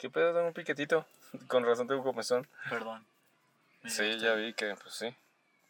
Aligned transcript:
¿Qué 0.00 0.08
pedo? 0.08 0.32
Tengo 0.32 0.46
un 0.46 0.54
piquetito. 0.54 1.06
Con 1.46 1.64
razón 1.64 1.86
tengo 1.86 2.02
comezón. 2.02 2.48
Perdón. 2.70 3.04
Sí, 3.86 4.18
ya 4.18 4.32
vi 4.32 4.54
que, 4.54 4.74
pues 4.74 4.94
sí. 4.94 5.14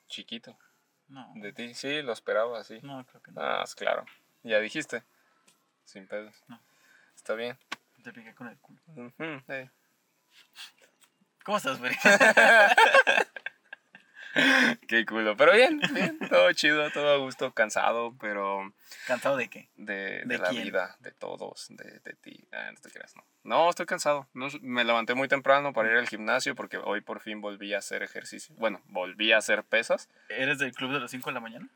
Chiquito. 0.07 0.57
No, 1.09 1.33
De 1.35 1.53
ti, 1.53 1.75
sí, 1.75 2.01
lo 2.03 2.13
esperaba, 2.13 2.63
sí. 2.63 2.79
no, 2.83 3.05
creo 3.05 3.21
que 3.21 3.33
no. 3.33 3.41
Ah, 3.41 3.63
es 3.65 3.75
claro. 3.75 4.07
Ya 4.45 4.61
dijiste. 4.61 5.03
Sin 5.85 6.07
pedos. 6.07 6.35
No. 6.47 6.61
Está 7.17 7.35
bien. 7.35 7.59
Te 8.05 8.13
piqué 8.13 8.33
con 8.35 8.47
el 8.49 8.57
culo. 8.59 8.81
Sí. 9.49 9.71
¿Cómo 11.45 11.59
estás, 11.59 11.81
Beri? 11.81 11.97
Qué 14.89 15.05
culo. 15.07 15.37
Pero 15.37 15.53
bien, 15.53 15.81
bien. 15.93 16.19
Todo 16.29 16.53
chido, 16.53 16.91
todo 16.91 17.13
a 17.15 17.17
gusto, 17.19 17.53
cansado, 17.53 18.15
pero 18.21 18.73
¿Cansado 19.07 19.37
de 19.37 19.49
qué? 19.49 19.69
de, 19.77 19.95
de 19.95 20.25
¿De 20.27 20.39
la 20.39 20.49
quién? 20.51 20.65
vida, 20.65 20.97
de 21.01 21.13
todos, 21.13 21.67
de, 21.71 22.01
de 22.01 22.13
ti. 22.15 22.47
Ah, 22.53 22.71
no 22.73 22.81
te 22.81 22.91
creas, 22.91 23.15
no. 23.17 23.25
No, 23.43 23.71
estoy 23.71 23.87
cansado. 23.87 24.29
No, 24.35 24.49
me 24.61 24.85
levanté 24.85 25.15
muy 25.15 25.29
temprano 25.29 25.73
para 25.73 25.91
ir 25.91 25.97
al 25.97 26.09
gimnasio 26.09 26.55
porque 26.55 26.77
hoy 26.79 27.01
por 27.01 27.21
fin 27.21 27.41
volví 27.41 27.75
a 27.75 27.79
hacer 27.79 28.03
ejercicio. 28.03 28.55
Bueno, 28.59 28.81
volví 28.87 29.33
a 29.33 29.39
hacer 29.39 29.65
pesas. 29.65 30.09
¿Eres 30.29 30.59
del 30.59 30.73
club 30.73 30.93
de 30.93 31.01
las 31.01 31.11
5 31.11 31.31
de 31.31 31.35
la 31.35 31.41
mañana? 31.41 31.69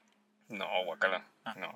No, 0.49 0.67
guacala. 0.85 1.25
Ah. 1.45 1.55
No. 1.57 1.73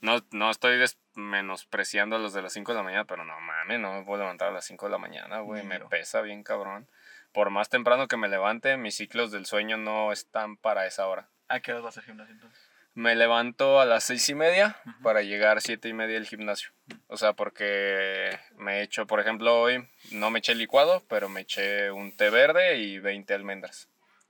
No, 0.00 0.22
no 0.32 0.50
estoy 0.50 0.84
menospreciando 1.14 2.16
a 2.16 2.18
los 2.18 2.34
de 2.34 2.42
las 2.42 2.52
5 2.52 2.72
de 2.72 2.76
la 2.76 2.82
mañana, 2.84 3.04
pero 3.06 3.24
no 3.24 3.40
mames, 3.40 3.80
no 3.80 3.94
me 3.94 4.04
puedo 4.04 4.20
levantar 4.22 4.48
a 4.48 4.52
las 4.52 4.66
5 4.66 4.84
de 4.86 4.92
la 4.92 4.98
mañana, 4.98 5.38
güey. 5.40 5.64
Me 5.64 5.80
pesa 5.80 6.20
bien 6.20 6.42
cabrón. 6.42 6.86
Por 7.34 7.50
más 7.50 7.68
temprano 7.68 8.08
que 8.08 8.16
me 8.16 8.28
levante, 8.28 8.76
mis 8.78 8.94
ciclos 8.94 9.30
del 9.32 9.44
sueño 9.44 9.76
no 9.76 10.12
están 10.12 10.56
para 10.56 10.86
esa 10.86 11.06
hora. 11.08 11.28
¿A 11.48 11.60
qué 11.60 11.72
hora 11.72 11.82
vas 11.82 11.98
al 11.98 12.04
gimnasio 12.04 12.32
entonces? 12.32 12.58
Me 12.94 13.16
levanto 13.16 13.80
a 13.80 13.84
las 13.84 14.04
seis 14.04 14.28
y 14.28 14.34
media 14.36 14.76
Ujú. 14.86 15.02
para 15.02 15.22
llegar 15.22 15.60
siete 15.60 15.88
y 15.88 15.92
media 15.92 16.16
al 16.16 16.26
gimnasio. 16.26 16.70
O 17.08 17.16
sea, 17.16 17.32
porque 17.32 18.38
me 18.56 18.78
he 18.78 18.82
hecho, 18.82 19.06
por 19.08 19.18
ejemplo, 19.18 19.60
hoy 19.60 19.86
no 20.12 20.30
me 20.30 20.38
eché 20.38 20.54
licuado, 20.54 21.02
pero 21.08 21.28
me 21.28 21.40
eché 21.40 21.90
un 21.90 22.16
té 22.16 22.30
verde 22.30 22.76
y 22.78 23.00
20 23.00 23.34
almendras. 23.34 23.88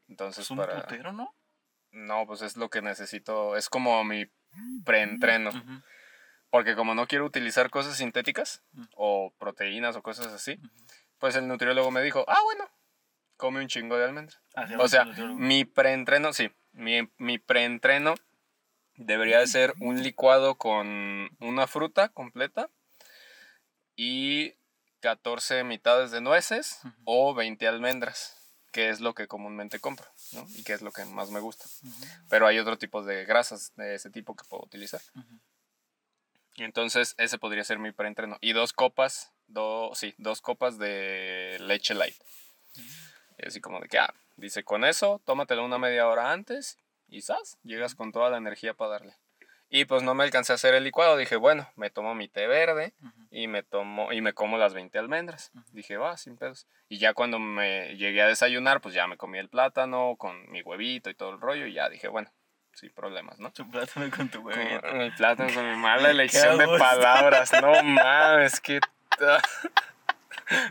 Entonces, 0.09 0.47
Es 0.47 0.51
un 0.51 0.57
para... 0.57 0.81
putero, 0.81 1.12
¿no? 1.12 1.34
No, 1.91 2.27
pues 2.27 2.41
es 2.41 2.57
lo 2.57 2.70
que 2.70 2.81
necesito. 2.81 3.55
Es 3.57 3.69
como 3.69 4.03
mi 4.03 4.25
preentreno. 4.84 5.51
Porque 6.48 6.75
como 6.75 6.95
no 6.95 7.07
quiero 7.07 7.27
utilizar 7.27 7.69
cosas 7.69 7.97
sintéticas 7.98 8.62
o 8.97 9.33
proteínas 9.39 9.95
o 9.97 10.03
cosas 10.03 10.29
así, 10.29 10.59
pues 11.19 11.36
el 11.36 11.47
nutriólogo 11.48 11.91
me 11.91 12.03
dijo, 12.03 12.25
ah, 12.29 12.41
bueno, 12.45 12.64
come 13.37 13.61
un 13.61 13.69
chingo 13.69 13.97
de 13.97 14.05
almendras. 14.05 14.41
Sí, 14.69 14.75
O 14.79 14.89
sea, 14.89 15.05
mi 15.05 15.65
preentreno, 15.65 16.33
sí, 16.33 16.51
mi, 16.73 17.09
mi 17.19 17.39
preentreno 17.39 18.15
debería 18.97 19.41
de 19.41 19.47
ser 19.47 19.75
un 19.81 20.03
licuado 20.03 20.57
con 20.57 21.31
una 21.41 21.67
fruta 21.67 22.09
completa 22.09 22.71
y 23.97 24.55
14 25.01 25.65
mitades 25.65 26.11
de 26.11 26.21
nueces 26.21 26.81
o 27.05 27.35
20 27.35 27.67
almendras, 27.69 28.37
que 28.73 28.89
es 28.89 29.01
lo 29.01 29.15
que 29.15 29.27
comúnmente 29.29 29.79
compro, 29.81 30.07
¿no? 30.33 30.47
Y 30.55 30.65
que 30.65 30.73
es 30.73 30.83
lo 30.83 30.93
que 30.93 31.05
más 31.05 31.31
me 31.31 31.41
gusta. 31.41 31.67
Pero 32.29 32.47
hay 32.47 32.59
otro 32.59 32.79
tipo 32.79 33.03
de 33.03 33.25
grasas 33.25 33.73
de 33.77 33.95
ese 33.95 34.11
tipo 34.11 34.35
que 34.35 34.45
puedo 34.48 34.65
utilizar. 34.65 35.01
ujú. 35.15 35.41
Y 36.57 36.63
entonces 36.63 37.15
ese 37.19 37.39
podría 37.39 37.65
ser 37.65 37.79
mi 37.81 37.91
preentreno. 37.91 38.39
Y 38.41 38.53
dos 38.53 38.73
copas, 38.73 39.33
dos, 39.48 39.98
sí, 39.98 40.15
dos 40.19 40.41
copas 40.41 40.79
de 40.79 41.57
leche 41.61 41.95
light. 41.95 42.15
Y 43.45 43.48
así 43.48 43.61
como 43.61 43.78
de 43.78 43.89
que, 43.89 43.98
ah, 43.98 44.12
dice, 44.37 44.64
con 44.64 44.84
eso, 44.84 45.20
tómatelo 45.27 45.64
una 45.64 45.77
media 45.77 46.09
hora 46.09 46.33
antes 46.33 46.78
y 47.09 47.20
¡zas! 47.20 47.59
Llegas 47.62 47.95
con 47.95 48.11
toda 48.11 48.31
la 48.31 48.39
energía 48.39 48.73
para 48.73 48.92
darle. 48.92 49.17
Y 49.69 49.84
pues 49.84 50.03
no 50.03 50.14
me 50.14 50.25
alcancé 50.25 50.53
a 50.53 50.55
hacer 50.55 50.73
el 50.75 50.84
licuado. 50.84 51.19
Dije, 51.19 51.36
bueno, 51.36 51.69
me 51.77 51.91
tomo 51.91 52.14
mi 52.14 52.27
té 52.27 52.47
verde 52.47 52.95
y 53.31 53.47
me 53.48 53.62
tomo 53.62 54.12
y 54.12 54.23
me 54.23 54.33
como 54.33 54.56
las 54.56 54.73
20 54.73 54.98
almendras. 54.98 55.51
Dije, 55.73 55.98
va, 55.98 56.17
sin 56.17 56.39
pedos. 56.39 56.67
Y 56.89 56.98
ya 56.98 57.12
cuando 57.12 57.39
me 57.39 57.97
llegué 57.97 58.23
a 58.23 58.28
desayunar, 58.28 58.81
pues 58.81 58.95
ya 58.95 59.06
me 59.06 59.19
comí 59.19 59.39
el 59.39 59.51
plátano 59.51 60.14
con 60.17 60.51
mi 60.51 60.62
huevito 60.62 61.11
y 61.11 61.14
todo 61.14 61.31
el 61.31 61.41
rollo. 61.41 61.67
Y 61.67 61.75
ya 61.75 61.91
dije, 61.91 62.08
bueno, 62.08 62.33
sin 62.73 62.92
problemas, 62.92 63.40
¿no? 63.40 63.52
Tu 63.52 63.69
plátano 63.69 64.11
con 64.17 64.30
tu 64.30 64.40
huevito. 64.40 64.89
Con 64.89 65.01
el 65.02 65.14
plátano 65.14 65.52
con 65.52 65.69
mi 65.69 65.77
mala 65.77 66.11
elección 66.11 66.57
de 66.57 66.67
palabras. 66.79 67.52
No 67.61 67.83
mames, 67.83 68.61
que. 68.61 68.80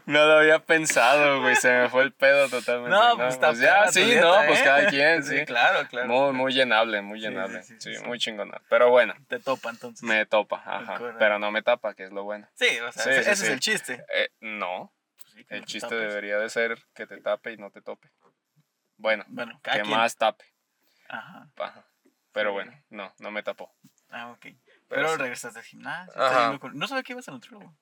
No 0.05 0.25
lo 0.25 0.33
había 0.39 0.59
pensado, 0.59 1.41
güey. 1.41 1.55
Se 1.55 1.71
me 1.71 1.89
fue 1.89 2.03
el 2.03 2.11
pedo 2.13 2.47
totalmente. 2.49 2.89
No, 2.91 3.15
pues 3.15 3.33
está 3.33 3.53
ya, 3.53 3.59
perra 3.73 3.85
tu 3.87 3.91
sí, 3.93 4.03
dieta, 4.03 4.21
no, 4.21 4.47
pues 4.47 4.59
¿eh? 4.59 4.63
cada 4.63 4.87
quien, 4.87 5.23
sí. 5.23 5.45
claro, 5.45 5.87
claro. 5.87 6.07
Muy, 6.07 6.33
muy 6.33 6.53
llenable, 6.53 7.01
muy 7.01 7.19
Sí, 7.19 7.25
llenable. 7.27 7.63
sí, 7.63 7.73
Sí, 7.73 7.81
sí, 7.81 7.93
sí, 7.95 7.99
sí. 8.01 8.05
muy 8.05 8.19
chingona. 8.19 8.61
Pero 8.69 8.89
bueno, 8.89 9.13
Te 9.27 9.39
topa 9.39 9.69
entonces. 9.69 10.03
me 10.03 10.25
topa, 10.25 10.57
ajá. 10.65 10.99
Pero 11.19 11.39
no 11.39 11.51
me 11.51 11.61
tapa, 11.63 11.93
que 11.93 12.03
es 12.03 12.11
lo 12.11 12.23
bueno. 12.23 12.47
Sí, 12.53 12.79
o 12.79 12.91
sea, 12.91 13.03
Sí, 13.03 13.09
ese, 13.09 13.23
sí, 13.23 13.29
ese 13.31 13.35
sí. 13.35 13.43
es 13.45 13.49
el 13.53 13.59
chiste. 13.59 14.05
Eh, 14.13 14.29
no, 14.41 14.93
Pues 15.17 15.33
sí, 15.33 15.45
que 15.45 15.53
el 15.55 15.59
no 15.61 15.65
te 15.65 15.71
chiste 15.71 15.89
tapes. 15.89 16.07
debería 16.09 16.37
de 16.37 16.49
ser 16.49 16.77
que 16.93 17.07
te 17.07 17.17
tape 17.21 17.53
y 17.53 17.57
no 17.57 17.71
te 17.71 17.81
tope. 17.81 18.09
Bueno, 18.97 19.23
Bueno, 19.27 19.59
cada 19.63 19.77
que 19.77 19.83
quien. 19.83 19.97
más 19.97 20.15
tape. 20.17 20.45
Ajá. 21.09 21.47
Ajá. 21.57 21.83
Pero 22.31 22.49
Sí. 22.49 22.53
bueno, 22.53 22.83
no, 22.89 23.13
no 23.19 23.31
me 23.31 23.43
tapó. 23.43 23.71
Ah, 24.09 24.31
ok. 24.31 24.39
Pero 24.41 24.57
Pero, 24.89 25.09
sí. 25.09 25.17
regresaste 25.17 25.59
al 25.59 25.65
gimnasio. 25.65 26.13
No 26.73 26.87
sabía 26.87 27.03
que 27.03 27.13
ibas 27.13 27.27
al 27.27 27.35
nutriólogo. 27.35 27.75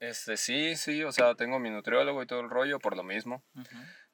Este, 0.00 0.38
sí, 0.38 0.76
sí, 0.76 1.04
o 1.04 1.12
sea, 1.12 1.34
tengo 1.34 1.58
mi 1.58 1.70
nutriólogo 1.70 2.22
y 2.22 2.26
todo 2.26 2.40
el 2.40 2.50
rollo 2.50 2.78
por 2.78 2.96
lo 2.96 3.02
mismo. 3.02 3.44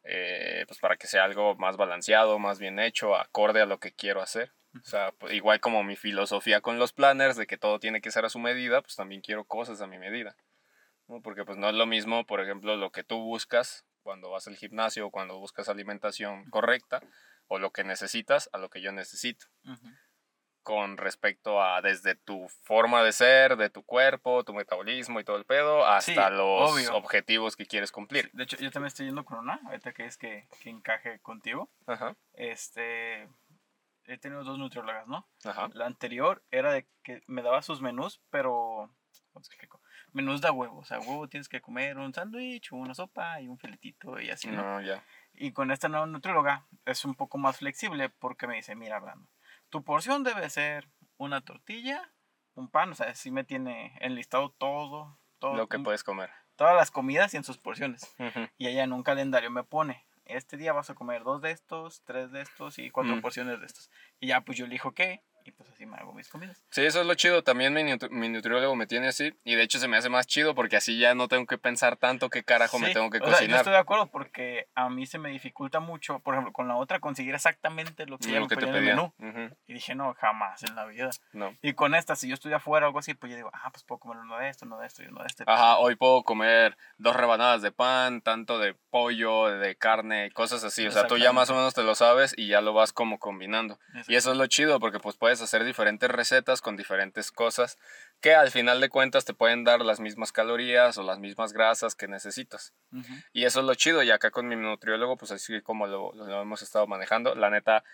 Eh, 0.02 0.64
pues 0.66 0.78
para 0.80 0.96
que 0.96 1.06
sea 1.06 1.24
algo 1.24 1.54
más 1.56 1.76
balanceado, 1.76 2.38
más 2.38 2.58
bien 2.58 2.78
hecho, 2.78 3.16
acorde 3.16 3.62
a 3.62 3.66
lo 3.66 3.78
que 3.78 3.92
quiero 3.92 4.20
hacer. 4.20 4.52
O 4.74 4.84
sea, 4.84 5.12
pues, 5.12 5.32
igual 5.32 5.60
como 5.60 5.82
mi 5.84 5.96
filosofía 5.96 6.60
con 6.60 6.78
los 6.78 6.92
planners 6.92 7.36
de 7.36 7.46
que 7.46 7.56
todo 7.56 7.78
tiene 7.78 8.00
que 8.00 8.10
ser 8.10 8.24
a 8.24 8.28
su 8.28 8.38
medida, 8.38 8.82
pues 8.82 8.96
también 8.96 9.22
quiero 9.22 9.44
cosas 9.44 9.80
a 9.80 9.86
mi 9.86 9.98
medida. 9.98 10.36
¿no? 11.08 11.22
Porque 11.22 11.44
pues 11.44 11.56
no 11.56 11.68
es 11.68 11.74
lo 11.74 11.86
mismo, 11.86 12.26
por 12.26 12.40
ejemplo, 12.40 12.76
lo 12.76 12.90
que 12.90 13.04
tú 13.04 13.18
buscas 13.22 13.84
cuando 14.02 14.30
vas 14.30 14.46
al 14.48 14.56
gimnasio 14.56 15.06
o 15.06 15.10
cuando 15.10 15.38
buscas 15.38 15.68
alimentación 15.68 16.44
correcta 16.50 17.00
o 17.48 17.58
lo 17.58 17.70
que 17.70 17.84
necesitas 17.84 18.50
a 18.52 18.58
lo 18.58 18.68
que 18.70 18.80
yo 18.80 18.92
necesito. 18.92 19.46
Con 20.66 20.96
respecto 20.96 21.62
a 21.62 21.80
desde 21.80 22.16
tu 22.16 22.48
forma 22.64 23.04
de 23.04 23.12
ser, 23.12 23.56
de 23.56 23.70
tu 23.70 23.84
cuerpo, 23.84 24.42
tu 24.42 24.52
metabolismo 24.52 25.20
y 25.20 25.24
todo 25.24 25.36
el 25.36 25.44
pedo, 25.44 25.86
hasta 25.86 26.28
Sí, 26.28 26.34
los 26.36 26.72
obvio. 26.72 26.96
objetivos 26.96 27.54
que 27.54 27.66
quieres 27.66 27.92
cumplir. 27.92 28.30
De 28.32 28.42
hecho, 28.42 28.56
yo 28.56 28.72
también 28.72 28.88
estoy 28.88 29.06
yendo 29.06 29.24
con 29.24 29.38
una, 29.38 29.60
ahorita 29.64 29.92
que 29.92 30.06
es 30.06 30.16
que, 30.18 30.48
que 30.60 30.70
encaje 30.70 31.20
contigo. 31.20 31.70
Ajá, 31.86 32.16
Este, 32.34 33.28
he 34.06 34.18
tenido 34.18 34.42
dos 34.42 34.58
nutriólogas, 34.58 35.06
¿no? 35.06 35.28
ajá. 35.44 35.68
La 35.72 35.86
anterior 35.86 36.42
era 36.50 36.72
de 36.72 36.88
que 37.04 37.22
me 37.28 37.42
daba 37.42 37.62
sus 37.62 37.80
menús, 37.80 38.20
pero... 38.30 38.90
Menús 40.12 40.40
de 40.40 40.50
huevo, 40.50 40.78
o 40.78 40.84
sea, 40.84 40.98
huevo 40.98 41.28
tienes 41.28 41.48
que 41.48 41.60
comer 41.60 41.96
un 41.98 42.12
sándwich, 42.12 42.72
una 42.72 42.94
sopa 42.94 43.40
y 43.40 43.48
un 43.48 43.58
filetito 43.58 44.18
y 44.18 44.30
así, 44.30 44.48
¿no? 44.48 44.62
No, 44.62 44.80
ya. 44.80 45.04
Y 45.34 45.52
con 45.52 45.70
esta 45.70 45.88
nueva 45.88 46.06
nutrióloga 46.06 46.66
es 46.86 47.04
un 47.04 47.14
poco 47.14 47.36
más 47.38 47.58
flexible 47.58 48.08
porque 48.08 48.46
me 48.46 48.56
dice, 48.56 48.74
mira, 48.74 48.98
Brando, 48.98 49.28
tu 49.70 49.82
porción 49.84 50.22
debe 50.24 50.48
ser 50.50 50.88
una 51.16 51.40
tortilla, 51.40 52.12
un 52.54 52.68
pan, 52.70 52.90
o 52.90 52.94
sea, 52.94 53.14
sí 53.14 53.30
me 53.30 53.44
tiene 53.44 53.96
enlistado 54.00 54.50
todo, 54.50 55.18
todo 55.38 55.54
Lo 55.54 55.68
que 55.68 55.76
un- 55.78 55.84
puedes 55.84 56.04
comer. 56.04 56.30
todas 56.56 56.74
las 56.74 56.90
comidas 56.90 57.34
y 57.34 57.36
en 57.36 57.44
sus 57.44 57.58
porciones. 57.58 58.14
Y 58.58 58.66
ella 58.68 58.84
en 58.84 58.92
un 58.92 59.02
calendario 59.02 59.50
me 59.50 59.62
pone, 59.64 60.06
este 60.24 60.56
día 60.56 60.72
vas 60.72 60.88
a 60.90 60.94
comer 60.94 61.22
dos 61.22 61.42
de 61.42 61.50
estos, 61.50 62.02
tres 62.04 62.32
de 62.32 62.40
estos 62.42 62.78
y 62.78 62.90
cuatro 62.90 63.14
Mm. 63.16 63.20
porciones 63.20 63.60
de 63.60 63.66
estos. 63.66 63.90
Y 64.20 64.28
ya 64.28 64.40
pues 64.40 64.56
yo 64.58 64.64
elijo 64.64 64.92
qué 64.92 65.22
y 65.46 65.52
pues 65.52 65.70
así 65.70 65.86
me 65.86 65.96
hago 65.96 66.12
mis 66.12 66.28
comidas. 66.28 66.62
Sí, 66.70 66.84
eso 66.84 67.00
es 67.00 67.06
lo 67.06 67.14
chido. 67.14 67.42
También 67.44 67.72
mi, 67.72 67.82
nutri- 67.82 68.10
mi 68.10 68.28
nutriólogo 68.28 68.74
me 68.76 68.86
tiene 68.86 69.08
así. 69.08 69.32
Y 69.44 69.54
de 69.54 69.62
hecho 69.62 69.78
se 69.78 69.88
me 69.88 69.96
hace 69.96 70.08
más 70.08 70.26
chido 70.26 70.54
porque 70.54 70.76
así 70.76 70.98
ya 70.98 71.14
no 71.14 71.28
tengo 71.28 71.46
que 71.46 71.58
pensar 71.58 71.96
tanto 71.96 72.28
qué 72.30 72.42
carajo 72.42 72.78
me 72.78 72.88
Sí, 72.88 72.94
tengo 72.94 73.10
que 73.10 73.18
o 73.18 73.20
sea, 73.20 73.30
yo 73.30 73.36
cocinar. 73.36 73.56
estoy 73.58 73.72
de 73.72 73.78
acuerdo 73.78 74.06
porque 74.10 74.68
a 74.74 74.88
mí 74.88 75.06
se 75.06 75.18
me 75.18 75.30
dificulta 75.30 75.80
mucho, 75.80 76.18
por 76.20 76.34
ejemplo, 76.34 76.52
con 76.52 76.68
la 76.68 76.76
otra 76.76 77.00
conseguir 77.00 77.34
exactamente 77.34 78.06
lo 78.06 78.18
que 78.18 78.28
me 78.28 78.46
que 78.48 78.56
te 78.56 78.66
pedía 78.66 78.68
en 78.70 78.74
el 78.76 78.80
pedía. 78.82 78.94
menú. 78.96 79.14
Ujú. 79.46 79.56
Y 79.66 79.74
dije, 79.74 79.94
no, 79.94 80.14
jamás 80.14 80.62
en 80.64 80.74
la 80.74 80.84
vida. 80.86 81.10
No. 81.32 81.56
Y 81.62 81.74
con 81.74 81.94
esta, 81.94 82.16
si 82.16 82.28
yo 82.28 82.34
estoy 82.34 82.52
afuera 82.52 82.86
o 82.86 82.88
algo 82.88 82.98
así, 82.98 83.14
pues 83.14 83.30
yo 83.30 83.36
digo, 83.36 83.50
ah, 83.52 83.70
pues 83.70 83.84
puedo 83.84 83.98
comer 84.00 84.18
uno 84.18 84.38
de 84.38 84.48
esto, 84.48 84.64
uno 84.66 84.78
de 84.78 84.86
esto 84.86 85.02
y 85.02 85.06
uno 85.06 85.20
de 85.20 85.26
este. 85.26 85.44
Ajá, 85.46 85.78
hoy 85.78 85.94
puedo 85.96 86.22
comer 86.24 86.76
dos 86.98 87.14
rebanadas 87.16 87.62
de 87.62 87.72
pan, 87.72 88.20
tanto 88.22 88.58
de 88.58 88.74
pollo, 88.90 89.46
de 89.48 89.76
carne, 89.76 90.30
cosas 90.32 90.64
así. 90.64 90.86
O 90.86 90.90
sea, 90.90 91.06
tú 91.06 91.16
ya 91.18 91.32
más 91.32 91.50
o 91.50 91.54
menos 91.54 91.74
te 91.74 91.82
lo 91.82 91.94
sabes 91.94 92.34
y 92.36 92.48
ya 92.48 92.60
lo 92.60 92.72
vas 92.72 92.92
como 92.92 93.18
combinando. 93.18 93.78
Y 94.08 94.14
eso 94.16 94.32
es 94.32 94.38
lo 94.38 94.46
chido 94.46 94.80
porque 94.80 94.98
pues 95.00 95.16
puedes 95.16 95.35
hacer 95.42 95.64
diferentes 95.64 96.10
recetas 96.10 96.60
con 96.60 96.76
diferentes 96.76 97.30
cosas 97.30 97.78
que 98.20 98.34
al 98.34 98.50
final 98.50 98.80
de 98.80 98.88
cuentas 98.88 99.24
te 99.24 99.34
pueden 99.34 99.64
dar 99.64 99.80
las 99.80 100.00
mismas 100.00 100.32
calorías 100.32 100.98
o 100.98 101.02
las 101.02 101.18
mismas 101.18 101.52
grasas 101.52 101.94
que 101.94 102.08
necesitas. 102.08 102.72
Y 103.32 103.44
eso 103.44 103.60
es 103.60 103.66
lo 103.66 103.74
chido. 103.74 104.02
Y 104.02 104.10
acá 104.10 104.30
con 104.30 104.48
mi 104.48 104.56
nutriólogo, 104.56 105.16
pues 105.16 105.30
así 105.32 105.60
como 105.62 105.86
lo, 105.86 106.12
lo 106.14 106.42
hemos 106.42 106.62
estado 106.62 106.86
manejando, 106.86 107.34
la 107.34 107.50
neta 107.50 107.84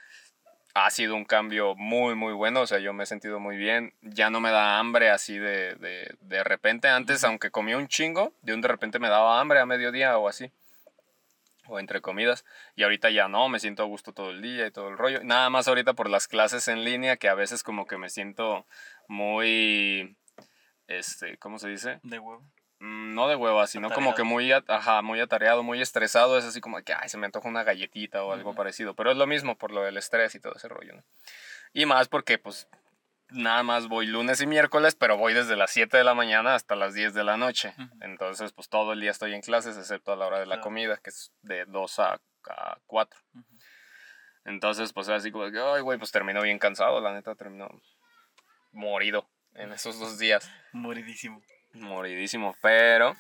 ha 0.75 0.91
sido 0.91 1.15
un 1.15 1.25
cambio 1.25 1.75
muy, 1.75 2.15
muy 2.15 2.33
bueno. 2.33 2.63
O 2.63 2.67
sea, 2.67 2.79
yo 2.79 2.93
me 2.93 3.05
he 3.05 3.07
sentido 3.07 3.39
muy 3.41 3.57
bien. 3.57 3.95
Ya 4.01 4.31
no 4.31 4.41
me 4.41 4.51
da 4.51 4.79
hambre 4.79 5.11
así 5.11 5.39
de, 5.39 5.75
de, 5.77 6.17
de 6.21 6.45
repente. 6.45 6.89
Antes, 6.89 7.25
aunque 7.25 7.51
comía 7.51 7.77
un 7.77 7.89
chingo, 7.89 8.33
de 8.43 8.55
un 8.55 8.61
de 8.61 8.69
repente 8.69 8.99
me 8.99 9.09
daba 9.09 9.41
hambre 9.41 9.61
a 9.61 9.67
mediodía 9.67 10.17
o 10.19 10.29
así. 10.29 10.51
O 11.67 11.79
entre 11.79 12.01
comidas. 12.01 12.45
Y 12.75 12.83
ahorita 12.83 13.11
ya 13.11 13.29
no, 13.29 13.49
me 13.49 13.61
siento 13.61 13.83
a 13.83 13.87
gusto 13.87 14.13
todo 14.13 14.31
el 14.31 14.43
día 14.43 14.67
y 14.67 14.71
todo 14.71 14.89
el 14.89 14.99
rollo. 14.99 15.23
Nada 15.23 15.49
más 15.51 15.69
ahorita 15.69 15.95
por 15.95 16.11
las 16.11 16.27
clases 16.29 16.69
en 16.69 16.85
línea, 16.85 17.17
que 17.17 17.29
a 17.29 17.35
veces 17.35 17.63
como 17.63 17.87
que 17.87 17.97
me 17.99 18.11
siento 18.11 18.67
muy... 19.09 20.17
Este, 20.89 21.39
¿cómo 21.39 21.59
se 21.59 21.69
dice? 21.69 22.01
De 22.03 22.19
huevo. 22.19 22.43
mm, 22.81 23.15
no 23.15 23.29
de 23.29 23.37
hueva, 23.37 23.67
sino 23.67 23.91
como 23.91 24.15
que 24.15 24.25
muy, 24.25 24.53
ajá, 24.53 25.01
muy 25.01 25.21
atareado, 25.21 25.63
muy 25.63 25.81
estresado, 25.81 26.37
es 26.37 26.45
así 26.45 26.61
como 26.61 26.83
que, 26.83 26.93
ay, 26.93 27.09
se 27.09 27.17
me 27.17 27.27
antoja 27.27 27.49
una 27.49 27.63
galletita 27.63 28.25
o 28.25 28.33
algo 28.33 28.55
parecido, 28.55 28.95
pero 28.95 29.11
es 29.13 29.17
lo 29.17 29.27
mismo 29.27 29.57
por 29.57 29.71
lo 29.71 29.83
del 29.83 29.97
estrés 29.97 30.35
y 30.35 30.41
todo 30.41 30.55
ese 30.57 30.69
rollo, 30.69 30.95
¿no? 30.95 31.05
Y 31.73 31.87
más 31.87 32.09
porque, 32.09 32.39
pues, 32.39 32.69
nada 33.33 33.63
más 33.63 33.89
voy 33.89 34.07
lunes 34.07 34.41
y 34.41 34.47
miércoles, 34.47 34.95
pero 34.95 35.17
voy 35.17 35.35
desde 35.35 35.57
las 35.57 35.71
7 35.71 35.97
de 35.97 36.05
la 36.05 36.15
mañana 36.15 36.55
hasta 36.55 36.77
las 36.77 36.95
10 36.95 37.15
de 37.15 37.25
la 37.25 37.37
noche. 37.37 37.75
Entonces, 38.01 38.53
pues, 38.53 38.69
todo 38.69 38.93
el 38.93 39.01
día 39.01 39.11
estoy 39.11 39.35
en 39.35 39.41
clases, 39.43 39.77
excepto 39.77 40.13
a 40.13 40.17
la 40.17 40.27
hora 40.27 40.39
de 40.39 40.47
la 40.47 40.55
Claro. 40.57 40.63
comida, 40.63 40.97
que 40.99 41.11
es 41.11 41.33
de 41.43 41.65
2 41.67 41.99
a, 41.99 42.21
a 42.49 42.79
4. 42.87 43.19
Ujú. 43.35 43.45
Entonces, 44.45 44.93
pues, 44.93 45.09
así 45.09 45.31
como 45.31 45.51
que, 45.51 45.59
ay, 45.61 45.81
güey, 45.83 45.99
pues 45.99 46.11
terminó 46.11 46.43
bien 46.43 46.59
cansado, 46.59 47.01
la 47.01 47.13
neta, 47.13 47.35
terminó 47.35 47.69
morido 48.73 49.29
en 49.55 49.73
esos 49.73 49.99
dos 50.01 50.19
días 50.19 50.51
Moridísimo. 50.73 51.43
moridísimo, 51.75 52.57
pero 52.63 53.15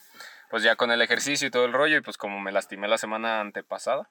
pues 0.51 0.63
ya 0.63 0.77
con 0.77 0.91
el 0.91 1.03
ejercicio 1.03 1.47
y 1.47 1.51
todo 1.51 1.67
el 1.67 1.73
rollo 1.75 1.99
y 1.99 2.01
pues 2.01 2.17
como 2.17 2.41
me 2.41 2.53
lastimé 2.53 2.89
la 2.89 2.97
semana 2.99 3.41
antepasada, 3.41 4.11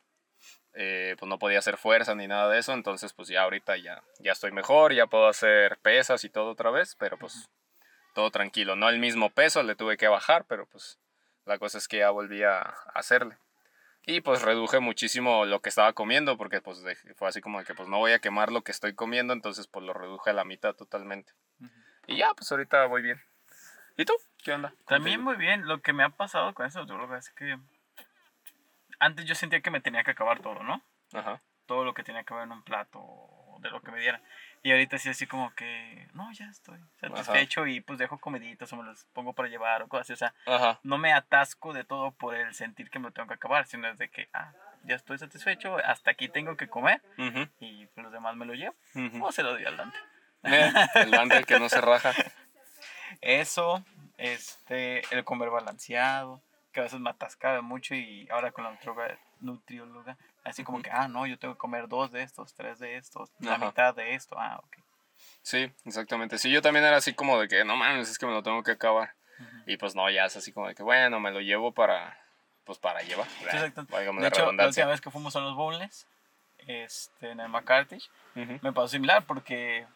eh, 0.73 1.15
pues 1.19 1.27
no 1.29 1.39
podía 1.39 1.59
hacer 1.59 1.77
fuerza 1.77 2.15
ni 2.15 2.27
nada 2.27 2.50
de 2.50 2.59
eso, 2.59 2.73
entonces 2.73 3.13
pues 3.13 3.27
ya 3.27 3.44
ahorita 3.44 3.77
ya, 3.77 4.03
ya 4.19 4.31
estoy 4.31 4.51
mejor, 4.51 4.94
ya 4.94 5.07
puedo 5.07 5.27
hacer 5.27 5.77
pesas 5.79 6.23
y 6.23 6.29
todo 6.29 6.51
otra 6.51 6.71
vez, 6.71 6.95
pero 6.95 7.18
pues 7.18 7.50
todo 8.13 8.31
tranquilo, 8.31 8.75
no 8.75 8.89
el 8.89 9.00
mismo 9.00 9.29
peso, 9.29 9.63
le 9.63 9.75
tuve 9.75 9.97
que 9.97 10.07
bajar, 10.07 10.45
pero 10.45 10.65
pues 10.65 11.00
la 11.45 11.57
cosa 11.57 11.77
es 11.77 11.88
que 11.88 12.00
ya 12.00 12.09
volví 12.09 12.44
a 12.44 12.62
hacerle. 12.94 13.38
Y 14.03 14.21
pues 14.21 14.41
reduje 14.41 14.79
muchísimo 14.79 15.45
lo 15.45 15.62
que 15.62 15.69
estaba 15.69 15.94
comiendo, 15.94 16.35
porque 16.35 16.59
pues 16.59 16.83
fue 17.15 17.27
así 17.27 17.39
como 17.39 17.59
de 17.59 17.65
que 17.65 17.75
pues 17.75 17.88
no 17.88 18.00
voy 18.00 18.13
a 18.13 18.19
quemar 18.19 18.51
lo 18.51 18.62
que 18.62 18.71
estoy 18.71 18.94
comiendo, 18.94 19.33
entonces 19.33 19.68
pues 19.68 19.85
lo 19.85 19.94
reduje 19.94 20.31
a 20.31 20.33
la 20.33 20.44
mitad 20.44 20.73
totalmente. 20.73 21.33
Y 22.07 22.18
ya, 22.18 22.33
pues 22.35 22.51
ahorita 22.51 22.85
voy 22.88 23.03
bien. 23.03 23.21
¿Y 23.97 24.06
tú? 24.06 24.13
¿Qué 24.44 24.53
onda? 24.53 24.69
¿Cómo 24.69 24.83
te 24.83 24.95
También 24.95 25.21
muy 25.21 25.35
bien. 25.35 25.68
Lo 25.68 25.81
que 25.81 25.94
me 25.94 26.03
ha 26.03 26.09
pasado 26.09 26.53
con 26.56 26.65
eso 26.65 26.83
es 27.15 27.29
que 27.31 27.59
antes 29.01 29.25
yo 29.25 29.36
sentía 29.36 29.62
que 29.62 29.71
me 29.71 29.81
tenía 29.81 30.03
que 30.03 30.12
acabar 30.12 30.39
todo, 30.39 30.62
¿no? 30.63 30.81
Ajá. 31.13 31.42
Todo 31.65 31.83
lo 31.83 31.94
que 31.94 32.03
tenía 32.03 32.24
que 32.24 32.33
haber 32.33 32.45
en 32.45 32.51
un 32.53 32.63
plato 32.63 33.00
de 33.59 33.69
lo 33.69 33.81
que 33.81 33.92
me 33.92 34.00
diera. 34.00 34.21
Y 34.63 34.71
ahorita 34.71 34.98
sí 35.00 35.09
así 35.09 35.25
como 35.25 35.53
que, 35.56 36.07
no, 36.13 36.31
ya 36.33 36.45
estoy 36.45 36.80
satisfecho 37.00 37.65
y 37.65 37.81
pues 37.81 37.98
dejo 37.98 38.19
comiditas 38.19 38.71
o 38.71 38.77
me 38.77 38.83
las 38.83 39.06
pongo 39.13 39.33
para 39.33 39.50
llevar 39.50 39.81
o 39.81 39.88
cosas 39.88 40.06
así. 40.12 40.13
O 40.13 40.18
sea, 40.18 40.33
Ajá. 40.45 40.80
no 40.83 40.98
me 41.00 41.13
atasco 41.13 41.74
de 41.74 41.83
todo 41.83 42.12
por 42.12 42.36
el 42.36 42.53
sentir 42.53 42.89
que 42.92 43.00
me 43.00 43.06
lo 43.06 43.12
tengo 43.12 43.27
que 43.27 43.33
acabar, 43.36 43.65
sino 43.65 43.88
es 43.88 43.98
de 43.98 44.09
que, 44.09 44.30
ah, 44.33 44.53
ya 44.83 44.95
estoy 44.95 45.18
satisfecho, 45.18 45.77
hasta 45.77 46.12
aquí 46.12 46.27
tengo 46.30 46.56
que 46.57 46.68
comer 46.68 47.01
Ujú, 47.18 47.47
y 47.59 47.88
pues 47.88 48.04
los 48.04 48.12
demás 48.13 48.36
me 48.36 48.45
lo 48.45 48.54
llevo. 48.54 48.75
ujú. 48.95 49.25
O 49.25 49.31
se 49.31 49.42
lo 49.44 49.51
doy 49.54 49.65
al 49.65 49.77
Dante. 49.77 49.97
Eh, 50.44 50.71
el 50.95 51.12
Dante 51.12 51.44
que 51.44 51.59
no 51.59 51.69
se 51.69 51.81
raja. 51.81 52.13
Eso, 53.21 53.83
este, 54.18 55.01
el 55.15 55.24
comer 55.24 55.50
balanceado, 55.50 56.42
que 56.71 56.79
a 56.79 56.83
veces 56.83 57.00
me 57.00 57.09
atascaba 57.09 57.62
mucho 57.62 57.95
y 57.95 58.27
ahora 58.31 58.51
con 58.51 58.63
la 58.63 58.71
nutrióloga, 58.71 59.18
nutrióloga 59.39 60.18
así 60.44 60.63
como 60.63 60.81
que, 60.81 60.89
ah, 60.91 61.07
no, 61.07 61.27
yo 61.27 61.38
tengo 61.38 61.53
que 61.53 61.59
comer 61.59 61.88
dos 61.88 62.12
de 62.12 62.23
estos, 62.23 62.53
tres 62.53 62.79
de 62.79 62.97
estos, 62.97 63.29
la 63.39 63.57
mitad 63.57 63.94
de 63.95 64.15
esto, 64.15 64.38
ah, 64.39 64.62
ok. 64.63 64.77
Sí, 65.44 65.71
exactamente. 65.85 66.38
Sí, 66.38 66.50
yo 66.51 66.62
también 66.62 66.85
era 66.85 66.97
así 66.97 67.13
como 67.13 67.39
de 67.39 67.47
que 67.47 67.63
no 67.63 67.75
mames, 67.75 68.09
es 68.09 68.18
que 68.18 68.25
me 68.25 68.31
lo 68.31 68.44
tengo 68.44 68.63
que 68.63 68.71
acabar. 68.71 69.13
Y 69.65 69.77
pues 69.77 69.95
no, 69.95 70.07
ya 70.09 70.25
es 70.25 70.35
así 70.35 70.51
como 70.51 70.68
de 70.68 70.75
que 70.75 70.83
bueno, 70.83 71.19
me 71.19 71.31
lo 71.31 71.41
llevo 71.41 71.71
para 71.71 72.18
pues 72.63 72.77
para 72.77 73.01
llevar. 73.01 73.27
exacto. 73.41 73.83
De 73.83 74.27
hecho, 74.27 74.51
la 74.51 74.68
última 74.68 74.85
vez 74.88 75.01
que 75.01 75.09
fuimos 75.09 75.35
a 75.35 75.39
los 75.39 75.56
bowls, 75.56 76.07
este, 76.68 77.31
en 77.31 77.39
el 77.39 77.50
McCarthy, 77.50 77.97
me 78.35 78.71
pasó 78.71 78.89
similar 78.89 79.25
porque 79.25 79.88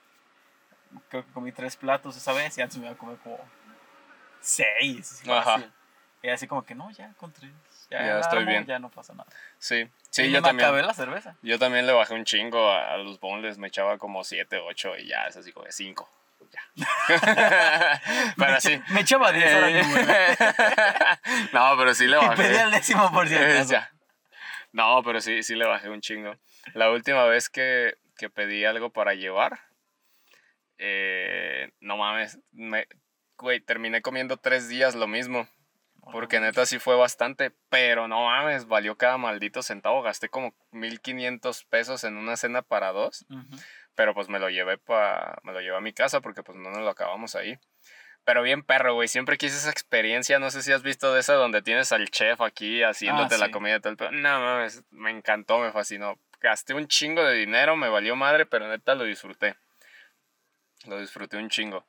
creo 1.09 1.25
que 1.25 1.31
comí 1.31 1.51
tres 1.51 1.75
platos 1.75 2.17
esa 2.17 2.33
vez 2.33 2.57
y 2.57 2.61
antes 2.61 2.77
me 2.77 2.85
iba 2.85 2.95
a 2.95 2.97
comer 2.97 3.17
como 3.17 3.37
seis. 4.41 5.21
Ajá. 5.27 5.43
fácil. 5.43 5.71
Y 6.25 6.29
así 6.31 6.47
como 6.47 6.65
que 6.65 6.73
no, 6.73 6.89
ya 6.89 7.13
con 7.17 7.31
tres. 7.31 7.51
Ya, 7.91 8.03
Ya 8.03 8.19
estoy 8.19 8.39
armo, 8.39 8.49
bien. 8.49 8.65
Ya 8.65 8.79
no 8.79 8.89
pasa 8.89 9.13
nada. 9.13 9.29
Sí, 9.59 9.87
sí, 10.09 10.23
y 10.23 10.31
yo 10.31 10.41
me 10.41 10.47
también. 10.47 10.67
acabé 10.67 10.81
la 10.81 10.93
cerveza. 10.95 11.35
Yo 11.43 11.59
también 11.59 11.85
le 11.85 11.93
bajé 11.93 12.15
un 12.15 12.25
chingo 12.25 12.67
a, 12.71 12.93
a 12.93 12.97
los 12.97 13.19
bonles, 13.19 13.59
me 13.59 13.67
echaba 13.67 13.99
como 13.99 14.23
7, 14.23 14.57
8 14.57 14.97
y 14.97 15.07
ya 15.09 15.27
es 15.27 15.37
así 15.37 15.51
como 15.51 15.67
de 15.67 15.71
5. 15.71 16.09
Ya. 16.51 16.91
pero 18.37 18.59
sí. 18.59 18.81
Me 18.89 19.01
echaba 19.01 19.31
10 19.31 19.53
ahora 19.53 19.69
ni 19.69 19.81
nueve. 19.87 20.37
no, 21.53 21.77
pero 21.77 21.93
sí 21.93 22.07
le 22.07 22.17
Y 22.17 22.19
bajé. 22.25 22.41
pedí 22.43 22.55
el 22.55 22.71
décimo 22.71 23.11
por 23.11 23.27
acaso. 23.27 23.71
ya. 23.71 23.91
No, 24.71 25.03
pero 25.03 25.21
sí, 25.21 25.43
sí 25.43 25.53
le 25.55 25.65
bajé 25.65 25.89
un 25.89 26.01
chingo. 26.01 26.35
La 26.73 26.89
última 26.89 27.25
vez 27.25 27.49
que, 27.49 27.97
que 28.17 28.29
pedí 28.31 28.65
algo 28.65 28.89
para 28.89 29.13
llevar, 29.13 29.59
eh, 30.79 31.71
no 31.79 31.97
mames, 31.97 32.39
me, 32.51 32.87
güey, 33.37 33.59
terminé 33.61 34.01
comiendo 34.01 34.37
tres 34.37 34.67
días 34.67 34.95
lo 34.95 35.07
mismo. 35.07 35.47
Porque 36.11 36.39
neta 36.39 36.65
sí 36.65 36.79
fue 36.79 36.95
bastante, 36.95 37.51
pero 37.69 38.07
no 38.07 38.25
mames, 38.25 38.67
valió 38.67 38.95
cada 38.95 39.17
maldito 39.17 39.63
centavo. 39.63 40.01
Gasté 40.01 40.29
como 40.29 40.53
1500 40.71 41.65
pesos 41.65 42.03
en 42.03 42.17
una 42.17 42.37
cena 42.37 42.61
para 42.61 42.91
dos, 42.91 43.25
pero 43.95 44.13
pues 44.13 44.29
me 44.29 44.39
lo 44.39 44.49
llevé 44.49 44.77
pa, 44.77 45.39
me 45.43 45.51
lo 45.51 45.61
llevé 45.61 45.75
a 45.75 45.81
mi 45.81 45.93
casa 45.93 46.21
porque 46.21 46.43
pues 46.43 46.57
no 46.57 46.69
nos 46.69 46.81
lo 46.81 46.89
acabamos 46.89 47.35
ahí. 47.35 47.57
Pero 48.23 48.41
bien 48.41 48.63
perro, 48.63 48.95
güey, 48.95 49.07
siempre 49.07 49.37
quise 49.37 49.55
esa 49.55 49.69
experiencia, 49.69 50.39
no 50.39 50.49
sé 50.49 50.63
si 50.63 50.71
has 50.71 50.81
visto 50.81 51.13
de 51.13 51.19
esa 51.19 51.35
donde 51.35 51.61
tienes 51.61 51.91
al 51.91 52.09
chef 52.09 52.41
aquí 52.41 52.81
haciéndote 52.81 53.37
la 53.37 53.45
sí. 53.47 53.51
comida 53.51 53.75
y 53.75 53.79
todo 53.79 53.91
el 53.91 53.97
pedo. 53.97 54.11
No 54.11 54.39
mames, 54.39 54.83
me 54.89 55.11
encantó, 55.11 55.59
me 55.59 55.71
fascinó. 55.71 56.19
Gasté 56.41 56.73
un 56.73 56.87
chingo 56.87 57.23
de 57.23 57.35
dinero, 57.35 57.75
me 57.75 57.87
valió 57.87 58.15
madre, 58.15 58.47
pero 58.47 58.67
neta 58.67 58.95
lo 58.95 59.03
disfruté. 59.03 59.55
Lo 60.85 60.99
disfruté 60.99 61.37
un 61.37 61.49
chingo. 61.49 61.85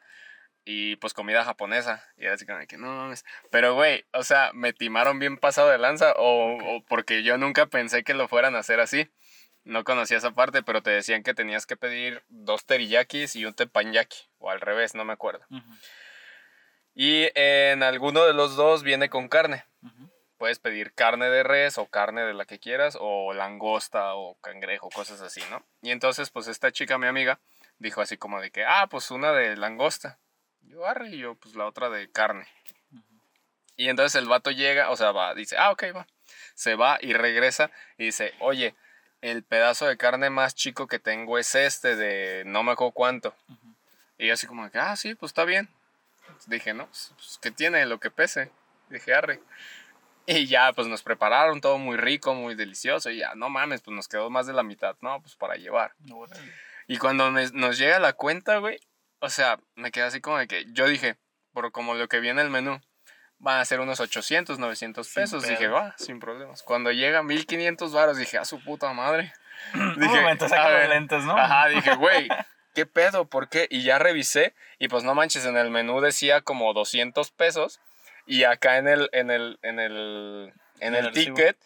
Y 0.69 0.97
pues 0.97 1.15
comida 1.15 1.45
japonesa. 1.45 2.05
Y 2.17 2.25
era 2.25 2.35
así 2.35 2.45
como 2.45 2.59
de 2.59 2.67
que 2.67 2.77
no 2.77 2.89
mames. 2.89 3.25
Pero 3.51 3.75
güey, 3.75 4.05
o 4.13 4.25
sea, 4.25 4.51
me 4.53 4.73
timaron 4.73 5.21
bien 5.21 5.39
pasado 5.39 5.71
de 5.71 5.79
lanza. 5.79 6.13
O, 6.17 6.59
o 6.59 6.83
porque 6.89 7.23
yo 7.23 7.39
nunca 7.39 7.67
pensé 7.67 8.03
que 8.03 8.15
lo 8.15 8.27
fueran 8.27 8.57
a 8.57 8.59
hacer 8.59 8.81
así. 8.81 9.09
No 9.63 9.85
conocía 9.85 10.19
esa 10.19 10.33
parte, 10.33 10.65
pero 10.65 10.83
te 10.83 10.91
decían 10.91 11.23
que 11.23 11.35
tenías 11.35 11.67
que 11.67 11.77
pedir 11.77 12.25
dos 12.29 12.67
teriyakis 12.67 13.37
y 13.37 13.45
un 13.45 13.55
teppanyaki. 13.55 14.19
O 14.39 14.51
al 14.51 14.61
revés, 14.61 14.97
no 14.97 15.05
me 15.05 15.13
acuerdo. 15.13 15.47
Y 16.95 17.29
en 17.35 17.83
alguno 17.83 18.25
de 18.25 18.33
los 18.33 18.57
dos 18.57 18.83
viene 18.83 19.09
con 19.09 19.29
carne. 19.29 19.65
Ujú. 19.83 20.11
Puedes 20.37 20.59
pedir 20.59 20.93
carne 20.95 21.31
de 21.31 21.43
res 21.43 21.79
o 21.79 21.87
carne 21.87 22.23
de 22.23 22.35
la 22.35 22.45
que 22.45 22.59
quieras, 22.59 22.99
o 23.01 23.33
langosta 23.33 24.15
o 24.15 24.37
cangrejo, 24.41 24.91
cosas 24.91 25.21
así, 25.21 25.41
¿no? 25.51 25.65
Y 25.81 25.93
entonces, 25.93 26.31
pues 26.31 26.49
esta 26.49 26.73
chica, 26.73 26.99
mi 26.99 27.07
amiga, 27.07 27.41
dijo 27.79 28.01
así 28.01 28.17
como 28.17 28.41
de 28.41 28.51
que, 28.51 28.65
ah, 28.65 28.89
pues 28.91 29.11
una 29.11 29.33
de 29.33 29.57
langosta. 29.57 30.19
Yo 30.69 30.87
arre 30.87 31.09
y 31.11 31.19
yo, 31.19 31.35
pues 31.35 31.55
la 31.55 31.67
otra 31.67 31.89
de 31.91 32.11
carne. 32.11 32.47
Y 33.77 33.89
entonces 33.89 34.21
el 34.21 34.29
vato 34.29 34.51
llega, 34.51 34.91
o 34.91 34.97
sea, 34.97 35.13
va, 35.13 35.35
dice, 35.35 35.57
ah, 35.59 35.71
ok, 35.71 35.85
va. 35.95 36.07
Se 36.55 36.75
va 36.75 36.99
y 37.01 37.13
regresa 37.13 37.71
y 37.99 38.07
dice, 38.07 38.35
oye, 38.41 38.75
el 39.21 39.43
pedazo 39.43 39.87
de 39.87 39.97
carne 39.97 40.31
más 40.31 40.55
chico 40.55 40.87
que 40.87 40.99
tengo 40.99 41.39
es 41.39 41.55
este 41.55 41.97
de 41.97 42.45
no 42.47 42.63
me 42.63 42.73
acuerdo 42.73 42.93
cuánto. 42.93 43.35
Y 44.19 44.27
yo 44.29 44.35
así 44.35 44.47
como 44.47 44.69
ah, 44.75 44.97
sí, 44.97 45.15
pues 45.15 45.31
está 45.31 45.45
bien. 45.45 45.69
Dije, 46.47 46.75
no, 46.75 46.87
pues, 46.87 47.13
pues, 47.17 47.39
¿qué 47.43 47.51
tiene? 47.51 47.85
Lo 47.87 48.01
que 48.01 48.11
pese. 48.11 48.51
Dije, 48.89 49.15
arre. 49.15 49.41
Y 50.27 50.47
ya, 50.47 50.73
pues 50.73 50.89
nos 50.89 51.03
prepararon 51.03 51.61
todo 51.61 51.79
muy 51.79 51.97
rico, 51.97 52.35
muy 52.35 52.55
delicioso. 52.55 53.11
Y 53.11 53.19
ya, 53.19 53.35
no 53.35 53.49
mames, 53.49 53.83
pues 53.83 53.95
nos 53.95 54.09
quedó 54.09 54.29
más 54.31 54.47
de 54.47 54.53
la 54.55 54.63
mitad, 54.63 54.97
¿no? 55.01 55.21
Pues 55.21 55.37
para 55.37 55.55
llevar. 55.57 55.93
Y 56.89 56.99
cuando 56.99 57.31
me- 57.31 57.51
nos 57.53 57.79
llega 57.79 57.99
la 58.01 58.13
cuenta, 58.15 58.59
güey, 58.59 58.81
o 59.21 59.29
sea, 59.29 59.59
me 59.75 59.91
quedé 59.91 60.05
así 60.05 60.21
como 60.21 60.39
de 60.39 60.47
que 60.47 60.65
yo 60.73 60.87
dije, 60.87 61.17
por 61.53 61.73
como 61.73 61.95
lo 61.95 62.09
que 62.09 62.21
viene 62.21 62.43
el 62.43 62.51
menú, 62.51 62.81
van 63.39 63.61
a 63.61 63.65
ser 63.65 63.81
unos 63.81 64.01
800, 64.01 64.59
900 64.59 65.07
Sin 65.07 65.23
pesos. 65.23 65.47
Dije, 65.47 65.69
va, 65.69 65.95
sin 65.99 66.21
problemas. 66.21 66.63
Cuando 66.63 66.93
llega 66.93 67.23
1500 67.23 67.93
varos, 67.93 68.19
dije, 68.19 68.39
a 68.39 68.45
su 68.45 68.63
puta 68.63 68.93
madre. 68.93 69.33
Un 69.75 69.99
momento, 69.99 70.49
saca 70.49 70.71
de 70.71 70.89
lentes, 70.89 71.25
¿no? 71.25 71.37
Ajá, 71.37 71.69
dije, 71.75 71.95
güey, 71.95 72.29
¿qué 72.75 72.87
pedo? 72.87 73.27
¿Por 73.27 73.49
qué? 73.49 73.67
Y 73.71 73.83
ya 73.83 73.99
revisé 73.99 74.55
y 74.79 74.89
pues 74.89 75.05
no 75.05 75.15
manches, 75.15 75.47
en 75.47 75.57
el 75.57 75.71
menú 75.71 76.01
decía 76.01 76.41
como 76.43 76.73
200 76.73 77.31
pesos 77.31 77.81
y 78.27 78.45
acá 78.45 78.79
en 78.79 78.89
el, 78.89 79.09
en 79.13 79.31
el, 79.31 79.59
en 79.63 79.79
el, 79.79 80.53
en 80.81 80.95
En 80.95 81.05
el 81.05 81.13
ticket 81.13 81.57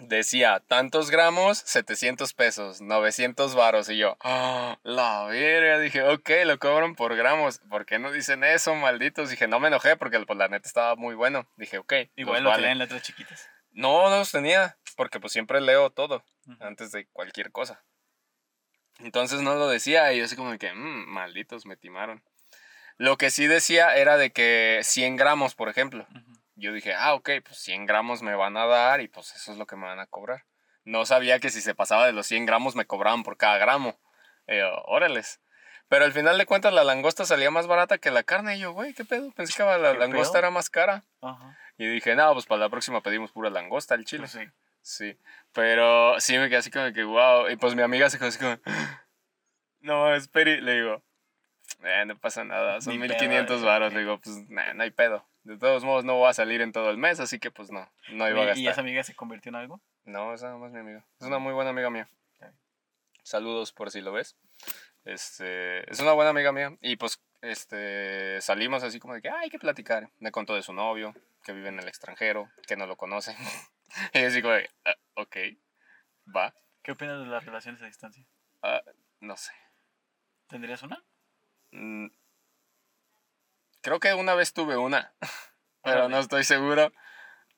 decía 0.00 0.60
tantos 0.66 1.10
gramos, 1.10 1.58
700 1.58 2.32
pesos, 2.34 2.80
900 2.80 3.54
varos 3.54 3.88
y 3.88 3.96
yo, 3.98 4.16
ah, 4.20 4.78
la 4.82 5.24
verga, 5.24 5.78
dije, 5.78 6.02
ok, 6.02 6.30
lo 6.44 6.58
cobran 6.58 6.94
por 6.94 7.14
gramos, 7.16 7.58
¿por 7.68 7.86
qué 7.86 7.98
no 7.98 8.10
dicen 8.12 8.42
eso, 8.44 8.74
malditos? 8.74 9.30
Dije, 9.30 9.46
no 9.48 9.60
me 9.60 9.68
enojé 9.68 9.96
porque 9.96 10.18
pues 10.20 10.38
la 10.38 10.48
neta 10.48 10.66
estaba 10.68 10.96
muy 10.96 11.14
bueno, 11.14 11.46
dije, 11.56 11.78
ok, 11.78 11.92
Igual 12.16 12.36
pues, 12.36 12.42
lo 12.42 12.50
vale. 12.50 12.70
en 12.70 12.78
letras 12.78 13.02
chiquitas. 13.02 13.48
No, 13.72 14.10
no 14.10 14.16
los 14.18 14.32
tenía, 14.32 14.76
porque 14.96 15.20
pues 15.20 15.32
siempre 15.32 15.60
leo 15.60 15.90
todo 15.90 16.24
antes 16.58 16.90
de 16.92 17.06
cualquier 17.12 17.52
cosa. 17.52 17.82
Entonces 18.98 19.40
no 19.40 19.54
lo 19.54 19.68
decía 19.68 20.12
y 20.12 20.18
yo 20.18 20.24
así 20.24 20.36
como 20.36 20.56
que, 20.58 20.72
"Mm, 20.72 21.06
malditos, 21.08 21.64
me 21.66 21.76
timaron. 21.76 22.22
Lo 22.96 23.16
que 23.16 23.30
sí 23.30 23.46
decía 23.46 23.94
era 23.96 24.18
de 24.18 24.30
que 24.30 24.80
100 24.82 25.16
gramos, 25.16 25.54
por 25.54 25.68
ejemplo. 25.70 26.06
Yo 26.60 26.72
dije, 26.72 26.94
ah, 26.94 27.14
ok, 27.14 27.30
pues 27.44 27.58
100 27.58 27.86
gramos 27.86 28.22
me 28.22 28.34
van 28.34 28.56
a 28.56 28.66
dar 28.66 29.00
y 29.00 29.08
pues 29.08 29.34
eso 29.34 29.52
es 29.52 29.58
lo 29.58 29.66
que 29.66 29.76
me 29.76 29.86
van 29.86 29.98
a 29.98 30.06
cobrar. 30.06 30.44
No 30.84 31.06
sabía 31.06 31.38
que 31.40 31.50
si 31.50 31.60
se 31.60 31.74
pasaba 31.74 32.06
de 32.06 32.12
los 32.12 32.26
100 32.26 32.46
gramos 32.46 32.74
me 32.76 32.86
cobraban 32.86 33.22
por 33.22 33.36
cada 33.36 33.58
gramo. 33.58 33.98
Eh, 34.46 34.62
órales. 34.86 35.40
Pero 35.88 36.04
al 36.04 36.12
final 36.12 36.38
de 36.38 36.46
cuentas 36.46 36.72
la 36.72 36.84
langosta 36.84 37.24
salía 37.24 37.50
más 37.50 37.66
barata 37.66 37.98
que 37.98 38.10
la 38.10 38.22
carne. 38.22 38.56
Y 38.56 38.60
yo, 38.60 38.72
güey, 38.72 38.94
¿qué 38.94 39.04
pedo? 39.04 39.32
Pensé 39.32 39.54
que 39.56 39.62
la 39.64 39.92
¿Qué 39.92 39.98
langosta 39.98 40.32
pedo? 40.34 40.38
era 40.40 40.50
más 40.50 40.70
cara. 40.70 41.04
Ajá. 41.20 41.56
Y 41.78 41.86
dije, 41.86 42.14
no, 42.14 42.32
pues 42.34 42.46
para 42.46 42.60
la 42.60 42.68
próxima 42.68 43.00
pedimos 43.02 43.32
pura 43.32 43.50
langosta 43.50 43.94
al 43.94 44.04
chile. 44.04 44.20
Pues 44.30 44.32
sí. 44.32 44.48
Sí, 44.82 45.18
pero 45.52 46.18
sí 46.20 46.38
me 46.38 46.48
quedé 46.48 46.58
así 46.58 46.70
como 46.70 46.92
que, 46.92 47.04
wow. 47.04 47.48
Y 47.50 47.56
pues 47.56 47.74
mi 47.74 47.82
amiga 47.82 48.08
se 48.10 48.18
quedó 48.18 48.28
así 48.28 48.38
como, 48.38 48.58
no, 49.80 50.14
espere. 50.14 50.60
Le 50.60 50.74
digo, 50.74 51.02
eh, 51.82 52.04
no 52.06 52.18
pasa 52.18 52.44
nada, 52.44 52.80
son 52.80 52.94
Ni 52.94 52.98
1500 53.00 53.56
pedo, 53.58 53.66
varos. 53.66 53.92
eh. 53.92 53.94
Le 53.94 54.00
digo, 54.02 54.20
pues, 54.20 54.36
nah, 54.48 54.72
no 54.74 54.82
hay 54.82 54.90
pedo. 54.90 55.26
De 55.42 55.56
todos 55.58 55.84
modos, 55.84 56.04
no 56.04 56.16
voy 56.16 56.28
a 56.28 56.34
salir 56.34 56.60
en 56.60 56.72
todo 56.72 56.90
el 56.90 56.98
mes, 56.98 57.18
así 57.20 57.38
que 57.38 57.50
pues 57.50 57.70
no, 57.70 57.90
no 58.10 58.28
iba 58.28 58.40
a 58.40 58.44
¿Y 58.44 58.46
gastar. 58.48 58.72
esa 58.72 58.80
amiga 58.82 59.02
se 59.02 59.14
convirtió 59.14 59.48
en 59.50 59.56
algo? 59.56 59.80
No, 60.04 60.34
es 60.34 60.42
nada 60.42 60.56
más 60.58 60.70
mi 60.72 60.78
amiga. 60.80 61.04
Es 61.18 61.26
una 61.26 61.38
muy 61.38 61.52
buena 61.54 61.70
amiga 61.70 61.88
mía. 61.90 62.08
Saludos 63.22 63.72
por 63.72 63.90
si 63.90 64.00
lo 64.00 64.12
ves. 64.12 64.36
Este, 65.04 65.90
es 65.90 66.00
una 66.00 66.12
buena 66.12 66.30
amiga 66.30 66.52
mía. 66.52 66.76
Y 66.80 66.96
pues, 66.96 67.20
este, 67.42 68.40
salimos 68.40 68.82
así 68.82 68.98
como 68.98 69.14
de 69.14 69.22
que 69.22 69.28
"Ah, 69.28 69.40
hay 69.40 69.50
que 69.50 69.58
platicar. 69.58 70.10
Me 70.18 70.30
contó 70.32 70.54
de 70.54 70.62
su 70.62 70.72
novio, 70.72 71.14
que 71.44 71.52
vive 71.52 71.68
en 71.68 71.78
el 71.78 71.88
extranjero, 71.88 72.50
que 72.66 72.76
no 72.76 72.86
lo 72.86 72.96
conoce. 72.96 73.34
y 74.14 74.20
yo 74.20 74.26
así 74.26 74.42
como 74.42 74.54
de, 74.54 74.68
"Ah, 74.84 74.94
ok, 75.14 75.36
va. 76.34 76.54
¿Qué 76.82 76.92
opinas 76.92 77.20
de 77.20 77.26
las 77.26 77.44
relaciones 77.44 77.80
a 77.82 77.86
distancia? 77.86 78.24
Ah, 78.62 78.82
no 79.20 79.36
sé. 79.36 79.52
¿Tendrías 80.48 80.82
una? 80.82 81.02
Mm, 81.72 82.06
Creo 83.82 84.00
que 84.00 84.14
una 84.14 84.34
vez 84.34 84.52
tuve 84.52 84.76
una, 84.76 85.12
pero 85.82 86.08
no 86.08 86.18
estoy 86.18 86.44
seguro. 86.44 86.92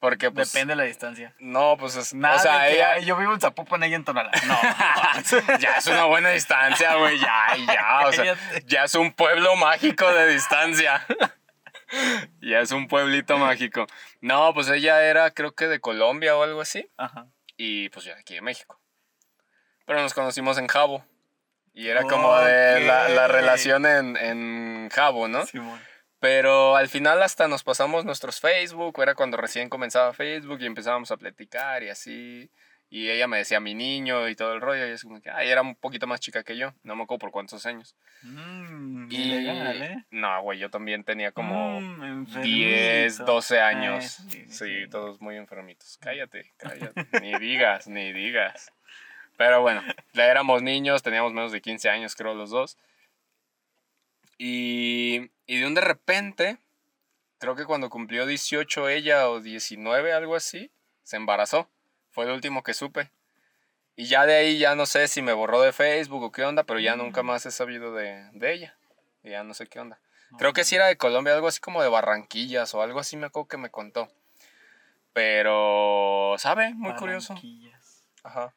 Porque 0.02 0.32
pues... 0.32 0.52
Depende 0.52 0.72
de 0.72 0.76
la 0.78 0.82
distancia. 0.82 1.32
No, 1.38 1.76
pues 1.78 1.94
es... 1.94 2.12
Nada 2.12 2.34
o 2.34 2.38
sea, 2.40 2.62
de 2.64 2.70
que, 2.70 2.74
ella... 2.74 2.92
"Ay, 2.94 3.04
yo 3.04 3.16
vivo 3.16 3.34
en 3.34 3.40
Zapopan, 3.40 3.84
ella 3.84 3.94
en 3.94 4.04
Tonalá. 4.04 4.32
No. 4.48 4.58
ya 5.60 5.76
es 5.76 5.86
una 5.86 6.06
buena 6.06 6.30
distancia, 6.30 6.96
güey, 6.96 7.20
ya, 7.20 7.56
ya, 7.56 8.08
o 8.08 8.12
sea, 8.12 8.36
ya 8.66 8.82
es 8.82 8.96
un 8.96 9.12
pueblo 9.12 9.54
mágico 9.54 10.12
de 10.12 10.26
distancia. 10.26 11.06
ya 12.40 12.58
es 12.58 12.72
un 12.72 12.88
pueblito 12.88 13.38
mágico. 13.38 13.86
No, 14.20 14.52
pues 14.54 14.68
ella 14.70 15.04
era, 15.04 15.30
creo 15.30 15.54
que 15.54 15.68
de 15.68 15.78
Colombia 15.78 16.36
o 16.36 16.42
algo 16.42 16.60
así, 16.60 16.90
Ajá. 16.96 17.28
y 17.56 17.88
pues 17.90 18.04
yo 18.04 18.12
aquí 18.14 18.34
de 18.34 18.40
México. 18.40 18.80
Pero 19.86 20.00
nos 20.00 20.14
conocimos 20.14 20.58
en 20.58 20.66
Jabo, 20.66 21.04
y 21.74 21.88
era 21.88 22.02
como 22.02 22.36
de 22.38 22.80
la, 22.80 23.28
relación 23.28 23.86
en, 23.86 24.16
en 24.16 24.90
Jabo, 24.90 25.28
¿no? 25.28 25.46
Simón. 25.46 25.80
Pero 26.22 26.76
al 26.76 26.86
final 26.88 27.20
hasta 27.20 27.48
nos 27.48 27.64
pasamos 27.64 28.04
nuestros 28.04 28.38
Facebook, 28.38 29.02
era 29.02 29.16
cuando 29.16 29.36
recién 29.36 29.68
comenzaba 29.68 30.12
Facebook 30.12 30.58
y 30.60 30.66
empezábamos 30.66 31.10
a 31.10 31.16
platicar 31.16 31.82
y 31.82 31.88
así. 31.88 32.48
Y 32.88 33.10
ella 33.10 33.26
me 33.26 33.38
decía 33.38 33.58
mi 33.58 33.74
niño 33.74 34.28
y 34.28 34.36
todo 34.36 34.52
el 34.52 34.60
rollo. 34.60 34.86
Y 34.86 34.90
es 34.90 35.02
como 35.02 35.20
que, 35.20 35.30
ay, 35.30 35.48
era 35.48 35.62
un 35.62 35.74
poquito 35.74 36.06
más 36.06 36.20
chica 36.20 36.44
que 36.44 36.56
yo. 36.56 36.74
No 36.84 36.94
me 36.94 37.02
acuerdo 37.02 37.18
por 37.18 37.32
cuántos 37.32 37.66
años. 37.66 37.96
Mm, 38.22 39.10
Y. 39.10 39.16
ilegal, 39.16 39.82
¿eh? 39.82 40.04
No, 40.12 40.40
güey, 40.42 40.60
yo 40.60 40.70
también 40.70 41.02
tenía 41.02 41.32
como 41.32 41.80
Mm, 41.80 42.04
enfermito. 42.04 42.40
10, 42.42 43.18
12 43.24 43.60
años. 43.60 44.04
Ah, 44.20 44.24
sí, 44.30 44.44
sí, 44.48 44.82
sí. 44.84 44.88
todos 44.90 45.20
muy 45.20 45.36
enfermitos. 45.36 45.98
Cállate, 46.00 46.52
cállate. 46.56 47.04
ni 47.20 47.36
digas, 47.40 47.88
ni 47.88 48.12
digas. 48.12 48.70
Pero 49.36 49.60
bueno, 49.60 49.82
ya 50.12 50.26
éramos 50.26 50.62
niños, 50.62 51.02
teníamos 51.02 51.32
menos 51.32 51.50
de 51.50 51.60
15 51.60 51.90
años, 51.90 52.14
creo, 52.14 52.34
los 52.34 52.50
dos. 52.50 52.78
Y, 54.38 55.30
y 55.46 55.60
de 55.60 55.66
un 55.66 55.74
de 55.74 55.80
repente, 55.80 56.58
creo 57.38 57.54
que 57.54 57.64
cuando 57.64 57.90
cumplió 57.90 58.26
18 58.26 58.88
ella 58.88 59.28
o 59.28 59.40
19, 59.40 60.12
algo 60.12 60.36
así, 60.36 60.70
se 61.02 61.16
embarazó. 61.16 61.68
Fue 62.10 62.24
el 62.24 62.30
último 62.30 62.62
que 62.62 62.74
supe. 62.74 63.10
Y 63.96 64.06
ya 64.06 64.26
de 64.26 64.34
ahí 64.34 64.58
ya 64.58 64.74
no 64.74 64.86
sé 64.86 65.08
si 65.08 65.22
me 65.22 65.32
borró 65.32 65.60
de 65.60 65.72
Facebook 65.72 66.22
o 66.22 66.32
qué 66.32 66.44
onda, 66.44 66.64
pero 66.64 66.80
ya 66.80 66.96
nunca 66.96 67.22
más 67.22 67.44
he 67.46 67.50
sabido 67.50 67.94
de, 67.94 68.28
de 68.32 68.52
ella. 68.52 68.76
Y 69.22 69.30
ya 69.30 69.44
no 69.44 69.54
sé 69.54 69.66
qué 69.66 69.80
onda. 69.80 70.00
Creo 70.38 70.52
que 70.52 70.64
sí 70.64 70.76
era 70.76 70.86
de 70.86 70.96
Colombia, 70.96 71.34
algo 71.34 71.48
así 71.48 71.60
como 71.60 71.82
de 71.82 71.88
Barranquillas 71.88 72.74
o 72.74 72.82
algo 72.82 73.00
así 73.00 73.16
me 73.16 73.26
acuerdo 73.26 73.48
que 73.48 73.58
me 73.58 73.70
contó. 73.70 74.08
Pero, 75.12 76.36
¿sabe? 76.38 76.72
Muy 76.74 76.94
curioso. 76.94 77.34
Barranquillas. 77.34 78.08
Ajá. 78.22 78.54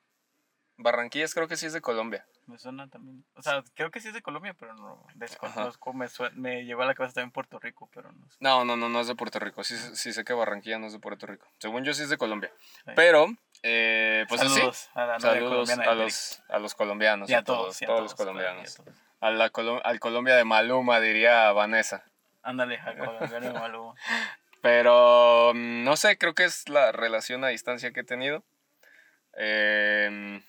Barranquillas 0.77 1.33
creo 1.33 1.47
que 1.47 1.57
sí 1.57 1.65
es 1.65 1.73
de 1.73 1.81
Colombia. 1.81 2.25
Me 2.47 2.59
suena 2.59 2.87
también. 2.87 3.25
O 3.35 3.41
sea, 3.41 3.63
creo 3.73 3.89
que 3.89 3.99
sí 3.99 4.09
es 4.09 4.13
de 4.13 4.21
Colombia, 4.21 4.53
pero 4.53 4.75
no 4.75 5.03
desconozco. 5.15 5.93
Me, 5.93 6.07
sue- 6.07 6.29
me 6.35 6.63
llevó 6.65 6.83
a 6.83 6.85
la 6.85 6.93
cabeza 6.93 7.15
también 7.15 7.31
Puerto 7.31 7.57
Rico, 7.59 7.89
pero 7.93 8.11
no 8.11 8.29
sé. 8.29 8.37
No, 8.39 8.63
no, 8.63 8.75
no, 8.77 8.87
no 8.87 8.99
es 9.01 9.07
de 9.07 9.15
Puerto 9.15 9.39
Rico. 9.39 9.63
Sí, 9.63 9.75
sí 9.95 10.13
sé 10.13 10.23
que 10.23 10.33
Barranquilla 10.33 10.77
no 10.77 10.85
es 10.87 10.93
de 10.93 10.99
Puerto 10.99 11.25
Rico. 11.25 11.47
Según 11.57 11.83
yo 11.83 11.93
sí 11.95 12.03
es 12.03 12.09
de 12.09 12.17
Colombia. 12.17 12.51
Sí. 12.85 12.91
Pero, 12.95 13.27
eh, 13.63 14.25
pues 14.29 14.41
Saludos 14.41 14.89
a 14.93 15.05
la 15.05 15.15
así. 15.15 15.21
Saludos 15.27 15.49
colombiana 15.69 15.83
de 15.83 15.89
a 15.89 15.95
los, 15.95 16.43
a 16.49 16.59
los 16.59 16.75
colombianos. 16.75 17.29
Y 17.29 17.33
a 17.33 17.39
a 17.39 17.43
todos, 17.43 17.81
y 17.81 17.85
a 17.85 17.87
todos 17.87 18.01
los 18.01 18.15
todos, 18.15 18.21
a 18.21 18.31
colombianos. 18.31 18.75
todos. 18.75 18.95
A 19.21 19.31
la 19.31 19.49
Colo- 19.49 19.81
al 19.83 19.99
Colombia 19.99 20.35
de 20.35 20.43
Maluma, 20.43 20.99
diría 20.99 21.51
Vanessa. 21.51 22.03
Ándale, 22.43 22.77
a 22.79 22.95
colombiano 22.95 23.47
de 23.47 23.53
Maluma. 23.53 23.95
Pero 24.61 25.51
mm, 25.55 25.83
no 25.83 25.95
sé, 25.95 26.17
creo 26.19 26.35
que 26.35 26.43
es 26.43 26.69
la 26.69 26.91
relación 26.91 27.43
a 27.43 27.47
distancia 27.47 27.91
que 27.91 28.01
he 28.01 28.03
tenido. 28.03 28.43
Em, 29.33 30.41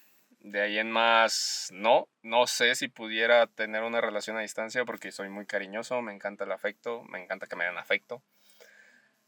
de 0.46 0.60
ahí 0.60 0.78
en 0.78 0.90
más, 0.90 1.70
no. 1.72 2.08
No 2.22 2.46
sé 2.46 2.74
si 2.76 2.86
pudiera 2.86 3.48
tener 3.48 3.82
una 3.82 4.00
relación 4.00 4.36
a 4.36 4.40
distancia 4.40 4.84
porque 4.84 5.10
soy 5.10 5.28
muy 5.28 5.44
cariñoso, 5.44 6.00
me 6.02 6.14
encanta 6.14 6.44
el 6.44 6.52
afecto, 6.52 7.02
me 7.04 7.22
encanta 7.22 7.46
que 7.46 7.56
me 7.56 7.64
den 7.64 7.76
afecto. 7.76 8.22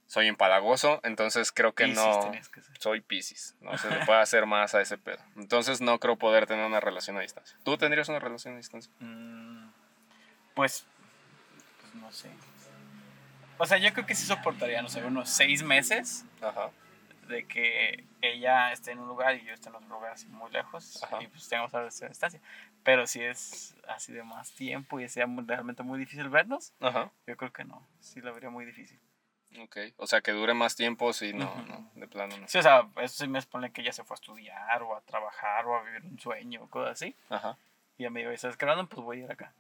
Soy 0.06 0.28
empalagoso, 0.28 1.00
entonces 1.02 1.50
creo 1.52 1.74
que 1.74 1.88
no. 1.88 2.30
que. 2.30 2.62
Soy 2.78 3.00
Pisces, 3.00 3.56
no 3.60 3.76
se 3.76 3.90
le 3.90 4.06
puede 4.06 4.20
hacer 4.20 4.46
más 4.46 4.74
a 4.74 4.80
ese 4.80 4.96
pedo. 4.96 5.18
Entonces 5.36 5.80
no 5.80 5.98
creo 5.98 6.16
poder 6.16 6.46
tener 6.46 6.64
una 6.64 6.80
relación 6.80 7.18
a 7.18 7.20
distancia. 7.20 7.58
¿Tú 7.64 7.76
tendrías 7.76 8.08
una 8.08 8.20
relación 8.20 8.54
a 8.54 8.58
distancia? 8.58 8.92
Mm, 9.00 9.70
pues, 10.54 10.86
pues 11.82 11.94
no 11.96 12.12
sé. 12.12 12.30
O 13.58 13.66
sea, 13.66 13.76
yo 13.78 13.92
creo 13.92 14.06
que 14.06 14.14
sí 14.14 14.24
soportaría, 14.24 14.80
no 14.82 14.88
sé, 14.88 15.04
unos 15.04 15.28
seis 15.28 15.64
meses 15.64 16.24
Ajá. 16.40 16.70
De 17.28 17.46
que 17.46 18.04
ella 18.22 18.72
esté 18.72 18.92
en 18.92 18.98
un 19.00 19.08
lugar 19.08 19.36
y 19.36 19.44
yo 19.44 19.52
esté 19.54 19.68
en 19.68 19.76
otro 19.76 19.88
lugar 19.88 20.12
así 20.12 20.26
muy 20.28 20.50
lejos 20.50 21.02
Ajá. 21.02 21.22
y 21.22 21.26
pues 21.28 21.48
tengamos 21.48 21.74
a 21.74 21.86
esa 21.86 22.08
distancia. 22.08 22.40
Pero 22.82 23.06
si 23.06 23.22
es 23.22 23.76
así 23.86 24.12
de 24.12 24.22
más 24.22 24.50
tiempo 24.52 24.98
y 25.00 25.08
sea 25.08 25.26
realmente 25.46 25.82
muy 25.82 25.98
difícil 25.98 26.28
vernos, 26.28 26.72
Ajá. 26.80 27.10
yo 27.26 27.36
creo 27.36 27.52
que 27.52 27.64
no. 27.64 27.86
Sí 28.00 28.20
lo 28.20 28.32
vería 28.34 28.50
muy 28.50 28.64
difícil. 28.64 28.98
Ok. 29.60 29.76
O 29.96 30.06
sea, 30.06 30.20
que 30.20 30.32
dure 30.32 30.54
más 30.54 30.76
tiempo, 30.76 31.12
sí, 31.12 31.32
no, 31.32 31.46
Ujú. 31.50 31.62
no, 31.62 31.90
de 31.94 32.06
plano 32.06 32.36
no. 32.36 32.48
Sí, 32.48 32.58
o 32.58 32.62
sea, 32.62 32.88
eso 32.96 33.24
sí 33.24 33.28
me 33.28 33.38
expone 33.38 33.72
que 33.72 33.80
ella 33.80 33.92
se 33.92 34.04
fue 34.04 34.14
a 34.14 34.18
estudiar 34.20 34.82
o 34.82 34.94
a 34.96 35.00
trabajar 35.02 35.66
o 35.66 35.76
a 35.76 35.82
vivir 35.82 36.02
un 36.04 36.18
sueño 36.18 36.64
o 36.64 36.68
cosas 36.70 36.92
así. 36.92 37.16
Ajá. 37.30 37.56
Y 37.96 38.02
ella 38.02 38.10
me 38.10 38.20
dijo, 38.20 38.32
¿estás 38.32 38.56
grabando? 38.58 38.88
Pues 38.88 39.02
voy 39.02 39.20
a 39.20 39.24
ir 39.24 39.32
acá. 39.32 39.52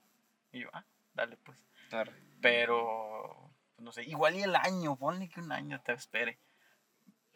Y 0.52 0.60
yo, 0.60 0.68
ah, 0.72 0.84
dale 1.14 1.36
pues. 1.38 1.58
Arre. 1.90 2.12
Pero, 2.40 3.50
pues, 3.74 3.84
no 3.84 3.92
sé, 3.92 4.04
igual 4.04 4.36
y 4.36 4.42
el 4.42 4.54
año, 4.56 4.96
ponle 4.96 5.28
que 5.28 5.40
un 5.40 5.52
año 5.52 5.80
te 5.80 5.92
espere. 5.92 6.38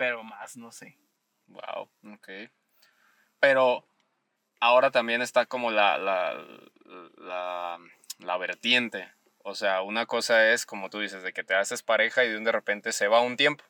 Pero 0.03 0.25
más, 0.25 0.57
no 0.57 0.73
sé. 0.73 0.99
Wow, 1.47 1.89
ok. 2.15 2.29
Pero 3.39 3.87
ahora 4.59 4.91
también 4.91 5.23
está 5.23 5.47
como 5.47 5.71
la, 5.71 5.97
la, 5.97 6.45
la, 7.19 7.79
la 8.19 8.37
vertiente. 8.37 9.09
O 9.45 9.55
sea, 9.55 9.83
una 9.83 10.07
cosa 10.07 10.51
es, 10.51 10.67
como 10.67 10.91
tú 10.91 10.99
dices, 10.99 11.23
de 11.23 11.33
que 11.33 11.45
te 11.45 11.55
haces 11.55 11.85
pareja 11.85 12.25
y 12.25 12.31
de 12.31 12.37
un 12.37 12.43
de 12.43 12.51
repente 12.51 12.91
se 12.91 13.07
va 13.07 13.21
un 13.21 13.37
tiempo. 13.37 13.63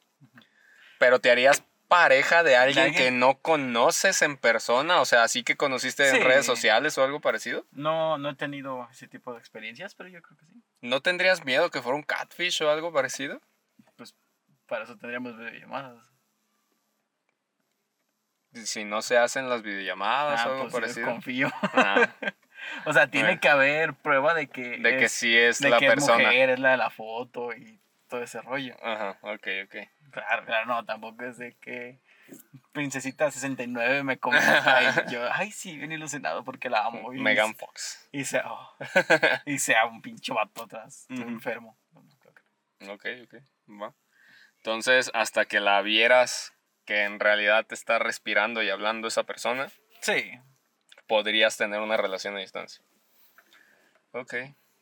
Pero 0.98 1.18
te 1.20 1.30
harías 1.30 1.64
pareja 1.88 2.42
de 2.42 2.56
alguien 2.56 2.94
que 2.94 3.10
no 3.10 3.34
conoces 3.40 4.22
en 4.22 4.38
persona, 4.38 5.02
o 5.02 5.04
sea, 5.04 5.24
así 5.24 5.42
que 5.44 5.56
conociste 5.58 6.08
en 6.08 6.16
Sí. 6.16 6.22
redes 6.22 6.46
sociales 6.46 6.96
o 6.96 7.04
algo 7.04 7.20
parecido. 7.20 7.66
No, 7.72 8.16
no 8.16 8.30
he 8.30 8.34
tenido 8.36 8.88
ese 8.90 9.06
tipo 9.06 9.34
de 9.34 9.38
experiencias, 9.38 9.94
pero 9.94 10.08
yo 10.08 10.22
creo 10.22 10.38
que 10.38 10.46
sí. 10.46 10.62
¿No 10.80 11.02
tendrías 11.02 11.44
miedo 11.44 11.70
que 11.70 11.82
fuera 11.82 11.96
un 11.96 12.02
catfish 12.02 12.62
o 12.62 12.70
algo 12.70 12.90
parecido? 12.90 13.38
Pues 13.96 14.14
para 14.66 14.84
eso 14.84 14.96
tendríamos 14.96 15.36
videollamadas. 15.36 16.10
Si 18.54 18.84
no 18.84 19.02
se 19.02 19.16
hacen 19.16 19.48
las 19.48 19.62
videollamadas 19.62 20.40
Ah, 20.40 20.48
o 20.48 20.52
algo 20.52 20.62
pues 20.68 20.74
parecido. 20.74 21.06
confío. 21.06 21.50
Ah, 21.72 22.08
o 22.84 22.92
sea, 22.92 23.06
tiene 23.06 23.40
que 23.40 23.48
haber 23.48 23.94
prueba 23.94 24.34
de 24.34 24.48
que, 24.48 24.78
de 24.78 24.96
que 24.98 25.04
es, 25.04 25.12
sí 25.12 25.36
es 25.36 25.58
de 25.60 25.70
la 25.70 25.78
que 25.78 25.86
es 25.86 25.94
persona. 25.94 26.24
mujer, 26.28 26.50
es 26.50 26.58
la 26.60 26.72
de 26.72 26.76
la 26.76 26.90
foto 26.90 27.52
y 27.54 27.80
todo 28.08 28.22
ese 28.22 28.40
rollo. 28.42 28.76
Ajá, 28.82 29.18
ok, 29.22 29.48
ok. 29.64 29.76
Claro, 30.10 30.44
claro, 30.44 30.66
no, 30.66 30.84
tampoco 30.84 31.24
es 31.24 31.38
de 31.38 31.54
que 31.54 32.00
Princesita 32.72 33.30
69 33.30 34.02
me 34.02 34.18
comenta 34.18 34.82
y 35.08 35.12
yo, 35.12 35.26
ay, 35.32 35.50
sí, 35.50 35.76
bien 35.78 35.92
ilusionado 35.92 36.44
porque 36.44 36.68
la 36.68 36.84
amo. 36.84 37.12
Y, 37.14 37.18
Megan 37.18 37.54
Fox. 37.54 38.08
Y 38.12 38.24
sea, 38.24 38.44
oh, 38.52 38.76
y 39.46 39.58
sea 39.58 39.86
un 39.86 40.02
pinche 40.02 40.32
vato 40.32 40.64
atrás, 40.64 41.06
Ujú. 41.10 41.22
enfermo. 41.22 41.78
No, 41.92 42.02
no, 42.02 42.10
creo 42.18 42.34
que 42.34 42.42
no. 42.86 42.92
Ok, 42.92 43.06
ok, 43.24 43.34
va. 43.82 43.94
Entonces, 44.58 45.10
hasta 45.14 45.46
que 45.46 45.60
la 45.60 45.80
vieras 45.82 46.52
que 46.84 47.04
en 47.04 47.20
realidad 47.20 47.66
te 47.66 47.74
está 47.74 47.98
respirando 47.98 48.62
y 48.62 48.70
hablando 48.70 49.08
esa 49.08 49.24
persona, 49.24 49.70
Sí, 50.00 50.32
podrías 51.06 51.56
tener 51.56 51.80
una 51.80 51.96
relación 51.96 52.36
a 52.36 52.40
distancia. 52.40 52.84
Ok, 54.12 54.34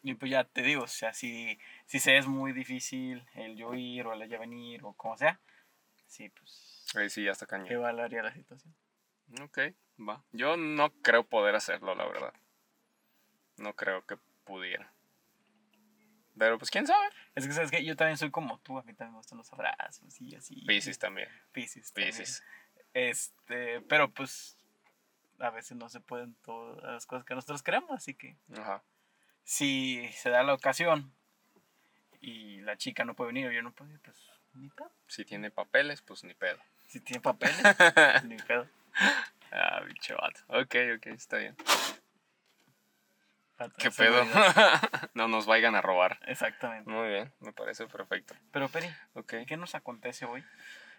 y 0.02 0.14
pues 0.14 0.30
ya 0.30 0.44
te 0.44 0.62
digo, 0.62 0.84
o 0.84 0.88
sea, 0.88 1.12
si, 1.12 1.58
si 1.86 1.98
se 2.00 2.16
es 2.16 2.26
muy 2.26 2.52
difícil 2.52 3.26
el 3.34 3.56
yo 3.56 3.74
ir 3.74 4.06
o 4.06 4.14
el 4.14 4.22
ella 4.22 4.38
venir 4.38 4.80
o 4.82 4.94
como 4.94 5.16
sea, 5.18 5.40
sí, 6.06 6.30
pues 6.30 6.86
ahí 6.94 7.10
sí 7.10 7.24
ya 7.24 7.32
está 7.32 7.46
cañón. 7.46 7.70
evaluaría 7.70 8.22
la 8.22 8.32
situación. 8.32 8.74
Ok, 9.42 9.58
va. 9.98 10.24
Yo 10.32 10.56
no 10.56 10.90
creo 11.02 11.24
poder 11.24 11.54
hacerlo, 11.54 11.94
la 11.94 12.06
verdad. 12.06 12.32
No 13.58 13.74
creo 13.74 14.06
que 14.06 14.16
pudiera. 14.44 14.92
Pero 16.40 16.56
pues 16.56 16.70
quién 16.70 16.86
sabe. 16.86 17.06
Es 17.34 17.46
que, 17.46 17.52
¿sabes 17.52 17.70
que 17.70 17.84
Yo 17.84 17.94
también 17.96 18.16
soy 18.16 18.30
como 18.30 18.58
tú, 18.60 18.78
a 18.78 18.82
mí 18.82 18.94
también 18.94 19.12
me 19.12 19.18
gustan 19.18 19.36
los 19.36 19.52
abrazos 19.52 20.18
y 20.22 20.34
así. 20.34 20.54
Pisces 20.66 20.98
también. 20.98 21.28
Pisces. 21.52 21.92
Pisces. 21.92 22.42
Este, 22.94 23.82
pero 23.82 24.10
pues 24.10 24.56
a 25.38 25.50
veces 25.50 25.76
no 25.76 25.90
se 25.90 26.00
pueden 26.00 26.34
todas 26.36 26.82
las 26.82 27.04
cosas 27.04 27.26
que 27.26 27.34
nosotros 27.34 27.62
queremos, 27.62 27.90
así 27.90 28.14
que 28.14 28.38
Ajá. 28.56 28.82
si 29.44 30.08
se 30.14 30.30
da 30.30 30.42
la 30.42 30.54
ocasión 30.54 31.12
y 32.22 32.62
la 32.62 32.78
chica 32.78 33.04
no 33.04 33.14
puede 33.14 33.32
venir 33.34 33.46
o 33.46 33.52
yo 33.52 33.60
no 33.62 33.72
puedo 33.72 33.90
ir, 33.92 34.00
pues 34.00 34.16
ni 34.54 34.70
pedo. 34.70 34.90
Si 35.08 35.26
tiene 35.26 35.50
papeles, 35.50 36.00
pues 36.00 36.24
ni 36.24 36.32
pedo. 36.32 36.58
Si 36.88 37.00
tiene 37.00 37.20
papeles, 37.20 37.54
ni 38.24 38.36
pedo. 38.36 38.66
Ah, 39.52 39.82
bicho 39.86 40.16
vato. 40.16 40.40
Ok, 40.48 40.74
ok, 40.96 41.06
está 41.08 41.36
bien. 41.36 41.54
¿Qué 43.78 43.90
pedo? 43.90 44.24
no 45.14 45.28
nos 45.28 45.46
vayan 45.46 45.74
a 45.74 45.82
robar. 45.82 46.18
Exactamente. 46.26 46.90
Muy 46.90 47.08
bien, 47.08 47.32
me 47.40 47.52
parece 47.52 47.86
perfecto. 47.86 48.34
Pero 48.52 48.68
Peri. 48.68 48.88
¿qué 49.46 49.56
nos 49.56 49.74
acontece 49.74 50.24
hoy? 50.24 50.44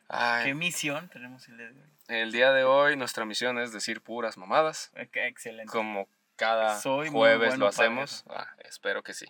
Ay, 0.10 0.46
¿Qué 0.48 0.54
misión 0.54 1.08
tenemos 1.10 1.48
el 1.48 1.58
día 1.58 1.68
de 1.72 1.82
hoy? 1.82 1.90
el 2.08 2.32
día 2.34 2.52
de 2.52 2.64
hoy 2.66 2.98
nuestra 2.98 3.24
misión 3.26 3.58
es 3.60 3.72
decir 3.72 4.02
puras 4.02 4.38
mamadas. 4.38 4.92
Eh, 4.96 5.10
Excelente. 5.14 5.72
Como 5.72 6.08
cada 6.36 6.80
Soy 6.80 7.10
jueves 7.10 7.50
bueno 7.50 7.66
lo 7.66 7.68
hacemos. 7.68 8.26
Ah, 8.30 8.48
espero 8.60 9.04
que 9.04 9.14
sí. 9.14 9.26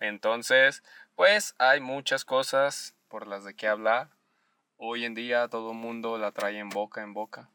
Entonces, 0.00 0.82
pues 1.14 1.54
hay 1.58 1.80
muchas 1.80 2.24
cosas 2.24 2.94
por 3.08 3.26
las 3.26 3.44
de 3.44 3.54
qué 3.54 3.68
hablar. 3.68 4.10
Hoy 4.76 5.04
en 5.04 5.14
día 5.14 5.48
todo 5.48 5.70
el 5.72 5.78
mundo 5.78 6.18
la 6.18 6.32
trae 6.32 6.58
en 6.58 6.68
boca 6.68 7.02
en 7.02 7.14
boca. 7.14 7.48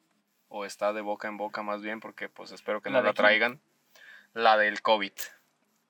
O 0.47 0.65
está 0.65 0.93
de 0.93 1.01
boca 1.01 1.27
en 1.27 1.37
boca 1.37 1.61
más 1.61 1.81
bien 1.81 1.99
porque 1.99 2.27
pues 2.29 2.51
espero 2.51 2.81
que 2.81 2.89
¿La 2.89 2.99
no 2.99 3.03
la 3.03 3.13
quién? 3.13 3.23
traigan. 3.25 3.61
La 4.33 4.57
del 4.57 4.81
COVID. 4.81 5.13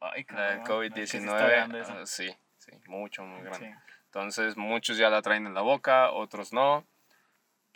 Ay, 0.01 0.25
La 0.29 0.51
del 0.51 0.63
cabrón, 0.63 0.85
es 0.85 0.93
que 0.93 1.07
sí 1.07 1.17
está 1.17 1.31
COVID-19. 1.33 1.49
grande 1.49 1.81
eso. 1.81 1.93
ah, 1.93 2.05
sí, 2.05 2.35
sí, 2.57 2.71
mucho, 2.87 3.23
muy 3.23 3.41
grande. 3.41 3.75
Sí. 3.75 3.93
Entonces, 4.05 4.57
muchos 4.57 4.97
ya 4.97 5.09
la 5.09 5.21
traen 5.21 5.45
en 5.45 5.53
la 5.53 5.61
boca, 5.61 6.11
otros 6.11 6.53
no. 6.53 6.85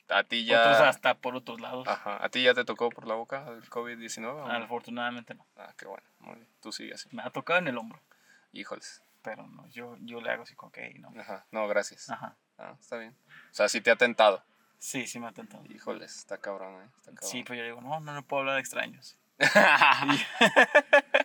A 0.09 0.23
ti 0.23 0.45
ya. 0.45 0.61
Otros 0.61 0.79
hasta 0.81 1.15
por 1.15 1.35
otros 1.35 1.61
lados. 1.61 1.87
Ajá. 1.87 2.23
¿A 2.23 2.29
ti 2.29 2.43
ya 2.43 2.53
te 2.53 2.65
tocó 2.65 2.89
por 2.89 3.07
la 3.07 3.15
boca 3.15 3.45
el 3.49 3.69
COVID-19? 3.69 4.25
o 4.25 4.47
no? 4.47 4.51
Afortunadamente 4.51 5.33
no. 5.35 5.45
Ah, 5.57 5.73
qué 5.77 5.85
bueno. 5.85 6.05
Muy 6.19 6.35
bien. 6.35 6.47
Tú 6.61 6.71
sigue 6.71 6.93
así. 6.93 7.07
Me 7.11 7.21
ha 7.23 7.29
tocado 7.29 7.59
en 7.59 7.67
el 7.67 7.77
hombro. 7.77 7.99
Híjoles. 8.51 9.01
Pero 9.21 9.47
no, 9.47 9.65
yo, 9.69 9.95
yo 10.01 10.19
le 10.19 10.29
hago 10.31 10.43
así 10.43 10.55
con 10.55 10.71
que 10.71 10.93
no. 10.99 11.13
Ajá. 11.19 11.45
No, 11.51 11.67
gracias. 11.67 12.09
Ajá. 12.09 12.35
Ah, 12.57 12.75
está 12.79 12.97
bien. 12.97 13.15
O 13.51 13.53
sea, 13.53 13.69
sí 13.69 13.79
te 13.81 13.91
ha 13.91 13.95
tentado. 13.95 14.43
Sí, 14.77 15.07
sí 15.07 15.19
me 15.19 15.27
ha 15.27 15.31
tentado. 15.31 15.63
Híjoles, 15.69 16.17
está 16.17 16.37
cabrón, 16.37 16.81
¿eh? 16.83 16.89
Está 16.97 17.11
cabrón. 17.11 17.29
Sí, 17.29 17.43
pues 17.43 17.57
yo 17.57 17.63
digo, 17.65 17.79
no, 17.81 17.99
no 18.01 18.13
le 18.13 18.21
puedo 18.21 18.41
hablar 18.41 18.57
a 18.57 18.59
extraños. 18.59 19.17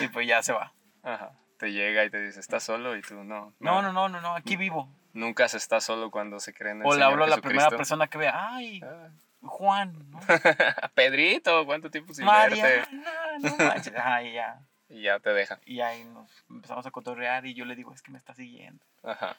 Y 0.00 0.08
pues 0.08 0.26
ya 0.26 0.42
se 0.42 0.52
va. 0.52 0.72
Ajá. 1.02 1.32
Te 1.58 1.72
llega 1.72 2.04
y 2.04 2.10
te 2.10 2.22
dice, 2.22 2.40
¿estás 2.40 2.62
solo? 2.62 2.96
Y 2.96 3.02
tú, 3.02 3.24
no. 3.24 3.52
No, 3.58 3.82
no, 3.82 3.92
no, 3.92 4.08
no, 4.08 4.20
no, 4.20 4.34
aquí 4.34 4.56
vivo. 4.56 4.88
Nunca 5.12 5.48
se 5.48 5.56
está 5.56 5.80
solo 5.80 6.10
cuando 6.10 6.38
se 6.40 6.54
cree 6.54 6.72
en 6.72 6.82
el 6.82 6.86
O 6.86 6.94
le 6.94 7.04
hablo 7.04 7.24
a 7.24 7.28
la 7.28 7.38
primera 7.38 7.70
persona 7.70 8.06
que 8.08 8.18
vea, 8.18 8.54
ay, 8.54 8.80
Ah. 8.84 9.08
Juan, 9.40 10.10
¿no? 10.10 10.18
Pedrito, 10.94 11.64
¿cuánto 11.64 11.90
tiempo 11.90 12.12
sin 12.12 12.26
verte? 12.26 12.60
Mariana, 12.60 13.38
no 13.40 13.56
manches. 13.56 13.94
Ajá, 13.94 14.22
y 14.22 14.32
ya. 14.32 14.60
Y 14.90 15.02
ya 15.02 15.20
te 15.20 15.34
deja. 15.34 15.60
Y 15.66 15.82
ahí 15.82 16.02
nos 16.04 16.30
empezamos 16.48 16.86
a 16.86 16.90
cotorrear 16.90 17.44
y 17.44 17.52
yo 17.52 17.66
le 17.66 17.76
digo, 17.76 17.92
es 17.92 18.00
que 18.00 18.10
me 18.10 18.16
está 18.16 18.32
siguiendo. 18.34 18.82
Ajá. 19.02 19.36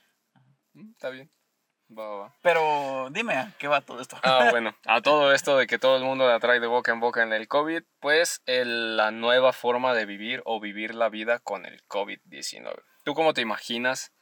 Mm, 0.74 0.92
Está 0.92 1.10
bien. 1.10 1.28
Va, 1.92 2.08
va, 2.08 2.18
va. 2.18 2.34
Pero 2.44 3.10
dime, 3.12 3.34
¿a 3.34 3.54
qué 3.58 3.68
va 3.68 3.82
todo 3.82 4.00
esto? 4.00 4.18
Ah, 4.24 4.50
bueno, 4.52 4.76
a 4.86 5.02
todo 5.02 5.34
esto 5.34 5.58
de 5.58 5.66
que 5.66 5.80
todo 5.80 5.98
el 5.98 6.04
mundo 6.04 6.28
la 6.28 6.40
trae 6.40 6.60
de 6.60 6.68
boca 6.68 6.92
en 6.92 7.00
boca 7.00 7.24
en 7.24 7.34
el 7.34 7.48
COVID, 7.48 7.82
pues 8.00 8.42
el- 8.46 8.96
la 8.96 9.10
nueva 9.12 9.54
forma 9.54 9.94
de 9.96 10.06
vivir 10.06 10.42
o 10.46 10.60
vivir 10.60 10.94
la 10.94 11.10
vida 11.10 11.40
con 11.40 11.66
el 11.66 11.84
COVID-19. 11.88 12.84
¿Tú 13.04 13.14
cómo 13.16 13.34
te 13.34 13.42
imaginas, 13.42 14.14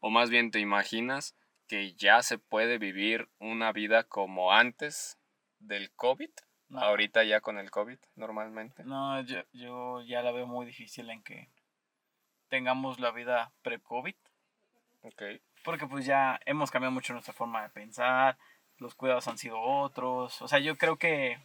o 0.00 0.10
más 0.10 0.28
bien 0.28 0.50
te 0.50 0.60
imaginas, 0.60 1.34
que 1.66 1.94
ya 1.94 2.22
se 2.22 2.36
puede 2.36 2.76
vivir 2.76 3.28
una 3.38 3.72
vida 3.72 4.04
como 4.04 4.52
antes 4.52 5.18
del 5.60 5.90
COVID? 5.92 6.30
No. 6.68 6.80
Ahorita 6.80 7.24
ya 7.24 7.40
con 7.40 7.56
el 7.58 7.70
COVID, 7.70 7.98
normalmente. 8.16 8.84
No, 8.84 9.20
yo, 9.22 9.42
yo 9.52 10.02
ya 10.02 10.20
la 10.22 10.30
veo 10.32 10.46
muy 10.46 10.66
difícil 10.66 11.08
en 11.08 11.22
que 11.22 11.48
tengamos 12.48 13.00
la 13.00 13.10
vida 13.12 13.52
pre-COVID. 13.62 14.14
Ok. 15.02 15.22
Porque 15.64 15.86
pues 15.86 16.06
ya 16.06 16.38
hemos 16.46 16.70
cambiado 16.70 16.92
mucho 16.92 17.12
nuestra 17.12 17.32
forma 17.32 17.62
de 17.62 17.70
pensar, 17.70 18.36
los 18.78 18.94
cuidados 18.94 19.26
han 19.26 19.38
sido 19.38 19.60
otros. 19.60 20.40
O 20.42 20.46
sea, 20.46 20.60
yo 20.60 20.76
creo 20.76 20.96
que 20.96 21.38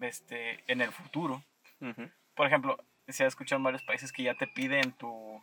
este, 0.00 0.62
en 0.70 0.80
el 0.80 0.92
futuro, 0.92 1.42
por 2.34 2.46
ejemplo, 2.46 2.78
se 3.08 3.24
ha 3.24 3.26
escuchado 3.26 3.58
en 3.58 3.64
varios 3.64 3.82
países 3.82 4.12
que 4.12 4.22
ya 4.22 4.34
te 4.34 4.46
piden 4.46 4.92
tu, 4.92 5.42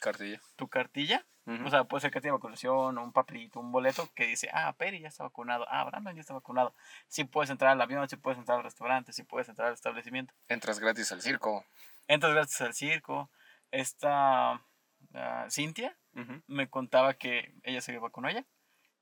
Cartilla. 0.00 0.40
tu 0.56 0.68
cartilla. 0.68 1.24
O 1.64 1.70
sea, 1.70 1.84
puede 1.84 2.00
ser 2.00 2.10
cartilla 2.10 2.32
de 2.32 2.38
vacunación, 2.38 2.98
o 2.98 3.04
un 3.04 3.12
papelito, 3.12 3.60
un 3.60 3.70
boleto 3.70 4.08
que 4.16 4.26
dice, 4.26 4.50
ah, 4.52 4.74
Peri 4.76 4.98
ya 4.98 5.06
está 5.06 5.22
vacunado, 5.22 5.64
ah, 5.68 5.84
Brandon 5.84 6.12
ya 6.16 6.20
está 6.20 6.34
vacunado. 6.34 6.74
Si 7.06 7.22
puedes 7.22 7.50
entrar 7.50 7.70
al 7.70 7.80
avión, 7.80 8.08
si 8.08 8.16
puedes 8.16 8.36
entrar 8.36 8.58
al 8.58 8.64
restaurante, 8.64 9.12
si 9.12 9.22
puedes 9.22 9.48
entrar 9.48 9.68
al 9.68 9.74
establecimiento. 9.74 10.34
Entras 10.48 10.80
gratis 10.80 11.12
al 11.12 11.22
circo. 11.22 11.64
Entras 12.08 12.34
gratis 12.34 12.60
al 12.62 12.74
circo. 12.74 13.30
Esta 13.70 14.60
ah, 15.14 15.46
Cintia 15.48 15.96
Ujú. 16.16 16.42
me 16.46 16.68
contaba 16.68 17.14
que 17.14 17.52
ella 17.62 17.80
se 17.80 17.96
vacunó 17.98 18.30
ya. 18.30 18.44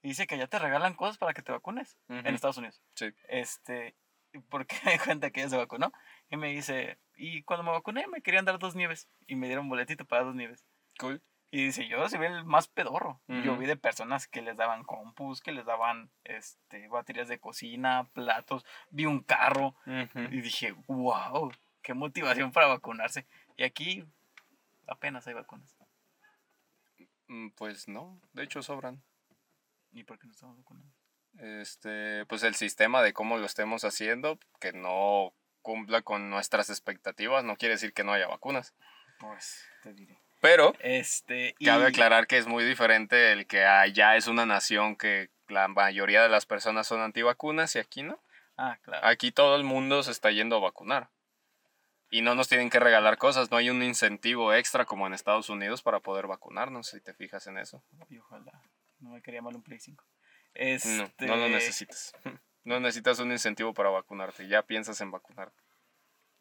Y 0.03 0.09
dice 0.09 0.27
que 0.27 0.37
ya 0.37 0.47
te 0.47 0.59
regalan 0.59 0.95
cosas 0.95 1.17
para 1.17 1.33
que 1.33 1.41
te 1.43 1.53
vacunes 1.53 1.97
Ujú. 2.09 2.19
en 2.19 2.35
Estados 2.35 2.59
Unidos. 2.59 2.83
Sí. 2.95 3.07
Este, 3.29 3.95
porque 4.51 4.77
me 4.85 4.99
cuenta 4.99 5.31
que 5.31 5.41
ella 5.41 5.51
se 5.51 5.57
vacunó. 5.57 5.93
Y 6.31 6.37
me 6.37 6.49
dice, 6.49 6.99
y 7.17 7.43
cuando 7.43 7.65
me 7.65 7.71
vacuné 7.71 8.07
me 8.09 8.21
querían 8.21 8.45
dar 8.45 8.59
dos 8.59 8.75
nieves. 8.75 9.09
Y 9.27 9.37
me 9.37 9.47
dieron 9.47 9.69
boletito 9.69 10.05
para 10.05 10.25
dos 10.25 10.35
nieves. 10.35 10.65
Cool. 10.99 11.23
Y 11.51 11.67
dice, 11.67 11.87
yo 11.87 12.03
recibí 12.03 12.27
el 12.27 12.45
más 12.45 12.67
pedorro. 12.67 13.21
Yo 13.29 13.53
Ujú. 13.53 13.61
vi 13.61 13.67
de 13.67 13.77
personas 13.77 14.27
que 14.27 14.43
les 14.43 14.57
daban 14.57 14.83
compus, 14.83 15.41
que 15.41 15.53
les 15.53 15.65
daban 15.65 16.11
este, 16.25 16.89
baterías 16.89 17.29
de 17.29 17.39
cocina, 17.39 18.09
platos. 18.13 18.67
Vi 18.91 19.07
un 19.07 19.21
carro. 19.21 19.77
Ujú. 19.87 20.19
Y 20.33 20.41
dije, 20.41 20.75
wow, 20.89 21.53
qué 21.81 21.95
motivación 21.95 22.51
para 22.51 22.67
vacunarse. 22.67 23.25
Y 23.57 23.63
aquí 23.63 24.05
apenas 24.89 25.27
hay 25.29 25.35
vacunas. 25.35 25.74
Mm, 27.35 27.51
Pues 27.57 27.89
no, 27.89 28.21
de 28.33 28.45
hecho 28.45 28.63
sobran. 28.63 29.03
¿Y 29.93 30.05
por 30.05 30.19
qué 30.19 30.27
no 30.27 30.33
estamos 30.33 30.57
vacunando? 30.57 30.89
este, 31.41 32.25
pues 32.27 32.45
el 32.45 32.55
sistema 32.55 33.03
de 33.03 33.13
cómo 33.13 33.39
lo 33.39 33.47
estemos 33.47 33.83
haciendo, 33.83 34.39
que 34.61 34.73
no 34.73 35.35
cumpla 35.63 36.03
con 36.03 36.31
nuestras 36.31 36.71
expectativas, 36.71 37.43
no 37.43 37.57
quiere 37.57 37.75
decir 37.75 37.93
que 37.93 38.05
no 38.05 38.13
haya 38.13 38.29
vacunas. 38.29 38.73
Pues 39.19 39.65
te 39.83 39.93
diré. 39.95 40.21
Pero 40.41 40.75
Este, 40.79 41.57
y 41.59 41.65
cabe 41.65 41.87
aclarar 41.87 42.29
que 42.29 42.39
es 42.39 42.47
muy 42.47 42.63
diferente 42.65 43.33
el 43.33 43.49
que 43.49 43.65
allá 43.65 44.15
es 44.15 44.29
una 44.29 44.47
nación 44.47 44.95
que 44.95 45.31
la 45.49 45.67
mayoría 45.67 46.23
de 46.23 46.29
las 46.29 46.47
personas 46.47 46.87
son 46.87 47.01
antivacunas 47.01 47.75
y 47.75 47.81
aquí 47.81 48.05
no. 48.05 48.23
Ah, 48.57 48.79
claro. 48.83 49.05
Aquí 49.05 49.33
todo 49.33 49.57
el 49.57 49.65
mundo 49.65 50.05
se 50.05 50.13
está 50.13 50.31
yendo 50.31 50.57
a 50.57 50.61
vacunar. 50.61 51.11
Y 52.11 52.23
no 52.23 52.35
nos 52.35 52.49
tienen 52.49 52.71
que 52.71 52.79
regalar 52.79 53.19
cosas, 53.19 53.51
no 53.51 53.57
hay 53.57 53.71
un 53.71 53.83
incentivo 53.83 54.53
extra 54.55 54.85
como 54.85 55.07
en 55.07 55.15
Estados 55.15 55.49
Unidos 55.51 55.83
para 55.83 56.01
poder 56.01 56.27
vacunarnos, 56.27 56.89
si 56.89 57.01
te 57.01 57.13
fijas 57.15 57.47
en 57.49 57.59
eso. 57.59 57.83
Y 58.09 58.19
ojalá. 58.19 58.53
No 59.01 59.11
me 59.11 59.23
quería 59.23 59.43
mal 59.43 59.55
un 59.57 59.63
Play 59.63 59.81
5. 59.81 60.05
No, 60.05 60.11
Este, 60.55 61.27
no 61.27 61.37
lo 61.37 61.49
necesitas. 61.49 62.13
No 62.67 62.81
necesitas 62.81 63.19
un 63.19 63.31
incentivo 63.31 63.75
para 63.75 63.91
vacunarte, 63.91 64.49
ya 64.49 64.63
piensas 64.63 64.99
en 65.03 65.11
vacunarte. 65.11 65.63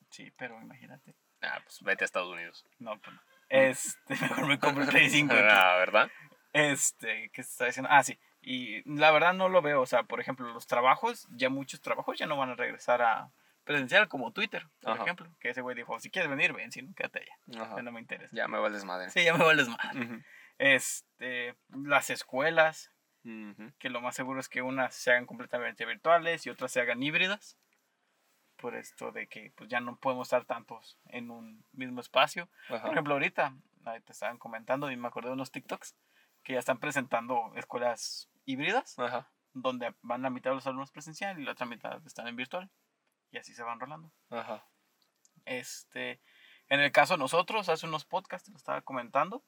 Sí, 0.09 0.31
pero 0.37 0.57
imagínate. 0.61 1.15
Ah, 1.41 1.59
pues 1.65 1.81
vete 1.81 2.03
a 2.03 2.05
Estados 2.05 2.31
Unidos. 2.31 2.63
No, 2.79 2.97
pues 3.01 3.13
no. 3.13 3.21
Este, 3.49 4.15
mejor 4.21 4.47
me 4.47 4.57
compro 4.57 4.83
el 4.83 4.89
Play 4.89 5.09
5. 5.09 5.33
aquí. 5.33 5.43
Ah, 5.49 5.75
¿verdad? 5.79 6.09
Este, 6.53 7.29
¿qué 7.33 7.43
se 7.43 7.49
está 7.51 7.65
diciendo? 7.65 7.89
Ah, 7.91 8.03
sí. 8.03 8.17
Y 8.41 8.89
la 8.89 9.11
verdad 9.11 9.33
no 9.33 9.49
lo 9.49 9.61
veo. 9.61 9.81
O 9.81 9.85
sea, 9.85 10.03
por 10.03 10.21
ejemplo, 10.21 10.47
los 10.53 10.65
trabajos, 10.65 11.27
ya 11.31 11.49
muchos 11.49 11.81
trabajos 11.81 12.17
ya 12.17 12.25
no 12.25 12.37
van 12.37 12.51
a 12.51 12.55
regresar 12.55 13.01
a 13.01 13.29
presencial 13.63 14.07
como 14.07 14.31
Twitter, 14.31 14.67
por 14.81 14.93
Ajá. 14.93 15.03
ejemplo. 15.03 15.29
Que 15.39 15.49
ese 15.49 15.61
güey 15.61 15.75
dijo, 15.75 15.99
si 15.99 16.09
quieres 16.09 16.29
venir, 16.29 16.53
ven, 16.53 16.71
si 16.71 16.81
no, 16.81 16.93
quédate 16.93 17.19
allá. 17.21 17.63
Ajá. 17.65 17.75
Ya 17.77 17.81
no 17.83 17.91
me 17.91 17.99
interesa. 17.99 18.35
Ya 18.35 18.47
me 18.47 18.59
vales 18.59 18.83
madre. 18.85 19.09
Sí, 19.09 19.23
ya 19.23 19.33
me 19.35 19.43
vales 19.43 19.67
más. 19.69 19.95
Ujú. 19.95 20.21
Este, 20.57 21.55
las 21.69 22.09
escuelas, 22.09 22.91
Ujú. 23.23 23.71
que 23.79 23.89
lo 23.89 24.01
más 24.01 24.15
seguro 24.15 24.39
es 24.39 24.49
que 24.49 24.61
unas 24.61 24.93
se 24.93 25.11
hagan 25.11 25.25
completamente 25.25 25.85
virtuales 25.85 26.45
y 26.45 26.49
otras 26.49 26.71
se 26.71 26.81
hagan 26.81 27.01
híbridas. 27.01 27.57
Por 28.57 28.75
esto 28.75 29.11
de 29.11 29.27
que 29.27 29.51
pues 29.55 29.69
ya 29.69 29.79
no 29.81 29.97
podemos 29.97 30.27
estar 30.27 30.45
tantos 30.45 30.97
en 31.07 31.31
un 31.31 31.65
mismo 31.73 31.99
espacio. 31.99 32.47
Ajá. 32.69 32.81
Por 32.83 32.91
ejemplo, 32.91 33.13
ahorita, 33.13 33.53
ahí 33.85 33.99
te 34.01 34.11
estaban 34.13 34.37
comentando 34.37 34.89
y 34.91 34.95
me 34.95 35.07
acordé 35.07 35.27
de 35.29 35.33
unos 35.33 35.51
TikToks 35.51 35.95
que 36.43 36.53
ya 36.53 36.59
están 36.59 36.77
presentando 36.79 37.51
escuelas 37.55 38.29
híbridas, 38.45 38.95
donde 39.53 39.93
van 40.01 40.21
la 40.21 40.29
mitad 40.29 40.51
de 40.51 40.55
los 40.55 40.67
alumnos 40.67 40.91
presencial 40.91 41.39
y 41.39 41.43
la 41.43 41.53
otra 41.53 41.65
mitad 41.65 42.05
están 42.05 42.27
en 42.27 42.35
virtual. 42.35 42.69
Y 43.33 43.37
así 43.39 43.53
se 43.53 43.63
van 43.63 43.79
rolando. 43.79 44.09
Ajá. 44.29 44.63
Este, 45.45 46.21
en 46.69 46.79
el 46.79 46.91
caso 46.91 47.15
de 47.15 47.17
nosotros, 47.17 47.67
hace 47.67 47.85
unos 47.87 48.05
podcasts, 48.05 48.45
te 48.45 48.51
lo 48.51 48.57
estaba 48.57 48.81
comentando, 48.81 49.43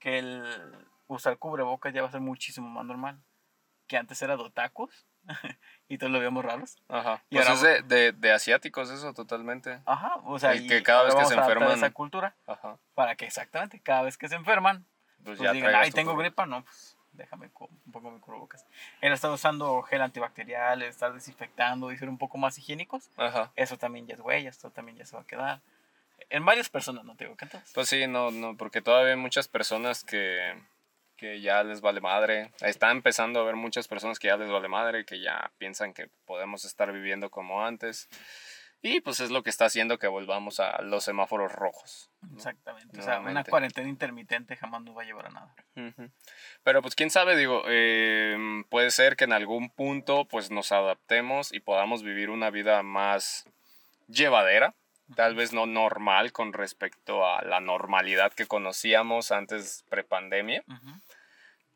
que 0.00 0.18
el 0.18 0.86
usar 1.06 1.38
cubrebocas 1.38 1.94
ya 1.94 2.02
va 2.02 2.08
a 2.08 2.12
ser 2.12 2.20
muchísimo 2.20 2.68
más 2.68 2.84
normal. 2.84 3.22
Que 3.86 3.96
antes 3.96 4.20
era 4.22 4.36
de 4.36 4.42
otakus, 4.42 5.06
y 5.88 5.98
todos 5.98 6.12
lo 6.12 6.18
veíamos 6.18 6.44
raros. 6.44 6.76
Ajá. 6.88 7.24
Y 7.30 7.36
Pues 7.36 7.48
ahora- 7.48 7.76
es 7.76 7.88
de, 7.88 7.96
de, 7.96 8.12
de 8.12 8.32
asiáticos 8.32 8.90
eso, 8.90 9.14
totalmente. 9.14 9.80
Ajá, 9.86 10.16
o 10.24 10.38
sea, 10.38 10.54
Y 10.56 10.66
que 10.66 10.82
cada 10.82 11.04
vez 11.04 11.14
que 11.14 11.24
se 11.26 11.36
enferman- 11.36 11.72
esa 11.72 11.90
cultura 11.92 12.36
Ajá. 12.46 12.78
para 12.94 13.14
que 13.16 13.26
exactamente 13.26 13.80
cada 13.80 14.02
vez 14.02 14.18
que 14.18 14.28
se 14.28 14.34
enferman, 14.36 14.84
Pues, 15.22 15.38
pues 15.38 15.40
ya 15.40 15.52
digan, 15.52 15.72
ay, 15.74 15.92
tengo 15.92 16.12
cubrebocas". 16.14 16.30
gripa, 16.36 16.46
no, 16.46 16.64
pues 16.64 16.96
déjame 17.20 17.50
un 17.58 17.92
poco 17.92 18.10
mi 18.10 18.20
cubrebocas. 18.20 18.66
Él 19.00 19.12
está 19.12 19.30
usando 19.30 19.82
gel 19.82 20.02
antibacterial, 20.02 20.82
estar 20.82 21.12
desinfectando 21.12 21.92
y 21.92 21.98
ser 21.98 22.08
un 22.08 22.18
poco 22.18 22.38
más 22.38 22.58
higiénicos. 22.58 23.08
Ajá. 23.16 23.52
Eso 23.56 23.78
también 23.78 24.06
ya 24.06 24.14
es 24.14 24.20
huella, 24.20 24.50
esto 24.50 24.70
también 24.70 24.98
ya 24.98 25.06
se 25.06 25.16
va 25.16 25.22
a 25.22 25.26
quedar. 25.26 25.60
En 26.28 26.44
varias 26.44 26.68
personas, 26.68 27.04
no 27.04 27.16
te 27.16 27.24
digo 27.24 27.36
que 27.36 27.44
en 27.46 27.50
todas. 27.50 27.72
Pues 27.72 27.88
sí, 27.88 28.06
no, 28.06 28.30
no, 28.30 28.56
porque 28.56 28.82
todavía 28.82 29.12
hay 29.12 29.18
muchas 29.18 29.48
personas 29.48 30.04
que, 30.04 30.54
que 31.16 31.40
ya 31.40 31.62
les 31.64 31.80
vale 31.80 32.00
madre. 32.00 32.50
Está 32.60 32.90
empezando 32.90 33.40
a 33.40 33.42
haber 33.42 33.56
muchas 33.56 33.88
personas 33.88 34.18
que 34.18 34.28
ya 34.28 34.36
les 34.36 34.50
vale 34.50 34.68
madre, 34.68 35.04
que 35.04 35.20
ya 35.20 35.50
piensan 35.58 35.92
que 35.92 36.08
podemos 36.26 36.64
estar 36.64 36.92
viviendo 36.92 37.30
como 37.30 37.64
antes. 37.64 38.08
Y 38.82 39.00
pues 39.00 39.20
es 39.20 39.30
lo 39.30 39.42
que 39.42 39.50
está 39.50 39.66
haciendo 39.66 39.98
que 39.98 40.06
volvamos 40.06 40.58
a 40.58 40.80
los 40.80 41.04
semáforos 41.04 41.52
rojos. 41.52 42.10
Exactamente. 42.34 42.98
O 42.98 43.02
sea, 43.02 43.20
una 43.20 43.44
cuarentena 43.44 43.88
intermitente 43.88 44.56
jamás 44.56 44.82
nos 44.82 44.96
va 44.96 45.02
a 45.02 45.04
llevar 45.04 45.26
a 45.26 45.30
nada. 45.30 45.54
Pero 46.62 46.80
pues 46.80 46.94
quién 46.94 47.10
sabe, 47.10 47.36
digo, 47.36 47.62
eh, 47.68 48.36
puede 48.70 48.90
ser 48.90 49.16
que 49.16 49.24
en 49.24 49.32
algún 49.32 49.68
punto 49.68 50.24
pues 50.24 50.50
nos 50.50 50.72
adaptemos 50.72 51.52
y 51.52 51.60
podamos 51.60 52.02
vivir 52.02 52.30
una 52.30 52.50
vida 52.50 52.82
más 52.82 53.44
llevadera, 54.08 54.74
tal 55.14 55.34
vez 55.34 55.52
no 55.52 55.66
normal 55.66 56.32
con 56.32 56.52
respecto 56.52 57.26
a 57.26 57.42
la 57.42 57.60
normalidad 57.60 58.32
que 58.32 58.46
conocíamos 58.46 59.30
antes 59.30 59.84
prepandemia, 59.90 60.64
Ujú. 60.66 60.90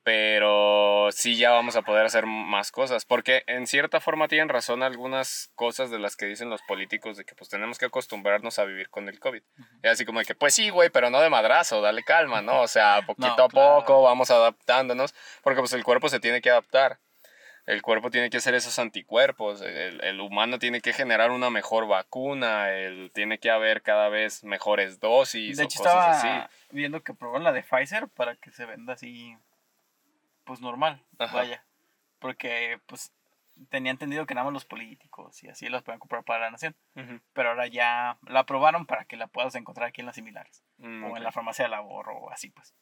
Pero 0.05 1.09
sí 1.13 1.37
ya 1.37 1.51
vamos 1.51 1.77
a 1.77 1.83
poder 1.83 2.05
hacer 2.05 2.27
más 2.27 2.71
cosas, 2.71 3.07
porque 3.07 3.43
en 3.47 3.67
cierta 3.67 4.01
forma 4.01 4.29
tienen 4.29 4.51
razón 4.51 4.83
algunas 4.83 5.51
cosas 5.55 5.91
de 5.91 5.99
las 5.99 6.15
que 6.15 6.27
dicen 6.27 6.51
los 6.51 6.61
políticos 6.63 7.17
de 7.17 7.25
que 7.25 7.35
pues 7.35 7.49
tenemos 7.49 7.79
que 7.79 7.87
acostumbrarnos 7.87 8.59
a 8.59 8.65
vivir 8.65 8.91
con 8.91 9.09
el 9.09 9.19
COVID. 9.19 9.43
Es 9.83 9.91
así 9.93 10.05
como 10.05 10.19
de 10.21 10.27
que 10.27 10.35
pues 10.35 10.55
sí, 10.55 10.69
güey, 10.69 10.91
pero 10.91 11.09
no 11.09 11.21
de 11.21 11.31
madrazo, 11.31 11.81
dale 11.81 12.03
calma, 12.05 12.43
¿no? 12.43 12.61
O 12.61 12.69
sea, 12.69 13.01
poquito 13.07 13.35
No, 13.37 13.45
a 13.45 13.49
claro. 13.49 13.79
poco 13.81 14.03
vamos 14.03 14.31
adaptándonos, 14.31 15.15
porque 15.43 15.61
pues 15.61 15.73
el 15.73 15.83
cuerpo 15.85 16.09
se 16.11 16.21
tiene 16.21 16.41
que 16.43 16.51
adaptar. 16.51 16.99
El 17.67 17.81
cuerpo 17.81 18.11
tiene 18.11 18.29
que 18.29 18.37
hacer 18.37 18.55
esos 18.55 18.79
anticuerpos, 18.79 19.63
el, 19.63 20.05
el 20.05 20.21
humano 20.21 20.59
tiene 20.59 20.83
que 20.83 20.93
generar 20.93 21.31
una 21.31 21.49
mejor 21.49 21.89
vacuna, 21.89 22.71
el, 22.75 23.11
tiene 23.15 23.39
que 23.39 23.51
haber 23.51 23.81
cada 23.81 24.11
vez 24.11 24.45
mejores 24.45 25.01
dosis 25.01 25.57
De 25.57 25.63
o 25.63 25.67
hecho, 25.67 25.79
cosas 25.79 25.95
estaba 25.95 26.43
así. 26.43 26.55
viendo 26.73 27.03
que 27.03 27.15
probaron 27.15 27.43
la 27.43 27.53
de 27.53 27.63
Pfizer 27.63 28.09
para 28.09 28.37
que 28.37 28.51
se 28.51 28.67
venda 28.67 28.93
así, 28.93 29.35
pues 30.45 30.61
normal, 30.61 31.03
Ajá. 31.19 31.37
vaya. 31.37 31.65
Porque, 32.19 32.81
pues, 32.87 33.13
tenía 33.69 33.93
entendido 33.93 34.27
que 34.27 34.35
nada 34.35 34.45
más 34.45 34.53
los 34.53 34.65
políticos 34.65 35.43
y 35.43 35.49
así 35.49 35.69
los 35.69 35.83
pueden 35.83 35.99
comprar 36.01 36.25
para 36.25 36.45
la 36.47 36.51
nación. 36.51 36.75
Pero 37.33 37.51
ahora 37.51 37.67
ya 37.67 38.19
la 38.27 38.41
aprobaron 38.41 38.87
para 38.87 39.05
que 39.05 39.17
la 39.17 39.27
puedas 39.27 39.55
encontrar 39.55 39.89
aquí 39.89 40.01
en 40.01 40.07
las 40.07 40.17
similares. 40.17 40.65
Mm, 40.79 41.05
O 41.05 41.17
en 41.17 41.23
la 41.23 41.33
farmacia 41.33 41.65
de 41.65 41.71
labor 41.71 42.09
o 42.11 42.31
así, 42.31 42.51
pues. 42.51 42.75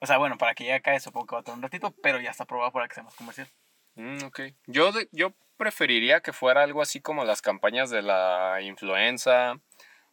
O 0.00 0.06
sea, 0.06 0.18
bueno, 0.18 0.36
para 0.36 0.54
que 0.54 0.64
llegue 0.64 0.76
acá, 0.76 0.98
supongo 0.98 1.26
que 1.26 1.34
va 1.36 1.40
a 1.40 1.44
tomar 1.44 1.58
un 1.58 1.62
ratito, 1.62 1.94
pero 2.02 2.20
ya 2.20 2.30
está 2.30 2.42
aprobado 2.44 2.72
para 2.72 2.88
que 2.88 2.94
sea 2.94 3.04
más 3.04 3.14
comercial. 3.14 3.48
Mm, 3.94 4.24
ok. 4.24 4.40
Yo, 4.66 4.90
yo 5.12 5.32
preferiría 5.56 6.20
que 6.20 6.32
fuera 6.32 6.62
algo 6.62 6.82
así 6.82 7.00
como 7.00 7.24
las 7.24 7.40
campañas 7.40 7.88
de 7.90 8.02
la 8.02 8.58
influenza 8.62 9.60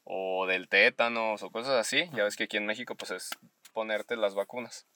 o 0.04 0.46
del 0.46 0.70
tétanos 0.70 1.42
o 1.44 1.50
cosas 1.50 1.74
así. 1.74 2.10
Ya 2.14 2.24
ves 2.24 2.36
que 2.36 2.44
aquí 2.44 2.58
en 2.58 2.66
México 2.68 2.96
pues 2.96 3.12
es 3.12 3.30
ponerte 3.74 4.16
las 4.16 4.36
vacunas. 4.36 4.88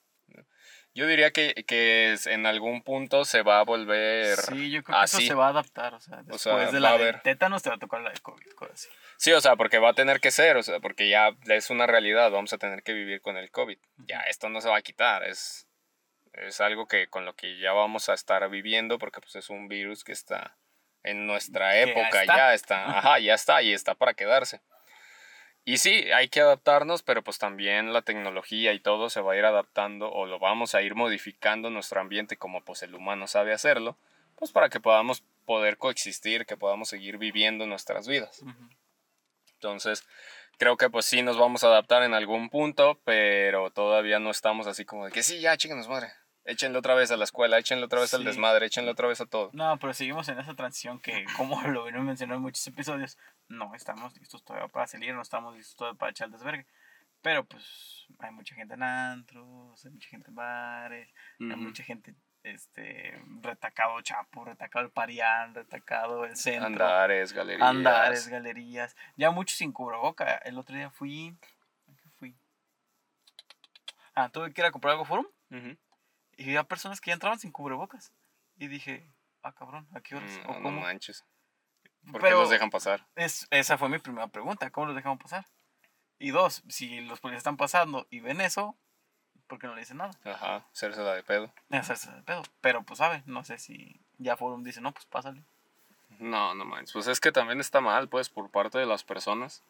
Yo 0.95 1.07
diría 1.07 1.31
que, 1.31 1.65
que 1.65 2.15
en 2.25 2.45
algún 2.45 2.83
punto 2.83 3.25
se 3.25 3.41
va 3.41 3.59
a 3.59 3.63
volver 3.63 4.37
Sí, 4.37 4.69
yo 4.69 4.83
creo 4.83 4.99
que 4.99 5.05
eso 5.05 5.17
así. 5.17 5.27
se 5.27 5.33
va 5.33 5.47
a 5.47 5.49
adaptar. 5.49 5.95
O 5.95 5.99
sea, 5.99 6.17
después 6.17 6.41
sea, 6.41 6.71
de 6.71 6.79
la 6.79 6.97
de 6.97 7.13
tétanos 7.13 7.63
te 7.63 7.69
va 7.69 7.75
a 7.75 7.79
tocar 7.79 8.01
la 8.01 8.11
de 8.11 8.19
COVID, 8.19 8.45
así. 8.71 8.89
Sí, 9.17 9.31
o 9.31 9.41
sea, 9.41 9.55
porque 9.55 9.79
va 9.79 9.89
a 9.89 9.93
tener 9.93 10.19
que 10.19 10.31
ser, 10.31 10.57
o 10.57 10.63
sea, 10.63 10.79
porque 10.79 11.09
ya 11.09 11.35
es 11.47 11.69
una 11.69 11.87
realidad, 11.87 12.29
vamos 12.29 12.53
a 12.53 12.57
tener 12.57 12.83
que 12.83 12.93
vivir 12.93 13.21
con 13.21 13.37
el 13.37 13.49
COVID. 13.49 13.77
Ya 14.07 14.19
esto 14.21 14.49
no 14.49 14.61
se 14.61 14.69
va 14.69 14.77
a 14.77 14.81
quitar, 14.81 15.23
es, 15.23 15.67
es 16.33 16.61
algo 16.61 16.87
que 16.87 17.07
con 17.07 17.25
lo 17.25 17.33
que 17.35 17.57
ya 17.57 17.71
vamos 17.71 18.09
a 18.09 18.13
estar 18.13 18.47
viviendo 18.49 18.99
porque 18.99 19.21
pues 19.21 19.35
es 19.35 19.49
un 19.49 19.67
virus 19.67 20.03
que 20.03 20.11
está 20.11 20.57
en 21.03 21.25
nuestra 21.25 21.73
ya 21.73 21.79
época, 21.81 22.21
está. 22.21 22.37
ya 22.37 22.53
está, 22.53 22.97
ajá, 22.97 23.19
ya 23.19 23.33
está 23.33 23.61
y 23.61 23.73
está 23.73 23.95
para 23.95 24.13
quedarse. 24.13 24.61
Y 25.65 25.77
sí, 25.77 26.11
hay 26.11 26.27
que 26.27 26.41
adaptarnos, 26.41 27.03
pero 27.03 27.23
pues 27.23 27.37
también 27.37 27.93
la 27.93 28.01
tecnología 28.01 28.73
y 28.73 28.79
todo 28.79 29.09
se 29.09 29.21
va 29.21 29.33
a 29.33 29.37
ir 29.37 29.45
adaptando 29.45 30.11
o 30.11 30.25
lo 30.25 30.37
vamos 30.37 30.75
a 30.75 30.81
ir 30.81 30.93
modificando 30.93 31.69
nuestro 31.69 32.01
ambiente 32.01 32.35
como 32.35 32.61
pues 32.61 32.83
el 32.83 32.95
humano 32.95 33.27
sabe 33.27 33.53
hacerlo, 33.53 33.97
pues 34.35 34.51
para 34.51 34.69
que 34.69 34.81
podamos 34.81 35.23
poder 35.45 35.77
coexistir, 35.77 36.45
que 36.45 36.57
podamos 36.57 36.89
seguir 36.89 37.17
viviendo 37.17 37.65
nuestras 37.65 38.07
vidas. 38.07 38.43
Entonces, 39.53 40.03
creo 40.57 40.75
que 40.75 40.89
pues 40.89 41.05
sí 41.05 41.21
nos 41.21 41.37
vamos 41.37 41.63
a 41.63 41.67
adaptar 41.67 42.03
en 42.03 42.13
algún 42.13 42.49
punto, 42.49 42.99
pero 43.05 43.71
todavía 43.71 44.19
no 44.19 44.31
estamos 44.31 44.67
así 44.67 44.83
como 44.83 45.05
de 45.05 45.11
que 45.11 45.23
sí, 45.23 45.39
ya, 45.39 45.55
chíquenos 45.55 45.87
madre. 45.87 46.11
Échenle 46.45 46.77
otra 46.77 46.93
vez 46.93 47.09
a 47.11 47.17
la 47.17 47.23
escuela, 47.23 47.57
échenle 47.57 47.85
otra 47.85 48.01
vez 48.01 48.13
al 48.13 48.25
desmadre, 48.25 48.65
échenle 48.65 48.91
otra 48.91 49.07
vez 49.07 49.21
a 49.21 49.25
todo. 49.25 49.49
No, 49.53 49.77
pero 49.79 49.93
seguimos 49.93 50.27
en 50.27 50.39
esa 50.39 50.53
transición 50.55 50.99
que, 50.99 51.25
como 51.37 51.61
lo 51.61 51.85
venimos 51.85 52.05
mencionando 52.05 52.37
en 52.37 52.43
muchos 52.43 52.65
episodios, 52.67 53.17
no 53.47 53.73
estamos 53.75 54.17
listos 54.19 54.43
todavía 54.43 54.67
para 54.67 54.87
salir, 54.87 55.13
no 55.13 55.21
estamos 55.21 55.55
listos 55.55 55.75
todavía 55.75 55.97
para 55.97 56.11
echar 56.11 56.27
el 56.27 56.33
desvergue. 56.33 56.65
Pero 57.21 57.45
pues 57.45 58.05
hay 58.19 58.31
mucha 58.31 58.53
gente 58.55 58.73
en 58.73 58.83
antros, 58.83 59.85
hay 59.85 59.91
mucha 59.91 60.09
gente 60.09 60.27
en 60.29 60.35
bares, 60.35 61.09
hay 61.39 61.55
mucha 61.55 61.81
gente 61.81 62.13
este 62.43 63.17
retacado 63.41 64.01
Chapo, 64.01 64.43
retacado 64.43 64.85
el 64.85 64.91
Parián, 64.91 65.55
retacado 65.55 66.25
el 66.25 66.35
centro, 66.35 66.65
Andares, 66.65 67.31
galerías. 67.31 67.69
andares, 67.69 68.27
galerías, 68.27 68.95
ya 69.15 69.31
muchos 69.31 69.57
sin 69.57 69.71
cubreboca. 69.71 70.35
El 70.43 70.57
otro 70.57 70.75
día 70.75 70.89
fui, 70.89 71.33
¿a 71.87 71.95
qué 71.95 72.09
fui? 72.17 72.35
Ah, 74.13 74.27
tuve 74.27 74.51
que 74.53 74.61
ir 74.61 74.65
a 74.65 74.71
comprar 74.71 74.91
algo 74.91 75.05
Forum 75.05 75.25
Ujú. 75.49 75.77
Y 76.37 76.43
había 76.45 76.63
personas 76.63 76.99
que 77.01 77.09
ya 77.11 77.13
entraban 77.15 77.39
sin 77.39 77.51
cubrebocas. 77.51 78.11
Y 78.57 78.67
dije, 78.67 79.07
ah, 79.43 79.51
cabrón, 79.53 79.87
¿a 79.93 80.01
qué 80.01 80.15
horas? 80.15 80.31
Mm, 80.43 80.49
¿O 80.49 80.53
No, 80.55 80.61
cómo? 80.63 80.81
manches. 80.81 81.25
¿Por 82.11 82.21
qué 82.21 82.31
los 82.31 82.49
dejan 82.49 82.69
pasar? 82.69 83.05
es, 83.15 83.47
esa 83.49 83.77
fue 83.77 83.87
mi 83.89 83.97
primera 83.99 84.27
pregunta, 84.27 84.69
¿cómo 84.71 84.87
los 84.87 84.95
dejamos 84.95 85.19
pasar? 85.21 85.47
Y 86.19 86.31
dos, 86.31 86.63
si 86.67 87.01
los 87.01 87.19
policías 87.19 87.39
están 87.39 87.57
pasando 87.57 88.07
y 88.09 88.19
ven 88.19 88.41
eso, 88.41 88.75
¿por 89.47 89.57
qué 89.59 89.67
no 89.67 89.73
le 89.73 89.81
dicen 89.81 89.97
nada? 89.97 90.11
Ajá, 90.25 90.65
hacerse 90.73 91.01
la 91.01 91.13
de 91.15 91.23
pedo. 91.23 91.51
Ese 91.69 91.93
es 91.93 92.05
el 92.07 92.23
pedo. 92.23 92.43
Pero 92.61 92.83
pues 92.83 92.97
sabe, 92.99 93.23
no 93.25 93.43
sé 93.43 93.57
si 93.57 93.99
ya 94.17 94.35
Forum 94.37 94.63
dice, 94.63 94.81
no, 94.81 94.91
pues 94.91 95.05
pásale. 95.05 95.43
No, 96.19 96.53
no 96.55 96.65
manches. 96.65 96.93
Pues 96.93 97.07
es 97.07 97.19
que 97.19 97.31
también 97.31 97.59
está 97.59 97.81
mal, 97.81 98.07
pues, 98.07 98.29
por 98.29 98.49
parte 98.51 98.77
de 98.77 98.85
las 98.85 99.03
personas. 99.03 99.63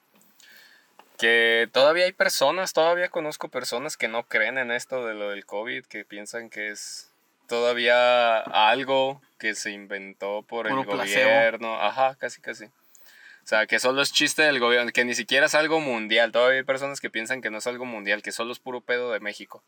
Que 1.23 1.69
todavía 1.71 2.03
hay 2.03 2.11
personas, 2.11 2.73
todavía 2.73 3.07
conozco 3.07 3.47
personas 3.47 3.95
que 3.95 4.09
no 4.09 4.23
creen 4.23 4.57
en 4.57 4.71
esto 4.71 5.05
de 5.05 5.13
lo 5.13 5.29
del 5.29 5.45
COVID, 5.45 5.85
que 5.85 6.03
piensan 6.03 6.49
que 6.49 6.67
es 6.67 7.13
todavía 7.47 8.39
algo 8.39 9.21
que 9.39 9.55
se 9.55 9.71
inventó 9.71 10.41
por 10.41 10.67
el 10.67 10.73
placebo. 10.85 11.29
gobierno. 11.29 11.81
Ajá, 11.81 12.15
casi, 12.15 12.41
casi. 12.41 12.65
O 12.65 13.45
sea, 13.45 13.67
que 13.67 13.79
solo 13.79 14.01
es 14.01 14.11
chiste 14.11 14.41
del 14.41 14.59
gobierno, 14.59 14.91
que 14.91 15.05
ni 15.05 15.13
siquiera 15.13 15.45
es 15.45 15.55
algo 15.55 15.79
mundial. 15.79 16.33
Todavía 16.33 16.57
hay 16.57 16.65
personas 16.65 16.99
que 16.99 17.09
piensan 17.09 17.39
que 17.39 17.49
no 17.49 17.59
es 17.59 17.67
algo 17.67 17.85
mundial, 17.85 18.21
que 18.21 18.33
solo 18.33 18.51
es 18.51 18.59
puro 18.59 18.81
pedo 18.81 19.13
de 19.13 19.21
México. 19.21 19.63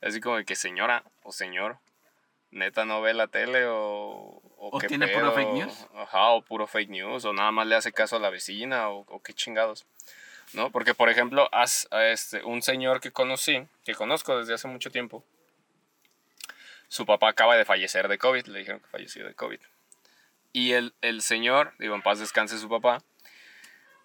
Así 0.00 0.22
como 0.22 0.42
que 0.46 0.56
señora 0.56 1.02
o 1.24 1.30
señor, 1.30 1.76
neta 2.50 2.86
no 2.86 3.02
ve 3.02 3.12
la 3.12 3.26
tele 3.26 3.66
o... 3.66 4.40
¿O 4.56 4.78
qué 4.78 4.86
tiene 4.86 5.08
puro 5.08 5.30
fake 5.32 5.52
news? 5.52 5.88
Ajá, 5.94 6.28
o 6.30 6.40
puro 6.40 6.66
fake 6.66 6.88
news, 6.88 7.26
o 7.26 7.34
nada 7.34 7.52
más 7.52 7.66
le 7.66 7.74
hace 7.74 7.92
caso 7.92 8.16
a 8.16 8.18
la 8.18 8.30
vecina, 8.30 8.88
o, 8.88 9.04
o 9.08 9.20
qué 9.22 9.34
chingados. 9.34 9.84
¿No? 10.56 10.70
Porque, 10.70 10.94
por 10.94 11.10
ejemplo, 11.10 11.48
haz- 11.52 11.86
a 11.90 12.06
este, 12.06 12.42
un 12.42 12.62
señor 12.62 13.00
que 13.00 13.12
conocí, 13.12 13.68
que 13.84 13.94
conozco 13.94 14.38
desde 14.38 14.54
hace 14.54 14.66
mucho 14.68 14.90
tiempo, 14.90 15.22
su 16.88 17.04
papá 17.04 17.28
acaba 17.28 17.56
de 17.56 17.66
fallecer 17.66 18.08
de 18.08 18.16
COVID, 18.16 18.46
le 18.46 18.60
dijeron 18.60 18.80
que 18.80 18.86
falleció 18.88 19.26
de 19.26 19.34
COVID. 19.34 19.60
Y 20.52 20.72
el, 20.72 20.94
el 21.02 21.20
señor, 21.20 21.74
digo, 21.78 21.94
en 21.94 22.00
paz 22.02 22.20
descanse 22.20 22.58
su 22.58 22.70
papá, 22.70 23.02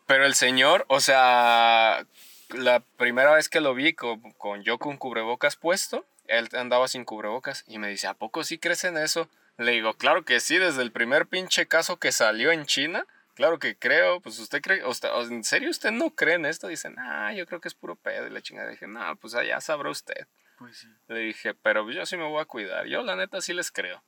pero 0.08 0.26
el 0.26 0.36
señor, 0.36 0.84
o 0.90 1.00
sea, 1.00 2.06
la 2.50 2.82
primera 2.98 3.34
vez 3.34 3.48
que 3.48 3.62
lo 3.62 3.74
vi 3.74 3.94
con, 3.94 4.20
con 4.34 4.62
yo 4.64 4.78
con 4.78 4.98
cubrebocas 4.98 5.56
puesto, 5.56 6.06
él 6.28 6.50
andaba 6.52 6.90
sin 6.90 7.06
cubrebocas 7.06 7.64
y 7.66 7.78
me 7.80 7.88
dice, 7.88 8.08
¿a 8.08 8.14
poco 8.14 8.44
sí 8.44 8.58
crees 8.58 8.84
en 8.84 8.98
eso? 8.98 9.30
Le 9.58 9.72
digo, 9.72 9.94
claro 9.94 10.26
que 10.26 10.42
sí, 10.42 10.58
desde 10.58 10.82
el 10.82 10.92
primer 10.92 11.28
pinche 11.28 11.66
caso 11.68 11.98
que 11.98 12.12
salió 12.12 12.52
en 12.52 12.66
China, 12.66 13.06
claro 13.36 13.60
que 13.60 13.76
creo, 13.78 14.20
pues 14.22 14.40
usted 14.40 14.62
cree, 14.62 14.86
usted- 14.86 15.10
¿en 15.30 15.44
serio 15.44 15.70
usted 15.70 15.92
no 15.92 16.12
cree 16.16 16.36
en 16.36 16.46
esto? 16.46 16.68
Dicen, 16.68 16.96
ah, 17.00 17.34
yo 17.34 17.46
creo 17.46 17.60
que 17.62 17.68
es 17.68 17.74
puro 17.74 17.96
pedo 17.96 18.28
y 18.28 18.30
la 18.30 18.42
chingada. 18.42 18.70
dije, 18.70 18.88
no, 18.88 19.16
pues 19.18 19.36
allá 19.36 19.60
sabrá 19.62 19.90
usted. 19.90 20.28
Pues 20.58 20.78
sí. 20.78 20.88
Le 21.08 21.20
dije, 21.20 21.54
pero 21.56 21.90
yo 21.92 22.06
sí 22.06 22.18
me 22.18 22.24
voy 22.28 22.42
a 22.42 22.46
cuidar, 22.46 22.86
yo 22.88 23.02
la 23.04 23.16
neta 23.16 23.42
sí 23.42 23.54
les 23.54 23.72
creo. 23.72 24.04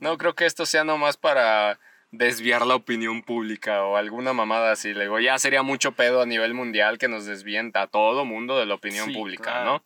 No 0.00 0.16
creo 0.18 0.34
que 0.34 0.46
esto 0.46 0.66
sea 0.66 0.84
nomás 0.84 1.16
para 1.16 1.78
desviar 2.10 2.64
la 2.64 2.76
opinión 2.76 3.22
pública 3.22 3.82
o 3.84 3.96
alguna 3.96 4.32
mamada 4.32 4.70
así. 4.72 4.94
Le 4.94 5.02
digo, 5.02 5.18
ya 5.18 5.36
sería 5.38 5.62
mucho 5.62 5.92
pedo 5.92 6.22
a 6.22 6.26
nivel 6.26 6.54
mundial 6.54 6.96
que 6.96 7.08
nos 7.08 7.26
desvíen 7.26 7.72
a 7.74 7.88
todo 7.88 8.24
mundo 8.24 8.58
de 8.58 8.66
la 8.66 8.74
opinión 8.74 9.08
Sí, 9.08 9.14
pública, 9.14 9.42
claro. 9.42 9.64
¿no? 9.64 9.84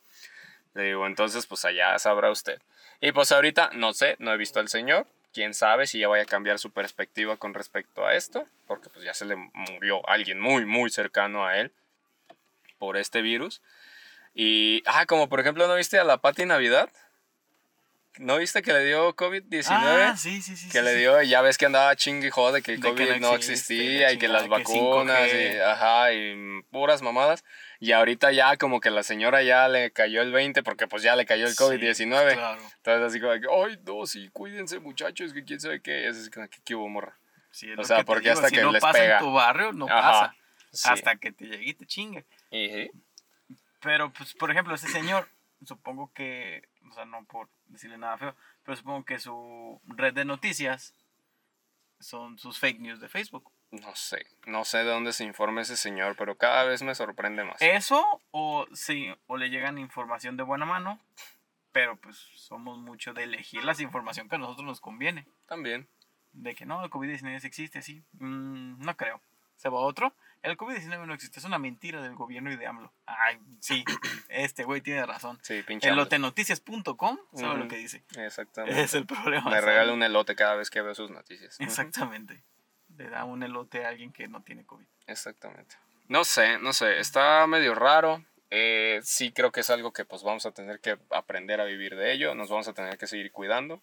Le 0.75 0.89
digo, 0.89 1.07
entonces 1.07 1.47
pues 1.47 1.65
allá 1.65 1.99
sabrá 1.99 2.31
usted. 2.31 2.61
Y 3.01 3.13
pues 3.13 3.33
ahorita, 3.33 3.71
no 3.75 3.95
sé, 3.95 4.17
no 4.19 4.33
he 4.33 4.37
visto 4.37 4.61
al 4.61 4.69
señor. 4.69 5.07
Quién 5.39 5.55
sabe 5.55 5.87
si 5.87 6.01
ya 6.01 6.09
vaya 6.09 6.25
a 6.25 6.27
cambiar 6.27 6.59
su 6.59 6.73
perspectiva 6.73 7.37
con 7.37 7.55
respecto 7.55 8.05
a 8.05 8.15
esto, 8.17 8.49
porque 8.67 8.89
pues 8.91 9.05
ya 9.05 9.15
se 9.15 9.25
le 9.25 9.37
murió 9.37 10.03
alguien 10.09 10.41
muy, 10.41 10.67
muy 10.67 10.91
cercano 10.91 11.47
a 11.47 11.59
él 11.59 11.71
por 12.81 12.97
este 12.97 13.23
virus. 13.23 13.63
Y, 14.35 14.83
ah, 14.85 15.07
como 15.07 15.29
por 15.29 15.39
ejemplo, 15.39 15.69
¿no 15.69 15.77
viste 15.77 15.97
a 15.97 16.03
la 16.03 16.17
Pati 16.17 16.45
Navidad? 16.45 16.91
¿No 18.19 18.39
viste 18.39 18.63
que 18.63 18.73
le 18.73 18.85
dio 18.85 19.15
COVID-19? 19.15 19.67
Ah, 19.71 20.15
sí, 20.17 20.43
sí, 20.43 20.57
sí. 20.57 20.67
Que 20.71 20.79
sí, 20.79 20.85
le 20.85 20.93
sí. 20.93 20.99
dio, 20.99 21.23
ya 21.23 21.41
ves 21.41 21.57
que 21.59 21.67
andaba 21.67 21.95
chingue 21.97 22.31
jode 22.31 22.63
que 22.63 22.75
el 22.75 22.81
De 22.81 22.95
que 22.95 23.07
COVID 23.07 23.21
no 23.21 23.35
existía 23.35 24.13
y 24.13 24.19
que 24.19 24.29
las 24.29 24.43
que 24.45 24.49
vacunas 24.49 25.31
5G. 25.31 25.55
y, 25.55 25.59
ajá, 25.61 26.13
y 26.13 26.63
puras 26.71 27.03
mamadas. 27.03 27.45
Y 27.81 27.93
ahorita 27.93 28.33
ya 28.33 28.57
como 28.57 28.81
que 28.81 28.91
la 28.91 29.03
señora 29.05 29.43
ya 29.43 29.69
le 29.69 29.93
cayó 29.93 30.21
el 30.23 30.33
20 30.33 30.63
porque 30.65 30.89
pues 30.89 31.03
ya 31.03 31.15
le 31.15 31.27
cayó 31.27 31.47
el 31.47 31.53
Sí, 31.55 31.63
COVID-19. 31.63 32.35
Claro. 32.35 32.61
Entonces 32.77 33.03
así 33.07 33.21
como 33.21 33.33
que, 33.35 33.47
ay, 33.71 33.79
no, 33.87 34.05
sí, 34.07 34.29
cuídense 34.33 34.81
muchachos, 34.81 35.33
que 35.33 35.45
quién 35.45 35.61
sabe 35.61 35.81
qué. 35.81 36.09
Es 36.09 36.17
así 36.19 36.31
como 36.31 36.49
que, 36.49 36.59
¿qué 36.65 36.75
hubo, 36.75 36.89
morra? 36.89 37.17
Sí, 37.51 37.71
O 37.79 37.85
sea, 37.85 38.05
porque 38.05 38.29
digo, 38.29 38.35
hasta 38.35 38.49
si 38.49 38.57
que 38.57 38.63
no 38.63 38.73
les 38.73 38.83
pasa 38.83 38.99
pega. 38.99 39.19
en 39.19 39.25
tu 39.25 39.33
barrio, 39.33 39.73
no 39.73 39.87
Ajá, 39.89 40.01
pasa. 40.11 40.37
sí. 40.73 40.89
Hasta 40.91 41.17
que 41.17 41.33
te 41.33 41.45
llegue 41.47 41.71
y 41.71 41.75
te 41.75 41.87
chingue. 41.87 42.25
Y- 42.51 42.91
Pero, 43.81 44.13
pues, 44.13 44.35
por 44.35 44.51
ejemplo, 44.51 44.75
ese 44.75 44.89
señor, 44.89 45.29
supongo 45.65 46.13
que, 46.13 46.63
o 46.91 46.95
sea, 46.95 47.05
no 47.05 47.25
por 47.25 47.49
decirle 47.67 47.99
nada 47.99 48.19
feo, 48.19 48.37
pero 48.63 48.77
supongo 48.77 49.05
que 49.05 49.19
su 49.19 49.81
red 49.87 50.15
de 50.15 50.25
noticias 50.25 50.95
son 52.01 52.39
sus 52.39 52.59
fake 52.59 52.81
news 52.81 53.01
de 53.01 53.09
Facebook. 53.09 53.51
No 53.71 53.95
sé, 53.95 54.27
no 54.47 54.65
sé 54.65 54.79
de 54.79 54.85
dónde 54.85 55.13
se 55.13 55.25
informa 55.25 55.61
ese 55.61 55.77
señor, 55.77 56.17
pero 56.17 56.39
cada 56.39 56.65
vez 56.65 56.83
me 56.83 56.95
sorprende 56.95 57.45
más. 57.45 57.61
Eso, 57.61 58.23
o 58.31 58.67
sí, 58.73 59.15
o 59.27 59.37
le 59.37 59.51
llegan 59.51 59.79
información 59.79 60.37
de 60.37 60.43
buena 60.43 60.65
mano, 60.65 60.99
pero 61.73 61.97
pues 61.97 62.17
somos 62.17 62.79
mucho 62.79 63.13
de 63.13 63.25
elegir 63.25 63.65
la 63.65 63.75
información 63.79 64.29
que 64.29 64.37
a 64.37 64.39
nosotros 64.39 64.67
nos 64.67 64.81
conviene. 64.81 65.27
También. 65.47 65.87
De 66.33 66.55
que 66.55 66.65
no, 66.65 66.83
el 66.83 66.91
COVID-19 66.91 67.41
sí 67.41 67.47
existe, 67.47 67.83
sí. 67.83 68.03
Mm, 68.13 68.81
no 68.81 68.97
creo. 68.97 69.21
Se 69.57 69.69
va 69.69 69.81
otro. 69.81 70.15
El 70.43 70.57
COVID-19 70.57 71.07
no 71.07 71.15
existe, 71.15 71.41
es 71.41 71.45
una 71.45 71.59
mentira 71.59 72.01
del 72.01 72.15
gobierno 72.15 72.53
y 72.53 72.57
de 72.57 72.67
AMLO. 72.67 72.93
Ay, 73.07 73.39
sí, 73.61 73.85
este 74.29 74.65
güey 74.65 74.81
tiene 74.81 75.05
razón. 75.05 75.39
Sí, 75.43 75.63
pinche. 75.63 75.89
Elotenoticias.com 75.89 77.19
sabe 77.35 77.55
lo 77.55 77.61
Ujú. 77.61 77.69
que 77.69 77.77
dice. 77.77 78.05
Exactamente. 78.17 78.81
Es 78.83 78.95
el 78.95 79.05
problema. 79.07 79.51
Me 79.51 79.61
regala 79.61 79.93
un 79.93 80.03
elote 80.03 80.37
cada 80.37 80.55
vez 80.55 80.71
que 80.71 80.81
veo 80.81 80.95
sus 80.95 81.11
noticias. 81.11 81.59
Exactamente. 81.61 82.43
Le 82.97 83.09
da 83.11 83.25
un 83.25 83.43
elote 83.43 83.85
a 83.85 83.89
alguien 83.89 84.13
que 84.13 84.29
no 84.29 84.43
tiene 84.43 84.65
COVID. 84.65 84.87
Exactamente. 85.07 85.77
No 86.09 86.25
sé, 86.25 86.59
no 86.59 86.73
sé, 86.73 86.99
está 87.01 87.47
medio 87.47 87.75
raro. 87.75 88.25
Eh, 88.51 89.01
sí 89.03 89.31
creo 89.33 89.53
que 89.53 89.61
es 89.61 89.69
algo 89.71 89.93
que 89.93 90.05
pues 90.07 90.23
vamos 90.23 90.47
a 90.47 90.53
tener 90.53 90.81
que 90.81 90.97
aprender 91.11 91.61
a 91.61 91.65
vivir 91.65 91.97
de 91.97 92.13
ello, 92.13 92.35
nos 92.35 92.49
vamos 92.49 92.67
a 92.67 92.73
tener 92.73 92.97
que 92.97 93.07
seguir 93.07 93.31
cuidando. 93.31 93.83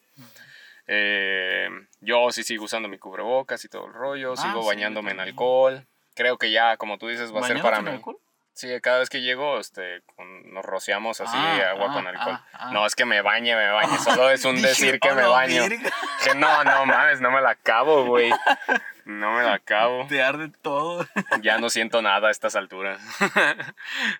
Eh, 0.87 1.67
yo 2.01 2.31
sí 2.31 2.43
sigo 2.43 2.65
usando 2.65 2.87
mi 2.89 2.97
cubrebocas 2.97 3.63
y 3.65 3.69
todo 3.69 3.87
el 3.87 3.93
rollo, 3.93 4.33
Ah, 4.33 4.41
sigo 4.41 4.61
sí, 4.61 4.67
bañándome 4.67 5.11
en 5.11 5.19
alcohol. 5.19 5.85
Creo 6.15 6.37
que 6.37 6.51
ya, 6.51 6.77
como 6.77 6.97
tú 6.97 7.07
dices, 7.07 7.33
va 7.33 7.41
a 7.41 7.43
ser 7.43 7.57
¿Bañándote 7.57 7.69
para 7.69 7.81
mí. 7.81 7.89
alcohol? 7.97 8.17
Sí, 8.53 8.69
cada 8.81 8.99
vez 8.99 9.09
que 9.09 9.19
llego 9.21 9.59
este, 9.59 10.01
nos 10.45 10.63
rociamos 10.63 11.19
así 11.19 11.35
Ah, 11.37 11.71
agua 11.71 11.87
ah, 11.89 11.93
con 11.93 12.07
alcohol. 12.07 12.39
ah. 12.53 12.69
No 12.71 12.85
es 12.85 12.95
que 12.95 13.03
me 13.03 13.21
bañe, 13.21 13.53
me 13.53 13.69
bañe, 13.69 13.97
solo 13.99 14.29
es 14.29 14.45
un 14.45 14.55
Dije, 14.55 14.69
decir 14.69 14.99
que 15.01 15.09
"A 15.09 15.13
me 15.13 15.23
baño. 15.27 15.61
verga". 15.63 15.91
Que 16.23 16.35
no, 16.35 16.63
no 16.63 16.85
mames, 16.85 17.19
no 17.19 17.31
me 17.31 17.41
la 17.41 17.49
acabo, 17.51 18.05
güey. 18.05 18.31
No 19.05 19.33
me 19.35 19.43
la 19.43 19.53
acabo. 19.53 20.07
Te 20.07 20.23
arde 20.23 20.49
todo. 20.63 21.05
Ya 21.43 21.59
no 21.59 21.69
siento 21.69 22.01
nada 22.01 22.29
a 22.29 22.31
estas 22.31 22.55
alturas. 22.55 22.99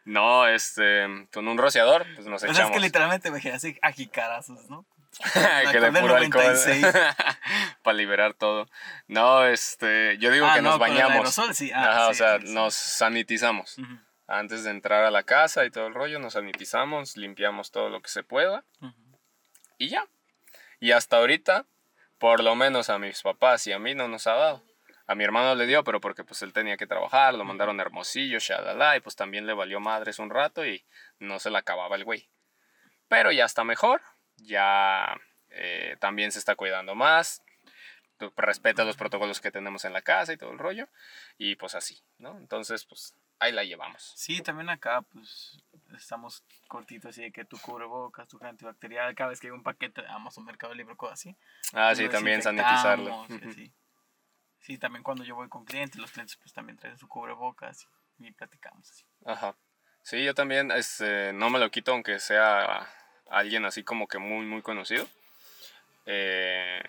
no, 0.06 0.48
este, 0.48 1.28
con 1.34 1.48
un 1.48 1.58
rociador, 1.58 2.06
pues 2.16 2.28
nos 2.28 2.36
O 2.36 2.46
sea, 2.46 2.52
es 2.52 2.58
echamos. 2.58 2.74
que 2.76 2.80
literalmente 2.82 3.32
me 3.32 3.42
quedé 3.42 3.54
así 3.54 3.78
a 3.82 3.92
jicarazos, 3.92 4.70
¿no? 4.70 4.86
Que 5.72 5.80
de 5.80 5.92
puro 5.92 6.16
alcohol. 6.16 6.44
96. 6.44 6.86
Para 7.84 7.98
liberar 7.98 8.34
todo. 8.34 8.68
No, 9.08 9.46
este, 9.46 10.18
yo 10.18 10.32
digo 10.32 10.46
Ah, 10.50 10.56
que 10.56 10.62
no, 10.62 10.72
nos 10.72 10.80
bañamos. 10.80 11.12
aerosol, 11.14 11.54
sí. 11.56 11.72
Ah, 11.74 11.90
Ajá, 11.90 12.08
o 12.10 12.14
sea, 12.14 12.40
sí, 12.40 12.54
nos 12.54 12.74
sanitizamos. 12.74 13.78
Antes 14.28 14.64
de 14.64 14.72
entrar 14.72 15.04
a 15.04 15.12
la 15.12 15.24
casa 15.24 15.66
y 15.66 15.72
todo 15.72 15.88
el 15.88 15.94
rollo, 15.94 16.20
nos 16.20 16.34
sanitizamos, 16.34 17.16
limpiamos 17.16 17.72
todo 17.72 17.90
lo 17.90 18.02
que 18.02 18.10
se 18.10 18.24
pueda 18.24 18.64
y 19.78 19.90
ya. 19.90 20.06
Y 20.80 20.92
hasta 20.92 21.18
ahorita, 21.18 21.66
por 22.18 22.44
lo 22.44 22.56
menos 22.56 22.90
a 22.90 22.98
mis 22.98 23.22
papás 23.22 23.68
y 23.68 23.72
a 23.72 23.80
mí 23.80 23.94
no 23.96 24.08
nos 24.08 24.26
ha 24.28 24.34
dado. 24.34 24.64
A 25.08 25.14
mi 25.14 25.24
hermano 25.24 25.54
le 25.54 25.68
dio, 25.68 25.84
pero 25.84 26.02
porque 26.02 26.24
pues 26.24 26.42
él 26.42 26.52
tenía 26.54 26.78
que 26.78 26.88
trabajar, 26.88 27.36
lo 27.36 27.46
mandaron 27.46 27.80
a 27.80 27.84
Hermosillo, 27.84 28.40
shalala, 28.40 28.98
y 28.98 29.02
pues 29.02 29.16
también 29.16 29.46
le 29.46 29.54
valió 29.54 29.80
madres 29.80 30.18
un 30.18 30.32
rato 30.32 30.66
y 30.66 30.84
no 31.20 31.38
se 31.40 31.52
la 31.52 31.60
acababa 31.60 31.96
el 31.96 32.04
güey. 32.04 32.28
Pero 33.08 33.32
ya 33.32 33.46
está 33.46 33.64
mejor, 33.64 34.02
ya 34.38 35.20
eh, 35.50 35.98
también 36.00 36.32
se 36.32 36.40
está 36.40 36.56
cuidando 36.56 36.96
más, 36.96 37.44
respeta 38.36 38.86
los 38.86 38.96
protocolos 38.96 39.42
que 39.42 39.52
tenemos 39.52 39.86
en 39.86 39.94
la 39.94 40.02
casa 40.02 40.34
y 40.34 40.38
todo 40.38 40.52
el 40.52 40.60
rollo, 40.60 40.88
y 41.38 41.56
pues 41.56 41.76
así, 41.76 42.02
¿no? 42.18 42.38
Entonces, 42.38 42.86
pues 42.86 43.16
ahí 43.40 43.52
la 43.52 43.64
llevamos. 43.64 44.14
Sí, 44.16 44.42
también 44.42 44.70
acá, 44.70 45.02
pues, 45.02 45.58
estamos 45.98 46.44
cortitos 46.68 47.10
así 47.10 47.24
de 47.24 47.32
que 47.32 47.46
tu 47.46 47.58
cubrebocas, 47.60 48.28
tu 48.28 48.38
gel 48.38 48.50
antibacterial, 48.50 49.14
cada 49.16 49.30
vez 49.30 49.40
que 49.40 49.48
hay 49.48 49.52
un 49.52 49.64
paquete 49.64 50.02
de 50.02 50.08
Amazon, 50.08 50.46
Mercado 50.46 50.74
Libre, 50.74 50.96
cosas 50.96 51.20
así. 51.20 51.36
Ah, 51.74 51.94
sí, 51.96 52.08
también 52.10 52.42
sanitizarlo. 52.42 53.26
así. 53.50 53.74
Sí, 54.60 54.78
también 54.78 55.04
cuando 55.04 55.24
yo 55.24 55.36
voy 55.36 55.48
con 55.48 55.64
clientes, 55.64 56.00
los 56.00 56.12
clientes 56.12 56.38
pues 56.38 56.52
también 56.52 56.78
traen 56.78 56.98
su 56.98 57.08
cubrebocas 57.08 57.88
y, 58.18 58.28
y 58.28 58.32
platicamos 58.32 58.90
así. 58.90 59.06
Ajá. 59.26 59.56
Sí, 60.02 60.24
yo 60.24 60.34
también 60.34 60.72
este, 60.72 61.34
no 61.34 61.50
me 61.50 61.60
lo 61.60 61.70
quito 61.70 61.92
aunque 61.92 62.20
sea 62.20 62.88
alguien 63.30 63.66
así 63.66 63.84
como 63.84 64.08
que 64.08 64.18
muy, 64.18 64.46
muy 64.46 64.62
conocido. 64.62 65.08
Eh, 66.06 66.82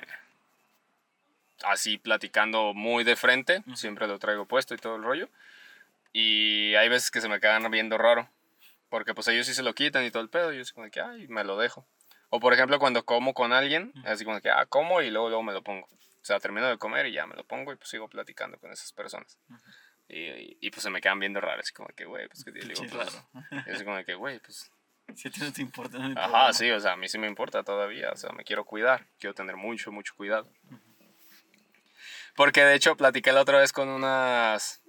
así 1.62 1.98
platicando 1.98 2.74
muy 2.74 3.04
de 3.04 3.16
frente, 3.16 3.62
siempre 3.74 4.06
lo 4.06 4.18
traigo 4.18 4.46
puesto 4.46 4.74
y 4.74 4.78
todo 4.78 4.96
el 4.96 5.02
rollo. 5.02 5.28
Y 6.12 6.74
hay 6.74 6.88
veces 6.88 7.10
que 7.10 7.20
se 7.20 7.28
me 7.28 7.40
quedan 7.40 7.70
viendo 7.70 7.98
raro, 7.98 8.28
porque 8.88 9.14
pues 9.14 9.28
ellos 9.28 9.46
sí 9.46 9.54
se 9.54 9.62
lo 9.62 9.74
quitan 9.74 10.04
y 10.04 10.10
todo 10.10 10.22
el 10.22 10.28
pedo, 10.30 10.52
y 10.52 10.56
yo 10.56 10.62
así 10.62 10.72
como 10.72 10.90
que, 10.90 11.00
ay, 11.00 11.28
me 11.28 11.44
lo 11.44 11.58
dejo. 11.58 11.86
O 12.30 12.40
por 12.40 12.52
ejemplo 12.52 12.78
cuando 12.78 13.04
como 13.04 13.34
con 13.34 13.52
alguien, 13.52 13.92
Ujú. 13.96 14.08
así 14.08 14.24
como 14.24 14.40
que, 14.40 14.50
ah, 14.50 14.66
como 14.66 15.00
y 15.02 15.10
luego, 15.10 15.28
luego 15.28 15.42
me 15.42 15.52
lo 15.52 15.62
pongo. 15.62 15.86
O 15.86 16.24
sea, 16.26 16.40
termino 16.40 16.66
de 16.68 16.78
comer 16.78 17.06
y 17.06 17.12
ya 17.12 17.26
me 17.26 17.36
lo 17.36 17.44
pongo 17.44 17.72
y 17.72 17.76
pues 17.76 17.88
sigo 17.88 18.08
platicando 18.08 18.58
con 18.58 18.72
esas 18.72 18.92
personas. 18.92 19.38
Y, 20.08 20.18
y, 20.18 20.56
y, 20.60 20.70
pues 20.70 20.82
se 20.82 20.90
me 20.90 21.00
quedan 21.00 21.18
viendo 21.18 21.40
raros, 21.40 21.64
así 21.64 21.72
como 21.72 21.88
que, 21.88 22.04
güey, 22.04 22.28
pues 22.28 22.44
que 22.44 22.52
te 22.52 22.60
digo, 22.66 22.80
pues, 22.80 22.92
claro. 22.92 23.28
y 23.66 23.70
así 23.70 23.84
como 23.84 24.04
que, 24.04 24.14
güey, 24.14 24.38
pues, 24.40 24.70
Si 25.14 25.28
a 25.28 25.30
ti 25.30 25.40
no 25.40 25.52
te 25.52 25.62
importa, 25.62 25.98
no 25.98 26.04
ajá, 26.04 26.12
problema. 26.14 26.52
sí, 26.52 26.70
o 26.70 26.80
sea, 26.80 26.92
a 26.92 26.96
mí 26.96 27.08
sí 27.08 27.18
me 27.18 27.26
importa 27.26 27.62
todavía, 27.62 28.10
o 28.12 28.16
sea, 28.16 28.32
me 28.32 28.44
quiero 28.44 28.64
cuidar, 28.64 29.06
quiero 29.18 29.34
tener 29.34 29.56
mucho, 29.56 29.92
mucho 29.92 30.14
cuidado. 30.16 30.50
Porque 32.34 32.62
de 32.62 32.74
hecho 32.74 32.96
platiqué 32.96 33.32
la 33.32 33.40
otra 33.40 33.58
vez 33.58 33.72
con 33.72 33.88
unas, 33.88 34.82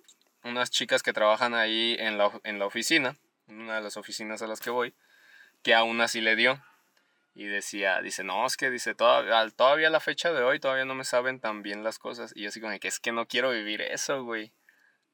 unas 0.44 0.70
chicas 0.70 1.02
que 1.02 1.14
trabajan 1.14 1.54
ahí 1.54 1.96
en 2.00 2.18
la, 2.18 2.32
en 2.44 2.60
la 2.60 2.66
oficina, 2.66 3.16
en 3.48 3.62
una 3.62 3.76
de 3.76 3.82
las 3.82 3.96
oficinas 3.96 4.42
a 4.42 4.48
las 4.48 4.60
que 4.60 4.70
voy, 4.70 4.94
que 5.64 5.74
aún 5.74 6.02
así 6.02 6.20
le 6.20 6.36
dio. 6.36 6.62
Y 7.34 7.46
decía, 7.46 8.02
dice, 8.02 8.24
no, 8.24 8.48
es 8.48 8.58
que 8.58 8.72
dice, 8.72 8.96
todavía, 8.96 9.48
todavía 9.52 9.90
a 9.90 9.92
la 9.92 10.00
fecha 10.00 10.34
de 10.34 10.42
hoy 10.42 10.60
todavía 10.60 10.86
no 10.86 10.96
me 10.96 11.04
saben 11.04 11.40
tan 11.40 11.62
bien 11.62 11.84
las 11.84 12.00
cosas. 12.00 12.34
Y 12.36 12.42
yo 12.42 12.50
así 12.50 12.60
como 12.60 12.78
que 12.80 12.88
es 12.88 13.00
que 13.00 13.12
no 13.12 13.28
quiero 13.28 13.52
vivir 13.52 13.82
eso, 13.82 14.24
güey. 14.24 14.52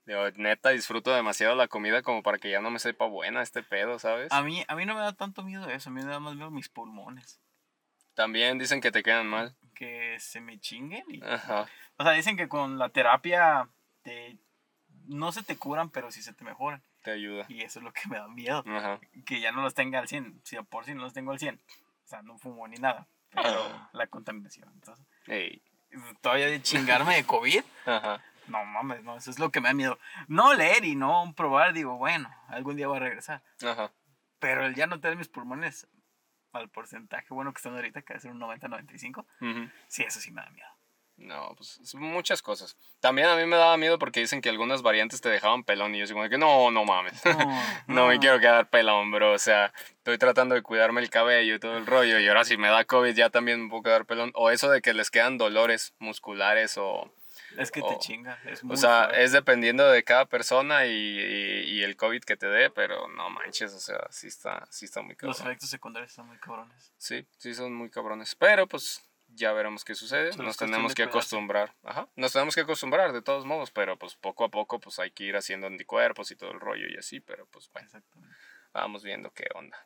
Digo, 0.05 0.29
neta, 0.35 0.69
disfruto 0.71 1.13
demasiado 1.13 1.55
la 1.55 1.67
comida 1.67 2.01
como 2.01 2.23
para 2.23 2.37
que 2.37 2.49
ya 2.51 2.59
no 2.61 2.69
me 2.71 2.79
sepa 2.79 3.05
buena 3.05 3.41
este 3.41 3.63
pedo, 3.63 3.99
¿sabes? 3.99 4.31
A 4.31 4.41
mí, 4.41 4.63
a 4.67 4.75
mí 4.75 4.85
no 4.85 4.95
me 4.95 5.01
da 5.01 5.13
tanto 5.13 5.43
miedo 5.43 5.69
eso, 5.69 5.89
a 5.89 5.93
mí 5.93 6.03
me 6.03 6.11
da 6.11 6.19
más 6.19 6.35
miedo 6.35 6.51
mis 6.51 6.67
pulmones. 6.69 7.39
También 8.13 8.57
dicen 8.59 8.81
que 8.81 8.91
te 8.91 9.01
quedan 9.01 9.27
mal. 9.27 9.55
Que 9.73 10.17
se 10.19 10.41
me 10.41 10.59
chinguen. 10.59 11.03
y- 11.07 11.23
Ajá. 11.23 11.67
O 11.97 12.03
sea, 12.03 12.11
dicen 12.13 12.35
que 12.37 12.47
con 12.49 12.77
la 12.77 12.89
terapia 12.89 13.69
te, 14.03 14.37
no 15.05 15.31
se 15.31 15.41
te 15.43 15.57
curan, 15.57 15.89
pero 15.89 16.11
sí 16.11 16.21
se 16.21 16.33
te 16.33 16.43
mejoran. 16.43 16.83
Te 17.03 17.11
ayuda. 17.11 17.45
Y 17.49 17.61
eso 17.63 17.79
es 17.79 17.83
lo 17.85 17.91
que 17.93 18.01
me 18.09 18.17
da 18.17 18.27
miedo. 18.27 18.63
Ajá. 18.67 18.99
Que 19.25 19.39
ya 19.39 19.51
no 19.51 19.61
los 19.61 19.73
tenga 19.73 19.99
al 19.99 20.07
100. 20.07 20.41
Si 20.43 20.55
de 20.55 20.63
por 20.63 20.85
sí 20.85 20.93
no 20.93 21.03
los 21.03 21.13
tengo 21.13 21.31
al 21.31 21.39
100. 21.39 21.55
O 22.03 22.07
sea, 22.07 22.21
no 22.21 22.37
fumo 22.37 22.67
ni 22.67 22.75
nada. 22.77 23.07
Pero 23.31 23.49
Ah. 23.49 23.89
la 23.93 24.07
contaminación. 24.07 24.69
Entonces, 24.73 25.05
Ey. 25.27 25.61
todavía 26.21 26.47
de 26.47 26.61
chingarme 26.61 27.15
de 27.15 27.23
COVID. 27.25 27.63
Ajá. 27.85 28.23
No 28.47 28.63
mames, 28.65 29.03
no, 29.03 29.17
eso 29.17 29.31
es 29.31 29.39
lo 29.39 29.51
que 29.51 29.61
me 29.61 29.69
da 29.69 29.73
miedo. 29.73 29.99
No 30.27 30.53
leer 30.53 30.85
y 30.85 30.95
no 30.95 31.33
probar, 31.35 31.73
digo, 31.73 31.97
bueno, 31.97 32.29
algún 32.47 32.75
día 32.75 32.87
voy 32.87 32.97
a 32.97 33.01
regresar. 33.01 33.41
Ajá. 33.65 33.91
Pero 34.39 34.65
el 34.65 34.75
ya 34.75 34.87
no 34.87 34.99
tener 34.99 35.17
mis 35.17 35.29
pulmones 35.29 35.87
al 36.51 36.69
porcentaje 36.69 37.27
bueno 37.33 37.53
que 37.53 37.57
están 37.57 37.75
ahorita, 37.75 38.01
que 38.01 38.13
es 38.13 38.25
un 38.25 38.39
90-95, 38.39 39.25
Ujú. 39.41 39.69
sí, 39.87 40.03
eso 40.03 40.19
sí 40.19 40.31
me 40.31 40.41
da 40.41 40.49
miedo. 40.51 40.67
No, 41.15 41.53
pues 41.55 41.79
es 41.79 41.93
muchas 41.95 42.41
cosas. 42.41 42.75
También 42.99 43.27
a 43.27 43.35
mí 43.35 43.45
me 43.45 43.55
daba 43.55 43.77
miedo 43.77 43.99
porque 43.99 44.19
dicen 44.19 44.41
que 44.41 44.49
algunas 44.49 44.81
variantes 44.81 45.21
te 45.21 45.29
dejaban 45.29 45.63
pelón 45.63 45.93
y 45.93 45.99
yo 45.99 46.11
como 46.13 46.27
que 46.27 46.37
no, 46.37 46.71
no 46.71 46.85
mames. 46.85 47.21
No, 47.87 48.07
me 48.07 48.17
quiero 48.19 48.39
quedar 48.39 48.69
pelón, 48.69 49.11
bro. 49.11 49.33
O 49.33 49.37
sea, 49.37 49.71
estoy 49.97 50.17
tratando 50.17 50.55
de 50.55 50.63
cuidarme 50.63 51.01
el 51.01 51.09
cabello 51.09 51.55
y 51.55 51.59
todo 51.59 51.77
el 51.77 51.85
rollo. 51.85 52.19
Y 52.19 52.27
ahora 52.27 52.43
si 52.43 52.57
me 52.57 52.67
da 52.67 52.83
COVID 52.83 53.13
ya 53.13 53.29
también 53.29 53.63
me 53.63 53.69
puedo 53.69 53.83
quedar 53.83 54.05
pelón. 54.05 54.31
O 54.33 54.49
eso 54.49 54.69
de 54.69 54.81
que 54.81 54.93
les 54.93 55.11
quedan 55.11 55.37
dolores 55.37 55.93
musculares 55.99 56.77
o... 56.77 57.11
Es 57.57 57.71
que 57.71 57.81
te 57.81 57.87
Oh. 57.87 57.99
chinga. 57.99 58.39
Es 58.45 58.63
O 58.63 58.67
muy 58.67 58.77
sea, 58.77 59.05
fuerte. 59.05 59.23
es 59.23 59.31
dependiendo 59.31 59.87
de 59.89 60.03
cada 60.03 60.25
persona 60.25 60.85
y, 60.85 60.91
y- 60.91 61.63
y 61.79 61.83
el 61.83 61.95
COVID 61.95 62.23
que 62.23 62.35
te 62.37 62.47
dé, 62.47 62.69
pero 62.69 63.07
no 63.09 63.29
manches, 63.29 63.73
o 63.73 63.79
sea, 63.79 64.07
sí 64.09 64.27
está, 64.27 64.65
sí 64.71 64.85
está 64.85 65.01
muy 65.01 65.15
Los 65.19 65.37
cabrón. 65.37 65.51
efectos 65.51 65.69
secundarios 65.69 66.11
están 66.11 66.27
muy 66.27 66.37
cabrones. 66.37 66.93
Sí, 66.97 67.25
sí 67.37 67.53
son 67.53 67.73
muy 67.73 67.89
cabrones. 67.89 68.35
Pero 68.35 68.67
pues 68.67 69.03
ya 69.35 69.51
veremos 69.53 69.83
qué 69.83 69.95
sucede. 69.95 70.31
Solo 70.33 70.45
Nos 70.45 70.57
tenemos 70.57 70.93
que 70.93 71.03
acostumbrar. 71.03 71.73
Ajá. 71.83 72.07
Nos 72.15 72.33
tenemos 72.33 72.53
que 72.55 72.61
acostumbrar 72.61 73.13
de 73.13 73.21
todos 73.21 73.45
modos, 73.45 73.71
pero 73.71 73.97
pues 73.97 74.15
poco 74.15 74.45
a 74.45 74.49
poco 74.49 74.79
pues 74.79 74.99
hay 74.99 75.11
que 75.11 75.23
ir 75.23 75.35
haciendo 75.35 75.67
anticuerpos 75.67 76.29
y 76.31 76.35
todo 76.35 76.51
el 76.51 76.59
rollo 76.59 76.87
y 76.87 76.97
así, 76.97 77.19
pero 77.19 77.45
pues 77.47 77.69
bueno, 77.71 77.89
vamos 78.73 79.03
viendo 79.03 79.31
qué 79.31 79.47
onda. 79.55 79.77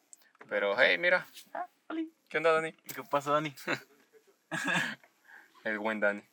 Pero 0.49 0.75
hey, 0.79 0.97
mira, 0.97 1.27
Ah. 1.53 1.67
¿qué 2.29 2.37
onda 2.37 2.51
Dani? 2.53 2.69
¿Y 2.85 2.93
¿Qué 2.93 3.03
pasa, 3.03 3.31
Dani? 3.31 3.53
El 5.63 5.79
buen 5.79 5.99
Dani. 5.99 6.23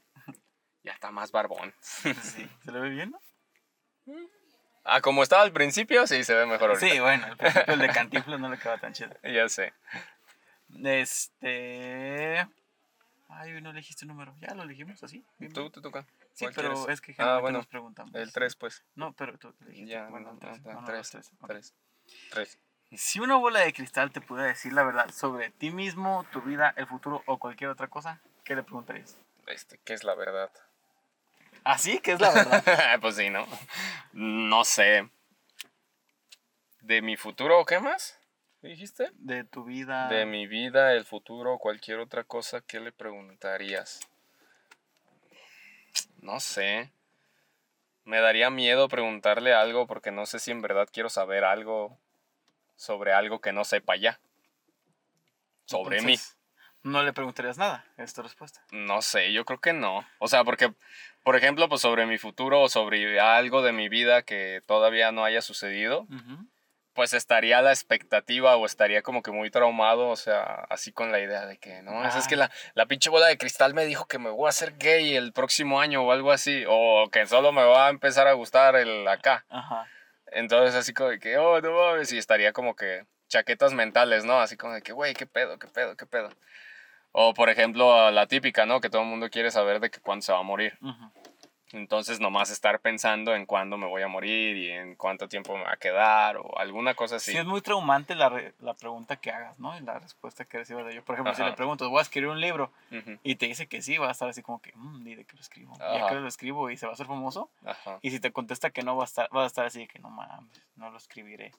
Ya 0.84 0.92
está 0.92 1.10
más 1.10 1.32
barbón. 1.32 1.74
Sí. 1.80 2.12
¿Se 2.64 2.70
le 2.72 2.78
ve 2.80 2.90
bien? 2.90 3.10
no? 3.10 4.14
Ah, 4.84 5.00
como 5.00 5.22
estaba 5.22 5.42
al 5.42 5.52
principio, 5.52 6.06
sí 6.06 6.22
se 6.24 6.34
ve 6.34 6.44
mejor 6.46 6.70
ahorita. 6.70 6.86
Sí, 6.90 7.00
bueno, 7.00 7.24
al 7.26 7.36
principio 7.38 7.72
el 7.74 7.80
de 7.80 7.88
Cantinflas 7.88 8.38
no 8.38 8.48
le 8.50 8.58
queda 8.58 8.78
tan 8.78 8.92
chido. 8.92 9.10
Ya 9.22 9.48
sé. 9.48 9.72
Este. 10.84 12.46
Ay, 13.28 13.60
no 13.62 13.70
elegiste 13.70 14.04
un 14.04 14.10
número. 14.10 14.34
Ya 14.40 14.54
lo 14.54 14.62
elegimos 14.62 15.02
así. 15.02 15.24
bien, 15.38 15.52
Tú 15.52 15.70
te 15.70 15.80
toca. 15.80 16.06
Sí, 16.34 16.44
¿Cuál 16.44 16.54
pero 16.54 16.74
quieres? 16.74 16.88
es 16.94 17.00
que 17.00 17.14
Ah, 17.18 17.38
bueno, 17.40 17.58
nos 17.58 17.66
preguntamos. 17.66 18.14
el 18.14 18.32
3 18.32 18.56
pues. 18.56 18.84
No, 18.94 19.12
pero 19.14 19.38
tú 19.38 19.54
elegiste. 19.62 19.90
Ya, 19.90 20.06
bueno, 20.08 20.26
no, 20.26 20.32
el 20.34 20.38
tres. 20.38 20.60
no, 20.62 20.72
No, 20.72 20.80
no, 20.80 20.86
tres, 20.86 20.98
los 20.98 21.10
tres. 21.10 21.32
Ok. 21.40 21.48
tres. 21.48 21.74
Tres. 22.30 22.58
Si 22.92 23.18
una 23.20 23.36
bola 23.36 23.60
de 23.60 23.72
cristal 23.72 24.12
te 24.12 24.20
pudiera 24.20 24.48
decir 24.48 24.72
la 24.72 24.84
verdad 24.84 25.10
sobre 25.10 25.50
ti 25.50 25.70
mismo, 25.70 26.24
tu 26.30 26.42
vida, 26.42 26.72
el 26.76 26.86
futuro 26.86 27.22
o 27.26 27.38
cualquier 27.38 27.70
otra 27.70 27.88
cosa, 27.88 28.20
¿qué 28.44 28.54
le 28.54 28.62
preguntarías? 28.62 29.16
Este, 29.46 29.78
¿qué 29.84 29.94
es 29.94 30.04
la 30.04 30.14
verdad? 30.14 30.50
¿Así? 31.64 31.98
¿Qué 32.00 32.12
es 32.12 32.20
la 32.20 32.30
verdad? 32.30 32.62
pues 33.00 33.16
sí, 33.16 33.30
¿no? 33.30 33.46
No 34.12 34.64
sé. 34.64 35.08
¿De 36.82 37.00
mi 37.00 37.16
futuro 37.16 37.60
o 37.60 37.64
qué 37.64 37.80
más? 37.80 38.18
¿Qué 38.60 38.68
dijiste? 38.68 39.10
de 39.14 39.44
tu 39.44 39.64
vida. 39.64 40.08
De 40.08 40.26
mi 40.26 40.46
vida, 40.46 40.92
el 40.92 41.04
futuro 41.04 41.54
o 41.54 41.58
cualquier 41.58 41.98
otra 41.98 42.24
cosa, 42.24 42.60
¿qué 42.60 42.80
le 42.80 42.92
preguntarías? 42.92 44.00
No 46.20 46.40
sé. 46.40 46.90
Me 48.04 48.20
daría 48.20 48.50
miedo 48.50 48.88
preguntarle 48.88 49.54
algo 49.54 49.86
porque 49.86 50.10
no 50.10 50.26
sé 50.26 50.38
si 50.38 50.50
en 50.50 50.60
verdad 50.60 50.88
quiero 50.92 51.08
saber 51.08 51.44
algo 51.44 51.98
sobre 52.76 53.12
algo 53.12 53.40
que 53.40 53.52
no 53.52 53.64
sepa 53.64 53.96
ya. 53.96 54.18
Sobre 55.64 56.02
mí. 56.02 56.18
No 56.82 57.02
le 57.02 57.14
preguntarías 57.14 57.56
nada, 57.56 57.86
es 57.96 58.12
tu 58.12 58.22
respuesta. 58.22 58.62
No 58.70 59.00
sé, 59.00 59.32
yo 59.32 59.46
creo 59.46 59.58
que 59.58 59.72
no. 59.72 60.06
O 60.18 60.28
sea, 60.28 60.44
porque, 60.44 60.74
por 61.24 61.36
ejemplo, 61.36 61.68
pues 61.68 61.80
sobre 61.80 62.06
mi 62.06 62.18
futuro 62.18 62.60
o 62.60 62.68
sobre 62.68 63.18
algo 63.18 63.62
de 63.62 63.72
mi 63.72 63.88
vida 63.88 64.22
que 64.22 64.62
todavía 64.66 65.10
no 65.10 65.24
haya 65.24 65.40
sucedido, 65.40 66.06
pues 66.92 67.14
estaría 67.14 67.60
la 67.62 67.70
expectativa 67.70 68.56
o 68.56 68.66
estaría 68.66 69.02
como 69.02 69.22
que 69.22 69.32
muy 69.32 69.50
traumado, 69.50 70.08
o 70.10 70.16
sea, 70.16 70.66
así 70.68 70.92
con 70.92 71.10
la 71.10 71.20
idea 71.20 71.46
de 71.46 71.58
que, 71.58 71.82
no, 71.82 72.06
es, 72.06 72.14
es 72.14 72.28
que 72.28 72.34
Ay. 72.34 72.40
la, 72.40 72.50
la 72.74 72.86
pinche 72.86 73.10
bola 73.10 73.26
de 73.26 73.38
cristal 73.38 73.74
me 73.74 73.86
dijo 73.86 74.06
que 74.06 74.18
me 74.18 74.30
voy 74.30 74.46
a 74.46 74.50
hacer 74.50 74.76
gay 74.76 75.16
el 75.16 75.32
próximo 75.32 75.80
año 75.80 76.02
o 76.02 76.12
algo 76.12 76.30
así, 76.30 76.64
o 76.68 77.08
que 77.10 77.26
solo 77.26 77.52
me 77.52 77.64
va 77.64 77.86
a 77.86 77.90
empezar 77.90 78.28
a 78.28 78.34
gustar 78.34 78.76
el 78.76 79.08
acá. 79.08 79.44
Ajá. 79.48 79.88
Entonces 80.26 80.74
así 80.74 80.92
como 80.92 81.08
de 81.08 81.18
que, 81.18 81.38
oh, 81.38 81.60
no 81.60 81.72
mames, 81.72 82.12
y 82.12 82.18
estaría 82.18 82.52
como 82.52 82.76
que 82.76 83.06
chaquetas 83.28 83.72
mentales, 83.72 84.24
¿no? 84.24 84.40
Así 84.40 84.56
como 84.56 84.74
de 84.74 84.82
que, 84.82 84.92
güey, 84.92 85.14
qué 85.14 85.26
pedo, 85.26 85.58
qué 85.58 85.66
pedo, 85.68 85.96
qué 85.96 86.06
pedo. 86.06 86.28
O 87.16 87.32
por 87.32 87.48
ejemplo, 87.48 88.10
la 88.10 88.26
típica, 88.26 88.66
¿no? 88.66 88.80
Que 88.80 88.90
todo 88.90 89.02
el 89.02 89.08
mundo 89.08 89.30
quiere 89.30 89.50
saber 89.52 89.78
de 89.78 89.88
que 89.90 90.00
cuándo 90.00 90.22
se 90.22 90.32
va 90.32 90.40
a 90.40 90.42
morir. 90.42 90.76
ujú. 90.80 91.10
Entonces 91.72 92.20
nomás 92.20 92.50
estar 92.50 92.78
pensando 92.80 93.34
en 93.34 93.46
cuándo 93.46 93.76
me 93.76 93.86
voy 93.86 94.02
a 94.02 94.06
morir 94.06 94.56
y 94.56 94.70
en 94.70 94.94
cuánto 94.94 95.28
tiempo 95.28 95.56
me 95.56 95.64
va 95.64 95.72
a 95.72 95.76
quedar 95.76 96.36
o 96.36 96.56
alguna 96.58 96.94
cosa 96.94 97.16
así. 97.16 97.32
Sí, 97.32 97.38
es 97.38 97.44
muy 97.46 97.62
traumante 97.62 98.14
la, 98.14 98.28
re- 98.28 98.54
la 98.60 98.74
pregunta 98.74 99.16
que 99.16 99.32
hagas, 99.32 99.58
¿no? 99.58 99.76
Y 99.76 99.80
la 99.80 99.98
respuesta 99.98 100.44
que 100.44 100.58
recibas 100.58 100.84
de 100.84 100.92
ello. 100.92 101.04
Por 101.04 101.16
ejemplo, 101.16 101.34
si 101.34 101.42
le 101.42 101.52
pregunto, 101.52 101.88
voy 101.90 101.98
a 101.98 102.02
escribir 102.02 102.28
un 102.30 102.40
libro 102.40 102.70
y 103.24 103.34
te 103.36 103.46
dice 103.46 103.66
que 103.66 103.82
sí, 103.82 103.98
va 103.98 104.08
a 104.08 104.12
estar 104.12 104.28
así 104.28 104.40
como 104.42 104.60
que, 104.62 104.70
mmm, 104.76 105.04
¿y 105.08 105.14
de 105.16 105.24
qué 105.24 105.34
lo 105.34 105.40
escribo? 105.40 105.72
¿Y 105.78 105.82
a 105.82 105.96
Ajá. 105.96 106.08
qué 106.10 106.14
lo 106.16 106.28
escribo? 106.28 106.70
¿Y 106.70 106.76
se 106.76 106.86
va 106.86 106.92
a 106.92 106.94
hacer 106.94 107.06
famoso? 107.06 107.50
Ajá. 107.64 107.98
Y 108.02 108.10
si 108.12 108.20
te 108.20 108.30
contesta 108.30 108.70
que 108.70 108.82
no, 108.82 108.96
va 108.96 109.02
a 109.02 109.06
estar, 109.06 109.28
va 109.36 109.42
a 109.42 109.46
estar 109.46 109.66
así 109.66 109.80
de 109.80 109.88
que 109.88 109.98
no 109.98 110.10
mames, 110.10 110.52
no 110.76 110.90
lo 110.90 110.96
escribiré. 110.98 111.50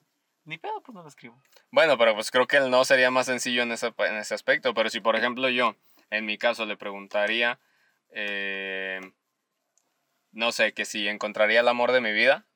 Ni 0.46 0.58
pedo, 0.58 0.80
pues 0.80 0.94
no 0.94 1.02
lo 1.02 1.08
escribo. 1.08 1.36
Bueno, 1.72 1.98
pero 1.98 2.14
pues 2.14 2.30
creo 2.30 2.46
que 2.46 2.56
el 2.56 2.70
no 2.70 2.84
sería 2.84 3.10
más 3.10 3.26
sencillo 3.26 3.62
en 3.62 3.72
ese, 3.72 3.92
en 3.98 4.16
ese 4.16 4.32
aspecto. 4.34 4.72
Pero 4.74 4.88
si, 4.90 5.00
por 5.00 5.16
ejemplo, 5.16 5.48
yo, 5.48 5.74
en 6.10 6.24
mi 6.24 6.38
caso, 6.38 6.64
le 6.66 6.76
preguntaría, 6.76 7.58
eh, 8.10 9.00
no 10.30 10.52
sé, 10.52 10.72
que 10.72 10.84
si 10.84 11.08
encontraría 11.08 11.60
el 11.60 11.68
amor 11.68 11.90
de 11.90 12.00
mi 12.00 12.12
vida 12.12 12.46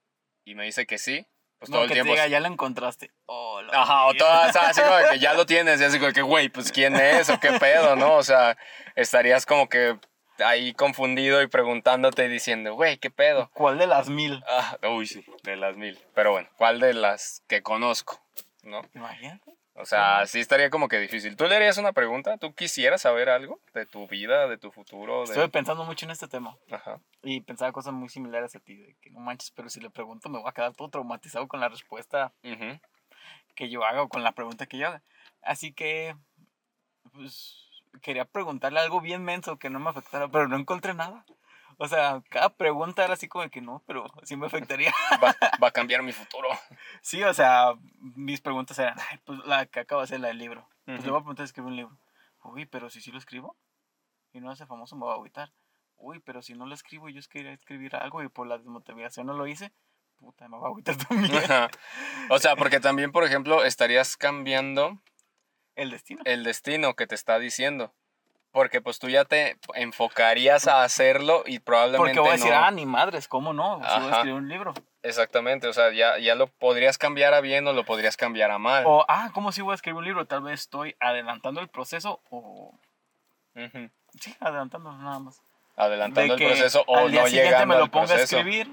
y 0.44 0.54
me 0.54 0.64
dice 0.64 0.86
que 0.86 0.98
sí, 0.98 1.26
pues 1.58 1.68
no, 1.68 1.78
todo 1.78 1.84
el 1.84 1.90
tiempo... 1.90 2.12
te 2.12 2.20
diga, 2.20 2.28
ya 2.28 2.38
lo 2.38 2.46
encontraste. 2.46 3.10
Oh, 3.26 3.60
Ajá, 3.72 4.04
o 4.04 4.12
mierda. 4.12 4.52
todas 4.52 4.56
así 4.56 4.80
como 4.80 5.10
que 5.10 5.18
ya 5.18 5.34
lo 5.34 5.44
tienes 5.44 5.80
y 5.80 5.84
así 5.84 5.98
como 5.98 6.12
que, 6.12 6.22
güey, 6.22 6.48
pues 6.48 6.70
quién 6.70 6.94
es 6.94 7.28
o 7.28 7.40
qué 7.40 7.52
pedo, 7.58 7.96
¿no? 7.96 8.14
O 8.14 8.22
sea, 8.22 8.56
estarías 8.94 9.44
como 9.44 9.68
que 9.68 9.98
ahí 10.42 10.72
confundido 10.74 11.42
y 11.42 11.46
preguntándote 11.46 12.24
y 12.24 12.28
diciendo, 12.28 12.74
güey, 12.74 12.98
qué 12.98 13.10
pedo. 13.10 13.50
¿Cuál 13.54 13.78
de 13.78 13.86
las 13.86 14.08
mil? 14.08 14.42
Ah, 14.48 14.78
uy, 14.88 15.06
sí, 15.06 15.24
de 15.42 15.56
las 15.56 15.76
mil. 15.76 15.98
Pero 16.14 16.32
bueno, 16.32 16.48
¿cuál 16.56 16.80
de 16.80 16.94
las 16.94 17.42
que 17.48 17.62
conozco? 17.62 18.20
¿No? 18.62 18.82
Imagínate. 18.94 19.52
O 19.74 19.86
sea, 19.86 20.26
sí 20.26 20.40
estaría 20.40 20.68
como 20.68 20.88
que 20.88 20.98
difícil. 20.98 21.36
¿Tú 21.36 21.46
le 21.46 21.56
harías 21.56 21.78
una 21.78 21.92
pregunta? 21.92 22.36
¿Tú 22.36 22.54
quisieras 22.54 23.00
saber 23.00 23.30
algo 23.30 23.60
de 23.72 23.86
tu 23.86 24.06
vida, 24.08 24.46
de 24.46 24.58
tu 24.58 24.70
futuro? 24.70 25.20
De... 25.20 25.24
Estuve 25.24 25.48
pensando 25.48 25.84
mucho 25.84 26.04
en 26.04 26.10
este 26.10 26.28
tema 26.28 26.58
Ajá. 26.70 27.00
y 27.22 27.40
pensaba 27.40 27.72
cosas 27.72 27.94
muy 27.94 28.10
similares 28.10 28.54
a 28.54 28.60
ti, 28.60 28.76
de 28.76 28.94
que 29.00 29.10
no 29.10 29.20
manches, 29.20 29.52
pero 29.52 29.70
si 29.70 29.80
le 29.80 29.88
pregunto 29.88 30.28
me 30.28 30.38
voy 30.38 30.48
a 30.48 30.52
quedar 30.52 30.74
todo 30.74 30.90
traumatizado 30.90 31.48
con 31.48 31.60
la 31.60 31.68
respuesta 31.70 32.32
Ujú. 32.44 32.78
que 33.54 33.70
yo 33.70 33.82
haga 33.84 34.02
o 34.02 34.08
con 34.10 34.22
la 34.22 34.32
pregunta 34.32 34.66
que 34.66 34.76
yo 34.76 34.88
haga. 34.88 35.02
Así 35.40 35.72
que, 35.72 36.14
pues, 37.12 37.69
quería 38.02 38.24
preguntarle 38.24 38.80
algo 38.80 39.00
bien 39.00 39.24
menso 39.24 39.58
que 39.58 39.70
no 39.70 39.78
me 39.80 39.90
afectara, 39.90 40.28
pero 40.28 40.48
no 40.48 40.56
encontré 40.56 40.94
nada. 40.94 41.24
O 41.78 41.88
sea, 41.88 42.22
cada 42.28 42.50
pregunta 42.50 43.04
era 43.04 43.14
así 43.14 43.26
como 43.26 43.48
que 43.48 43.62
no, 43.62 43.82
pero 43.86 44.04
sí 44.24 44.36
me 44.36 44.46
afectaría. 44.46 44.92
Va, 45.22 45.34
va 45.62 45.68
a 45.68 45.70
cambiar 45.72 46.02
mi 46.02 46.12
futuro. 46.12 46.48
Sí, 47.00 47.22
o 47.22 47.32
sea, 47.32 47.72
mis 48.00 48.40
preguntas 48.42 48.78
eran, 48.78 48.98
"Ay, 49.10 49.18
pues 49.24 49.38
la 49.46 49.64
que 49.64 49.80
acabo 49.80 50.02
de 50.02 50.04
hacer, 50.04 50.20
la 50.20 50.28
del 50.28 50.38
libro. 50.38 50.68
Pues 50.84 51.04
le 51.04 51.10
voy 51.10 51.20
a 51.20 51.22
preguntar 51.22 51.46
si 51.46 51.50
escribe 51.50 51.68
un 51.68 51.76
libro. 51.76 51.96
Uy, 52.42 52.66
pero 52.66 52.90
si 52.90 53.00
sí 53.00 53.10
lo 53.10 53.18
escribo 53.18 53.56
y 54.32 54.40
no 54.40 54.50
hace 54.50 54.66
famoso, 54.66 54.96
me 54.96 55.06
va 55.06 55.12
a 55.12 55.14
agüitar. 55.14 55.52
Uy, 55.96 56.18
pero 56.20 56.42
si 56.42 56.54
no 56.54 56.66
lo 56.66 56.74
escribo 56.74 57.08
y 57.08 57.14
yo 57.14 57.20
quería 57.30 57.52
escribir 57.52 57.94
algo 57.96 58.22
y 58.22 58.28
por 58.28 58.46
la 58.46 58.58
desmotivación 58.58 59.26
no 59.26 59.34
lo 59.34 59.46
hice, 59.46 59.72
puta, 60.16 60.48
me 60.48 60.58
va 60.58 60.66
a 60.66 60.70
agüitar 60.70 60.96
también. 61.08 61.32
O 62.28 62.38
sea, 62.38 62.56
porque 62.56 62.80
también, 62.80 63.12
por 63.12 63.24
ejemplo, 63.24 63.64
estarías 63.64 64.16
cambiando 64.16 64.98
El 65.80 65.90
destino. 65.90 66.22
el 66.24 66.44
destino 66.44 66.94
que 66.94 67.06
te 67.06 67.14
está 67.14 67.38
diciendo. 67.38 67.92
Porque 68.52 68.80
pues 68.80 68.98
tú 68.98 69.08
ya 69.08 69.24
te 69.24 69.56
enfocarías 69.74 70.66
a 70.66 70.82
hacerlo 70.82 71.44
y 71.46 71.60
probablemente 71.60 72.14
Porque 72.16 72.20
voy 72.20 72.28
a 72.30 72.32
decir, 72.32 72.50
no. 72.50 72.56
ah, 72.58 72.70
ni 72.72 72.84
madres, 72.84 73.28
¿cómo 73.28 73.52
no? 73.52 73.80
Si 73.88 74.00
voy 74.00 74.08
a 74.08 74.12
escribir 74.16 74.34
un 74.34 74.48
libro. 74.48 74.74
Exactamente, 75.04 75.68
o 75.68 75.72
sea, 75.72 75.92
ya, 75.92 76.18
ya 76.18 76.34
lo 76.34 76.48
podrías 76.48 76.98
cambiar 76.98 77.32
a 77.32 77.40
bien 77.40 77.66
o 77.68 77.72
lo 77.72 77.84
podrías 77.84 78.16
cambiar 78.16 78.50
a 78.50 78.58
mal. 78.58 78.82
O, 78.86 79.04
ah, 79.08 79.30
¿cómo 79.32 79.52
si 79.52 79.62
voy 79.62 79.70
a 79.72 79.74
escribir 79.76 79.98
un 79.98 80.04
libro? 80.04 80.26
Tal 80.26 80.42
vez 80.42 80.60
estoy 80.62 80.96
adelantando 80.98 81.60
el 81.60 81.68
proceso 81.68 82.20
o... 82.28 82.74
Sí, 84.20 84.34
adelantando 84.40 84.92
nada 84.92 85.18
más. 85.20 85.40
Adelantando 85.76 86.36
De 86.36 86.44
el 86.44 86.50
proceso 86.50 86.84
o 86.86 86.96
al 86.96 87.10
día 87.12 87.22
no 87.22 87.26
siguiente 87.28 87.50
llegando 87.52 87.74
me 87.74 87.80
lo 87.80 87.88
ponga 87.90 88.14
a 88.14 88.20
escribir 88.20 88.70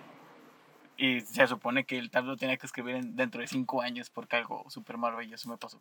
y 0.97 1.21
se 1.21 1.45
supone 1.47 1.85
que 1.85 1.97
el 1.99 2.09
tal 2.09 2.25
lo 2.25 2.35
tenía 2.35 2.57
que 2.57 2.65
escribir 2.65 2.95
en- 2.95 3.15
dentro 3.15 3.41
de 3.41 3.47
cinco 3.47 3.81
años 3.81 4.09
porque 4.09 4.35
algo 4.35 4.65
súper 4.69 4.97
maravilloso 4.97 5.49
me 5.49 5.57
pasó. 5.57 5.79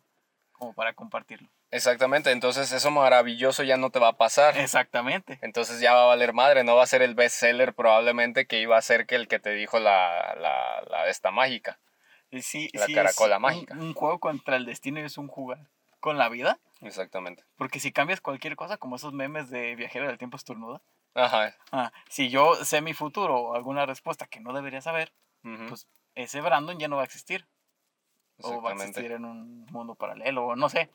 Como 0.57 0.73
para 0.73 0.93
compartirlo. 0.93 1.47
Exactamente, 1.69 2.31
entonces 2.31 2.71
eso 2.71 2.91
maravilloso 2.91 3.61
ya 3.63 3.77
no 3.77 3.89
te 3.89 3.99
va 3.99 4.09
a 4.09 4.17
pasar. 4.17 4.57
Exactamente. 4.57 5.37
Entonces 5.41 5.79
ya 5.81 5.93
va 5.93 6.03
a 6.03 6.07
valer 6.07 6.33
madre, 6.33 6.63
no 6.63 6.75
va 6.75 6.83
a 6.83 6.87
ser 6.87 7.01
el 7.01 7.13
bestseller 7.13 7.73
probablemente 7.73 8.47
que 8.47 8.61
iba 8.61 8.77
a 8.77 8.81
ser 8.81 9.05
que 9.05 9.15
el 9.15 9.27
que 9.27 9.39
te 9.39 9.51
dijo 9.51 9.77
la, 9.79 10.35
la, 10.39 10.81
la 10.89 11.09
esta 11.09 11.29
mágica. 11.31 11.77
Sí, 12.41 12.69
La 12.73 12.85
sí 12.85 12.93
caracola 12.93 13.35
un- 13.37 13.41
mágica. 13.43 13.73
Un, 13.75 13.93
juego 13.93 14.19
contra 14.19 14.55
el 14.55 14.65
destino 14.65 14.99
es 14.99 15.17
un 15.17 15.27
jugar 15.27 15.59
con 15.99 16.17
la 16.17 16.29
vida. 16.29 16.57
Exactamente. 16.81 17.43
Porque 17.57 17.79
si 17.79 17.91
cambias 17.91 18.21
cualquier 18.21 18.55
cosa, 18.55 18.77
como 18.77 18.95
esos 18.95 19.13
memes 19.13 19.49
de 19.49 19.75
viajero 19.75 20.07
del 20.07 20.17
tiempo 20.17 20.37
estornuda, 20.37 20.81
Ajá. 21.15 21.55
ah, 21.71 21.91
si 22.09 22.29
yo 22.29 22.55
sé 22.63 22.81
mi 22.81 22.93
futuro 22.93 23.35
o 23.35 23.55
alguna 23.55 23.85
respuesta 23.85 24.25
que 24.27 24.39
no 24.39 24.53
debería 24.53 24.81
saber, 24.81 25.11
pues 25.69 25.87
ese 26.15 26.41
Brandon 26.41 26.77
ya 26.79 26.87
no 26.87 26.95
va 26.97 27.03
a 27.03 27.05
existir. 27.05 27.45
O 28.41 28.61
va 28.61 28.71
a 28.71 28.73
existir 28.73 29.11
en 29.11 29.25
un 29.25 29.65
mundo 29.71 29.95
paralelo, 29.95 30.47
o 30.47 30.55
no 30.55 30.69
sé. 30.69 30.89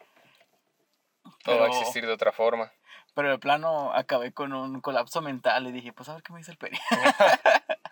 Todo 1.44 1.58
va 1.58 1.66
a 1.66 1.68
existir 1.68 2.06
de 2.06 2.12
otra 2.12 2.32
forma. 2.32 2.72
Pero 3.14 3.30
de 3.30 3.38
plano 3.38 3.92
acabé 3.92 4.32
con 4.32 4.52
un 4.52 4.80
colapso 4.80 5.20
mental 5.20 5.66
y 5.66 5.72
dije, 5.72 5.92
pues 5.92 6.08
a 6.08 6.14
ver 6.14 6.22
qué 6.22 6.32
me 6.32 6.38
dice 6.38 6.52
el 6.52 6.58
peri. 6.58 6.78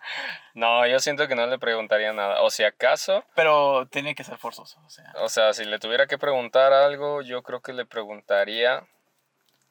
No, 0.53 0.85
yo 0.87 0.99
siento 0.99 1.27
que 1.27 1.35
no 1.35 1.45
le 1.47 1.59
preguntaría 1.59 2.11
nada. 2.11 2.41
O 2.41 2.49
si 2.49 2.63
acaso, 2.63 3.23
Pero 3.35 3.87
tenía 3.87 4.13
que 4.13 4.23
ser 4.23 4.37
forzoso, 4.37 4.81
o 4.85 4.89
sea, 4.89 5.13
o 5.17 5.29
sea, 5.29 5.53
si 5.53 5.63
le 5.63 5.79
tuviera 5.79 6.07
que 6.07 6.17
preguntar 6.17 6.73
algo, 6.73 7.21
yo 7.21 7.43
creo 7.43 7.61
que 7.61 7.71
le 7.71 7.85
preguntaría. 7.85 8.85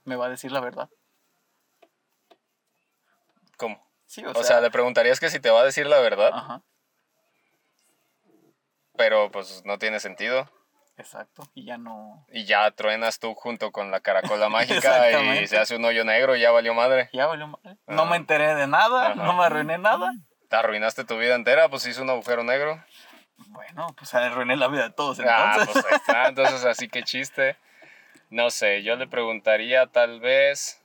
me 0.05 0.17
va 0.17 0.27
a 0.27 0.31
decir 0.31 0.53
la 0.53 0.61
verdad. 0.61 0.89
¿Cómo? 3.57 3.87
Sí, 4.07 4.25
o, 4.25 4.31
O 4.31 4.43
sea, 4.43 4.61
le 4.61 4.71
preguntarías 4.71 5.21
que 5.21 5.31
si 5.31 5.41
te 5.41 5.51
va 5.51 5.61
a 5.61 5.65
decir 5.65 5.87
la 5.87 5.99
verdad, 6.01 6.31
ajá, 6.33 6.63
pero 9.01 9.31
pues 9.31 9.63
no 9.65 9.79
tiene 9.79 9.99
sentido. 9.99 10.47
Exacto. 10.99 11.43
Y 11.55 11.65
ya 11.65 11.79
no. 11.79 12.27
Y 12.31 12.45
ya 12.45 12.71
truenas 12.73 13.19
tú 13.19 13.35
junto 13.35 13.73
con 13.73 13.91
la 13.91 14.01
caracola 14.01 14.49
mágica 14.51 15.41
y 15.41 15.47
se 15.47 15.57
hace 15.57 15.77
un 15.77 15.85
hoyo 15.87 16.05
negro 16.05 16.37
y 16.37 16.41
ya 16.43 16.51
valió 16.51 16.75
madre. 16.75 17.09
Ya 17.15 17.27
valió 17.27 17.47
mal. 17.47 17.79
No 17.87 18.03
Ajá. 18.03 18.11
me 18.11 18.17
enteré 18.19 18.55
de 18.55 18.67
nada, 18.67 19.13
Ajá. 19.13 19.15
no 19.15 19.33
me 19.33 19.45
arruiné 19.45 19.79
nada. 19.79 20.13
Te 20.51 20.57
arruinaste 20.57 21.05
tu 21.05 21.17
vida 21.17 21.35
entera, 21.35 21.71
pues 21.71 21.87
hizo 21.87 22.03
un 22.03 22.11
agujero 22.11 22.45
negro. 22.45 22.85
Bueno, 23.49 23.87
pues 23.97 24.13
arruiné 24.13 24.55
la 24.57 24.69
vida 24.69 24.83
de 24.83 24.91
todos 24.91 25.19
Ah, 25.21 25.55
entonces. 25.61 25.73
pues 25.73 25.87
ahí 25.87 25.97
está. 25.97 26.27
Entonces, 26.29 26.65
así 26.67 26.89
que 26.91 27.03
chiste. 27.03 27.57
No 28.29 28.51
sé, 28.51 28.83
yo 28.83 28.97
le 28.97 29.07
preguntaría 29.07 29.87
tal 29.87 30.21
vez. 30.21 30.83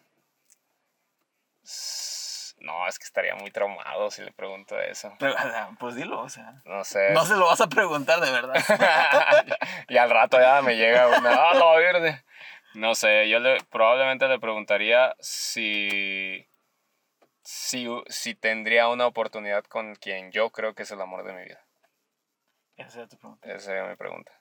No, 2.57 2.87
es 2.87 2.97
que 2.97 3.05
estaría 3.05 3.35
muy 3.35 3.51
traumado 3.51 4.09
si 4.09 4.23
le 4.23 4.31
pregunto 4.31 4.79
eso. 4.79 5.13
Pero, 5.19 5.35
pues 5.79 5.95
dilo, 5.95 6.21
o 6.21 6.29
sea. 6.29 6.61
No 6.65 6.83
sé. 6.83 7.11
No 7.11 7.25
se 7.25 7.35
lo 7.35 7.45
vas 7.45 7.61
a 7.61 7.67
preguntar 7.67 8.19
de 8.21 8.31
verdad. 8.31 8.55
y 9.89 9.97
al 9.97 10.09
rato 10.09 10.39
ya 10.39 10.61
me 10.61 10.75
llega 10.75 11.07
una. 11.07 11.31
¡Ah, 11.31 11.53
la 11.53 11.75
verde! 11.75 12.23
No 12.73 12.95
sé, 12.95 13.29
yo 13.29 13.39
le, 13.39 13.57
probablemente 13.65 14.27
le 14.27 14.39
preguntaría 14.39 15.15
si, 15.19 16.47
si. 17.43 17.87
Si 18.07 18.35
tendría 18.35 18.87
una 18.87 19.05
oportunidad 19.05 19.63
con 19.65 19.95
quien 19.95 20.31
yo 20.31 20.49
creo 20.49 20.73
que 20.73 20.83
es 20.83 20.91
el 20.91 21.01
amor 21.01 21.23
de 21.23 21.33
mi 21.33 21.43
vida. 21.43 21.63
Esa 22.77 22.89
sería 22.89 23.07
tu 23.07 23.17
pregunta. 23.17 23.47
Esa 23.47 23.59
sería 23.59 23.83
mi 23.83 23.95
pregunta. 23.95 24.31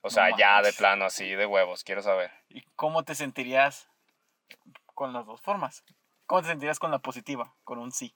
O 0.00 0.06
No 0.06 0.10
sea, 0.10 0.36
ya 0.36 0.62
de 0.62 0.72
plano, 0.72 1.06
así, 1.06 1.34
de 1.34 1.44
huevos, 1.44 1.82
quiero 1.82 2.02
saber. 2.02 2.30
¿Y 2.48 2.62
cómo 2.76 3.02
te 3.04 3.14
sentirías 3.14 3.88
con 4.94 5.12
las 5.12 5.26
dos 5.26 5.40
formas? 5.40 5.84
¿Cómo 6.28 6.42
te 6.42 6.48
sentirías 6.48 6.78
con 6.78 6.90
la 6.90 6.98
positiva, 6.98 7.54
con 7.64 7.78
un 7.78 7.90
sí? 7.90 8.14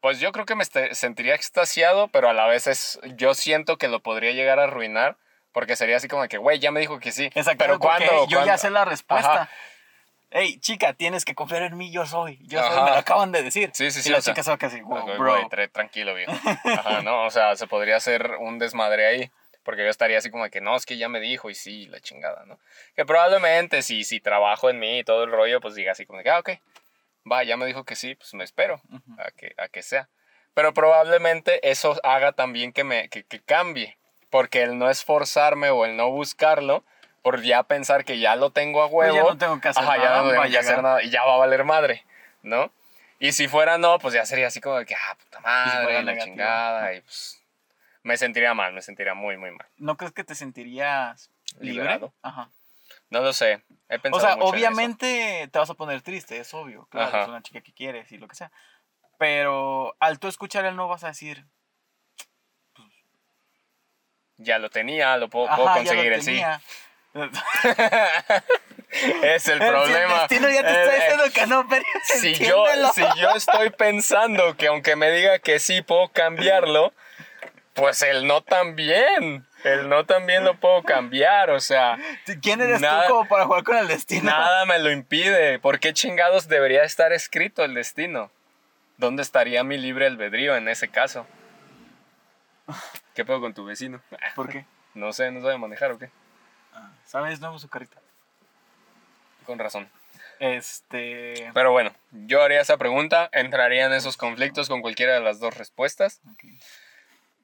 Pues 0.00 0.20
yo 0.20 0.30
creo 0.30 0.46
que 0.46 0.54
me 0.54 0.62
este- 0.62 0.94
sentiría 0.94 1.34
extasiado, 1.34 2.06
pero 2.08 2.28
a 2.28 2.32
la 2.32 2.46
vez 2.46 2.68
es, 2.68 3.00
yo 3.16 3.34
siento 3.34 3.76
que 3.76 3.88
lo 3.88 4.00
podría 4.00 4.30
llegar 4.30 4.60
a 4.60 4.64
arruinar, 4.64 5.16
porque 5.52 5.74
sería 5.74 5.96
así 5.96 6.06
como 6.06 6.26
que, 6.28 6.38
güey, 6.38 6.60
ya 6.60 6.70
me 6.70 6.78
dijo 6.78 7.00
que 7.00 7.10
sí. 7.10 7.24
Exacto, 7.34 7.56
pero 7.58 7.78
¿cuándo? 7.80 8.06
yo 8.28 8.38
ya 8.38 8.44
¿Cuándo? 8.44 8.58
sé 8.58 8.70
la 8.70 8.84
respuesta. 8.84 9.34
Ajá. 9.42 9.50
Hey, 10.30 10.58
chica, 10.60 10.92
tienes 10.92 11.24
que 11.24 11.34
confiar 11.34 11.62
en 11.62 11.76
mí, 11.76 11.90
yo 11.90 12.06
soy. 12.06 12.38
Yo 12.42 12.60
soy, 12.62 12.82
me 12.84 12.90
lo 12.90 12.96
acaban 12.96 13.32
de 13.32 13.42
decir. 13.42 13.70
Sí, 13.74 13.90
sí, 13.90 14.00
sí, 14.00 14.08
Y 14.08 14.12
la 14.12 14.20
chica 14.22 14.42
se 14.44 14.50
va 14.50 14.56
casi, 14.58 14.80
wow, 14.80 15.04
bro. 15.18 15.48
tra- 15.48 15.70
tranquilo, 15.72 16.14
viejo. 16.14 16.32
Ajá, 16.64 17.02
no, 17.02 17.24
o 17.24 17.30
sea, 17.30 17.56
se 17.56 17.66
podría 17.66 17.96
hacer 17.96 18.36
un 18.38 18.58
desmadre 18.60 19.06
ahí. 19.06 19.30
Porque 19.64 19.82
yo 19.82 19.88
estaría 19.88 20.18
así 20.18 20.30
como 20.30 20.48
que 20.50 20.60
no, 20.60 20.76
es 20.76 20.84
que 20.86 20.98
ya 20.98 21.08
me 21.08 21.20
dijo 21.20 21.48
y 21.50 21.54
sí, 21.54 21.86
la 21.86 21.98
chingada, 21.98 22.44
¿no? 22.44 22.58
Que 22.94 23.06
probablemente 23.06 23.80
si, 23.82 24.04
si 24.04 24.20
trabajo 24.20 24.68
en 24.68 24.78
mí 24.78 24.98
y 24.98 25.04
todo 25.04 25.24
el 25.24 25.30
rollo, 25.32 25.58
pues 25.60 25.74
diga 25.74 25.92
así 25.92 26.04
como 26.04 26.22
que, 26.22 26.28
ah, 26.28 26.38
ok, 26.40 26.50
va, 27.30 27.42
ya 27.44 27.56
me 27.56 27.66
dijo 27.66 27.84
que 27.84 27.96
sí, 27.96 28.14
pues 28.14 28.34
me 28.34 28.44
espero 28.44 28.80
Ujú. 28.90 29.16
a 29.20 29.30
que, 29.30 29.54
a 29.58 29.68
que 29.68 29.82
sea. 29.82 30.08
Pero 30.54 30.72
probablemente 30.74 31.68
eso 31.68 31.98
haga 32.04 32.32
también 32.32 32.72
que 32.72 32.84
me 32.84 33.08
que, 33.08 33.24
que 33.24 33.40
cambie. 33.40 33.96
Porque 34.30 34.62
el 34.62 34.78
no 34.78 34.90
esforzarme 34.90 35.70
o 35.70 35.84
el 35.84 35.96
no 35.96 36.10
buscarlo, 36.10 36.84
por 37.22 37.42
ya 37.42 37.62
pensar 37.62 38.04
que 38.04 38.18
ya 38.18 38.36
lo 38.36 38.50
tengo 38.50 38.82
a 38.82 38.90
Pues 38.90 39.12
huevo. 39.12 39.16
ya 39.16 39.22
no 39.32 39.38
tengo 39.38 39.60
que 39.60 39.68
hacer 39.68 39.82
Ajá, 39.82 39.96
ya 39.96 40.04
nada, 40.04 40.16
no 40.18 40.24
va 40.26 40.30
tengo 40.32 40.42
a 40.42 40.48
que 40.48 40.58
hacer 40.58 40.82
nada 40.82 41.02
y 41.02 41.10
ya 41.10 41.24
va 41.24 41.34
a 41.34 41.38
valer 41.38 41.64
madre, 41.64 42.04
¿no? 42.42 42.70
Y 43.18 43.32
si 43.32 43.48
fuera 43.48 43.78
no, 43.78 43.98
pues 43.98 44.12
ya 44.12 44.26
sería 44.26 44.48
así 44.48 44.60
como 44.60 44.76
de 44.76 44.86
que, 44.86 44.94
ah, 44.94 45.16
puta 45.16 45.40
madre, 45.40 46.02
la 46.02 46.18
chingada, 46.18 46.94
y 46.94 47.00
pues 47.00 47.40
me 48.02 48.16
sentiría 48.18 48.52
mal, 48.54 48.72
me 48.74 48.82
sentiría 48.82 49.14
muy, 49.14 49.36
muy 49.38 49.52
mal. 49.52 49.66
¿No 49.78 49.96
crees 49.96 50.12
que 50.12 50.24
te 50.24 50.34
sentirías 50.34 51.30
libre? 51.60 51.84
Liberado. 51.84 52.12
Ajá. 52.22 52.50
No 53.08 53.20
lo 53.22 53.32
sé, 53.32 53.62
he 53.94 54.00
O 54.12 54.20
sea, 54.20 54.36
obviamente 54.40 55.48
te 55.50 55.58
vas 55.58 55.70
a 55.70 55.74
poner 55.74 56.02
triste, 56.02 56.38
es 56.38 56.52
obvio. 56.54 56.86
Claro, 56.90 57.08
Ajá. 57.08 57.22
es 57.22 57.28
una 57.28 57.42
chica 57.42 57.60
que 57.60 57.72
quieres 57.72 58.10
y 58.12 58.18
lo 58.18 58.28
que 58.28 58.36
sea. 58.36 58.52
Pero 59.18 59.94
al 60.00 60.18
tú 60.18 60.28
escuchar 60.28 60.64
el 60.64 60.76
no 60.76 60.88
vas 60.88 61.04
a 61.04 61.08
decir, 61.08 61.44
Ya 64.36 64.58
lo 64.58 64.68
tenía, 64.68 65.16
lo 65.16 65.28
puedo, 65.28 65.46
ajá, 65.46 65.56
puedo 65.56 65.74
conseguir 65.74 66.12
el 66.12 66.22
sí. 66.22 66.42
es 69.22 69.48
el 69.48 69.58
Si 69.60 69.64
problema. 69.68 70.14
el 70.14 70.20
destino 70.20 70.50
ya 70.50 70.62
te 70.62 70.82
está 70.82 70.94
diciendo 70.94 71.24
que 71.32 71.46
no, 71.46 71.68
pero 71.68 71.84
si 72.04 72.34
yo, 72.34 72.64
si 72.92 73.02
yo 73.20 73.30
estoy 73.30 73.70
pensando 73.70 74.56
que 74.56 74.66
aunque 74.66 74.96
me 74.96 75.10
diga 75.12 75.38
que 75.38 75.60
sí 75.60 75.82
puedo 75.82 76.08
cambiarlo, 76.08 76.92
pues 77.74 78.02
el 78.02 78.26
no 78.26 78.42
también. 78.42 79.46
El 79.64 79.88
no 79.88 80.04
también 80.04 80.44
lo 80.44 80.54
puedo 80.60 80.82
cambiar, 80.82 81.50
o 81.50 81.58
sea, 81.60 81.98
¿Quién 82.42 82.60
eres 82.60 82.80
nada- 82.80 83.06
tú 83.06 83.14
como 83.14 83.28
para 83.28 83.44
jugar 83.46 83.64
con 83.64 83.76
el 83.78 83.88
destino? 83.88 84.24
nada 84.30 84.64
me 84.66 84.78
lo 84.78 84.90
impide. 84.92 85.58
¿Por 85.58 85.80
qué 85.80 85.92
chingados 85.92 86.48
debería 86.48 86.84
estar 86.84 87.12
escrito 87.12 87.64
el 87.64 87.74
destino? 87.74 88.30
¿Dónde 88.98 89.22
estaría 89.22 89.64
mi 89.64 89.76
libre 89.78 90.06
albedrío 90.06 90.54
en 90.56 90.68
ese 90.68 90.88
caso? 90.88 91.26
¿Qué 93.14 93.24
puedo 93.24 93.40
con 93.40 93.54
tu 93.54 93.64
vecino? 93.64 94.00
¿Por 94.36 94.48
qué? 94.48 94.64
No 94.94 95.12
sé, 95.12 95.30
no 95.30 95.40
sabe 95.40 95.58
manejar 95.58 95.92
o 95.92 95.98
qué. 95.98 96.10
Ah, 96.74 96.90
¿Sabes? 97.06 97.40
Nuevo 97.40 97.58
su 97.58 97.68
carita. 97.68 97.96
Con 99.46 99.58
razón. 99.58 99.88
Este. 100.40 101.50
Pero 101.54 101.72
bueno, 101.72 101.92
yo 102.10 102.42
haría 102.42 102.60
esa 102.60 102.76
pregunta, 102.76 103.28
entraría 103.32 103.86
en 103.86 103.92
esos 103.92 104.16
conflictos 104.16 104.68
con 104.68 104.82
cualquiera 104.82 105.14
de 105.14 105.20
las 105.20 105.38
dos 105.40 105.56
respuestas, 105.56 106.20
ok. 106.32 106.44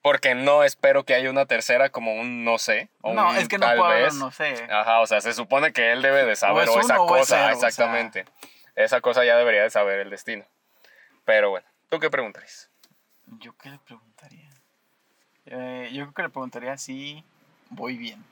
Porque 0.03 0.35
no 0.35 0.65
espero 0.65 1.05
que 1.05 1.15
haya 1.15 1.31
una 1.31 1.47
tercera 1.47 1.91
como 1.91 2.15
un 2.15 2.45
no 2.45 2.59
sé. 2.59 2.89
O 3.03 3.13
No, 3.15 3.31
un 3.31 3.37
es 3.37 3.49
que 3.49 3.59
no 3.59 3.67
tal 3.67 3.79
puedo, 3.79 3.91
vez. 3.91 4.15
no 4.15 4.31
sé. 4.31 4.55
Ajá, 4.71 5.01
o 5.01 5.07
sea, 5.07 5.21
se 5.21 5.33
supone 5.35 5.73
que 5.73 5.93
él 5.93 6.03
debe 6.03 6.25
de 6.25 6.37
saber, 6.37 6.69
O 6.69 6.75
o, 6.75 6.79
es 6.81 6.85
esa 6.87 7.01
o 7.01 7.07
cosa, 7.07 7.25
cero, 7.25 7.57
o 7.57 7.61
sea. 7.61 7.69
exactamente. 7.69 8.25
Esa 8.77 9.01
cosa 9.01 9.25
ya 9.25 9.37
debería 9.37 9.63
de 9.63 9.71
saber 9.71 10.01
el 10.01 10.11
destino. 10.11 10.45
Pero 11.25 11.51
bueno, 11.51 11.67
¿tú 11.89 11.99
qué 12.01 12.09
preguntarías? 12.11 12.71
¿Yo 13.27 13.57
qué 13.59 13.71
le 13.71 13.79
preguntaría? 13.79 14.49
Eh, 15.47 15.91
yo 15.93 16.03
creo 16.05 16.15
que 16.15 16.23
le 16.23 16.29
preguntaría 16.31 16.77
si 16.79 17.25
voy 17.69 17.97
bien. 17.97 18.25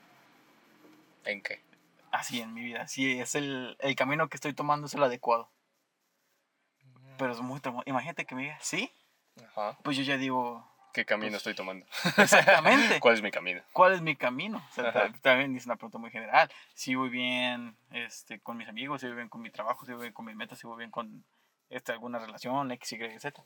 ¿En 1.25 1.41
qué? 1.41 1.61
Así 2.11 2.41
en 2.41 2.53
mi 2.53 2.63
vida. 2.63 2.87
Si 2.87 3.19
es 3.19 3.35
el, 3.35 3.77
el 3.79 3.95
camino 3.95 4.27
que 4.29 4.37
estoy 4.37 4.53
tomando 4.53 4.87
es 4.87 4.93
el 4.95 5.03
adecuado. 5.03 5.49
Pero 7.17 7.33
es 7.33 7.39
muy 7.41 7.59
traumante. 7.59 7.89
Imagínate 7.89 8.25
que 8.25 8.35
me 8.35 8.43
diga, 8.43 8.57
¿sí? 8.61 8.91
Ajá. 9.51 9.77
Pues 9.83 9.97
yo 9.97 10.03
ya 10.03 10.17
digo, 10.17 10.68
¿Qué 10.93 11.05
camino 11.05 11.37
estoy 11.37 11.53
tomando? 11.53 11.85
exactamente. 12.17 12.99
¿Cuál 12.99 13.15
es 13.15 13.21
mi 13.21 13.31
camino? 13.31 13.61
¿Cuál 13.73 13.93
es 13.93 14.01
mi 14.01 14.15
camino? 14.15 14.57
O 14.57 14.73
sea, 14.73 15.11
también 15.21 15.55
es 15.55 15.65
una 15.65 15.75
pregunta 15.75 15.97
muy 15.97 16.11
general. 16.11 16.51
Si 16.73 16.95
voy 16.95 17.09
bien 17.09 17.77
este, 17.91 18.39
con 18.39 18.57
mis 18.57 18.67
amigos, 18.67 19.01
si 19.01 19.07
voy 19.07 19.15
bien 19.15 19.29
con 19.29 19.41
mi 19.41 19.51
trabajo, 19.51 19.85
si 19.85 19.93
voy 19.93 20.01
bien 20.01 20.13
con 20.13 20.25
mis 20.25 20.35
metas, 20.35 20.57
si 20.57 20.67
voy 20.67 20.77
bien 20.77 20.91
con 20.91 21.23
este, 21.69 21.91
alguna 21.91 22.19
relación, 22.19 22.71
X, 22.71 22.93
Y, 22.93 23.19
Z. 23.19 23.43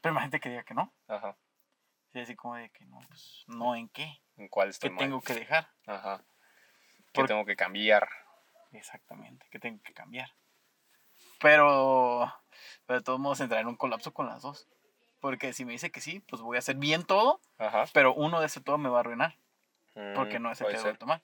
Pero 0.00 0.12
imagínate 0.12 0.40
que 0.40 0.48
diga 0.48 0.64
que 0.64 0.74
no. 0.74 0.92
Ajá. 1.08 1.36
Y 2.14 2.20
así 2.20 2.34
como 2.34 2.56
de 2.56 2.68
que 2.70 2.84
no, 2.84 2.98
pues 3.08 3.44
no 3.46 3.74
en 3.74 3.88
qué. 3.88 4.20
¿En 4.36 4.48
cuál 4.48 4.68
¿Qué 4.68 4.70
estoy 4.72 4.90
mal? 4.90 4.98
tengo 4.98 5.20
que 5.20 5.34
dejar? 5.34 5.68
Ajá. 5.86 6.22
¿Qué 7.12 7.24
tengo 7.24 7.44
que 7.44 7.56
cambiar? 7.56 8.08
Exactamente, 8.72 9.46
que 9.50 9.58
tengo 9.58 9.82
que 9.82 9.92
cambiar. 9.92 10.30
Pero, 11.40 12.32
pero 12.86 13.00
de 13.00 13.04
todos 13.04 13.20
modos 13.20 13.40
entraré 13.40 13.62
en 13.62 13.68
un 13.68 13.76
colapso 13.76 14.12
con 14.12 14.26
las 14.26 14.42
dos. 14.42 14.68
Porque 15.22 15.52
si 15.52 15.64
me 15.64 15.70
dice 15.70 15.92
que 15.92 16.00
sí, 16.00 16.18
pues 16.28 16.42
voy 16.42 16.56
a 16.56 16.58
hacer 16.58 16.74
bien 16.74 17.04
todo, 17.04 17.40
Ajá. 17.56 17.84
pero 17.94 18.12
uno 18.12 18.40
de 18.40 18.46
ese 18.46 18.60
todo 18.60 18.76
me 18.76 18.88
va 18.88 18.96
a 18.98 19.00
arruinar, 19.00 19.38
porque 20.16 20.40
Mm, 20.40 20.42
no 20.42 20.50
es 20.50 20.60
el 20.60 20.66
que 20.66 20.76
ser. 20.76 20.84
debo 20.86 20.98
tomar. 20.98 21.22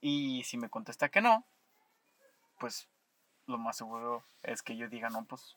Y 0.00 0.44
si 0.44 0.56
me 0.56 0.70
contesta 0.70 1.08
que 1.08 1.20
no, 1.20 1.44
pues 2.58 2.88
lo 3.46 3.58
más 3.58 3.76
seguro 3.76 4.24
es 4.44 4.62
que 4.62 4.76
yo 4.76 4.88
diga, 4.88 5.10
no, 5.10 5.24
pues 5.24 5.56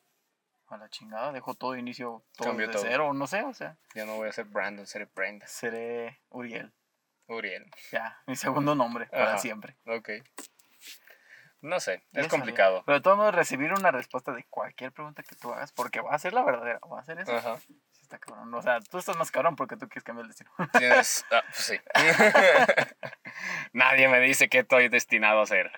a 0.66 0.76
la 0.76 0.88
chingada, 0.90 1.30
dejo 1.32 1.54
todo, 1.54 1.76
inicio 1.76 2.24
todo 2.36 2.48
Cambio 2.48 2.66
desde 2.66 2.80
todo. 2.80 2.90
cero, 2.90 3.14
no 3.14 3.26
sé, 3.28 3.44
o 3.44 3.54
sea, 3.54 3.76
Ya 3.94 4.04
no 4.04 4.16
voy 4.16 4.28
a 4.28 4.32
ser 4.32 4.46
Brandon, 4.46 4.84
seré 4.84 5.04
Brenda. 5.14 5.46
seré 5.46 6.20
Uriel, 6.30 6.72
Uriel. 7.28 7.64
ya, 7.92 8.20
mi 8.26 8.34
segundo 8.34 8.74
nombre 8.74 9.06
para 9.06 9.34
Ajá. 9.34 9.38
siempre. 9.38 9.76
Ok. 9.86 10.10
No 11.60 11.80
sé, 11.80 12.04
es 12.12 12.28
complicado. 12.28 12.82
Pero 12.86 12.98
de 12.98 13.02
todos 13.02 13.16
modos, 13.16 13.34
recibir 13.34 13.72
una 13.72 13.90
respuesta 13.90 14.32
de 14.32 14.44
cualquier 14.44 14.92
pregunta 14.92 15.22
que 15.22 15.34
tú 15.34 15.52
hagas, 15.52 15.72
porque 15.72 16.00
va 16.00 16.14
a 16.14 16.18
ser 16.18 16.32
la 16.32 16.44
verdadera, 16.44 16.78
va 16.90 17.00
a 17.00 17.04
ser 17.04 17.18
eso. 17.18 17.36
Ajá. 17.36 17.58
Sí 17.58 17.80
está 18.08 18.18
cabrón. 18.18 18.52
O 18.54 18.62
sea, 18.62 18.80
tú 18.80 18.98
estás 18.98 19.16
más 19.16 19.30
cabrón 19.30 19.54
porque 19.54 19.76
tú 19.76 19.86
quieres 19.86 20.02
cambiar 20.02 20.24
el 20.24 20.28
destino. 20.28 20.50
Tienes. 20.78 21.24
ah, 21.30 21.42
pues 21.46 21.58
sí. 21.58 21.80
Nadie 23.72 24.08
me 24.08 24.20
dice 24.20 24.48
que 24.48 24.60
estoy 24.60 24.88
destinado 24.88 25.42
a 25.42 25.46
ser. 25.46 25.70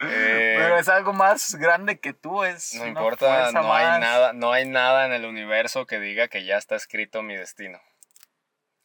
Eh, 0.00 0.56
Pero 0.58 0.78
es 0.78 0.88
algo 0.88 1.14
más 1.14 1.54
grande 1.54 1.98
que 1.98 2.12
tú, 2.12 2.44
es. 2.44 2.74
no 2.74 2.86
importa, 2.86 3.50
no 3.52 3.72
hay 3.72 3.86
más. 3.86 4.00
nada, 4.00 4.32
no 4.34 4.52
hay 4.52 4.68
nada 4.68 5.06
en 5.06 5.12
el 5.12 5.24
universo 5.24 5.86
que 5.86 5.98
diga 5.98 6.28
que 6.28 6.44
ya 6.44 6.58
está 6.58 6.76
escrito 6.76 7.22
mi 7.22 7.34
destino. 7.34 7.80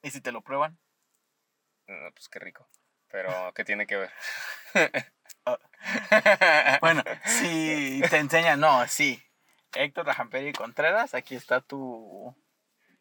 ¿Y 0.01 0.11
si 0.11 0.21
te 0.21 0.32
lo 0.32 0.41
prueban? 0.41 0.80
No, 1.88 2.11
pues 2.13 2.30
qué 2.30 2.39
rico. 2.39 2.69
Pero, 3.09 3.53
¿qué 3.53 3.65
tiene 3.65 3.88
que 3.88 3.97
ver? 3.97 4.11
Bueno, 6.81 7.03
si 7.25 8.01
te 8.09 8.17
enseñan, 8.17 8.59
no, 8.59 8.87
sí. 8.87 9.21
Héctor 9.73 10.05
Rajamperi 10.05 10.53
Contreras, 10.53 11.13
aquí 11.13 11.35
está 11.35 11.61
tu. 11.61 12.35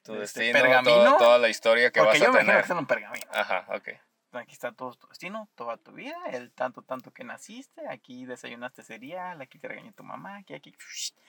tu 0.02 0.14
este, 0.20 0.40
destino, 0.40 0.60
pergamino. 0.60 0.94
toda, 0.94 1.18
toda 1.18 1.38
la 1.38 1.48
historia 1.48 1.90
que 1.90 2.00
porque 2.00 2.18
vas 2.18 2.28
a 2.28 2.38
tener. 2.38 2.72
un 2.72 2.86
pergamino. 2.86 3.26
Ajá, 3.32 3.66
ok. 3.68 3.88
Aquí 4.32 4.52
está 4.52 4.72
todo 4.72 4.94
tu 4.94 5.08
destino, 5.08 5.48
toda 5.54 5.78
tu 5.78 5.92
vida, 5.92 6.16
el 6.30 6.52
tanto, 6.52 6.82
tanto 6.82 7.12
que 7.12 7.24
naciste. 7.24 7.88
Aquí 7.88 8.26
desayunaste 8.26 8.82
cereal, 8.82 9.40
aquí 9.40 9.58
te 9.58 9.68
regañó 9.68 9.92
tu 9.92 10.04
mamá, 10.04 10.36
aquí, 10.36 10.54
aquí. 10.54 10.76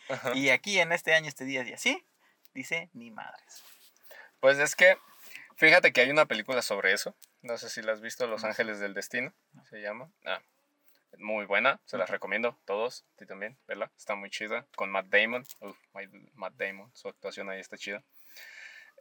Ajá. 0.10 0.34
Y 0.36 0.50
aquí 0.50 0.80
en 0.80 0.92
este 0.92 1.14
año, 1.14 1.30
este 1.30 1.46
día 1.46 1.64
y 1.64 1.72
así, 1.72 2.06
dice 2.54 2.90
ni 2.94 3.10
madres. 3.10 3.64
Pues 4.42 4.60
es 4.60 4.76
que, 4.76 4.98
Fíjate 5.60 5.92
que 5.92 6.00
hay 6.00 6.10
una 6.10 6.26
película 6.26 6.62
sobre 6.62 6.94
eso. 6.94 7.18
No 7.42 7.58
sé 7.58 7.70
si 7.70 7.82
la 7.82 7.92
has 7.92 8.00
visto, 8.00 8.26
Los 8.28 8.46
Ángeles 8.46 8.80
del 8.80 8.94
Destino. 8.94 9.34
Se 9.70 9.82
llama. 9.82 10.10
Ah, 10.26 10.42
muy 11.18 11.46
buena, 11.46 11.80
se 11.86 11.98
las 11.98 12.10
recomiendo 12.10 12.58
todos, 12.66 13.06
a 13.16 13.18
ti 13.18 13.26
también, 13.26 13.58
¿verdad? 13.68 13.90
Está 13.98 14.16
muy 14.16 14.30
chida, 14.30 14.66
con 14.76 14.90
Matt 14.90 15.08
Damon. 15.08 15.44
Uf, 15.62 15.78
Matt 16.34 16.54
Damon, 16.56 16.90
su 16.94 17.08
actuación 17.08 17.50
ahí 17.50 17.60
está 17.60 17.78
chida. 17.78 18.04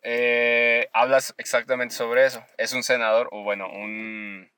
Eh, 0.02 0.88
hablas 0.92 1.34
exactamente 1.38 1.94
sobre 1.94 2.24
eso. 2.26 2.44
Es 2.56 2.72
un 2.72 2.82
senador, 2.82 3.28
o 3.32 3.42
bueno, 3.42 3.68
un 3.68 4.50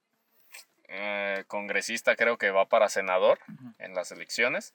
eh, 0.88 1.44
congresista 1.46 2.16
creo 2.16 2.36
que 2.36 2.50
va 2.50 2.66
para 2.66 2.88
senador 2.88 3.38
en 3.78 3.94
las 3.94 4.10
elecciones 4.12 4.74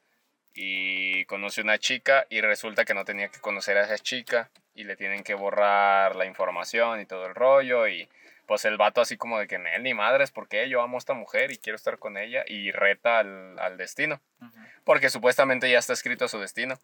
y 0.54 1.26
conoce 1.26 1.62
una 1.62 1.78
chica 1.78 2.26
y 2.30 2.40
resulta 2.40 2.86
que 2.86 2.94
no 2.94 3.04
tenía 3.04 3.28
que 3.28 3.42
conocer 3.42 3.78
a 3.78 3.84
esa 3.84 3.98
chica 3.98 4.50
y 4.74 4.86
le 4.86 4.96
tienen 4.96 5.24
que 5.24 5.34
borrar 5.34 6.16
la 6.16 6.26
información 6.26 7.02
y 7.02 7.06
todo 7.06 7.26
el 7.26 7.36
rollo 7.36 7.88
y 7.88 8.08
pues 8.46 8.66
el 8.66 8.78
vato 8.78 9.02
así 9.02 9.18
como 9.18 9.40
de 9.40 9.48
que 9.48 9.56
él 9.56 9.84
ni 9.84 9.94
madres, 9.94 10.32
porque 10.32 10.70
yo 10.70 10.82
amo 10.82 10.98
a 10.98 11.00
esta 11.00 11.14
mujer 11.14 11.52
y 11.52 11.58
quiero 11.58 11.76
estar 11.76 11.98
con 11.98 12.18
ella 12.18 12.44
y 12.48 12.72
reta 12.72 13.20
al, 13.20 13.78
destino, 13.78 14.22
porque 14.84 15.10
supuestamente 15.10 15.70
ya 15.70 15.80
está 15.80 15.94
escrito 15.94 16.28
su 16.28 16.40
destino. 16.40 16.80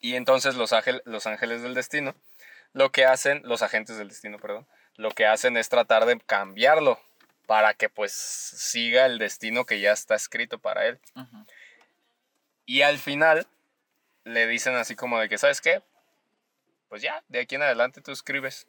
Y 0.00 0.14
entonces 0.14 0.54
los, 0.54 0.72
los 1.04 1.26
ángeles 1.26 1.62
del 1.62 1.74
destino, 1.74 2.14
lo 2.72 2.92
que 2.92 3.04
hacen, 3.04 3.42
los 3.44 3.62
agentes 3.62 3.98
del 3.98 4.08
destino, 4.08 4.38
perdón, 4.38 4.66
lo 4.96 5.10
que 5.10 5.26
hacen 5.26 5.56
es 5.56 5.68
tratar 5.68 6.06
de 6.06 6.18
cambiarlo 6.20 7.00
para 7.46 7.74
que 7.74 7.88
pues 7.88 8.12
siga 8.12 9.06
el 9.06 9.18
destino 9.18 9.64
que 9.64 9.80
ya 9.80 9.92
está 9.92 10.14
escrito 10.14 10.58
para 10.58 10.86
él. 10.86 11.00
Y 12.66 12.82
al 12.82 12.98
final 12.98 13.46
le 14.24 14.46
dicen 14.46 14.74
así 14.74 14.94
como 14.94 15.18
de 15.18 15.28
que, 15.28 15.38
¿sabes 15.38 15.60
qué? 15.60 15.82
Pues 16.88 17.02
ya, 17.02 17.24
de 17.28 17.40
aquí 17.40 17.54
en 17.54 17.62
adelante 17.62 18.02
tú 18.02 18.12
escribes 18.12 18.68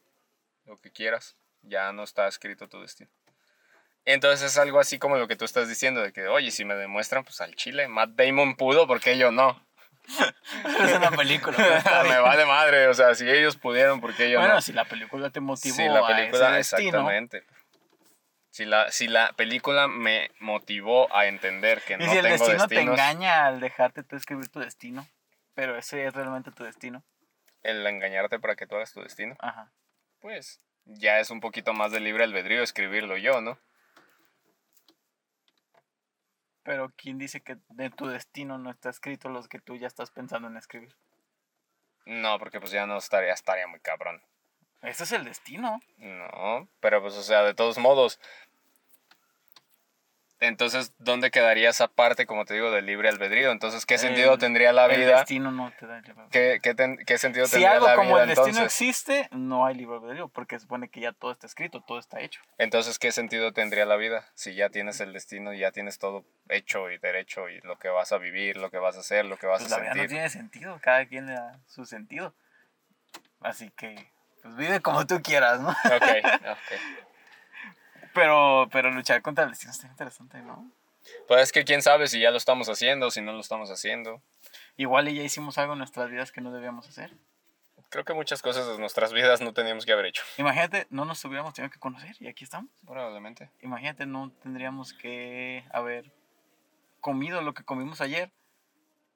lo 0.65 0.77
que 0.77 0.91
quieras. 0.91 1.35
Ya 1.61 1.91
no 1.91 2.03
está 2.03 2.27
escrito 2.27 2.67
tu 2.67 2.81
destino. 2.81 3.09
Entonces 4.05 4.51
es 4.51 4.57
algo 4.57 4.79
así 4.79 4.97
como 4.97 5.17
lo 5.17 5.27
que 5.27 5.35
tú 5.35 5.45
estás 5.45 5.69
diciendo, 5.69 6.01
de 6.01 6.11
que, 6.13 6.27
oye, 6.27 6.51
si 6.51 6.65
me 6.65 6.75
demuestran, 6.75 7.23
pues 7.23 7.41
al 7.41 7.55
chile, 7.55 7.87
Matt 7.87 8.11
Damon 8.11 8.55
pudo, 8.55 8.87
porque 8.87 9.17
yo 9.17 9.31
no? 9.31 9.63
es 10.83 10.93
una 10.95 11.11
película. 11.11 11.57
me 12.03 12.19
vale 12.19 12.45
madre, 12.45 12.87
o 12.87 12.93
sea, 12.93 13.13
si 13.13 13.29
ellos 13.29 13.57
pudieron, 13.57 14.01
porque 14.01 14.29
yo 14.29 14.39
no? 14.39 14.45
Bueno, 14.45 14.61
si 14.61 14.73
la 14.73 14.85
película 14.85 15.29
te 15.29 15.39
motivó 15.39 15.75
si 15.75 15.87
la 15.87 16.07
película, 16.07 16.53
a 16.53 16.59
ese 16.59 16.77
exactamente. 16.77 17.43
Si 18.49 18.65
la, 18.65 18.91
si 18.91 19.07
la 19.07 19.31
película 19.33 19.87
me 19.87 20.31
motivó 20.39 21.13
a 21.15 21.27
entender 21.27 21.81
que 21.83 21.97
no 21.97 22.11
si 22.11 22.17
el 22.17 22.23
destino 22.23 22.67
te 22.67 22.81
engaña 22.81 23.45
al 23.45 23.59
dejarte 23.59 24.03
tú 24.03 24.15
escribir 24.15 24.49
tu 24.49 24.59
destino, 24.59 25.07
pero 25.53 25.77
ese 25.77 26.05
es 26.05 26.13
realmente 26.13 26.51
tu 26.51 26.63
destino. 26.63 27.03
El 27.61 27.85
engañarte 27.85 28.39
para 28.39 28.55
que 28.55 28.65
tú 28.65 28.75
hagas 28.75 28.91
tu 28.91 29.01
destino. 29.01 29.35
Ajá. 29.39 29.71
Pues 30.19 30.59
ya 30.89 31.19
es 31.19 31.29
un 31.29 31.39
poquito 31.39 31.73
más 31.73 31.91
de 31.91 31.99
libre 31.99 32.23
albedrío 32.23 32.63
escribirlo 32.63 33.17
yo, 33.17 33.41
¿no? 33.41 33.57
Pero 36.63 36.91
¿quién 36.95 37.17
dice 37.17 37.41
que 37.41 37.57
de 37.69 37.89
tu 37.89 38.07
destino 38.07 38.57
no 38.57 38.69
está 38.69 38.89
escrito 38.89 39.29
los 39.29 39.47
que 39.47 39.59
tú 39.59 39.75
ya 39.75 39.87
estás 39.87 40.11
pensando 40.11 40.47
en 40.47 40.57
escribir? 40.57 40.95
No, 42.05 42.37
porque 42.39 42.59
pues 42.59 42.71
ya 42.71 42.85
no 42.85 42.97
estaría, 42.97 43.33
estaría 43.33 43.67
muy 43.67 43.79
cabrón. 43.79 44.21
Ese 44.81 45.03
es 45.03 45.11
el 45.11 45.25
destino. 45.25 45.79
No, 45.97 46.67
pero 46.79 47.01
pues 47.01 47.15
o 47.15 47.23
sea, 47.23 47.43
de 47.43 47.53
todos 47.53 47.77
modos, 47.77 48.19
entonces, 50.41 50.93
¿dónde 50.99 51.31
quedaría 51.31 51.69
esa 51.69 51.89
parte, 51.89 52.25
como 52.25 52.45
te 52.45 52.53
digo, 52.53 52.71
del 52.71 52.85
libre 52.85 53.09
albedrío? 53.09 53.51
Entonces, 53.51 53.85
¿qué 53.85 53.97
sentido 53.97 54.37
tendría 54.37 54.71
la 54.71 54.87
vida? 54.87 54.97
El 54.97 55.17
destino 55.17 55.51
no 55.51 55.71
te 55.77 55.85
da 55.85 55.99
libre 55.99 56.23
¿Qué, 56.31 56.59
qué, 56.63 56.75
qué 57.05 57.17
sentido 57.17 57.45
tendría 57.45 57.73
la 57.73 57.79
vida? 57.79 57.85
Si 57.85 57.91
algo 57.91 58.01
como 58.01 58.19
el 58.19 58.29
destino 58.29 58.63
existe, 58.63 59.27
no 59.31 59.65
hay 59.65 59.75
libre 59.75 59.97
albedrío, 59.97 60.29
porque 60.29 60.57
supone 60.57 60.89
que 60.89 61.01
ya 61.01 61.11
todo 61.11 61.31
está 61.31 61.45
escrito, 61.45 61.81
todo 61.81 61.99
está 61.99 62.21
hecho. 62.21 62.41
Entonces, 62.57 62.99
¿qué 62.99 63.11
sentido 63.11 63.51
tendría 63.51 63.85
la 63.85 63.97
vida? 63.97 64.25
Si 64.33 64.55
ya 64.55 64.69
tienes 64.69 65.01
el 65.01 65.11
destino, 65.11 65.53
ya 65.53 65.71
tienes 65.71 65.99
todo 65.99 66.23
hecho 66.47 66.89
y 66.89 66.97
derecho 66.97 67.49
y 67.49 67.59
lo 67.61 67.77
que 67.77 67.89
vas 67.89 68.13
a 68.13 68.17
vivir, 68.17 68.55
lo 68.55 68.71
que 68.71 68.77
vas 68.77 68.95
a 68.95 69.01
hacer, 69.01 69.25
lo 69.25 69.37
que 69.37 69.47
vas 69.47 69.61
pues 69.61 69.73
a 69.73 69.77
la 69.77 69.93
Vida 69.93 70.03
no 70.03 70.07
tiene 70.07 70.29
sentido, 70.29 70.79
cada 70.81 71.05
quien 71.05 71.25
le 71.25 71.33
da 71.33 71.59
su 71.67 71.85
sentido. 71.85 72.33
Así 73.41 73.71
que, 73.71 74.09
pues 74.41 74.55
vive 74.55 74.79
como 74.79 75.05
tú 75.05 75.21
quieras, 75.21 75.59
¿no? 75.59 75.69
Ok, 75.69 75.75
ok. 76.49 77.08
Pero, 78.19 78.67
pero 78.69 78.91
luchar 78.91 79.21
contra 79.21 79.45
el 79.45 79.51
destino 79.51 79.71
está 79.71 79.87
interesante, 79.87 80.41
¿no? 80.41 80.69
Pues 81.25 81.41
es 81.43 81.51
que 81.53 81.63
quién 81.63 81.81
sabe 81.81 82.07
si 82.07 82.19
ya 82.19 82.31
lo 82.31 82.37
estamos 82.37 82.67
haciendo, 82.67 83.11
si 83.11 83.21
no 83.21 83.31
lo 83.31 83.39
estamos 83.39 83.71
haciendo. 83.71 84.21
Igual 84.75 85.07
y 85.07 85.15
ya 85.15 85.23
hicimos 85.23 85.57
algo 85.57 85.71
en 85.71 85.79
nuestras 85.79 86.09
vidas 86.11 86.33
que 86.33 86.41
no 86.41 86.51
debíamos 86.51 86.89
hacer. 86.89 87.15
Creo 87.89 88.03
que 88.03 88.13
muchas 88.13 88.41
cosas 88.41 88.67
de 88.67 88.77
nuestras 88.77 89.13
vidas 89.13 89.39
no 89.39 89.53
teníamos 89.53 89.85
que 89.85 89.93
haber 89.93 90.07
hecho. 90.07 90.21
Imagínate, 90.37 90.85
no 90.89 91.05
nos 91.05 91.23
hubiéramos 91.23 91.53
tenido 91.53 91.71
que 91.71 91.79
conocer 91.79 92.17
y 92.19 92.27
aquí 92.27 92.43
estamos. 92.43 92.69
Probablemente. 92.85 93.49
Imagínate, 93.61 94.05
no 94.05 94.31
tendríamos 94.43 94.93
que 94.93 95.63
haber 95.71 96.11
comido 96.99 97.41
lo 97.41 97.53
que 97.53 97.63
comimos 97.63 98.01
ayer 98.01 98.33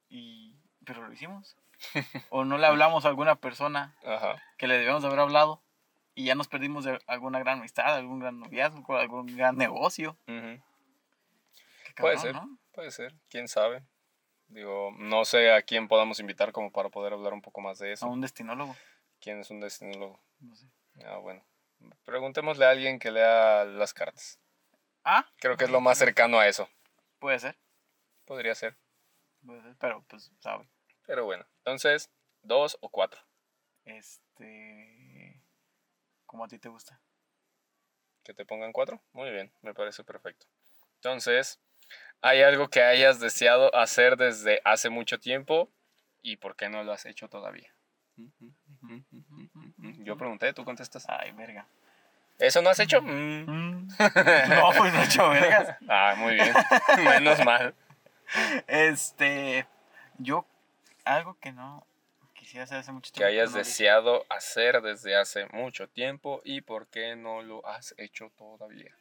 y 0.08 0.56
pero 0.86 1.06
lo 1.06 1.12
hicimos. 1.12 1.58
o 2.30 2.46
no 2.46 2.58
le 2.58 2.68
hablamos 2.68 3.04
a 3.04 3.10
alguna 3.10 3.36
persona 3.36 3.96
que 4.58 4.68
le 4.68 4.78
debíamos 4.78 5.04
haber 5.04 5.20
hablado 5.20 5.62
y 6.16 6.26
ya 6.26 6.36
nos 6.36 6.48
perdimos 6.48 6.86
de 6.86 7.00
alguna 7.08 7.40
gran 7.40 7.60
amistad, 7.60 7.96
algún 7.96 8.20
gran 8.20 8.40
noviazgo, 8.40 8.98
algún 8.98 9.36
gran 9.36 9.58
negocio. 9.58 10.18
puede 11.98 12.18
ser, 12.18 12.36
puede 12.72 12.92
ser, 12.92 13.14
quién 13.30 13.48
sabe. 13.48 13.84
Digo, 14.48 14.94
no 14.98 15.26
sé 15.26 15.52
a 15.52 15.64
quién 15.64 15.88
podamos 15.88 16.20
invitar 16.20 16.52
como 16.52 16.72
para 16.72 16.90
poder 16.90 17.14
hablar 17.14 17.34
un 17.34 17.42
poco 17.42 17.62
más 17.62 17.80
de 17.80 17.94
eso. 17.94 18.06
A 18.06 18.10
un 18.10 18.22
destinólogo. 18.22 18.76
¿Quién 19.20 19.40
es 19.40 19.50
un 19.50 19.60
destinólogo? 19.60 20.20
No 20.40 20.56
sé. 20.56 20.68
Ah, 21.06 21.18
bueno. 21.18 21.44
Preguntémosle 22.06 22.66
a 22.66 22.70
alguien 22.70 23.00
que 23.00 23.12
lea 23.12 23.66
las 23.66 23.94
cartas. 23.94 24.40
Ah. 25.04 25.26
Creo 25.38 25.58
que 25.58 25.66
es 25.66 25.72
lo 25.72 25.82
más 25.82 25.98
cercano 25.98 26.40
a 26.40 26.48
eso. 26.48 26.70
Puede 27.20 27.40
ser. 27.40 27.58
Podría 28.26 28.54
ser. 28.54 28.76
Puede 29.46 29.62
ser, 29.62 29.76
pero 29.80 30.04
pues 30.08 30.32
sabe. 30.40 30.68
Pero 31.06 31.26
bueno, 31.26 31.46
entonces, 31.60 32.10
dos 32.44 32.78
o 32.82 32.90
cuatro. 32.90 33.22
Este 33.86 35.13
como 36.34 36.46
a 36.46 36.48
ti 36.48 36.58
te 36.58 36.68
gusta. 36.68 37.00
Que 38.24 38.34
te 38.34 38.44
pongan 38.44 38.72
cuatro. 38.72 39.00
Muy 39.12 39.30
bien, 39.30 39.54
me 39.62 39.76
parece 39.76 40.04
perfecto. 40.04 40.48
Entonces, 40.96 41.60
¿hay 42.24 42.42
algo 42.42 42.70
que 42.70 42.82
hayas 42.82 43.20
deseado 43.20 43.74
hacer 43.76 44.18
desde 44.18 44.60
hace 44.66 44.90
mucho 44.90 45.20
tiempo 45.20 45.70
y 46.24 46.38
por 46.38 46.56
qué 46.56 46.70
no 46.70 46.84
lo 46.84 46.92
has 46.92 47.06
hecho 47.06 47.30
todavía? 47.30 47.72
Yo 50.00 50.18
pregunté, 50.18 50.54
tú 50.54 50.66
contestas. 50.66 51.06
Ay, 51.08 51.34
verga. 51.34 51.68
¿Eso 52.40 52.64
no 52.64 52.72
has 52.72 52.80
hecho? 52.80 53.00
Mm. 53.04 53.46
Mm. 53.46 53.88
no, 54.50 54.72
pues 54.76 54.92
no 54.92 55.02
he 55.02 55.06
hecho 55.06 55.30
vergas. 55.30 55.78
Ah, 55.88 56.16
muy 56.18 56.34
bien. 56.34 56.52
Menos 56.98 57.46
mal. 57.46 57.76
Este, 58.66 59.68
yo, 60.18 60.48
algo 61.06 61.38
que 61.40 61.52
no, 61.52 61.86
hace 62.60 62.92
mucho 62.92 63.12
tiempo. 63.12 63.20
Que 63.20 63.26
hayas 63.26 63.54
deseado 63.54 64.26
hacer 64.30 64.82
desde 64.82 65.16
hace 65.16 65.46
mucho 65.48 65.90
tiempo 65.90 66.42
y 66.44 66.62
por 66.62 66.88
qué 66.88 67.16
no 67.16 67.42
lo 67.42 67.66
has 67.66 67.94
hecho 67.98 68.32
todavía. 68.38 68.96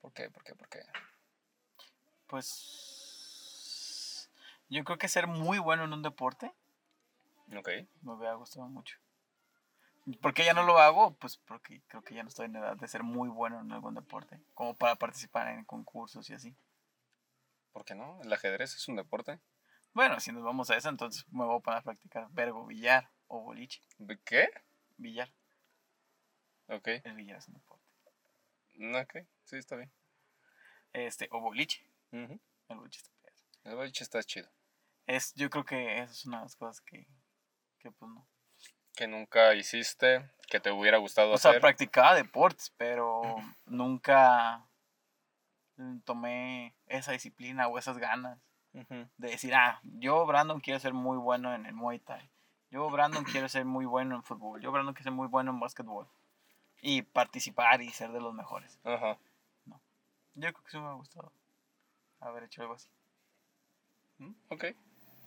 ¿Por 0.00 0.12
qué? 0.12 0.30
¿Por 0.30 0.44
qué? 0.44 0.54
¿Por 0.54 0.68
qué? 0.68 0.82
Pues 2.26 4.30
yo 4.68 4.84
creo 4.84 4.98
que 4.98 5.08
ser 5.08 5.26
muy 5.26 5.58
bueno 5.58 5.84
en 5.84 5.92
un 5.92 6.02
deporte. 6.02 6.52
Ok. 7.56 7.68
Me 8.02 8.12
hubiera 8.12 8.34
gustado 8.34 8.68
mucho. 8.68 8.98
¿Por 10.20 10.32
qué 10.32 10.44
ya 10.44 10.54
no 10.54 10.62
lo 10.62 10.78
hago? 10.78 11.14
Pues 11.16 11.36
porque 11.36 11.82
creo 11.88 12.02
que 12.02 12.14
ya 12.14 12.22
no 12.22 12.28
estoy 12.28 12.46
en 12.46 12.56
edad 12.56 12.76
de 12.76 12.88
ser 12.88 13.02
muy 13.02 13.28
bueno 13.28 13.60
en 13.60 13.72
algún 13.72 13.94
deporte. 13.94 14.40
Como 14.54 14.74
para 14.74 14.96
participar 14.96 15.48
en 15.48 15.64
concursos 15.64 16.30
y 16.30 16.34
así. 16.34 16.54
¿Por 17.72 17.84
qué 17.84 17.94
no? 17.94 18.18
¿El 18.22 18.32
ajedrez 18.32 18.74
es 18.74 18.88
un 18.88 18.96
deporte? 18.96 19.38
Bueno, 19.98 20.20
si 20.20 20.30
nos 20.30 20.44
vamos 20.44 20.70
a 20.70 20.76
eso, 20.76 20.88
entonces 20.88 21.26
me 21.32 21.44
voy 21.44 21.56
a 21.56 21.58
poner 21.58 21.80
a 21.80 21.82
practicar 21.82 22.28
verbo, 22.30 22.64
billar 22.66 23.10
o 23.26 23.40
boliche. 23.40 23.82
¿Qué? 24.24 24.48
Billar. 24.96 25.28
Ok. 26.68 26.86
El 27.02 27.16
billar 27.16 27.38
es 27.38 27.48
un 27.48 27.54
deporte. 27.54 27.84
Ok, 29.02 29.26
sí, 29.42 29.56
está 29.56 29.74
bien. 29.74 29.90
Este, 30.92 31.26
o 31.32 31.40
boliche. 31.40 31.84
El 32.12 32.38
boliche 32.68 33.00
está 33.00 33.10
El 33.64 33.74
boliche 33.74 34.04
está 34.04 34.22
chido. 34.22 34.48
Es, 35.08 35.34
yo 35.34 35.50
creo 35.50 35.64
que 35.64 35.98
esa 35.98 36.12
es 36.12 36.26
una 36.26 36.36
de 36.36 36.42
las 36.44 36.54
cosas 36.54 36.80
que, 36.80 37.08
que 37.80 37.90
pues 37.90 38.08
no. 38.08 38.24
Que 38.94 39.08
nunca 39.08 39.52
hiciste, 39.56 40.30
que 40.46 40.60
te 40.60 40.70
hubiera 40.70 40.98
gustado 40.98 41.34
hacer. 41.34 41.50
O 41.50 41.52
sea, 41.54 41.60
practicaba 41.60 42.14
deportes, 42.14 42.72
pero 42.76 43.34
nunca 43.66 44.64
tomé 46.04 46.76
esa 46.86 47.10
disciplina 47.10 47.66
o 47.66 47.80
esas 47.80 47.98
ganas 47.98 48.38
de 48.86 49.28
decir, 49.28 49.54
ah, 49.54 49.80
yo, 49.82 50.24
Brandon, 50.26 50.60
quiero 50.60 50.78
ser 50.78 50.94
muy 50.94 51.18
bueno 51.18 51.54
en 51.54 51.66
el 51.66 51.74
Muay 51.74 51.98
Thai. 51.98 52.28
Yo, 52.70 52.88
Brandon, 52.90 53.24
quiero 53.24 53.48
ser 53.48 53.64
muy 53.64 53.86
bueno 53.86 54.14
en 54.14 54.22
fútbol. 54.22 54.60
Yo, 54.60 54.70
Brandon, 54.70 54.94
quiero 54.94 55.04
ser 55.04 55.12
muy 55.12 55.26
bueno 55.26 55.50
en 55.50 55.60
básquetbol. 55.60 56.06
Y 56.80 57.02
participar 57.02 57.82
y 57.82 57.90
ser 57.90 58.12
de 58.12 58.20
los 58.20 58.34
mejores. 58.34 58.78
Ajá. 58.84 59.18
No. 59.66 59.80
Yo 60.34 60.52
creo 60.52 60.64
que 60.64 60.70
sí 60.70 60.78
me 60.78 60.86
ha 60.86 60.92
gustado 60.92 61.32
haber 62.20 62.44
hecho 62.44 62.62
algo 62.62 62.74
así. 62.74 62.88
Mm, 64.18 64.32
ok. 64.50 64.64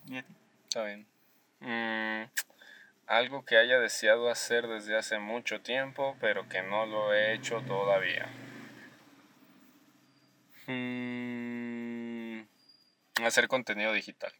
¿Y 0.07 0.17
a 0.17 0.23
ti? 0.23 0.35
Está 0.63 0.83
bien. 0.83 1.07
Mm, 1.59 2.29
Algo 3.07 3.43
que 3.43 3.57
haya 3.57 3.79
deseado 3.79 4.29
hacer 4.29 4.67
desde 4.67 4.97
hace 4.97 5.19
mucho 5.19 5.61
tiempo, 5.61 6.15
pero 6.21 6.47
que 6.47 6.61
no 6.61 6.85
lo 6.85 7.13
he 7.13 7.33
hecho 7.33 7.61
todavía. 7.61 8.29
Mm, 10.67 11.10
hacer 13.25 13.47
contenido 13.47 13.93
digital. 13.93 14.31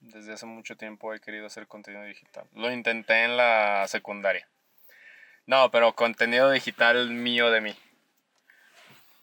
Desde 0.00 0.32
hace 0.32 0.46
mucho 0.46 0.76
tiempo 0.76 1.12
he 1.12 1.20
querido 1.20 1.46
hacer 1.46 1.66
contenido 1.66 2.04
digital. 2.04 2.46
Lo 2.54 2.70
intenté 2.70 3.24
en 3.24 3.36
la 3.36 3.86
secundaria. 3.88 4.48
No, 5.46 5.70
pero 5.70 5.94
contenido 5.94 6.50
digital 6.50 7.10
mío 7.10 7.50
de 7.50 7.60
mí. 7.60 7.76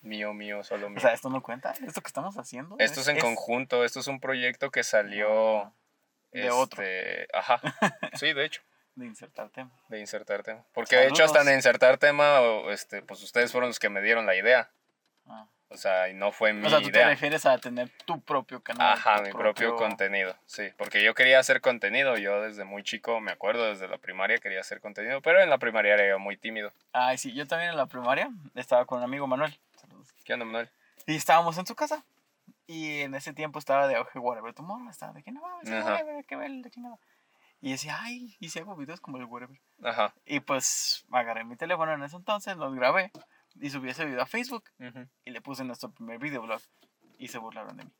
Mío, 0.01 0.33
mío, 0.33 0.63
solo 0.63 0.89
mío. 0.89 0.97
O 0.97 1.01
sea, 1.01 1.13
esto 1.13 1.29
no 1.29 1.41
cuenta. 1.41 1.73
Esto 1.85 2.01
que 2.01 2.07
estamos 2.07 2.37
haciendo. 2.37 2.75
Esto 2.79 3.01
es 3.01 3.07
en 3.07 3.19
conjunto. 3.19 3.83
Esto 3.83 3.99
es 3.99 4.07
un 4.07 4.19
proyecto 4.19 4.69
que 4.69 4.83
salió. 4.83 5.73
De 6.31 6.49
otro. 6.51 6.83
este, 6.83 7.27
Ajá. 7.33 7.59
Sí, 8.13 8.33
de 8.33 8.45
hecho. 8.45 8.61
De 8.95 9.05
insertar 9.05 9.49
tema. 9.49 9.71
De 9.89 9.99
insertar 9.99 10.43
tema. 10.43 10.63
Porque 10.73 10.95
de 10.95 11.07
hecho, 11.07 11.23
hasta 11.23 11.39
en 11.39 11.45
Saludos. 11.45 11.57
insertar 11.57 11.97
tema, 11.97 12.39
este, 12.69 13.01
pues 13.01 13.21
ustedes 13.23 13.51
fueron 13.51 13.69
los 13.69 13.79
que 13.79 13.89
me 13.89 14.01
dieron 14.01 14.25
la 14.25 14.35
idea. 14.35 14.69
Ah. 15.27 15.47
O 15.75 15.77
sea, 15.77 16.07
y 16.09 16.13
no 16.13 16.31
fue 16.31 16.53
mi 16.53 16.65
O 16.65 16.69
sea, 16.69 16.79
tú 16.79 16.85
te 16.85 16.99
idea. 16.99 17.09
refieres 17.09 17.45
a 17.45 17.57
tener 17.57 17.89
tu 18.05 18.21
propio 18.21 18.63
canal. 18.63 18.93
Ajá, 18.93 19.21
mi 19.21 19.31
propio 19.31 19.75
contenido, 19.75 20.33
sí, 20.45 20.63
porque 20.77 21.03
yo 21.03 21.13
quería 21.13 21.37
hacer 21.37 21.59
contenido, 21.59 22.17
yo 22.17 22.41
desde 22.41 22.63
muy 22.63 22.81
chico, 22.81 23.19
me 23.19 23.31
acuerdo, 23.33 23.65
desde 23.65 23.89
la 23.89 23.97
primaria 23.97 24.37
quería 24.37 24.61
hacer 24.61 24.79
contenido, 24.79 25.21
pero 25.21 25.41
en 25.41 25.49
la 25.49 25.57
primaria 25.57 25.95
era 25.95 26.07
yo 26.07 26.17
muy 26.17 26.37
tímido. 26.37 26.71
Ay, 26.93 27.17
sí, 27.17 27.33
yo 27.33 27.45
también 27.45 27.71
en 27.71 27.77
la 27.77 27.87
primaria 27.87 28.29
estaba 28.55 28.85
con 28.85 28.99
un 28.99 29.03
amigo 29.03 29.27
Manuel. 29.27 29.59
Saludos. 29.75 30.13
¿Qué 30.23 30.33
onda, 30.33 30.45
Manuel? 30.45 30.69
Y 31.05 31.15
estábamos 31.15 31.57
en 31.57 31.65
su 31.65 31.75
casa. 31.75 32.03
Y 32.67 33.01
en 33.01 33.13
ese 33.13 33.33
tiempo 33.33 33.59
estaba 33.59 33.87
de 33.87 33.95
auge 33.95 34.17
Whatever 34.17 34.53
Tomorrow. 34.53 34.89
Estaba 34.89 35.13
de 35.13 35.21
que 35.23 35.31
no 35.31 35.41
mames, 35.41 36.25
que 36.25 36.35
ver 36.35 36.49
la 36.49 36.69
chingada. 36.69 36.97
Y 37.61 37.71
decía, 37.71 37.97
ay, 37.99 38.35
y 38.39 38.49
si 38.49 38.59
hago 38.59 38.75
videos 38.75 39.01
como 39.01 39.17
el 39.17 39.25
Whatever. 39.25 39.59
Ajá. 39.83 40.13
Y 40.25 40.39
pues 40.39 41.05
agarré 41.11 41.43
mi 41.43 41.55
teléfono 41.57 41.93
en 41.93 42.03
ese 42.03 42.15
entonces, 42.15 42.57
los 42.57 42.73
grabé 42.73 43.11
y 43.59 43.69
subí 43.69 43.89
ese 43.89 44.05
video 44.05 44.21
a 44.21 44.25
Facebook 44.25 44.65
ujú. 44.79 45.07
y 45.23 45.31
le 45.31 45.41
puse 45.41 45.63
nuestro 45.63 45.91
primer 45.91 46.19
videoblog. 46.19 46.61
Y 47.17 47.27
se 47.27 47.37
burlaron 47.37 47.77
de 47.77 47.85
mí. 47.85 47.91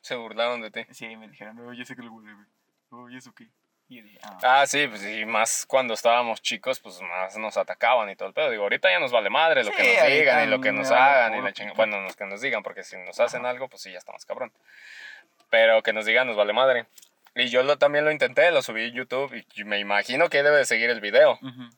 Se 0.00 0.14
burlaron 0.14 0.60
de 0.60 0.70
ti. 0.70 0.86
Sí, 0.92 1.16
me 1.16 1.28
dijeron, 1.28 1.56
no, 1.56 1.72
yo 1.72 1.84
sé 1.84 1.96
que 1.96 2.02
Whatever. 2.02 2.46
Oh, 2.90 3.10
¿y 3.10 3.16
eso 3.16 3.32
qué? 3.34 3.48
Y 3.88 3.96
yo 3.96 4.02
dije, 4.02 4.18
ah. 4.22 4.38
Ah, 4.42 4.66
sí, 4.66 4.86
pues 4.86 5.04
y 5.04 5.24
más 5.24 5.66
cuando 5.66 5.94
estábamos 5.94 6.40
chicos, 6.40 6.78
pues 6.78 7.00
más 7.00 7.36
nos 7.36 7.56
atacaban 7.56 8.08
y 8.10 8.16
todo 8.16 8.28
el 8.28 8.34
pedo. 8.34 8.50
Digo, 8.50 8.62
ahorita 8.62 8.90
ya 8.90 9.00
nos 9.00 9.10
vale 9.12 9.30
madre 9.30 9.64
lo 9.64 9.70
Sí, 9.70 9.76
que 9.76 9.96
nos 9.96 10.06
digan 10.06 10.44
y 10.44 10.50
lo 10.50 10.60
que 10.60 10.72
nos 10.72 10.90
hagan 10.90 11.34
y 11.38 11.42
la 11.42 11.52
pito. 11.52 11.74
Bueno, 11.74 12.00
los 12.02 12.14
que 12.14 12.26
nos 12.26 12.40
digan, 12.40 12.62
porque 12.62 12.84
si 12.84 12.96
nos 12.98 13.18
hacen 13.18 13.40
Ajá. 13.40 13.50
algo, 13.50 13.68
pues 13.68 13.82
sí, 13.82 13.90
ya 13.90 13.98
estamos 13.98 14.24
cabrón. 14.24 14.52
Pero 15.50 15.82
que 15.82 15.92
nos 15.92 16.06
digan 16.06 16.26
nos 16.26 16.36
vale 16.36 16.52
madre. 16.52 16.86
Y 17.34 17.48
yo 17.48 17.62
lo, 17.62 17.78
también 17.78 18.04
lo 18.04 18.10
intenté, 18.10 18.50
lo 18.50 18.62
subí 18.62 18.84
a 18.84 18.88
YouTube 18.88 19.44
y 19.54 19.64
me 19.64 19.78
imagino 19.78 20.28
que 20.28 20.42
debe 20.42 20.58
de 20.58 20.64
seguir 20.64 20.90
el 20.90 21.00
video. 21.00 21.38
Ujú. 21.42 21.68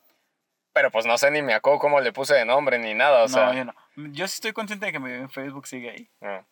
Pero 0.73 0.91
pues 0.91 1.05
no 1.07 1.19
sé 1.19 1.31
ni 1.31 1.43
me 1.43 1.55
acuerdo 1.55 1.79
cómo 1.81 2.01
le 2.01 2.13
puse 2.13 2.35
de 2.35 2.45
nombre 2.45 2.79
ni 2.79 2.95
nada, 2.95 3.25
o 3.25 3.29
sea. 3.29 3.47
no, 3.47 3.55
yo 3.55 3.65
no. 3.65 3.75
Yo 4.13 4.29
sí 4.29 4.35
estoy 4.35 4.53
consciente 4.53 4.87
de 4.87 4.93
que 4.93 4.99
mi 5.01 5.29
Facebook 5.29 5.67
sigue 5.67 5.91
ahí. 5.91 6.09
no. 6.21 6.45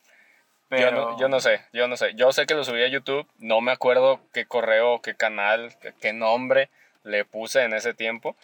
Pero... 0.68 0.90
Yo, 0.90 0.92
no, 0.92 1.18
yo 1.18 1.28
no 1.28 1.40
sé, 1.40 1.62
yo 1.72 1.88
no 1.88 1.96
sé. 1.96 2.14
Yo 2.14 2.30
sé 2.30 2.44
que 2.44 2.54
lo 2.54 2.62
subí 2.62 2.82
a 2.82 2.88
YouTube, 2.88 3.26
no 3.38 3.62
me 3.62 3.72
acuerdo 3.72 4.20
qué 4.34 4.44
correo, 4.44 5.00
qué 5.00 5.14
canal, 5.14 5.74
qué, 5.80 5.94
qué 5.98 6.12
nombre 6.12 6.68
le 7.04 7.24
puse 7.24 7.62
en 7.62 7.72
ese 7.72 7.94
tiempo. 7.94 8.36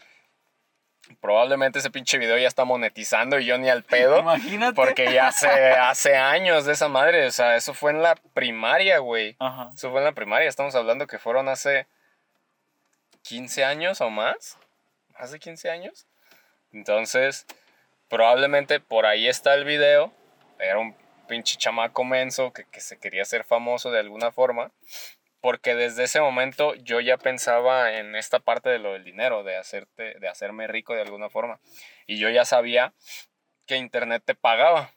Probablemente 1.21 1.81
ese 1.81 1.91
pinche 1.91 2.17
video 2.17 2.39
ya 2.39 2.49
está 2.49 2.65
monetizando 2.65 3.39
y 3.39 3.45
yo 3.45 3.59
ni 3.59 3.69
al 3.69 3.83
pedo. 3.83 4.19
Imagínate. 4.21 4.75
Porque 4.75 5.13
ya 5.13 5.29
hace, 5.29 5.49
hace 5.73 6.17
años 6.17 6.65
de 6.65 6.73
esa 6.73 6.89
madre, 6.89 7.27
o 7.27 7.31
sea, 7.31 7.57
eso 7.57 7.75
fue 7.75 7.91
en 7.91 8.03
la 8.03 8.15
primaria, 8.33 8.99
güey. 8.99 9.37
Ajá. 9.39 9.71
Eso 9.75 9.91
fue 9.91 10.01
en 10.01 10.07
la 10.07 10.13
primaria, 10.13 10.49
estamos 10.49 10.75
hablando 10.75 11.07
que 11.07 11.19
fueron 11.19 11.49
hace 11.49 11.87
15 13.23 13.65
años 13.65 14.01
o 14.01 14.09
más. 14.09 14.59
¿Más 15.19 15.31
de 15.31 15.39
15 15.39 15.71
años? 15.71 16.07
Entonces, 16.73 17.47
probablemente 18.09 18.81
por 18.81 19.07
ahí 19.07 19.29
está 19.29 19.55
el 19.55 19.65
video. 19.65 20.13
Era 20.59 20.79
un 20.79 20.97
pinche 21.29 21.57
chamaco 21.57 22.05
menso 22.05 22.53
que, 22.53 22.65
que 22.65 22.81
se 22.81 22.99
quería 22.99 23.23
hacer 23.23 23.45
famoso 23.45 23.91
de 23.91 24.01
alguna 24.01 24.33
forma. 24.33 24.73
Porque 25.41 25.75
desde 25.75 26.05
ese 26.05 26.21
momento 26.21 26.75
yo 26.75 27.01
ya 27.01 27.19
pensaba 27.19 27.93
en 27.93 28.17
esta 28.17 28.41
parte 28.41 28.71
de 28.71 28.79
lo 28.79 28.95
del 28.95 29.05
dinero, 29.05 29.45
de, 29.45 29.57
hacerte, 29.57 30.19
de 30.19 30.29
hacerme 30.29 30.67
rico 30.67 30.95
de 30.95 31.03
alguna 31.03 31.29
forma. 31.29 31.61
Y 32.07 32.19
yo 32.19 32.31
ya 32.31 32.45
sabía 32.45 32.95
que 33.67 33.77
internet 33.77 34.23
te 34.25 34.35
pagaba 34.35 34.91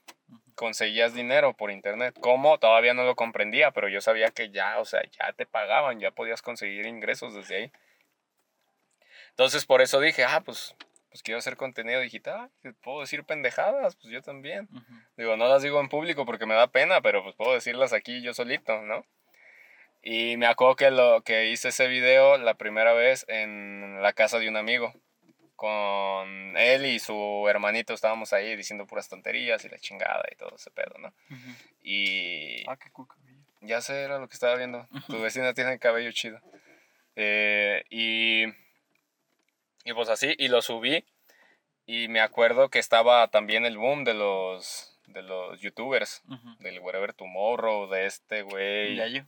conseguías 0.58 1.14
dinero 1.14 1.54
por 1.54 1.72
internet. 1.72 2.16
¿Cómo? 2.20 2.58
Todavía 2.58 2.94
no 2.94 3.04
lo 3.04 3.16
comprendía, 3.16 3.72
pero 3.72 3.88
yo 3.88 4.02
sabía 4.02 4.32
que 4.32 4.50
ya, 4.50 4.80
o 4.80 4.86
sea, 4.86 5.02
ya 5.04 5.32
te 5.34 5.46
pagaban, 5.46 6.00
ya 6.00 6.12
podías 6.12 6.42
conseguir 6.42 6.88
ingresos 6.88 7.36
desde 7.36 7.56
ahí. 7.56 7.72
Entonces 9.38 9.68
por 9.68 9.84
eso 9.84 10.00
dije, 10.00 10.24
ah, 10.24 10.42
pues, 10.42 10.76
pues 11.10 11.22
quiero 11.22 11.38
hacer 11.38 11.58
contenido 11.58 12.02
digital, 12.02 12.50
puedo 12.82 13.02
decir 13.02 13.24
pendejadas, 13.24 13.96
pues 13.96 14.12
yo 14.12 14.24
también. 14.24 14.68
Ujú. 14.74 14.94
Digo, 15.16 15.38
no 15.38 15.48
las 15.48 15.62
digo 15.62 15.80
en 15.80 15.90
público 15.90 16.26
porque 16.26 16.48
me 16.48 16.56
da 16.56 16.66
pena, 16.66 17.02
pero 17.02 17.22
pues 17.22 17.36
puedo 17.36 17.54
decirlas 17.54 17.94
aquí 17.94 18.24
yo 18.24 18.34
solito, 18.34 18.82
¿no? 18.82 19.06
Y 20.02 20.38
me 20.38 20.48
acuerdo 20.48 20.76
que, 20.76 20.90
lo, 20.90 21.22
que 21.22 21.52
hice 21.52 21.68
ese 21.68 21.86
video 21.88 22.40
la 22.40 22.56
primera 22.56 22.94
vez 22.94 23.26
en 23.28 24.02
la 24.02 24.12
casa 24.14 24.40
de 24.40 24.50
un 24.50 24.58
amigo. 24.58 24.92
Con 25.56 26.58
él 26.58 26.88
y 26.88 26.98
su 26.98 27.46
hermanito 27.48 27.94
estábamos 27.94 28.34
ahí 28.34 28.56
diciendo 28.56 28.88
puras 28.88 29.08
tonterías 29.08 29.64
y 29.66 29.70
la 29.70 29.78
chingada 29.78 30.24
y 30.32 30.36
todo 30.36 30.56
ese 30.56 30.72
pedo, 30.72 30.98
¿no? 30.98 31.10
Ujú. 31.30 31.52
Y 31.84 32.68
Ah, 32.68 32.78
qué 32.78 32.90
cabello. 32.90 33.38
ya 33.62 33.82
sé, 33.82 34.02
era 34.02 34.18
lo 34.18 34.28
que 34.28 34.34
estaba 34.34 34.56
viendo. 34.56 34.88
Tu 35.08 35.22
vecina 35.22 35.54
tiene 35.54 35.74
el 35.74 35.80
cabello 35.80 36.12
chido. 36.12 36.40
Eh, 37.16 37.84
y, 37.92 38.46
y 39.90 39.94
pues 39.94 40.10
así, 40.10 40.36
y 40.38 40.48
lo 40.50 40.62
subí. 40.62 41.06
Y 41.86 42.10
me 42.10 42.20
acuerdo 42.20 42.70
que 42.70 42.80
estaba 42.80 43.28
también 43.30 43.66
el 43.66 43.78
boom 43.78 44.04
de 44.04 44.14
los, 44.14 45.00
de 45.08 45.22
los 45.22 45.62
youtubers. 45.62 46.22
Del 46.60 46.80
Wherever 46.82 47.14
Tomorrow, 47.14 47.90
de 47.90 48.06
este 48.06 48.42
güey. 48.42 48.96
Ya 48.98 49.08
yo. 49.08 49.22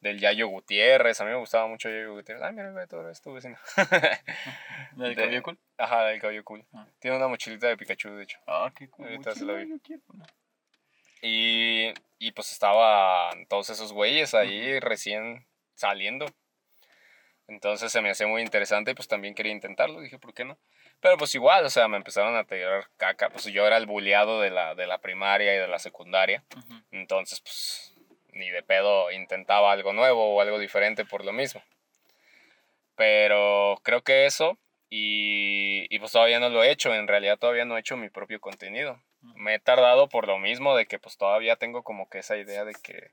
Del 0.00 0.18
Yayo 0.18 0.48
Gutiérrez. 0.48 1.20
A 1.20 1.24
mí 1.24 1.30
me 1.30 1.36
gustaba 1.38 1.68
mucho 1.68 1.88
Yayo 1.88 2.12
Gutiérrez. 2.12 2.42
Ay, 2.42 2.52
mira, 2.52 2.70
güey, 2.72 2.86
todo 2.88 3.08
es 3.08 3.22
tu 3.22 3.32
vecino. 3.32 3.56
¿Del 4.96 5.14
De- 5.14 5.22
cabello 5.22 5.42
cool? 5.42 5.58
Ajá, 5.78 6.04
del 6.06 6.20
cabello 6.20 6.44
cool. 6.44 6.66
Ah. 6.74 6.86
Tiene 6.98 7.16
una 7.16 7.28
mochilita 7.28 7.68
de 7.68 7.76
Pikachu, 7.78 8.10
de 8.10 8.24
hecho. 8.24 8.38
Ah, 8.46 8.70
qué 8.76 8.90
cool. 8.90 9.06
Ahorita 9.06 9.34
se 9.34 9.44
lo 9.44 9.56
vi. 9.56 9.72
Y, 11.22 11.94
y 12.18 12.32
pues 12.32 12.52
estaban 12.52 13.46
todos 13.46 13.70
esos 13.70 13.92
güeyes 13.92 14.34
ahí 14.34 14.80
recién 14.80 15.46
saliendo. 15.74 16.26
Entonces 17.52 17.92
se 17.92 18.00
me 18.00 18.10
hacía 18.10 18.26
muy 18.26 18.40
interesante 18.40 18.92
y 18.92 18.94
pues 18.94 19.08
también 19.08 19.34
quería 19.34 19.52
intentarlo. 19.52 20.00
Dije, 20.00 20.18
¿por 20.18 20.32
qué 20.32 20.46
no? 20.46 20.56
Pero 21.00 21.18
pues 21.18 21.34
igual, 21.34 21.66
o 21.66 21.70
sea, 21.70 21.86
me 21.86 21.98
empezaron 21.98 22.34
a 22.34 22.44
tirar 22.44 22.88
caca. 22.96 23.28
Pues 23.28 23.44
yo 23.44 23.66
era 23.66 23.76
el 23.76 23.84
buleado 23.84 24.40
de 24.40 24.48
la, 24.48 24.74
de 24.74 24.86
la 24.86 24.98
primaria 24.98 25.54
y 25.54 25.58
de 25.58 25.68
la 25.68 25.78
secundaria. 25.78 26.42
Entonces, 26.90 27.42
pues 27.42 27.94
ni 28.32 28.48
de 28.48 28.62
pedo 28.62 29.10
intentaba 29.12 29.70
algo 29.70 29.92
nuevo 29.92 30.34
o 30.34 30.40
algo 30.40 30.58
diferente 30.58 31.04
por 31.04 31.26
lo 31.26 31.34
mismo. 31.34 31.62
Pero 32.96 33.78
creo 33.82 34.02
que 34.02 34.24
eso 34.24 34.56
y, 34.88 35.94
y 35.94 35.98
pues 35.98 36.12
todavía 36.12 36.40
no 36.40 36.48
lo 36.48 36.64
he 36.64 36.70
hecho. 36.70 36.94
En 36.94 37.06
realidad 37.06 37.38
todavía 37.38 37.66
no 37.66 37.76
he 37.76 37.80
hecho 37.80 37.98
mi 37.98 38.08
propio 38.08 38.40
contenido. 38.40 38.98
Me 39.34 39.56
he 39.56 39.58
tardado 39.58 40.08
por 40.08 40.26
lo 40.26 40.38
mismo 40.38 40.74
de 40.74 40.86
que 40.86 40.98
pues 40.98 41.18
todavía 41.18 41.56
tengo 41.56 41.82
como 41.82 42.08
que 42.08 42.20
esa 42.20 42.38
idea 42.38 42.64
de 42.64 42.72
que 42.82 43.10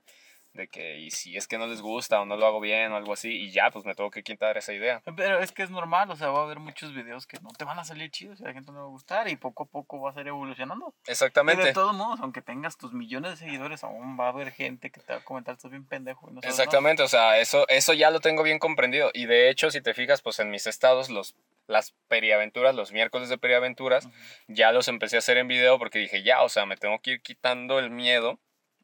de 0.54 0.68
que 0.68 1.00
y 1.00 1.12
si 1.12 1.38
es 1.38 1.48
que 1.48 1.58
no 1.58 1.68
les 1.68 1.82
gusta 1.82 2.22
o 2.22 2.26
no 2.26 2.36
lo 2.36 2.46
hago 2.46 2.60
bien 2.60 2.92
o 2.92 2.96
algo 2.96 3.14
así 3.14 3.30
y 3.30 3.52
ya 3.52 3.70
pues 3.72 3.86
me 3.86 3.96
tengo 3.96 4.10
que 4.10 4.24
quitar 4.24 4.58
esa 4.58 4.74
idea. 4.74 5.02
Pero 5.16 5.40
es 5.40 5.52
que 5.52 5.64
es 5.64 5.70
normal, 5.70 6.10
o 6.10 6.16
sea, 6.16 6.30
va 6.30 6.40
a 6.40 6.44
haber 6.44 6.60
muchos 6.60 6.94
videos 6.94 7.28
que 7.28 7.40
no 7.42 7.50
te 7.50 7.66
van 7.66 7.80
a 7.80 7.84
salir 7.84 8.10
chidos 8.12 8.40
y 8.40 8.44
a 8.44 8.48
la 8.48 8.54
gente 8.54 8.72
no 8.72 8.78
le 8.78 8.82
va 8.82 8.88
a 8.88 8.92
gustar 8.92 9.30
y 9.30 9.36
poco 9.36 9.64
a 9.64 9.66
poco 9.68 10.02
va 10.02 10.12
a 10.12 10.14
ser 10.14 10.28
evolucionando. 10.28 10.94
Y 11.08 11.12
Exactamente. 11.12 11.64
de 11.64 11.74
todos 11.74 11.96
modos, 11.96 12.20
aunque 12.22 12.42
tengas 12.42 12.78
tus 12.78 12.94
millones 12.94 13.32
de 13.32 13.38
seguidores, 13.38 13.84
aún 13.84 14.20
va 14.20 14.26
a 14.26 14.30
haber 14.30 14.52
gente 14.52 14.92
que 14.92 15.00
te 15.02 15.14
va 15.14 15.20
a 15.20 15.24
comentar, 15.24 15.56
estás 15.56 15.72
bien 15.72 15.86
pendejo. 15.86 16.30
Y 16.30 16.34
no 16.34 16.42
sabes 16.42 16.56
nada". 16.56 16.64
Exactamente, 16.64 17.04
o 17.04 17.08
sea, 17.08 17.38
eso, 17.40 17.68
eso 17.68 17.94
ya 17.94 18.10
lo 18.12 18.20
tengo 18.20 18.44
bien 18.44 18.60
comprendido. 18.60 19.12
Y 19.14 19.26
de 19.26 19.50
hecho, 19.50 19.72
si 19.72 19.82
te 19.82 19.94
fijas, 19.94 20.22
pues 20.22 20.40
en 20.40 20.50
mis 20.50 20.68
estados, 20.68 21.10
los, 21.10 21.36
las 21.68 21.94
periaventuras, 22.08 22.76
los 22.76 22.92
miércoles 22.92 23.30
de 23.30 23.38
periaventuras, 23.38 24.10
ya 24.48 24.72
los 24.72 24.88
empecé 24.88 25.18
a 25.18 25.20
hacer 25.20 25.38
en 25.38 25.48
video 25.48 25.78
porque 25.78 26.00
dije, 26.00 26.24
ya, 26.24 26.42
o 26.42 26.50
sea, 26.50 26.66
me 26.66 26.78
tengo 26.78 27.00
que 27.00 27.12
ir 27.12 27.22
quitando 27.22 27.80
el 27.80 27.90
miedo 27.92 28.40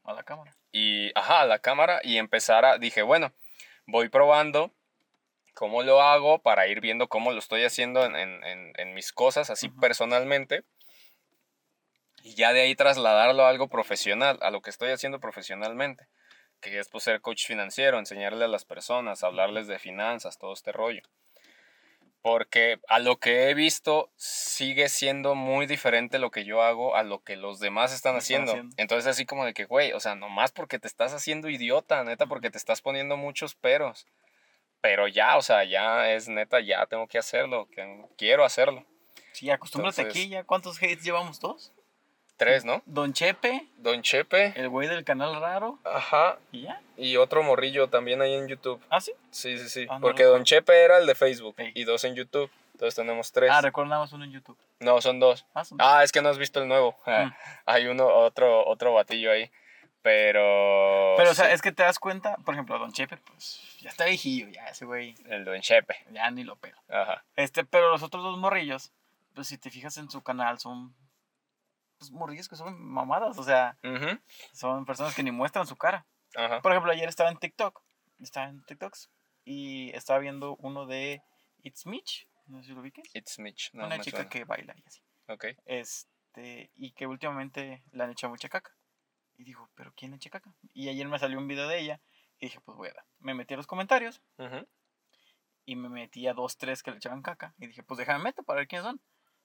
A 0.05 0.13
la 0.13 0.23
cámara. 0.23 0.55
y, 0.71 1.11
ajá, 1.17 1.41
a 1.41 1.45
la 1.45 1.59
cámara 1.59 1.99
y 2.03 2.17
empezar 2.17 2.63
a, 2.65 2.77
dije, 2.77 3.01
bueno, 3.01 3.33
voy 3.87 4.09
probando 4.09 4.71
cómo 5.53 5.83
lo 5.83 6.01
hago 6.01 6.39
para 6.39 6.67
ir 6.67 6.81
viendo 6.81 7.07
cómo 7.07 7.31
lo 7.31 7.39
estoy 7.39 7.63
haciendo 7.63 8.05
en, 8.05 8.15
en- 8.15 8.43
en- 8.43 8.73
en 8.77 8.93
mis 8.93 9.11
cosas, 9.11 9.49
así 9.49 9.69
personalmente. 9.69 10.63
Y 12.23 12.33
ya 12.35 12.53
de 12.53 12.61
ahí 12.61 12.75
trasladarlo 12.75 13.45
a 13.45 13.49
algo 13.49 13.67
profesional, 13.67 14.39
a 14.41 14.49
lo 14.51 14.61
que 14.61 14.69
estoy 14.71 14.89
haciendo 14.91 15.19
profesionalmente, 15.19 16.07
que 16.59 16.79
es 16.79 16.89
pues, 16.89 17.03
ser 17.03 17.21
coach 17.21 17.45
financiero, 17.45 17.99
enseñarle 17.99 18.45
a 18.45 18.47
las 18.47 18.65
personas, 18.65 19.23
hablarles 19.23 19.67
de 19.67 19.79
finanzas, 19.79 20.37
todo 20.37 20.53
este 20.53 20.71
rollo. 20.71 21.03
Porque 22.25 22.79
a 22.87 22.97
lo 22.97 23.17
que 23.17 23.49
he 23.49 23.53
visto 23.53 24.09
sigue 24.15 24.89
siendo 24.89 25.35
muy 25.35 25.67
diferente 25.67 26.17
lo 26.17 26.31
que 26.31 26.43
yo 26.43 26.63
hago 26.63 26.95
a 26.95 27.03
lo 27.03 27.23
que 27.23 27.35
los 27.35 27.59
demás 27.59 27.93
están 27.93 28.15
haciendo. 28.15 28.55
Entonces 28.77 29.05
así 29.05 29.27
como 29.27 29.45
de 29.45 29.53
que, 29.53 29.65
güey, 29.65 29.93
o 29.93 29.99
sea, 29.99 30.15
nomás 30.15 30.51
porque 30.51 30.79
te 30.79 30.87
estás 30.87 31.13
haciendo 31.13 31.49
idiota, 31.49 32.03
neta, 32.03 32.25
porque 32.25 32.49
te 32.49 32.57
estás 32.57 32.81
poniendo 32.81 33.15
muchos 33.15 33.53
peros. 33.53 34.07
pero 34.81 35.07
ya, 35.07 35.37
o 35.37 35.41
sea, 35.43 35.63
ya 35.65 36.11
es 36.13 36.27
neta, 36.27 36.59
ya 36.61 36.85
tengo 36.87 37.07
que 37.07 37.17
hacerlo, 37.19 37.67
que 37.71 38.05
quiero 38.17 38.43
hacerlo. 38.43 38.85
Sí, 39.31 39.49
acostúmbrate 39.51 40.01
Entonces- 40.01 40.23
aquí 40.23 40.29
ya. 40.31 40.43
¿Cuántos 40.43 40.77
hates 40.77 41.03
llevamos 41.03 41.39
todos? 41.39 41.71
Tres, 42.37 42.65
¿no? 42.65 42.81
Don 42.85 43.13
Chepe, 43.13 43.65
Don 43.77 44.01
Chepe, 44.01 44.53
el 44.59 44.67
güey 44.69 44.87
del 44.89 45.03
canal 45.05 45.39
raro. 45.39 45.79
ajá, 45.85 46.37
¿Y 46.51 46.63
ya? 46.63 46.81
y 46.97 47.15
otro 47.17 47.43
morrillo 47.43 47.87
también 47.89 48.21
ahí 48.21 48.33
en 48.33 48.47
YouTube. 48.47 48.81
¿Ah, 48.89 48.99
sí? 48.99 49.13
Sí, 49.31 49.57
sí, 49.57 49.69
sí, 49.69 49.87
Ah, 49.89 49.95
no 49.95 50.01
porque. 50.01 50.23
Don 50.23 50.43
Chepe 50.43 50.83
era 50.83 50.97
el 50.97 51.05
de 51.07 51.15
Facebook 51.15 51.55
y 51.73 51.83
dos 51.85 52.03
en 52.03 52.15
YouTube, 52.15 52.51
entonces 52.73 52.95
tenemos 52.95 53.31
tres. 53.31 53.49
Ah, 53.53 53.61
más 53.85 54.11
uno 54.11 54.25
en 54.25 54.31
YouTube. 54.31 54.57
No, 54.81 55.01
son 55.01 55.19
dos. 55.21 55.45
Ah, 55.53 55.63
son- 55.63 55.77
Ah, 55.81 56.03
es 56.03 56.11
que 56.11 56.21
no 56.21 56.27
has 56.29 56.37
visto 56.37 56.61
el 56.61 56.67
nuevo. 56.67 56.97
Mm. 57.05 57.31
Hay 57.67 57.87
uno, 57.87 58.05
otro, 58.07 58.65
otro 58.67 58.93
batillo 58.93 59.31
ahí. 59.31 59.49
Pero. 60.01 61.15
Pero, 61.17 61.31
o 61.31 61.33
sea, 61.33 61.45
sí, 61.47 61.51
es 61.53 61.61
que 61.61 61.71
te 61.71 61.83
das 61.83 61.97
cuenta, 61.99 62.35
por 62.45 62.53
ejemplo, 62.53 62.77
Don 62.77 62.91
Chepe, 62.91 63.17
pues 63.17 63.61
ya 63.79 63.89
está 63.89 64.05
viejillo, 64.05 64.47
ya 64.49 64.65
ese 64.67 64.85
güey, 64.85 65.15
El 65.29 65.45
Don 65.45 65.59
Chepe. 65.61 65.95
ya 66.11 66.29
ni 66.31 66.43
lo 66.43 66.55
pego. 66.57 66.77
Ajá. 66.89 67.23
Este, 67.35 67.63
pero 67.65 67.89
los 67.89 68.03
otros 68.03 68.23
dos 68.23 68.37
morrillos, 68.37 68.91
pues 69.33 69.47
si 69.47 69.57
te 69.57 69.71
fijas 69.71 69.97
en 69.97 70.09
su 70.11 70.21
canal, 70.21 70.59
son 70.59 70.93
pues, 72.09 72.19
morrillos 72.19 72.47
que 72.47 72.55
son 72.55 72.79
mamadas, 72.81 73.37
o 73.37 73.43
sea, 73.43 73.77
Ujú. 73.83 74.19
son 74.53 74.85
personas 74.85 75.15
que 75.15 75.23
ni 75.23 75.31
muestran 75.31 75.67
su 75.67 75.75
cara. 75.75 76.05
Ajá. 76.35 76.61
Por 76.61 76.71
ejemplo, 76.71 76.91
ayer 76.91 77.07
estaba 77.09 77.29
en 77.29 77.37
TikTok, 77.37 77.81
estaba 78.19 78.47
en 78.47 78.63
TikToks, 78.65 79.09
y 79.45 79.91
estaba 79.95 80.19
viendo 80.19 80.55
uno 80.57 80.85
de 80.85 81.21
It's 81.63 81.85
Mitch, 81.85 82.27
no 82.47 82.59
sé 82.61 82.67
si 82.69 82.73
lo 82.73 82.81
ubiques, 82.81 83.09
It's 83.15 83.39
Mitch. 83.39 83.71
No, 83.73 83.85
una 83.85 83.99
chica 83.99 84.17
suena. 84.17 84.29
que 84.29 84.43
baila 84.43 84.73
y 84.77 84.83
así. 84.85 85.01
Ok. 85.27 85.45
Este, 85.65 86.71
y 86.75 86.91
que 86.91 87.07
últimamente 87.07 87.83
le 87.91 88.03
han 88.03 88.11
hecho 88.11 88.29
mucha 88.29 88.49
caca. 88.49 88.71
Y 89.37 89.43
digo, 89.43 89.69
¿pero 89.75 89.93
quién 89.95 90.11
le 90.11 90.17
echa 90.17 90.29
caca? 90.29 90.53
Y 90.73 90.87
ayer 90.89 91.07
me 91.07 91.19
salió 91.19 91.37
un 91.37 91.47
video 91.47 91.67
de 91.67 91.79
ella 91.79 91.99
y 92.39 92.45
dije, 92.45 92.59
pues 92.61 92.77
voy 92.77 92.87
a 92.89 92.93
ver. 92.93 93.03
Me 93.19 93.33
metí 93.33 93.53
a 93.53 93.57
los 93.57 93.67
comentarios 93.67 94.21
Ujú. 94.37 94.67
y 95.65 95.75
me 95.75 95.89
metí 95.89 96.27
a 96.27 96.33
dos, 96.33 96.57
tres 96.57 96.83
que 96.83 96.91
le 96.91 96.97
echaban 96.97 97.21
caca. 97.21 97.53
Y 97.57 97.67
dije, 97.67 97.83
pues 97.83 97.97
déjame 97.97 98.23
meto 98.23 98.43
para 98.43 98.59
ver 98.59 98.67
quiénes 98.67 98.85
son. 98.85 99.01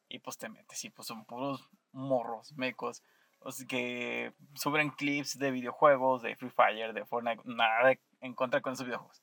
Y 0.08 0.18
pues 0.18 0.38
te 0.38 0.48
metes 0.48 0.84
y 0.84 0.90
pues 0.90 1.08
son 1.08 1.24
puros 1.24 1.68
morros, 1.92 2.52
mecos. 2.54 3.02
O 3.40 3.52
sea, 3.52 3.66
que 3.66 4.32
suben 4.54 4.90
clips 4.90 5.38
de 5.38 5.50
videojuegos, 5.50 6.22
de 6.22 6.36
Free 6.36 6.50
Fire, 6.50 6.92
de 6.92 7.04
Fortnite, 7.06 7.42
nada 7.46 7.88
de- 7.88 8.00
en 8.20 8.34
contra 8.34 8.60
con 8.60 8.74
esos 8.74 8.84
videojuegos. 8.86 9.22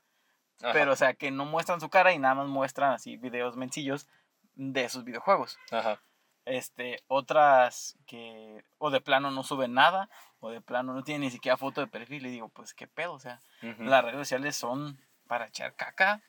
Ajá. 0.61 0.73
Pero, 0.73 0.93
o 0.93 0.95
sea, 0.95 1.13
que 1.13 1.29
no 1.29 1.45
muestran 1.45 1.79
su 1.79 1.89
cara 1.89 2.13
y 2.13 2.19
nada 2.19 2.33
más 2.33 2.47
muestran 2.47 2.93
así 2.93 3.15
videos 3.17 3.55
mencillos 3.57 4.07
de 4.55 4.83
esos 4.85 5.03
videojuegos. 5.03 5.59
Ajá. 5.71 6.01
Este, 6.45 7.03
otras 7.07 7.97
que 8.07 8.63
o 8.77 8.89
de 8.89 9.01
plano 9.01 9.29
no 9.31 9.43
suben 9.43 9.73
nada, 9.73 10.09
o 10.39 10.49
de 10.49 10.61
plano 10.61 10.93
no 10.93 11.03
tienen 11.03 11.21
ni 11.21 11.29
siquiera 11.31 11.57
foto 11.57 11.81
de 11.81 11.87
perfil. 11.87 12.25
Y 12.25 12.31
digo, 12.31 12.49
pues 12.49 12.73
qué 12.73 12.87
pedo, 12.87 13.13
o 13.13 13.19
sea, 13.19 13.39
las 13.61 14.03
redes 14.03 14.17
sociales 14.17 14.55
son 14.55 14.97
para 15.27 15.45
echar 15.47 15.75
caca, 15.75 16.21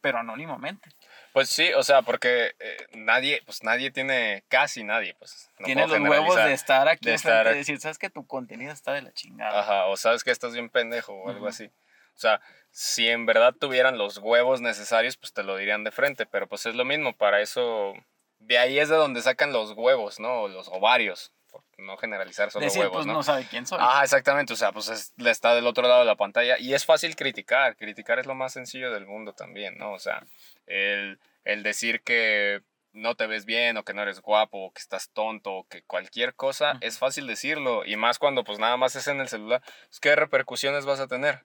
pero 0.00 0.18
anónimamente. 0.18 0.90
Pues 1.32 1.48
sí, 1.48 1.72
o 1.74 1.82
sea, 1.82 2.02
porque 2.02 2.54
eh, 2.58 2.86
nadie, 2.94 3.40
pues 3.44 3.62
nadie 3.62 3.90
tiene, 3.90 4.44
casi 4.48 4.82
nadie, 4.84 5.14
pues. 5.14 5.48
no 5.58 5.66
Tiene 5.66 5.86
los 5.86 6.00
huevos 6.00 6.36
de 6.36 6.52
estar 6.52 6.88
aquí 6.88 7.08
de 7.08 7.14
estar- 7.14 7.52
y 7.52 7.58
decir, 7.58 7.80
sabes 7.80 7.98
que 7.98 8.10
tu 8.10 8.26
contenido 8.26 8.72
está 8.72 8.92
de 8.92 9.02
la 9.02 9.12
chingada. 9.12 9.60
Ajá, 9.60 9.86
o 9.86 9.96
sabes 9.96 10.24
que 10.24 10.30
estás 10.30 10.52
bien 10.52 10.68
pendejo 10.70 11.12
o 11.12 11.30
algo 11.30 11.46
así. 11.46 11.66
O 11.66 12.18
sea, 12.20 12.40
si 12.70 13.08
en 13.08 13.26
verdad 13.26 13.54
tuvieran 13.58 13.96
los 13.96 14.18
huevos 14.18 14.60
necesarios, 14.60 15.16
pues 15.16 15.32
te 15.32 15.42
lo 15.42 15.56
dirían 15.56 15.84
de 15.84 15.90
frente, 15.90 16.26
pero 16.26 16.46
pues 16.48 16.66
es 16.66 16.74
lo 16.74 16.84
mismo, 16.84 17.16
para 17.16 17.40
eso, 17.40 17.94
de 18.40 18.58
ahí 18.58 18.78
es 18.78 18.88
de 18.88 18.96
donde 18.96 19.22
sacan 19.22 19.52
los 19.52 19.72
huevos, 19.72 20.20
¿no? 20.20 20.48
Los 20.48 20.68
ovarios, 20.68 21.32
por 21.50 21.62
no 21.78 21.96
generalizar 21.96 22.50
solo 22.50 22.64
decir, 22.64 22.80
huevos, 22.80 22.96
pues 22.98 23.06
¿no? 23.06 23.12
no 23.14 23.22
sabe 23.22 23.46
quién 23.48 23.66
soy. 23.66 23.78
Ah, 23.80 24.00
exactamente, 24.02 24.52
o 24.52 24.56
sea, 24.56 24.72
pues 24.72 24.88
es- 24.88 25.12
le 25.16 25.30
está 25.30 25.54
del 25.54 25.66
otro 25.66 25.86
lado 25.86 26.00
de 26.00 26.06
la 26.06 26.16
pantalla 26.16 26.58
y 26.58 26.74
es 26.74 26.84
fácil 26.84 27.16
criticar, 27.16 27.76
criticar 27.76 28.18
es 28.18 28.26
lo 28.26 28.34
más 28.34 28.52
sencillo 28.52 28.90
del 28.92 29.06
mundo 29.06 29.32
también, 29.34 29.76
¿no? 29.78 29.92
O 29.92 29.98
sea, 29.98 30.24
el, 30.66 31.18
el 31.44 31.62
decir 31.62 32.02
que 32.02 32.62
no 32.92 33.14
te 33.14 33.26
ves 33.26 33.44
bien 33.44 33.76
o 33.76 33.84
que 33.84 33.94
no 33.94 34.02
eres 34.02 34.20
guapo 34.20 34.58
o 34.66 34.72
que 34.72 34.80
estás 34.80 35.10
tonto 35.10 35.52
o 35.52 35.64
que 35.68 35.82
cualquier 35.82 36.34
cosa 36.34 36.76
es 36.80 36.98
fácil 36.98 37.26
decirlo 37.26 37.84
y 37.84 37.96
más 37.96 38.18
cuando 38.18 38.42
pues 38.44 38.58
nada 38.58 38.76
más 38.76 38.96
es 38.96 39.06
en 39.06 39.20
el 39.20 39.28
celular, 39.28 39.62
pues, 39.88 40.00
¿qué 40.00 40.16
repercusiones 40.16 40.86
vas 40.86 40.98
a 41.00 41.06
tener? 41.06 41.44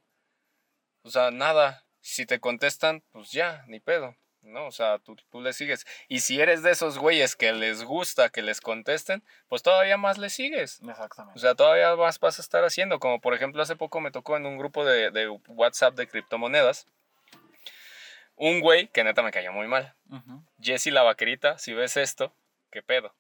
O 1.04 1.10
sea, 1.10 1.30
nada, 1.32 1.86
si 2.02 2.26
te 2.26 2.40
contestan, 2.40 3.04
pues 3.12 3.32
ya, 3.32 3.64
ni 3.68 3.80
pedo. 3.80 4.16
¿No? 4.46 4.68
O 4.68 4.72
sea, 4.72 5.00
tú, 5.00 5.16
tú 5.30 5.42
le 5.42 5.54
sigues. 5.54 5.86
Y 6.08 6.20
si 6.20 6.40
eres 6.40 6.64
de 6.64 6.72
esos 6.72 6.98
güeyes 6.98 7.36
que 7.36 7.52
les 7.52 7.84
gusta 7.84 8.30
que 8.30 8.42
les 8.42 8.62
contesten, 8.62 9.24
pues 9.48 9.64
todavía 9.64 9.98
más 9.98 10.18
le 10.18 10.30
sigues. 10.30 10.82
O 10.84 10.90
Exactamente. 10.90 11.40
sea, 11.40 11.56
todavía 11.56 11.96
más 11.96 12.20
vas 12.20 12.40
a 12.40 12.42
estar 12.42 12.64
haciendo. 12.64 13.00
Como 13.00 13.20
por 13.22 13.34
ejemplo, 13.34 13.62
hace 13.62 13.76
poco 13.76 14.00
me 14.02 14.12
tocó 14.12 14.38
en 14.38 14.46
un 14.46 14.58
grupo 14.58 14.86
de, 14.86 15.12
de 15.12 15.28
WhatsApp 15.48 15.96
de 15.96 16.08
criptomonedas. 16.08 16.88
Un 18.36 18.60
güey 18.60 18.88
que 18.88 19.04
neta 19.04 19.24
me 19.24 19.32
cayó 19.32 19.52
muy 19.54 19.68
mal. 19.68 19.96
Ujú. 20.10 20.44
Jesse 20.60 20.88
la 20.88 21.04
vaquerita, 21.04 21.58
si 21.58 21.74
ves 21.74 21.96
esto, 21.98 22.36
¿qué 22.70 22.84
pedo? 22.84 23.16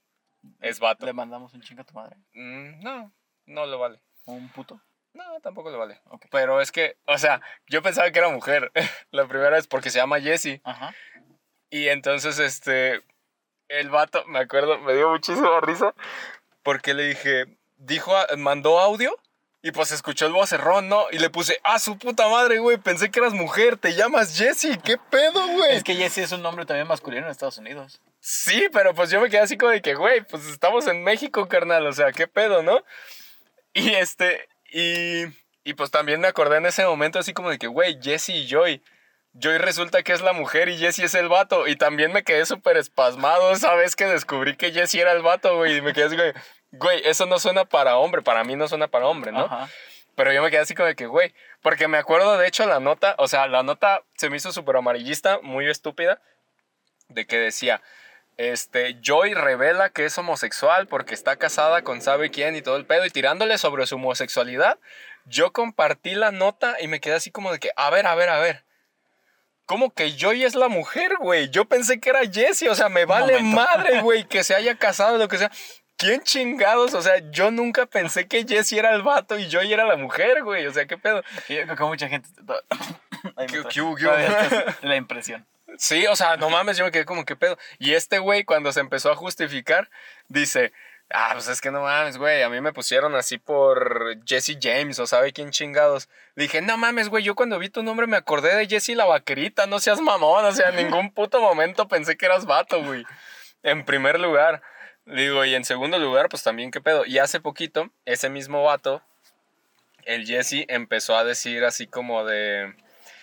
Es 0.61 0.79
vato. 0.79 1.05
Le 1.05 1.13
mandamos 1.13 1.53
un 1.53 1.61
chingo 1.61 1.81
a 1.81 1.85
tu 1.85 1.93
madre. 1.93 2.17
Mm, 2.33 2.81
no, 2.83 3.13
no 3.45 3.65
lo 3.65 3.79
vale. 3.79 4.01
O 4.25 4.33
un 4.33 4.49
puto. 4.49 4.81
No, 5.13 5.39
tampoco 5.39 5.69
lo 5.69 5.79
vale. 5.79 6.01
Pero 6.29 6.59
es 6.59 6.73
que, 6.73 6.97
o 7.05 7.17
sea, 7.17 7.41
yo 7.67 7.81
pensaba 7.81 8.11
que 8.11 8.19
era 8.19 8.27
mujer. 8.29 8.71
la 9.11 9.25
primera 9.25 9.51
vez 9.51 9.65
porque 9.65 9.89
se 9.89 9.97
llama 9.97 10.19
Jessie. 10.19 10.61
Ajá. 10.65 10.93
Y 11.69 11.87
entonces, 11.89 12.39
este, 12.39 13.01
el 13.67 13.89
vato, 13.89 14.25
me 14.25 14.39
acuerdo, 14.39 14.79
me 14.79 14.93
dio 14.93 15.09
muchísima 15.09 15.59
risa 15.61 15.93
porque 16.63 16.93
le 16.93 17.07
dije, 17.07 17.57
dijo, 17.77 18.13
mandó 18.37 18.79
audio 18.79 19.15
y 19.61 19.71
pues 19.71 19.91
escuchó 19.91 20.27
el 20.27 20.33
vocerrón, 20.33 20.89
¿no? 20.89 21.05
Y 21.11 21.17
le 21.17 21.29
puse, 21.29 21.59
ah, 21.63 21.79
su 21.79 21.97
puta 21.97 22.27
madre, 22.27 22.59
güey, 22.59 22.77
pensé 22.77 23.09
que 23.09 23.19
eras 23.19 23.33
mujer, 23.33 23.77
te 23.77 23.95
llamas 23.95 24.37
Jessie, 24.37 24.77
¿qué 24.83 24.97
pedo, 24.97 25.47
güey? 25.47 25.75
Es 25.75 25.83
que 25.83 25.95
Jesse 25.95 26.19
es 26.19 26.31
un 26.31 26.43
nombre 26.43 26.65
también 26.65 26.87
masculino 26.87 27.25
en 27.25 27.31
Estados 27.31 27.57
Unidos. 27.57 27.99
Sí, 28.19 28.67
pero 28.71 28.93
pues 28.93 29.09
yo 29.09 29.19
me 29.19 29.29
quedé 29.29 29.41
así 29.41 29.57
como 29.57 29.71
de 29.71 29.81
que, 29.81 29.95
güey, 29.95 30.21
pues 30.21 30.45
estamos 30.47 30.85
en 30.87 31.03
México, 31.03 31.47
carnal, 31.47 31.87
o 31.87 31.93
sea, 31.93 32.11
qué 32.11 32.27
pedo, 32.27 32.61
¿no? 32.61 32.83
Y 33.73 33.95
este, 33.95 34.47
y, 34.71 35.23
y 35.63 35.73
pues 35.73 35.91
también 35.91 36.21
me 36.21 36.27
acordé 36.27 36.57
en 36.57 36.67
ese 36.67 36.85
momento 36.85 37.19
así 37.19 37.33
como 37.33 37.49
de 37.49 37.57
que, 37.57 37.67
güey, 37.67 37.99
Jesse 38.01 38.29
y 38.29 38.47
Joy. 38.47 38.83
Joy 39.37 39.57
resulta 39.57 40.01
que 40.01 40.13
es 40.13 40.21
la 40.21 40.33
mujer 40.33 40.69
y 40.69 40.77
Jesse 40.77 40.99
es 40.99 41.15
el 41.15 41.27
vato. 41.27 41.67
Y 41.67 41.75
también 41.75 42.11
me 42.13 42.23
quedé 42.23 42.45
súper 42.45 42.77
espasmado 42.77 43.51
esa 43.51 43.75
vez 43.75 43.95
que 43.95 44.05
descubrí 44.05 44.55
que 44.55 44.71
Jesse 44.71 44.95
era 44.95 45.11
el 45.11 45.21
vato, 45.21 45.57
güey. 45.57 45.77
Y 45.77 45.81
me 45.81 45.93
quedé 45.93 46.05
así 46.05 46.15
de, 46.15 46.33
güey, 46.71 47.01
eso 47.05 47.25
no 47.25 47.37
suena 47.39 47.65
para 47.65 47.97
hombre, 47.97 48.21
para 48.21 48.43
mí 48.43 48.55
no 48.55 48.67
suena 48.67 48.87
para 48.87 49.07
hombre, 49.07 49.31
¿no? 49.31 49.45
Ajá. 49.45 49.69
Pero 50.15 50.31
yo 50.31 50.41
me 50.41 50.49
quedé 50.49 50.61
así 50.61 50.73
como 50.73 50.87
de 50.87 50.95
que, 50.95 51.07
güey, 51.07 51.33
porque 51.61 51.87
me 51.87 51.97
acuerdo 51.97 52.37
de 52.37 52.47
hecho 52.47 52.65
la 52.65 52.79
nota, 52.79 53.15
o 53.17 53.27
sea, 53.27 53.47
la 53.47 53.63
nota 53.63 54.01
se 54.15 54.29
me 54.29 54.37
hizo 54.37 54.51
súper 54.51 54.77
amarillista, 54.77 55.39
muy 55.41 55.69
estúpida, 55.69 56.21
de 57.09 57.27
que 57.27 57.37
decía, 57.37 57.81
este, 58.37 58.97
Joy 59.01 59.33
revela 59.33 59.89
que 59.89 60.05
es 60.05 60.17
homosexual 60.17 60.87
porque 60.87 61.13
está 61.13 61.35
casada 61.35 61.83
con 61.83 62.01
sabe 62.01 62.31
quién 62.31 62.55
y 62.55 62.61
todo 62.61 62.77
el 62.77 62.85
pedo 62.85 63.05
y 63.05 63.09
tirándole 63.09 63.57
sobre 63.57 63.87
su 63.87 63.95
homosexualidad. 63.95 64.79
Yo 65.25 65.51
compartí 65.51 66.15
la 66.15 66.31
nota 66.31 66.77
y 66.79 66.87
me 66.87 67.01
quedé 67.01 67.15
así 67.15 67.31
como 67.31 67.51
de 67.51 67.59
que, 67.59 67.71
a 67.75 67.89
ver, 67.89 68.07
a 68.07 68.15
ver, 68.15 68.29
a 68.29 68.39
ver. 68.39 68.64
¿Cómo 69.65 69.93
que 69.93 70.15
Joy 70.15 70.43
es 70.43 70.55
la 70.55 70.67
mujer, 70.67 71.17
güey? 71.19 71.49
Yo 71.49 71.65
pensé 71.65 71.99
que 71.99 72.09
era 72.09 72.21
Jessie, 72.21 72.69
o 72.69 72.75
sea, 72.75 72.89
me 72.89 73.05
vale 73.05 73.41
madre, 73.41 73.99
güey, 74.01 74.25
que 74.25 74.43
se 74.43 74.55
haya 74.55 74.75
casado, 74.75 75.17
lo 75.17 75.27
que 75.27 75.37
sea. 75.37 75.51
¿Quién 75.97 76.21
chingados? 76.23 76.93
O 76.93 77.01
sea, 77.01 77.19
yo 77.31 77.51
nunca 77.51 77.85
pensé 77.85 78.27
que 78.27 78.45
Jessie 78.45 78.77
era 78.77 78.93
el 78.93 79.01
vato 79.01 79.39
y 79.39 79.49
Joy 79.49 79.71
era 79.71 79.85
la 79.85 79.95
mujer, 79.95 80.43
güey. 80.43 80.67
O 80.67 80.73
sea, 80.73 80.85
¿qué 80.85 80.97
pedo? 80.97 81.23
Y 81.47 81.55
yo 81.55 81.63
creo 81.63 81.75
que 81.75 81.83
mucha 81.83 82.09
gente. 82.09 82.27
La 84.81 84.97
impresión. 84.97 85.45
Sí, 85.77 86.05
o 86.07 86.15
sea, 86.15 86.37
no 86.37 86.49
mames, 86.49 86.77
yo 86.77 86.85
me 86.85 86.91
quedé 86.91 87.05
como, 87.05 87.25
¿qué 87.25 87.35
pedo? 87.35 87.57
Y 87.79 87.93
este 87.93 88.19
güey, 88.19 88.43
cuando 88.43 88.71
se 88.71 88.79
empezó 88.79 89.11
a 89.11 89.15
justificar, 89.15 89.89
dice, 90.27 90.71
ah, 91.11 91.31
pues 91.33 91.47
es 91.47 91.61
que 91.61 91.71
no 91.71 91.81
mames, 91.81 92.17
güey, 92.17 92.43
a 92.43 92.49
mí 92.49 92.61
me 92.61 92.73
pusieron 92.73 93.15
así 93.15 93.37
por 93.37 94.17
Jesse 94.25 94.57
James 94.61 94.99
o 94.99 95.07
sabe 95.07 95.33
quién 95.33 95.51
chingados. 95.51 96.09
Dije, 96.35 96.61
no 96.61 96.77
mames, 96.77 97.09
güey, 97.09 97.23
yo 97.23 97.35
cuando 97.35 97.59
vi 97.59 97.69
tu 97.69 97.83
nombre 97.83 98.07
me 98.07 98.17
acordé 98.17 98.55
de 98.55 98.67
Jesse 98.67 98.89
la 98.89 99.05
vaquerita, 99.05 99.67
no 99.67 99.79
seas 99.79 100.01
mamón, 100.01 100.45
o 100.45 100.51
sea, 100.51 100.69
en 100.69 100.75
ningún 100.77 101.11
puto 101.11 101.39
momento 101.39 101.87
pensé 101.87 102.17
que 102.17 102.25
eras 102.25 102.45
vato, 102.45 102.83
güey. 102.83 103.05
En 103.63 103.85
primer 103.85 104.19
lugar. 104.19 104.61
Digo, 105.05 105.45
y 105.45 105.53
en 105.53 105.65
segundo 105.65 105.99
lugar, 105.99 106.29
pues 106.29 106.41
también, 106.41 106.71
¿qué 106.71 106.81
pedo? 106.81 107.05
Y 107.05 107.19
hace 107.19 107.39
poquito, 107.39 107.91
ese 108.05 108.27
mismo 108.29 108.63
vato, 108.63 109.03
el 110.03 110.25
Jesse, 110.25 110.65
empezó 110.67 111.15
a 111.15 111.23
decir 111.23 111.63
así 111.63 111.85
como 111.85 112.25
de... 112.25 112.73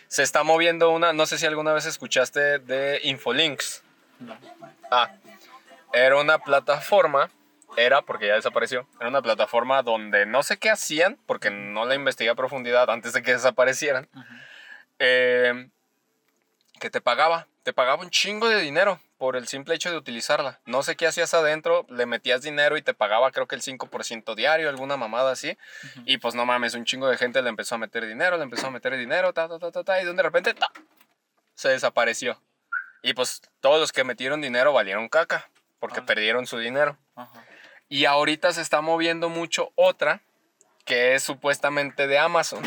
Se 0.07 0.23
está 0.23 0.45
moviendo 0.45 0.91
una, 0.91 1.13
no 1.13 1.27
sé 1.27 1.39
si 1.39 1.47
alguna 1.47 1.73
vez 1.73 1.87
escuchaste 1.87 2.59
de 2.61 3.01
Infolinks. 3.03 3.83
No. 4.21 4.39
Ah, 4.91 5.11
era 5.93 6.19
una 6.19 6.39
plataforma, 6.39 7.31
era 7.77 8.03
porque 8.03 8.27
ya 8.27 8.35
desapareció, 8.35 8.87
era 9.01 9.09
una 9.09 9.23
plataforma 9.23 9.83
donde 9.83 10.27
no 10.27 10.43
sé 10.43 10.59
qué 10.59 10.71
hacían, 10.71 11.19
porque 11.27 11.51
no 11.51 11.85
la 11.87 11.95
investigué 11.95 12.31
a 12.31 12.35
profundidad 12.35 12.91
antes 12.91 13.13
de 13.13 13.23
que 13.23 13.33
desaparecieran, 13.33 14.09
Ujú. 14.15 14.25
eh, 14.99 15.69
que 16.81 16.91
te 16.91 17.01
pagaba, 17.01 17.47
te 17.63 17.73
pagaba 17.73 18.03
un 18.03 18.11
chingo 18.11 18.49
de 18.49 18.61
dinero 18.61 19.01
por 19.19 19.37
el 19.37 19.47
simple 19.47 19.75
hecho 19.77 19.89
de 19.91 19.97
utilizarla. 19.97 20.59
No 20.67 20.83
sé 20.83 20.97
qué 20.97 21.07
hacías 21.07 21.33
adentro, 21.33 21.87
le 21.89 22.07
metías 22.07 22.43
dinero 22.43 22.77
y 22.77 22.83
te 22.83 22.93
pagaba 22.93 23.31
creo 23.31 23.47
que 23.47 23.55
el 23.55 23.63
5% 23.63 24.35
diario, 24.35 24.69
alguna 24.69 24.97
mamada 24.97 25.31
así. 25.31 25.57
Y 26.07 26.19
pues 26.19 26.35
no 26.35 26.45
mames, 26.45 26.75
un 26.75 26.85
chingo 26.85 27.07
de 27.09 27.17
gente 27.17 27.41
le 27.41 27.49
empezó 27.49 27.77
a 27.77 27.79
meter 27.79 28.05
dinero, 28.07 28.37
le 28.37 28.43
empezó 28.43 28.67
a 28.67 28.71
meter 28.73 28.97
dinero, 28.97 29.33
ta, 29.33 29.49
ta, 29.49 29.61
ta, 29.61 29.71
ta, 29.71 29.85
ta, 29.85 30.03
y 30.03 30.05
de 30.13 30.23
repente, 30.23 30.55
ta, 30.55 30.67
se 31.55 31.69
desapareció. 31.69 32.41
Y 33.03 33.15
pues 33.15 33.41
todos 33.61 33.79
los 33.81 33.93
que 33.93 34.03
metieron 34.03 34.41
dinero 34.41 34.73
valieron 34.73 35.09
caca, 35.09 35.49
porque 35.79 36.01
Ah. 36.01 36.07
perdieron 36.07 36.47
su 36.49 36.59
dinero. 36.59 36.99
Ajá. 37.15 37.45
Y 37.93 38.07
ahorita 38.07 38.51
se 38.55 38.63
está 38.63 38.81
moviendo 38.81 39.29
mucho 39.29 39.71
otra, 39.75 40.23
que 40.87 41.15
es 41.15 41.23
supuestamente 41.23 42.07
de 42.07 42.17
Amazon. 42.17 42.63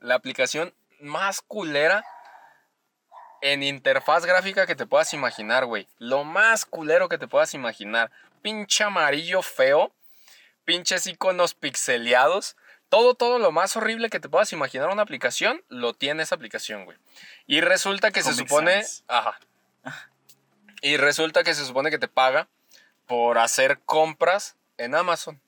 La 0.00 0.14
aplicación 0.14 0.72
más 0.98 1.42
culera 1.42 2.02
en 3.42 3.62
interfaz 3.62 4.24
gráfica 4.24 4.66
que 4.66 4.76
te 4.76 4.86
puedas 4.86 5.12
imaginar, 5.12 5.66
güey. 5.66 5.88
Lo 5.98 6.24
más 6.24 6.64
culero 6.64 7.10
que 7.10 7.18
te 7.18 7.28
puedas 7.28 7.52
imaginar. 7.52 8.10
Pinche 8.40 8.82
amarillo 8.82 9.42
feo. 9.42 9.92
Pinches 10.64 11.06
iconos 11.06 11.52
pixeleados. 11.52 12.56
Todo, 12.88 13.12
todo 13.12 13.38
lo 13.38 13.52
más 13.52 13.76
horrible 13.76 14.08
que 14.08 14.20
te 14.20 14.30
puedas 14.30 14.54
imaginar 14.54 14.88
una 14.88 15.02
aplicación, 15.02 15.62
lo 15.68 15.92
tiene 15.92 16.22
esa 16.22 16.36
aplicación, 16.36 16.86
güey. 16.86 16.96
Y 17.46 17.60
resulta 17.60 18.10
que 18.10 18.22
se 18.22 18.32
supone... 18.32 18.84
Sans. 18.84 19.04
Ajá. 19.06 19.38
Y 20.80 20.96
resulta 20.96 21.44
que 21.44 21.52
se 21.52 21.66
supone 21.66 21.90
que 21.90 21.98
te 21.98 22.08
paga 22.08 22.48
por 23.12 23.36
hacer 23.36 23.78
compras 23.84 24.56
en 24.78 24.94
Amazon. 24.94 25.38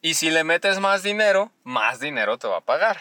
Y 0.00 0.14
si 0.14 0.30
le 0.30 0.44
metes 0.44 0.78
más 0.78 1.02
dinero, 1.02 1.50
más 1.64 1.98
dinero 1.98 2.38
te 2.38 2.46
va 2.46 2.58
a 2.58 2.64
pagar, 2.64 2.96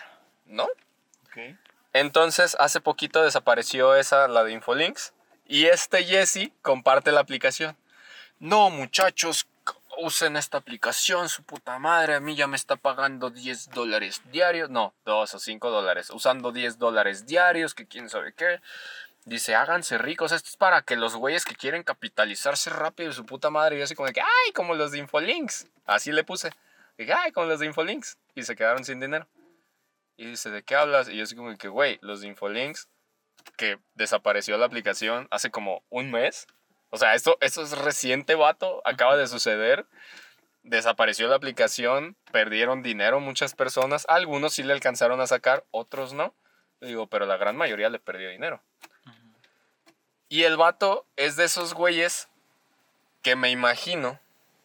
¿no? 0.47 0.63
Ok. 0.63 1.55
Entonces, 1.93 2.57
hace 2.59 2.81
poquito 2.81 3.21
desapareció 3.21 3.93
esa, 3.93 4.27
la 4.27 4.43
de 4.43 4.53
Infolinks, 4.53 5.13
y 5.45 5.67
este 5.67 6.03
Jesse 6.03 6.49
comparte 6.63 7.11
la 7.11 7.19
aplicación. 7.19 7.77
No, 8.39 8.71
muchachos, 8.71 9.47
usen 9.99 10.35
esta 10.35 10.57
aplicación, 10.57 11.29
su 11.29 11.43
puta 11.43 11.77
madre, 11.77 12.15
a 12.15 12.19
mí 12.19 12.35
ya 12.35 12.47
me 12.47 12.55
está 12.55 12.75
pagando 12.75 13.29
10 13.29 13.69
dólares 13.69 14.21
diarios, 14.31 14.71
no, 14.71 14.95
2 15.05 15.35
o 15.35 15.39
5 15.39 15.69
dólares, 15.69 16.09
usando 16.09 16.51
10 16.51 16.79
dólares 16.79 17.27
diarios, 17.27 17.75
que 17.75 17.85
quién 17.85 18.09
sabe 18.09 18.33
qué. 18.33 18.61
Dice, 19.27 19.55
háganse 19.55 19.97
ricos, 19.97 20.31
esto 20.31 20.47
es 20.47 20.55
para 20.55 20.83
que 20.83 20.95
los 20.95 21.17
güeyes 21.17 21.43
que 21.43 21.53
quieren 21.53 21.83
capitalizarse 21.83 22.69
rápido, 22.69 23.11
su 23.11 23.25
puta 23.25 23.49
madre, 23.49 23.77
y 23.77 23.81
así 23.81 23.93
como 23.93 24.07
de 24.07 24.13
que, 24.13 24.21
ay, 24.21 24.53
como 24.53 24.73
los 24.73 24.93
de 24.93 24.99
Infolinks, 24.99 25.67
así 25.85 26.13
le 26.13 26.23
puse. 26.23 26.49
Dije, 26.97 27.11
ay, 27.11 27.33
como 27.33 27.47
los 27.47 27.59
de 27.59 27.65
Infolinks, 27.65 28.17
y 28.35 28.43
se 28.43 28.55
quedaron 28.55 28.85
sin 28.85 29.01
dinero. 29.01 29.27
Y 30.15 30.27
dice, 30.27 30.49
¿de 30.49 30.63
qué 30.63 30.75
hablas? 30.75 31.09
Y 31.09 31.17
yo 31.17 31.23
así 31.23 31.35
como 31.35 31.53
que, 31.57 31.67
güey, 31.67 31.99
los 32.01 32.21
de 32.21 32.27
Infolinks, 32.27 32.87
que 33.57 33.79
desapareció 33.95 34.57
la 34.57 34.65
aplicación 34.65 35.27
hace 35.29 35.51
como 35.51 35.83
un 35.89 36.09
mes. 36.09 36.47
O 36.89 36.95
sea, 36.97 37.13
esto, 37.13 37.37
esto 37.41 37.63
es 37.63 37.77
reciente, 37.77 38.35
vato, 38.35 38.81
acaba 38.85 39.17
de 39.17 39.27
suceder. 39.27 39.87
Desapareció 40.63 41.27
la 41.27 41.35
aplicación, 41.35 42.15
perdieron 42.31 42.81
dinero 42.81 43.19
muchas 43.19 43.55
personas. 43.55 44.05
Algunos 44.07 44.53
sí 44.53 44.63
le 44.63 44.71
alcanzaron 44.71 45.19
a 45.19 45.27
sacar, 45.27 45.65
otros 45.71 46.13
no. 46.13 46.33
Digo, 46.79 47.07
pero 47.07 47.25
la 47.25 47.35
gran 47.35 47.57
mayoría 47.57 47.89
le 47.89 47.99
perdió 47.99 48.29
dinero. 48.29 48.63
Y 50.29 50.43
el 50.43 50.57
vato 50.57 51.05
es 51.15 51.35
de 51.35 51.45
esos 51.45 51.73
güeyes 51.73 52.27
que 53.21 53.35
me 53.35 53.49
imagino, 53.49 54.19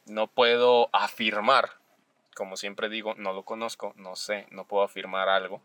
no 0.07 0.27
puedo 0.27 0.89
afirmar, 0.93 1.71
como 2.35 2.57
siempre 2.57 2.89
digo, 2.89 3.15
no 3.17 3.33
lo 3.33 3.45
conozco, 3.45 3.93
no 3.97 4.17
sé, 4.17 4.47
no 4.51 4.67
puedo 4.67 4.83
afirmar 4.83 5.29
algo, 5.29 5.63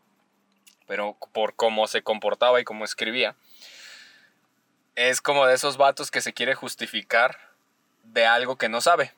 pero 0.86 1.18
por 1.34 1.56
cómo 1.56 1.88
se 1.88 2.04
comportaba 2.04 2.60
y 2.62 2.64
cómo 2.64 2.86
escribía, 2.86 3.36
es 4.96 5.22
como 5.22 5.46
de 5.46 5.56
esos 5.56 5.78
vatos 5.78 6.12
que 6.12 6.22
se 6.22 6.34
quiere 6.34 6.56
justificar 6.56 7.38
de 8.04 8.26
algo 8.26 8.58
que 8.58 8.70
no 8.70 8.82
sabe. 8.82 9.14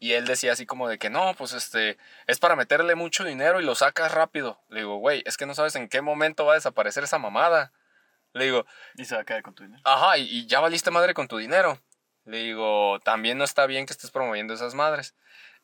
Y 0.00 0.14
él 0.14 0.26
decía 0.26 0.52
así 0.52 0.66
como 0.66 0.88
de 0.88 0.98
que 0.98 1.10
no, 1.10 1.34
pues 1.34 1.52
este, 1.52 1.98
es 2.26 2.38
para 2.38 2.56
meterle 2.56 2.94
mucho 2.94 3.22
dinero 3.22 3.60
y 3.60 3.64
lo 3.64 3.74
sacas 3.74 4.12
rápido. 4.12 4.58
Le 4.70 4.80
digo, 4.80 4.96
güey, 4.96 5.22
es 5.26 5.36
que 5.36 5.46
no 5.46 5.54
sabes 5.54 5.76
en 5.76 5.88
qué 5.88 6.00
momento 6.00 6.46
va 6.46 6.52
a 6.52 6.56
desaparecer 6.56 7.04
esa 7.04 7.18
mamada. 7.18 7.70
Le 8.32 8.44
digo, 8.44 8.66
Y 8.96 9.04
se 9.04 9.14
va 9.14 9.22
a 9.22 9.24
quedar 9.24 9.42
con 9.42 9.54
tu 9.54 9.62
dinero. 9.64 9.82
Ajá, 9.84 10.18
y, 10.18 10.22
y 10.22 10.46
ya 10.46 10.60
valiste 10.60 10.90
madre 10.90 11.14
con 11.14 11.28
tu 11.28 11.38
dinero. 11.38 11.78
Le 12.24 12.38
digo, 12.38 13.00
también 13.00 13.38
no 13.38 13.44
está 13.44 13.66
bien 13.66 13.86
que 13.86 13.92
estés 13.92 14.10
promoviendo 14.10 14.54
esas 14.54 14.74
madres. 14.74 15.14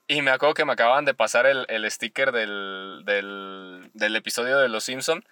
Y 0.09 0.23
me 0.23 0.31
acuerdo 0.31 0.55
que 0.55 0.65
me 0.65 0.73
acaban 0.73 1.05
de 1.05 1.15
pasar 1.15 1.47
el, 1.47 1.67
el 1.69 1.91
sticker 1.91 2.31
del, 2.31 3.03
del, 3.05 3.91
del 3.93 4.15
episodio 4.15 4.59
de 4.59 4.69
Los 4.69 4.85
Simpson 4.85 5.25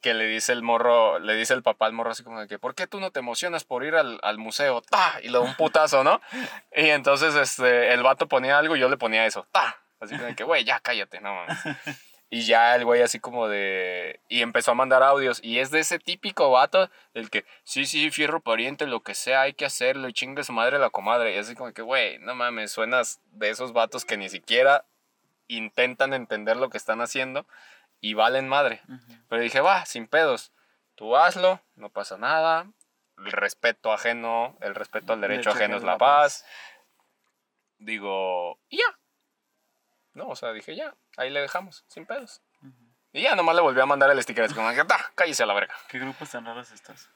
que 0.00 0.14
le 0.14 0.26
dice 0.26 0.52
el 0.52 0.62
morro, 0.62 1.18
le 1.18 1.34
dice 1.34 1.52
el 1.52 1.64
papá 1.64 1.86
al 1.86 1.92
morro 1.94 2.12
así 2.12 2.22
como 2.22 2.40
de 2.40 2.46
que, 2.46 2.56
¿por 2.58 2.76
qué 2.76 2.86
tú 2.86 3.00
no 3.00 3.10
te 3.10 3.18
emocionas 3.18 3.64
por 3.64 3.84
ir 3.84 3.96
al, 3.96 4.20
al 4.22 4.38
museo? 4.38 4.82
¡Ta! 4.82 5.14
Y 5.22 5.26
le 5.26 5.32
da 5.32 5.40
un 5.40 5.56
putazo, 5.56 6.04
¿no? 6.04 6.20
Y 6.72 6.90
entonces 6.90 7.34
este, 7.34 7.92
el 7.92 8.04
vato 8.04 8.28
ponía 8.28 8.56
algo 8.56 8.76
y 8.76 8.80
yo 8.80 8.88
le 8.88 8.96
ponía 8.96 9.26
eso. 9.26 9.48
¡Ta! 9.50 9.76
Así 9.98 10.14
como 10.14 10.26
de 10.26 10.36
que, 10.36 10.44
güey, 10.44 10.62
ya 10.64 10.78
cállate, 10.78 11.20
no 11.20 11.34
mames. 11.34 11.58
Y 12.32 12.42
ya 12.42 12.76
el 12.76 12.84
güey 12.84 13.02
así 13.02 13.18
como 13.18 13.48
de... 13.48 14.20
Y 14.28 14.42
empezó 14.42 14.70
a 14.70 14.74
mandar 14.74 15.02
audios. 15.02 15.40
Y 15.42 15.58
es 15.58 15.72
de 15.72 15.80
ese 15.80 15.98
típico 15.98 16.50
vato 16.50 16.88
del 17.12 17.28
que, 17.28 17.44
sí, 17.64 17.86
sí, 17.86 18.10
fierro 18.12 18.40
pariente, 18.40 18.86
lo 18.86 19.00
que 19.00 19.16
sea, 19.16 19.42
hay 19.42 19.52
que 19.52 19.64
hacerlo. 19.64 20.08
Y 20.08 20.12
chingue 20.12 20.44
su 20.44 20.52
madre 20.52 20.78
la 20.78 20.90
comadre. 20.90 21.34
Y 21.34 21.38
así 21.38 21.56
como 21.56 21.72
que, 21.72 21.82
güey, 21.82 22.18
no 22.20 22.36
mames, 22.36 22.70
suenas 22.70 23.20
de 23.32 23.50
esos 23.50 23.72
vatos 23.72 24.04
que 24.04 24.16
ni 24.16 24.28
siquiera 24.28 24.84
intentan 25.48 26.14
entender 26.14 26.56
lo 26.56 26.70
que 26.70 26.78
están 26.78 27.00
haciendo 27.00 27.46
y 28.00 28.14
valen 28.14 28.48
madre. 28.48 28.80
Pero 29.28 29.42
dije, 29.42 29.60
va, 29.60 29.84
sin 29.84 30.06
pedos. 30.06 30.52
Tú 30.94 31.16
hazlo, 31.16 31.60
no 31.74 31.90
pasa 31.90 32.16
nada. 32.16 32.66
El 33.18 33.32
respeto 33.32 33.92
ajeno, 33.92 34.56
el 34.60 34.74
respeto 34.74 35.12
al 35.12 35.20
derecho 35.20 35.50
ajeno 35.50 35.76
es 35.76 35.82
la 35.82 35.98
paz. 35.98 36.44
Digo, 37.78 38.58
y 38.68 38.78
ya. 38.78 38.99
No, 40.14 40.28
o 40.28 40.36
sea, 40.36 40.52
dije, 40.52 40.74
ya, 40.76 40.94
ahí 41.16 41.30
le 41.30 41.40
dejamos, 41.40 41.84
sin 41.88 42.06
pedos. 42.06 42.42
Y 43.12 43.22
ya 43.22 43.34
nomás 43.34 43.56
le 43.56 43.62
volví 43.62 43.80
a 43.80 43.86
mandar 43.86 44.10
el 44.10 44.22
sticker, 44.22 44.44
así 44.44 44.54
como 44.54 44.72
"Ta, 44.86 45.10
cállese 45.14 45.42
a 45.42 45.46
la 45.46 45.54
verga. 45.54 45.74
¿Qué 45.88 45.98
grupos 45.98 46.30
tan 46.30 46.44
raros 46.44 46.70
estás? 46.70 47.10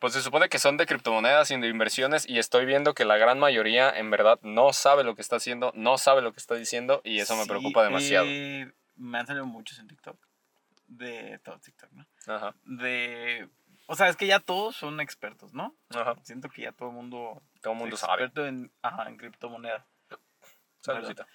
Pues 0.00 0.12
se 0.12 0.22
supone 0.22 0.48
que 0.48 0.58
son 0.58 0.76
de 0.76 0.86
criptomonedas 0.86 1.50
y 1.50 1.58
de 1.60 1.66
inversiones 1.68 2.28
y 2.28 2.38
estoy 2.38 2.66
viendo 2.66 2.94
que 2.94 3.04
la 3.04 3.16
gran 3.16 3.38
mayoría 3.38 3.90
en 3.90 4.10
verdad 4.10 4.38
no 4.42 4.72
sabe 4.72 5.02
lo 5.04 5.14
que 5.16 5.22
está 5.22 5.36
haciendo, 5.36 5.72
no 5.74 5.98
sabe 5.98 6.22
lo 6.22 6.32
que 6.32 6.38
está 6.38 6.54
diciendo 6.54 7.00
y 7.02 7.18
eso 7.18 7.34
me 7.36 7.46
preocupa 7.46 7.82
demasiado. 7.82 8.26
eh, 8.28 8.70
me 8.96 9.18
han 9.18 9.26
salido 9.26 9.46
muchos 9.46 9.78
en 9.78 9.88
TikTok. 9.88 10.16
De 10.86 11.38
todo 11.40 11.58
TikTok, 11.58 11.90
¿no? 11.92 12.06
Ajá, 12.26 12.54
De. 12.64 13.48
O 13.86 13.94
sea, 13.96 14.08
es 14.08 14.16
que 14.16 14.26
ya 14.26 14.38
todos 14.40 14.76
son 14.76 15.00
expertos, 15.00 15.52
¿no? 15.54 15.74
ajá, 15.90 16.14
Siento 16.22 16.48
que 16.50 16.62
ya 16.62 16.72
todo 16.72 16.90
el 16.90 16.94
mundo. 16.94 17.42
todo 17.62 17.72
el 17.72 17.78
mundo 17.78 17.94
es 17.94 18.00
sabe. 18.00 18.24
experto 18.24 18.46
en, 18.46 18.70
ajá, 18.82 19.08
en 19.08 19.16
criptomonedas. 19.16 19.84
Saludcita. 20.80 21.26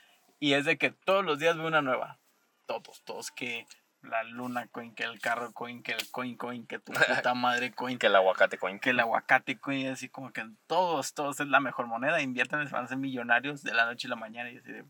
Y 0.44 0.56
es 0.56 0.66
de 0.66 0.78
que 0.78 0.92
todos 0.92 1.24
los 1.24 1.40
días 1.40 1.56
veo 1.56 1.68
una 1.68 1.82
nueva. 1.82 2.20
Todos, 2.66 3.02
todos. 3.06 3.32
Que 3.32 3.66
la 4.02 4.24
luna 4.24 4.68
coin, 4.68 4.94
que 4.94 5.06
el 5.06 5.22
carro 5.22 5.54
coin, 5.54 5.82
que 5.82 5.94
el 5.94 6.12
coin 6.12 6.36
coin, 6.36 6.68
que 6.68 6.80
tu 6.80 6.92
puta 7.32 7.34
madre 7.34 7.72
coin, 7.72 7.98
Que 7.98 8.08
el 8.08 8.16
aguacate 8.18 8.58
coin. 8.58 8.78
que 8.78 8.90
el 8.90 9.00
aguacate 9.00 9.58
coin. 9.58 9.88
Así 9.88 10.10
como 10.10 10.34
que 10.34 10.46
todos, 10.68 11.14
todos 11.14 11.40
es 11.40 11.48
la 11.48 11.62
mejor 11.62 11.88
moneda. 11.88 12.22
Inviertan, 12.22 12.70
van 12.70 12.84
a 12.84 12.88
ser 12.90 12.98
millonarios 12.98 13.64
de 13.64 13.74
la 13.74 13.86
noche 13.86 14.08
a 14.08 14.10
la 14.10 14.18
mañana. 14.18 14.52
Y 14.52 14.58
así 14.58 14.70
de. 14.70 14.84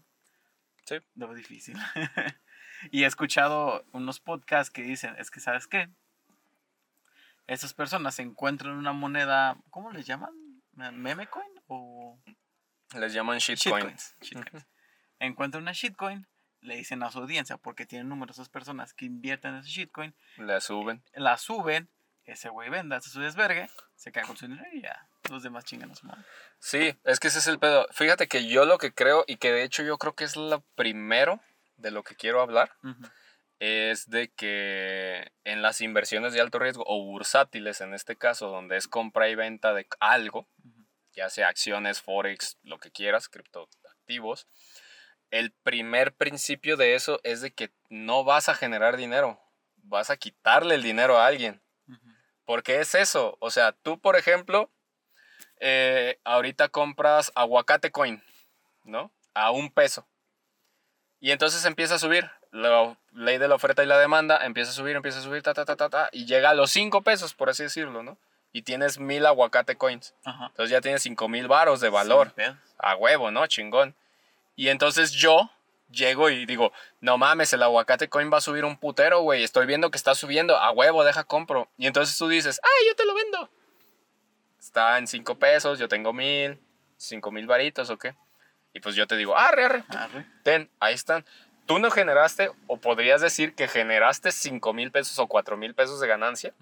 Sí. 0.86 0.96
Lo 1.14 1.32
difícil. 1.36 1.78
y 2.90 3.04
he 3.04 3.06
escuchado 3.06 3.86
unos 3.92 4.20
podcasts 4.20 4.72
que 4.74 4.82
dicen: 4.82 5.16
Es 5.20 5.30
que, 5.30 5.40
¿sabes 5.40 5.68
qué? 5.68 5.88
Esas 7.46 7.76
personas 7.76 8.18
encuentran 8.18 8.74
una 8.74 8.92
moneda. 8.92 9.58
¿Cómo 9.70 9.92
les 9.92 10.08
llaman? 10.08 10.32
¿Meme 10.72 11.28
coin? 11.28 11.52
¿O.? 11.68 12.18
Les 12.96 13.14
llaman 13.14 13.38
shitcoin. 13.38 13.84
Shitcoins. 13.84 14.16
shitcoins. 14.20 14.73
Encuentran 15.24 15.64
una 15.64 15.72
shitcoin, 15.72 16.28
le 16.62 16.76
dicen 16.76 17.02
a 17.04 17.10
su 17.12 17.20
audiencia, 17.20 17.58
porque 17.58 17.86
tienen 17.86 18.10
numerosas 18.10 18.50
personas 18.50 18.94
que 18.94 19.06
invierten 19.06 19.54
en 19.54 19.60
ese 19.62 19.70
shitcoin, 19.70 20.14
La 20.38 20.60
suben. 20.60 21.02
la 21.14 21.38
suben, 21.38 21.90
ese 22.26 22.50
güey 22.50 22.70
venda, 22.70 22.98
hace 22.98 23.10
su 23.10 23.22
desvergue, 23.22 23.70
se 23.96 24.12
queda 24.12 24.24
con 24.26 24.36
su 24.38 24.48
dinero 24.48 24.66
y 24.74 24.82
ya. 24.82 25.08
Los 25.30 25.44
demás 25.44 25.64
chingan 25.64 25.92
a 25.92 25.96
su 25.96 26.06
madre. 26.06 26.24
Sí, 26.60 26.94
es 27.06 27.20
que 27.20 27.30
ese 27.30 27.40
es 27.40 27.48
el 27.48 27.58
pedo. 27.60 27.88
Fíjate 27.92 28.28
que 28.28 28.48
yo 28.48 28.66
lo 28.66 28.78
que 28.78 28.94
creo, 28.94 29.24
y 29.26 29.38
que 29.38 29.52
de 29.54 29.64
hecho 29.64 29.84
yo 29.84 29.98
creo 29.98 30.14
que 30.14 30.26
es 30.26 30.36
lo 30.36 30.62
primero 30.76 31.40
de 31.78 31.92
lo 31.92 32.04
que 32.04 32.16
quiero 32.16 32.42
hablar, 32.42 32.74
es 33.60 34.10
de 34.10 34.30
que 34.30 35.32
en 35.46 35.62
las 35.62 35.80
inversiones 35.80 36.34
de 36.34 36.42
alto 36.42 36.60
riesgo 36.60 36.84
o 36.86 37.02
bursátiles 37.06 37.80
en 37.80 37.94
este 37.94 38.18
caso, 38.18 38.50
donde 38.50 38.76
es 38.76 38.90
compra 38.90 39.30
y 39.30 39.36
venta 39.36 39.74
de 39.74 39.88
algo, 40.02 40.48
ya 41.14 41.30
sea 41.30 41.48
acciones, 41.48 42.02
forex, 42.02 42.58
lo 42.64 42.78
que 42.80 42.92
quieras, 42.92 43.30
criptoactivos, 43.30 44.48
el 45.34 45.50
primer 45.50 46.14
principio 46.14 46.78
de 46.78 46.94
eso 46.94 47.20
es 47.24 47.42
de 47.42 47.50
que 47.50 47.72
no 47.90 48.24
vas 48.24 48.50
a 48.50 48.54
generar 48.54 48.98
dinero, 48.98 49.40
vas 49.78 50.12
a 50.12 50.18
quitarle 50.18 50.76
el 50.76 50.84
dinero 50.84 51.18
a 51.18 51.26
alguien. 51.26 51.60
Porque 52.46 52.82
es 52.82 52.94
eso. 52.94 53.36
O 53.40 53.50
sea, 53.50 53.72
tú, 53.72 54.00
por 54.00 54.16
ejemplo, 54.16 54.70
eh, 55.60 56.20
ahorita 56.24 56.70
compras 56.70 57.32
aguacate 57.34 57.90
coin, 57.90 58.22
¿no? 58.84 59.12
A 59.34 59.50
un 59.50 59.72
peso. 59.72 60.06
Y 61.20 61.32
entonces 61.32 61.66
empieza 61.66 61.96
a 61.96 62.00
subir. 62.00 62.30
La 62.52 62.96
ley 63.12 63.40
de 63.40 63.48
la 63.48 63.56
oferta 63.56 63.84
y 63.84 63.88
la 63.88 63.98
demanda 63.98 64.46
empieza 64.46 64.70
a 64.70 64.76
subir, 64.76 64.96
empieza 64.96 65.18
a 65.18 65.24
subir, 65.24 65.42
ta, 65.42 65.56
ta, 65.56 65.66
ta, 65.66 65.76
ta, 65.76 65.90
ta, 65.90 66.10
y 66.12 66.28
llega 66.28 66.52
a 66.52 66.54
los 66.54 66.70
5 66.70 67.02
pesos, 67.02 67.34
por 67.34 67.50
así 67.50 67.64
decirlo, 67.64 68.04
¿no? 68.04 68.20
Y 68.52 68.62
tienes 68.62 69.00
mil 69.00 69.26
aguacate 69.26 69.78
coins. 69.78 70.14
Ajá. 70.26 70.48
Entonces 70.48 70.70
ya 70.70 70.82
tienes 70.82 71.02
5 71.02 71.28
mil 71.28 71.48
varos 71.48 71.82
de 71.82 71.90
valor. 71.90 72.36
A 72.78 72.96
huevo, 72.98 73.32
¿no? 73.32 73.48
Chingón. 73.48 73.96
Y 74.56 74.70
entonces 74.70 75.12
yo, 75.12 75.50
llego 75.94 76.30
y 76.30 76.46
digo, 76.46 76.74
no 77.00 77.18
mames, 77.18 77.54
el 77.54 77.64
aguacate 77.64 78.10
coin 78.10 78.32
va 78.32 78.38
a 78.38 78.42
subir 78.42 78.66
un 78.66 78.78
putero, 78.78 79.22
güey. 79.22 79.44
Estoy 79.44 79.66
viendo 79.66 79.92
que 79.92 79.98
está 79.98 80.16
subiendo. 80.16 80.58
A 80.58 80.72
huevo, 80.72 81.04
deja 81.04 81.24
compro. 81.24 81.70
Y 81.78 81.88
entonces 81.88 82.18
tú 82.18 82.28
dices, 82.28 82.60
ay, 82.64 82.88
yo 82.88 82.96
te 82.96 83.06
lo 83.06 83.14
vendo. 83.14 83.50
Está 84.60 84.98
en 84.98 85.08
5 85.08 85.36
pesos, 85.40 85.80
yo 85.80 85.88
tengo 85.88 86.14
mil, 86.14 86.60
5 86.98 87.32
mil 87.32 87.48
varitos 87.48 87.90
o 87.90 87.98
qué. 87.98 88.16
Y 88.74 88.80
pues 88.80 88.96
yo 88.96 89.08
te 89.08 89.16
digo, 89.16 89.38
arre, 89.38 89.66
arre. 89.66 89.84
Arre. 89.90 90.26
Ten, 90.44 90.70
ahí 90.80 90.96
están. 90.96 91.26
Tú 91.66 91.80
no 91.80 91.92
generaste, 91.92 92.52
o 92.68 92.78
podrías 92.78 93.22
decir 93.22 93.56
que 93.56 93.68
generaste 93.68 94.32
5 94.32 94.74
mil 94.74 94.92
pesos 94.92 95.18
o 95.20 95.28
4 95.28 95.56
mil 95.56 95.74
pesos 95.74 96.00
de 96.02 96.08
ganancia, 96.08 96.54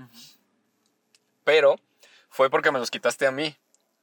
pero 1.43 1.79
fue 2.29 2.51
porque 2.51 2.71
me 2.71 2.77
los 2.77 2.91
quitaste 2.91 3.25
a 3.25 3.31
mí. 3.31 3.55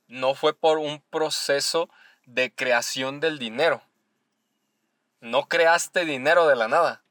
No 0.09 0.35
fue 0.35 0.55
por 0.55 0.79
un 0.79 1.01
proceso 1.11 1.89
de 2.29 2.53
creación 2.53 3.21
del 3.21 3.39
dinero. 3.39 3.83
No 5.21 5.49
creaste 5.49 6.05
dinero 6.05 6.47
de 6.47 6.57
la 6.57 6.69
nada. 6.69 7.03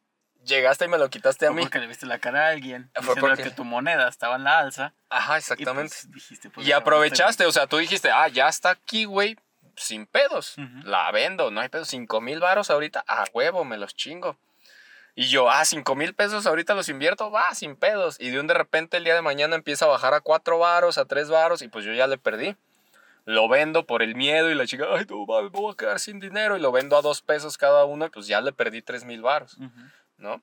Llegaste 0.46 0.86
y 0.86 0.88
me 0.88 0.98
lo 0.98 1.10
quitaste 1.10 1.46
a 1.48 1.52
mí. 1.52 1.64
porque 1.64 1.80
le 1.80 1.88
viste 1.88 2.06
la 2.06 2.20
cara 2.20 2.46
a 2.48 2.50
alguien. 2.52 2.90
Fue 3.02 3.16
porque- 3.16 3.44
que 3.44 3.52
tu 3.52 3.66
moneda 3.66 4.08
estaba 4.08 4.36
en 4.38 4.44
la 4.46 4.60
alza. 4.60 4.94
Ajá, 5.10 5.36
Y 5.36 5.40
exactamente. 5.40 5.94
pues 5.94 6.12
dijiste, 6.12 6.50
pues, 6.50 6.66
Y 6.66 6.72
aprovechaste, 6.72 7.46
o 7.46 7.52
sea, 7.52 7.68
tú 7.68 7.78
dijiste, 7.78 8.10
ah, 8.12 8.28
ya 8.30 8.48
está 8.48 8.70
aquí, 8.70 9.04
güey, 9.06 9.38
sin 9.76 10.06
pedos. 10.06 10.56
La 10.84 11.12
vendo, 11.12 11.52
no 11.52 11.60
hay 11.60 11.70
pedos. 11.70 11.90
Cinco 11.90 12.22
mil 12.22 12.40
varos 12.40 12.70
ahorita, 12.70 13.04
a 13.08 13.26
huevo, 13.34 13.66
me 13.66 13.78
los 13.78 13.96
chingo. 13.96 14.38
Y 15.16 15.28
yo, 15.30 15.50
ah, 15.50 15.66
cinco 15.66 15.96
mil 15.96 16.14
pesos 16.14 16.46
ahorita 16.46 16.76
los 16.76 16.88
invierto, 16.90 17.32
va, 17.32 17.54
sin 17.56 17.76
pedos. 17.76 18.18
Y 18.20 18.30
de 18.30 18.40
un 18.40 18.46
de 18.48 18.54
repente 18.54 18.98
el 18.98 19.04
día 19.04 19.16
de 19.16 19.24
mañana 19.24 19.56
empieza 19.56 19.86
a 19.86 19.88
bajar 19.90 20.14
a 20.14 20.22
cuatro 20.22 20.60
varos, 20.60 20.98
a 21.00 21.06
tres 21.06 21.28
varos, 21.30 21.64
y 21.64 21.68
pues 21.68 21.84
yo 21.84 21.92
ya 21.94 22.06
le 22.08 22.20
perdí. 22.20 22.56
Lo 23.28 23.50
vendo 23.50 23.86
por 23.86 24.02
el 24.02 24.16
miedo 24.16 24.50
y 24.50 24.56
la 24.56 24.66
chica, 24.66 24.86
ay, 24.90 25.06
no, 25.10 25.26
me 25.26 25.50
voy 25.50 25.74
a 25.74 25.76
quedar 25.76 26.00
sin 26.00 26.20
dinero. 26.20 26.56
Y 26.56 26.62
lo 26.62 26.72
vendo 26.72 26.96
a 26.96 27.02
dos 27.02 27.22
pesos 27.22 27.58
cada 27.58 27.84
uno, 27.84 28.06
y 28.06 28.10
pues 28.10 28.26
ya 28.26 28.40
le 28.40 28.54
perdí 28.54 28.82
tres 28.82 29.04
mil 29.04 29.22
varos. 29.22 29.58
Ujú. 29.58 29.82
¿no? 30.18 30.42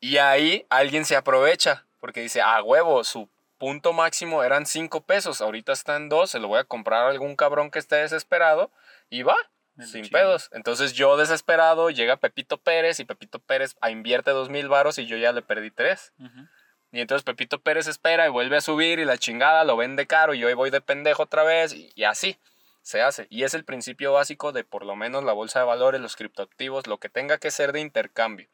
Y 0.00 0.18
ahí 0.18 0.66
alguien 0.68 1.04
se 1.04 1.16
aprovecha 1.16 1.84
porque 2.00 2.20
dice, 2.20 2.40
a 2.40 2.62
huevo, 2.62 3.02
su 3.04 3.28
punto 3.58 3.92
máximo 3.92 4.44
eran 4.44 4.66
5 4.66 5.00
pesos, 5.02 5.40
ahorita 5.40 5.72
está 5.72 5.96
en 5.96 6.08
2, 6.08 6.30
se 6.30 6.38
lo 6.38 6.48
voy 6.48 6.60
a 6.60 6.64
comprar 6.64 7.06
a 7.06 7.10
algún 7.10 7.34
cabrón 7.34 7.70
que 7.70 7.80
esté 7.80 7.96
desesperado 7.96 8.70
y 9.10 9.22
va, 9.22 9.36
sin 9.80 10.08
pedos. 10.08 10.48
Entonces 10.52 10.92
yo 10.92 11.16
desesperado, 11.16 11.90
llega 11.90 12.16
Pepito 12.16 12.58
Pérez 12.58 13.00
y 13.00 13.04
Pepito 13.04 13.40
Pérez 13.40 13.76
invierte 13.88 14.30
2 14.30 14.48
mil 14.48 14.68
varos 14.68 14.98
y 14.98 15.06
yo 15.06 15.16
ya 15.16 15.32
le 15.32 15.42
perdí 15.42 15.70
3. 15.70 16.12
Ujú. 16.20 16.48
Y 16.90 17.00
entonces 17.00 17.24
Pepito 17.24 17.58
Pérez 17.58 17.86
espera 17.86 18.26
y 18.26 18.30
vuelve 18.30 18.56
a 18.56 18.60
subir 18.60 18.98
y 18.98 19.04
la 19.04 19.18
chingada 19.18 19.64
lo 19.64 19.76
vende 19.76 20.06
caro 20.06 20.34
y 20.34 20.44
ahí 20.44 20.54
voy 20.54 20.70
de 20.70 20.80
pendejo 20.80 21.24
otra 21.24 21.42
vez 21.42 21.72
y, 21.74 21.90
y 21.94 22.04
así 22.04 22.38
se 22.82 23.02
hace. 23.02 23.26
Y 23.28 23.44
es 23.44 23.52
el 23.52 23.64
principio 23.64 24.14
básico 24.14 24.52
de 24.52 24.64
por 24.64 24.86
lo 24.86 24.96
menos 24.96 25.22
la 25.22 25.32
bolsa 25.34 25.58
de 25.58 25.66
valores, 25.66 26.00
los 26.00 26.16
criptoactivos, 26.16 26.86
lo 26.86 26.96
que 26.98 27.10
tenga 27.10 27.36
que 27.36 27.50
ser 27.50 27.72
de 27.72 27.80
intercambio. 27.80 28.48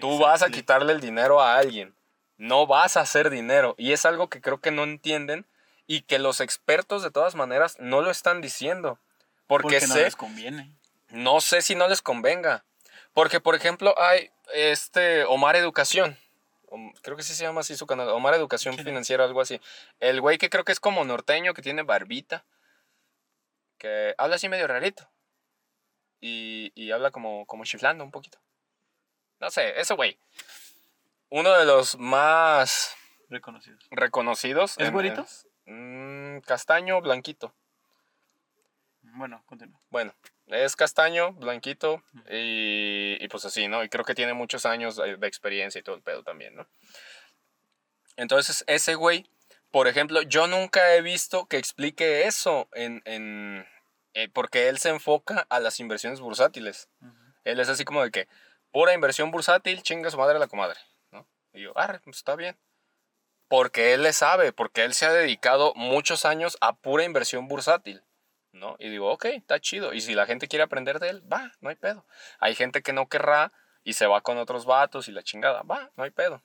Tú 0.00 0.18
vas 0.18 0.42
a 0.42 0.50
quitarle 0.50 0.92
el 0.92 1.00
dinero 1.00 1.40
a 1.40 1.56
alguien. 1.56 1.94
No 2.36 2.66
vas 2.66 2.96
a 2.96 3.00
hacer 3.00 3.30
dinero. 3.30 3.74
Y 3.78 3.92
es 3.92 4.04
algo 4.04 4.28
que 4.28 4.40
creo 4.40 4.60
que 4.60 4.70
no 4.70 4.84
entienden 4.84 5.46
y 5.86 6.02
que 6.02 6.18
los 6.18 6.40
expertos 6.40 7.02
de 7.02 7.10
todas 7.10 7.34
maneras 7.34 7.76
no 7.78 8.00
lo 8.00 8.10
están 8.10 8.40
diciendo. 8.40 8.98
Porque, 9.46 9.78
Porque 9.80 9.86
no 9.86 9.94
sé, 9.94 10.04
les 10.04 10.16
conviene. 10.16 10.72
no 11.10 11.40
sé 11.40 11.62
si 11.62 11.74
no 11.74 11.88
les 11.88 12.00
convenga. 12.00 12.64
Porque, 13.12 13.40
por 13.40 13.54
ejemplo, 13.54 13.94
hay 13.98 14.30
este 14.54 15.24
Omar 15.24 15.56
Educación. 15.56 16.18
Creo 17.02 17.16
que 17.16 17.22
sí 17.22 17.34
se 17.34 17.44
llama 17.44 17.60
así 17.60 17.76
su 17.76 17.86
canal. 17.86 18.08
Omar 18.08 18.34
Educación. 18.34 18.76
Financiera, 18.78 19.24
algo 19.24 19.40
así. 19.40 19.60
El 20.00 20.20
güey 20.20 20.38
que 20.38 20.48
creo 20.50 20.64
que 20.64 20.72
es 20.72 20.80
como 20.80 21.04
norteño, 21.04 21.54
que 21.54 21.62
tiene 21.62 21.82
barbita. 21.82 22.44
Que 23.78 24.14
habla 24.18 24.36
así 24.36 24.48
medio 24.48 24.66
rarito. 24.66 25.08
Y, 26.20 26.72
y 26.74 26.92
habla 26.92 27.10
como, 27.10 27.46
como 27.46 27.64
chiflando 27.64 28.04
un 28.04 28.10
poquito. 28.10 28.38
No 29.40 29.50
sé, 29.50 29.78
ese 29.80 29.94
güey. 29.94 30.18
Uno 31.30 31.52
de 31.52 31.64
los 31.64 31.98
más 31.98 32.94
Reconocidos. 33.28 33.86
reconocidos. 33.90 34.74
¿Es 34.78 34.92
güerito? 34.92 35.26
en- 35.66 36.36
mm, 36.36 36.40
castaño, 36.42 37.00
blanquito. 37.00 37.52
Bueno, 39.02 39.42
continúa. 39.46 39.80
Bueno, 39.90 40.14
es 40.52 40.76
castaño, 40.76 41.32
blanquito 41.32 42.02
y, 42.30 43.16
y 43.20 43.28
pues 43.28 43.44
así, 43.44 43.68
¿no? 43.68 43.82
Y 43.82 43.88
creo 43.88 44.04
que 44.04 44.14
tiene 44.14 44.34
muchos 44.34 44.66
años 44.66 44.96
de, 44.96 45.26
experiencia 45.26 45.78
y 45.78 45.82
todo 45.82 45.96
el 45.96 46.02
pedo 46.02 46.22
también, 46.22 46.54
¿no? 46.54 46.66
Entonces, 48.16 48.64
ese 48.66 48.94
güey, 48.94 49.26
por 49.70 49.88
ejemplo, 49.88 50.22
yo 50.22 50.46
nunca 50.46 50.94
he 50.94 51.02
visto 51.02 51.46
que 51.46 51.56
explique 51.56 52.26
eso 52.26 52.68
en, 52.72 53.02
en 53.06 53.66
eh, 54.14 54.28
porque 54.28 54.68
él 54.68 54.78
se 54.78 54.90
enfoca 54.90 55.46
a 55.48 55.60
las 55.60 55.80
inversiones 55.80 56.20
bursátiles. 56.20 56.88
Él 57.44 57.58
es 57.58 57.68
así 57.68 57.84
como 57.84 58.02
de 58.02 58.10
que, 58.10 58.28
pura 58.70 58.92
inversión 58.92 59.30
bursátil, 59.30 59.82
chinga 59.82 60.10
su 60.10 60.18
madre 60.18 60.38
la 60.38 60.46
comadre, 60.46 60.78
¿no? 61.10 61.26
Y 61.52 61.62
yo, 61.62 61.72
ah, 61.76 61.98
pues 62.04 62.18
está 62.18 62.36
bien. 62.36 62.56
Porque 63.48 63.94
él 63.94 64.02
le 64.02 64.12
sabe, 64.12 64.52
porque 64.52 64.84
él 64.84 64.94
se 64.94 65.06
ha 65.06 65.12
dedicado 65.12 65.72
muchos 65.74 66.24
años 66.24 66.56
a 66.60 66.74
pura 66.74 67.04
inversión 67.04 67.48
bursátil, 67.48 68.02
¿no? 68.52 68.76
Y 68.78 68.88
digo, 68.88 69.10
ok, 69.10 69.26
está 69.26 69.60
chido. 69.60 69.92
Y 69.92 70.00
si 70.00 70.14
la 70.14 70.26
gente 70.26 70.48
quiere 70.48 70.62
aprender 70.62 70.98
de 70.98 71.10
él, 71.10 71.32
va, 71.32 71.52
no 71.60 71.70
hay 71.70 71.76
pedo. 71.76 72.06
Hay 72.38 72.54
gente 72.54 72.82
que 72.82 72.92
no 72.92 73.08
querrá 73.08 73.52
y 73.84 73.94
se 73.94 74.06
va 74.06 74.20
con 74.20 74.38
otros 74.38 74.66
vatos 74.66 75.08
y 75.08 75.12
la 75.12 75.22
chingada, 75.22 75.62
va, 75.62 75.90
no 75.96 76.04
hay 76.04 76.10
pedo, 76.10 76.42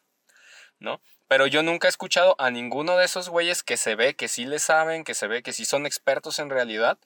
¿no? 0.79 1.01
Pero 1.27 1.45
yo 1.45 1.61
nunca 1.61 1.87
he 1.87 1.89
escuchado 1.89 2.35
a 2.39 2.49
ninguno 2.49 2.97
de 2.97 3.05
esos 3.05 3.29
güeyes 3.29 3.61
que 3.61 3.77
se 3.77 3.95
ve 3.95 4.15
que 4.15 4.27
sí 4.27 4.45
le 4.45 4.59
saben, 4.59 5.03
que 5.03 5.13
se 5.13 5.27
ve 5.27 5.43
que 5.43 5.53
sí 5.53 5.65
son 5.65 5.85
expertos 5.85 6.39
en 6.39 6.49
realidad, 6.49 6.97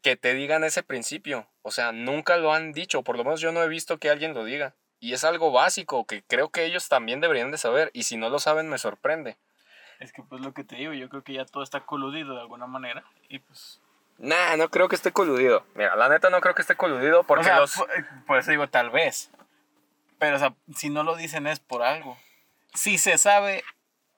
que 0.00 0.16
te 0.16 0.34
digan 0.34 0.64
ese 0.64 0.82
principio. 0.82 1.48
O 1.62 1.70
sea, 1.70 1.92
nunca 1.92 2.36
lo 2.36 2.52
han 2.52 2.72
dicho, 2.72 3.02
por 3.02 3.16
lo 3.16 3.24
menos 3.24 3.40
yo 3.40 3.52
no 3.52 3.62
he 3.62 3.68
visto 3.68 3.98
que 3.98 4.10
alguien 4.10 4.34
lo 4.34 4.44
diga. 4.44 4.74
Y 5.00 5.14
es 5.14 5.24
algo 5.24 5.50
básico 5.50 6.06
que 6.06 6.22
creo 6.22 6.50
que 6.50 6.64
ellos 6.64 6.88
también 6.88 7.20
deberían 7.20 7.50
de 7.50 7.58
saber. 7.58 7.90
Y 7.92 8.04
si 8.04 8.16
no 8.16 8.30
lo 8.30 8.38
saben, 8.38 8.68
me 8.68 8.78
sorprende. 8.78 9.36
Es 9.98 10.12
que 10.12 10.22
pues 10.22 10.40
lo 10.40 10.54
que 10.54 10.62
te 10.62 10.76
digo, 10.76 10.92
yo 10.92 11.08
creo 11.08 11.24
que 11.24 11.32
ya 11.32 11.44
todo 11.44 11.64
está 11.64 11.80
coludido 11.80 12.34
de 12.34 12.40
alguna 12.40 12.68
manera. 12.68 13.04
Y 13.28 13.40
pues. 13.40 13.80
Nah, 14.18 14.56
no 14.56 14.70
creo 14.70 14.88
que 14.88 14.96
esté 14.96 15.12
coludido. 15.12 15.64
Mira, 15.74 15.96
la 15.96 16.08
neta 16.08 16.30
no 16.30 16.40
creo 16.40 16.54
que 16.54 16.62
esté 16.62 16.76
coludido 16.76 17.24
porque 17.24 17.42
o 17.42 17.44
sea, 17.44 17.58
los... 17.60 17.74
por, 17.74 17.88
por 18.26 18.38
eso 18.38 18.50
digo 18.50 18.68
tal 18.68 18.90
vez. 18.90 19.30
Pero 20.18 20.36
o 20.36 20.38
sea, 20.38 20.54
si 20.76 20.90
no 20.90 21.02
lo 21.02 21.16
dicen 21.16 21.46
es 21.46 21.58
por 21.58 21.82
algo. 21.82 22.16
Si 22.74 22.98
se 22.98 23.18
sabe 23.18 23.64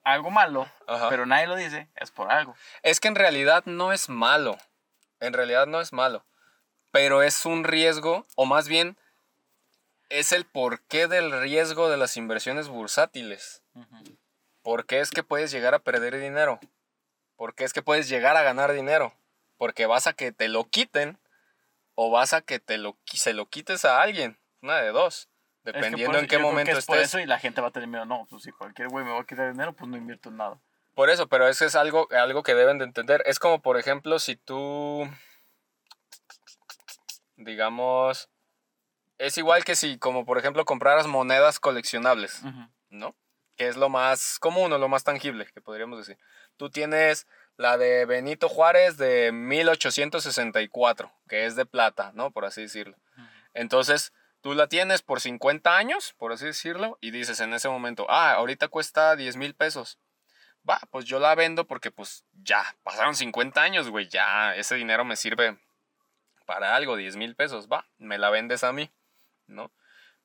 algo 0.03 0.29
malo, 0.29 0.69
Ajá. 0.87 1.09
pero 1.09 1.25
nadie 1.25 1.47
lo 1.47 1.55
dice, 1.55 1.89
es 1.95 2.11
por 2.11 2.31
algo. 2.31 2.55
Es 2.83 2.99
que 2.99 3.07
en 3.07 3.15
realidad 3.15 3.63
no 3.65 3.91
es 3.91 4.07
malo. 4.07 4.57
En 5.19 5.33
realidad 5.33 5.65
no 5.65 5.81
es 5.81 5.91
malo. 5.91 6.23
Pero 6.91 7.23
es 7.23 7.45
un 7.45 7.63
riesgo, 7.63 8.25
o 8.35 8.45
más 8.45 8.67
bien, 8.67 8.97
es 10.09 10.31
el 10.31 10.45
porqué 10.45 11.07
del 11.07 11.41
riesgo 11.41 11.89
de 11.89 11.97
las 11.97 12.15
inversiones 12.15 12.67
bursátiles. 12.69 13.63
Ujú. 13.73 14.17
¿Por 14.61 14.85
qué 14.85 14.99
es 14.99 15.09
que 15.09 15.23
puedes 15.23 15.51
llegar 15.51 15.73
a 15.73 15.79
perder 15.79 16.19
dinero? 16.19 16.59
¿Por 17.35 17.53
qué 17.53 17.65
es 17.65 17.73
que 17.73 17.81
puedes 17.81 18.07
llegar 18.07 18.37
a 18.37 18.43
ganar 18.43 18.71
dinero? 18.71 19.13
Porque 19.57 19.85
vas 19.85 20.07
a 20.07 20.13
que 20.13 20.31
te 20.31 20.49
lo 20.49 20.65
quiten 20.65 21.19
o 21.95 22.11
vas 22.11 22.33
a 22.33 22.41
que 22.41 22.59
te 22.59 22.77
lo, 22.77 22.97
se 23.05 23.33
lo 23.33 23.45
quites 23.47 23.85
a 23.85 24.01
alguien. 24.01 24.37
Una 24.61 24.77
de 24.77 24.89
dos. 24.91 25.29
Es 25.63 25.71
que 25.71 25.79
Dependiendo 25.79 26.19
en 26.19 26.27
qué 26.27 26.37
momento 26.37 26.77
es 26.77 26.85
por 26.85 26.97
estés. 26.97 27.09
eso 27.09 27.19
y 27.19 27.25
la 27.25 27.39
gente 27.39 27.61
va 27.61 27.69
a 27.69 27.71
tener 27.71 27.87
miedo. 27.87 28.05
No, 28.05 28.27
pues 28.29 28.43
si 28.43 28.51
cualquier 28.51 28.89
güey 28.89 29.05
me 29.05 29.11
va 29.11 29.21
a 29.21 29.25
quitar 29.25 29.51
dinero, 29.51 29.73
pues 29.73 29.89
no 29.89 29.97
invierto 29.97 30.29
en 30.29 30.37
nada. 30.37 30.59
Por 30.93 31.09
eso, 31.09 31.27
pero 31.27 31.47
eso 31.47 31.65
es 31.65 31.75
algo, 31.75 32.07
algo 32.11 32.43
que 32.43 32.53
deben 32.53 32.77
de 32.77 32.85
entender. 32.85 33.23
Es 33.25 33.39
como, 33.39 33.61
por 33.61 33.77
ejemplo, 33.77 34.19
si 34.19 34.35
tú, 34.35 35.09
digamos, 37.35 38.29
es 39.17 39.37
igual 39.37 39.63
que 39.63 39.75
si, 39.75 39.97
como 39.97 40.25
por 40.25 40.37
ejemplo, 40.37 40.65
compraras 40.65 41.07
monedas 41.07 41.59
coleccionables. 41.59 42.41
¿no? 42.89 43.15
Que 43.55 43.67
es 43.67 43.77
lo 43.77 43.89
más 43.89 44.39
común 44.39 44.71
o 44.73 44.77
lo 44.77 44.87
más 44.87 45.03
tangible, 45.03 45.47
que 45.53 45.61
podríamos 45.61 45.97
decir. 45.97 46.17
Tú 46.57 46.69
tienes 46.69 47.27
la 47.57 47.77
de 47.77 48.05
Benito 48.05 48.49
Juárez 48.49 48.97
de 48.97 49.31
1864, 49.31 51.11
que 51.27 51.45
es 51.45 51.55
de 51.55 51.65
plata, 51.65 52.11
¿no? 52.13 52.31
Por 52.31 52.45
así 52.45 52.61
decirlo. 52.61 52.97
Entonces, 53.53 54.13
tú 54.41 54.53
la 54.53 54.67
tienes 54.67 55.01
por 55.01 55.21
50 55.21 55.75
años, 55.75 56.13
por 56.17 56.33
así 56.33 56.45
decirlo, 56.45 56.97
y 57.01 57.11
dices 57.11 57.39
en 57.39 57.53
ese 57.53 57.69
momento, 57.69 58.05
ah, 58.09 58.33
ahorita 58.33 58.67
cuesta 58.67 59.15
10 59.15 59.37
mil 59.37 59.55
pesos. 59.55 59.99
Va, 60.67 60.79
pues 60.89 61.05
yo 61.05 61.19
la 61.19 61.35
vendo 61.35 61.65
porque 61.65 61.91
pues 61.91 62.25
ya, 62.33 62.75
pasaron 62.83 63.15
50 63.15 63.61
años, 63.61 63.89
güey, 63.89 64.07
ya 64.07 64.55
ese 64.55 64.75
dinero 64.75 65.05
me 65.05 65.15
sirve 65.15 65.59
para 66.45 66.75
algo, 66.75 66.95
10 66.95 67.15
mil 67.17 67.35
pesos, 67.35 67.67
va, 67.71 67.87
me 67.97 68.17
la 68.17 68.29
vendes 68.29 68.63
a 68.63 68.73
mí, 68.73 68.91
¿no? 69.47 69.71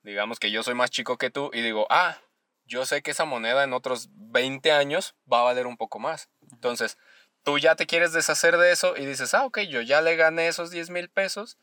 Digamos 0.03 0.39
que 0.39 0.51
yo 0.51 0.63
soy 0.63 0.75
más 0.75 0.91
chico 0.91 1.19
que 1.19 1.31
tú 1.31 1.51
y 1.53 1.61
digo, 1.61 1.87
ah, 1.91 2.17
yo 2.65 2.87
sé 2.87 3.03
que 3.03 3.11
esa 3.11 3.25
moneda 3.25 3.65
en 3.65 3.73
otros 3.73 4.09
20 4.13 4.73
años 4.73 5.15
va 5.31 5.41
a 5.41 5.45
valer 5.45 5.67
un 5.67 5.77
poco 5.77 5.99
más. 5.99 6.31
Entonces, 6.53 6.99
tú 7.43 7.59
ya 7.59 7.75
te 7.77 7.87
quieres 7.87 8.13
deshacer 8.13 8.57
de 8.57 8.73
eso 8.73 8.97
y 8.97 9.07
dices, 9.07 9.35
ah, 9.35 9.45
ok, 9.45 9.61
yo 9.61 9.81
ya 9.81 10.01
le 10.01 10.17
gané 10.17 10.49
esos 10.49 10.71
10 10.71 10.91
mil 10.91 11.09
pesos 11.09 11.59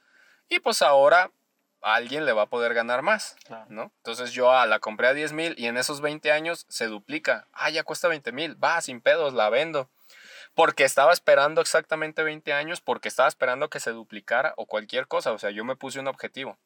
y 0.50 0.60
pues 0.60 0.82
ahora 0.82 1.32
alguien 1.82 2.26
le 2.26 2.34
va 2.34 2.44
a 2.44 2.48
poder 2.48 2.74
ganar 2.74 3.02
más, 3.02 3.36
Claro. 3.46 3.66
¿no? 3.70 3.92
Entonces 3.98 4.32
yo 4.32 4.52
ah, 4.52 4.66
la 4.66 4.80
compré 4.80 5.08
a 5.08 5.14
10 5.14 5.34
mil 5.34 5.56
y 5.58 5.68
en 5.68 5.78
esos 5.78 6.02
20 6.02 6.32
años 6.32 6.66
se 6.70 6.88
duplica. 6.88 7.48
Ah, 7.54 7.70
ya 7.70 7.84
cuesta 7.84 8.08
20 8.08 8.32
mil, 8.32 8.62
va, 8.62 8.82
sin 8.82 9.02
pedos, 9.02 9.34
la 9.34 9.50
vendo. 9.50 9.90
Porque 10.56 10.84
estaba 10.84 11.14
esperando 11.14 11.62
exactamente 11.62 12.24
20 12.24 12.52
años, 12.52 12.82
porque 12.82 13.08
estaba 13.08 13.30
esperando 13.30 13.70
que 13.70 13.80
se 13.80 13.92
duplicara 13.92 14.54
o 14.58 14.66
cualquier 14.66 15.08
cosa. 15.08 15.32
O 15.32 15.38
sea, 15.38 15.52
yo 15.52 15.64
me 15.64 15.76
puse 15.76 16.00
un 16.00 16.08
objetivo. 16.08 16.58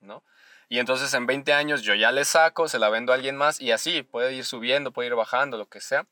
¿no? 0.00 0.22
Y 0.68 0.78
entonces 0.78 1.12
en 1.14 1.26
20 1.26 1.54
años 1.54 1.82
yo 1.82 1.94
ya 1.94 2.12
le 2.12 2.26
saco, 2.26 2.68
se 2.68 2.78
la 2.78 2.90
vendo 2.90 3.12
a 3.12 3.14
alguien 3.14 3.36
más 3.36 3.60
y 3.62 3.72
así, 3.72 4.02
puede 4.02 4.34
ir 4.34 4.44
subiendo, 4.44 4.92
puede 4.92 5.08
ir 5.08 5.14
bajando, 5.14 5.56
lo 5.56 5.66
que 5.66 5.80
sea. 5.80 6.06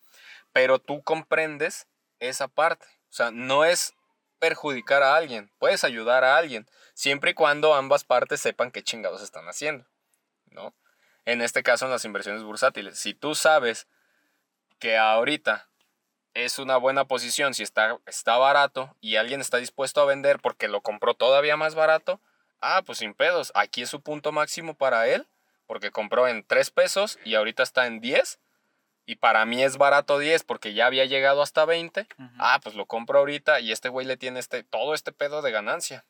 Pero 0.53 0.79
tú 0.79 1.03
comprendes 1.03 1.87
esa 2.21 2.49
parte. 2.49 2.87
O 3.11 3.13
sea, 3.13 3.31
no 3.31 3.65
es 3.65 3.95
perjudicar 4.39 5.03
a 5.03 5.17
alguien, 5.17 5.51
puedes 5.59 5.85
ayudar 5.85 6.25
a 6.25 6.37
alguien, 6.37 6.67
siempre 6.95 7.31
y 7.31 7.35
cuando 7.35 7.75
ambas 7.75 8.05
partes 8.05 8.41
sepan 8.41 8.71
qué 8.71 8.83
chingados 8.83 9.23
están 9.23 9.47
haciendo, 9.49 9.87
¿no? 10.51 10.75
En 11.25 11.43
este 11.43 11.63
caso 11.63 11.87
en 11.87 11.91
las 11.91 12.05
inversiones 12.05 12.43
bursátiles, 12.43 12.99
si 12.99 13.15
tú 13.15 13.35
sabes 13.35 13.89
que 14.79 14.97
ahorita 14.97 15.69
es 16.35 16.59
una 16.59 16.77
buena 16.77 17.07
posición, 17.07 17.55
si 17.55 17.63
está, 17.63 17.99
está 18.07 18.37
barato 18.37 18.95
y 19.01 19.17
alguien 19.17 19.41
está 19.41 19.57
dispuesto 19.57 20.03
a 20.03 20.05
vender 20.05 20.39
porque 20.41 20.69
lo 20.69 20.83
compró 20.83 21.15
todavía 21.15 21.57
más 21.57 21.75
barato, 21.75 22.21
ah, 22.61 22.83
pues 22.85 22.99
sin 22.99 23.15
pedos, 23.15 23.53
aquí 23.55 23.83
es 23.83 23.91
su 23.91 24.03
punto 24.03 24.33
máximo 24.33 24.75
para 24.75 25.09
él, 25.09 25.27
porque 25.67 25.91
compró 25.91 26.29
en 26.29 26.45
3 26.45 26.71
pesos 26.71 27.19
y 27.25 27.35
ahorita 27.35 27.63
está 27.63 27.87
en 27.87 28.01
10, 28.01 28.39
y 29.07 29.17
para 29.17 29.47
mí 29.47 29.63
es 29.63 29.79
barato 29.79 30.19
10 30.19 30.43
porque 30.43 30.75
ya 30.75 30.87
había 30.87 31.05
llegado 31.05 31.41
hasta 31.41 31.65
20, 31.65 32.07
ah, 32.39 32.61
pues 32.63 32.75
lo 32.75 32.87
compro 32.87 33.21
ahorita 33.21 33.61
y 33.61 33.71
este 33.73 33.89
güey 33.89 34.05
le 34.05 34.17
tiene 34.17 34.41
este, 34.41 34.65
todo 34.65 34.95
este 34.95 35.13
pedo 35.13 35.43
de 35.43 35.53
ganancia. 35.53 36.05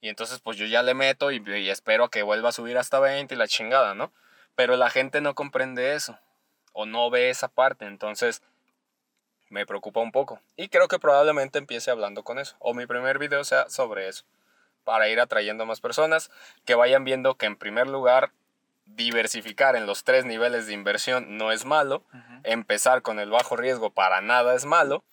Y 0.00 0.08
entonces 0.08 0.38
pues 0.40 0.56
yo 0.56 0.66
ya 0.66 0.82
le 0.84 0.94
meto 0.94 1.32
y, 1.32 1.42
y 1.44 1.68
espero 1.68 2.04
a 2.04 2.10
que 2.10 2.22
vuelva 2.22 2.50
a 2.50 2.52
subir 2.52 2.78
hasta 2.78 3.00
20 3.00 3.34
y 3.34 3.38
la 3.38 3.48
chingada, 3.48 3.94
¿no? 3.94 4.12
Pero 4.54 4.76
la 4.76 4.88
gente 4.88 5.20
no 5.20 5.34
comprende 5.34 5.94
eso 5.94 6.18
o 6.72 6.86
no 6.86 7.10
ve 7.10 7.30
esa 7.30 7.48
parte, 7.48 7.86
entonces 7.86 8.42
me 9.48 9.66
preocupa 9.66 10.00
un 10.00 10.12
poco. 10.12 10.40
Y 10.56 10.68
creo 10.68 10.88
que 10.88 10.98
probablemente 10.98 11.58
empiece 11.58 11.90
hablando 11.90 12.22
con 12.22 12.38
eso. 12.38 12.56
O 12.58 12.74
mi 12.74 12.86
primer 12.86 13.18
video 13.18 13.44
sea 13.44 13.68
sobre 13.68 14.08
eso. 14.08 14.24
Para 14.84 15.08
ir 15.08 15.20
atrayendo 15.20 15.64
a 15.64 15.66
más 15.66 15.80
personas 15.80 16.30
que 16.64 16.74
vayan 16.74 17.04
viendo 17.04 17.34
que 17.34 17.46
en 17.46 17.56
primer 17.56 17.88
lugar 17.88 18.30
diversificar 18.86 19.76
en 19.76 19.86
los 19.86 20.04
tres 20.04 20.24
niveles 20.24 20.66
de 20.66 20.72
inversión 20.72 21.36
no 21.36 21.52
es 21.52 21.64
malo. 21.64 22.04
Empezar 22.44 23.02
con 23.02 23.18
el 23.18 23.30
bajo 23.30 23.56
riesgo 23.56 23.90
para 23.90 24.20
nada 24.20 24.54
es 24.54 24.64
malo. 24.64 25.04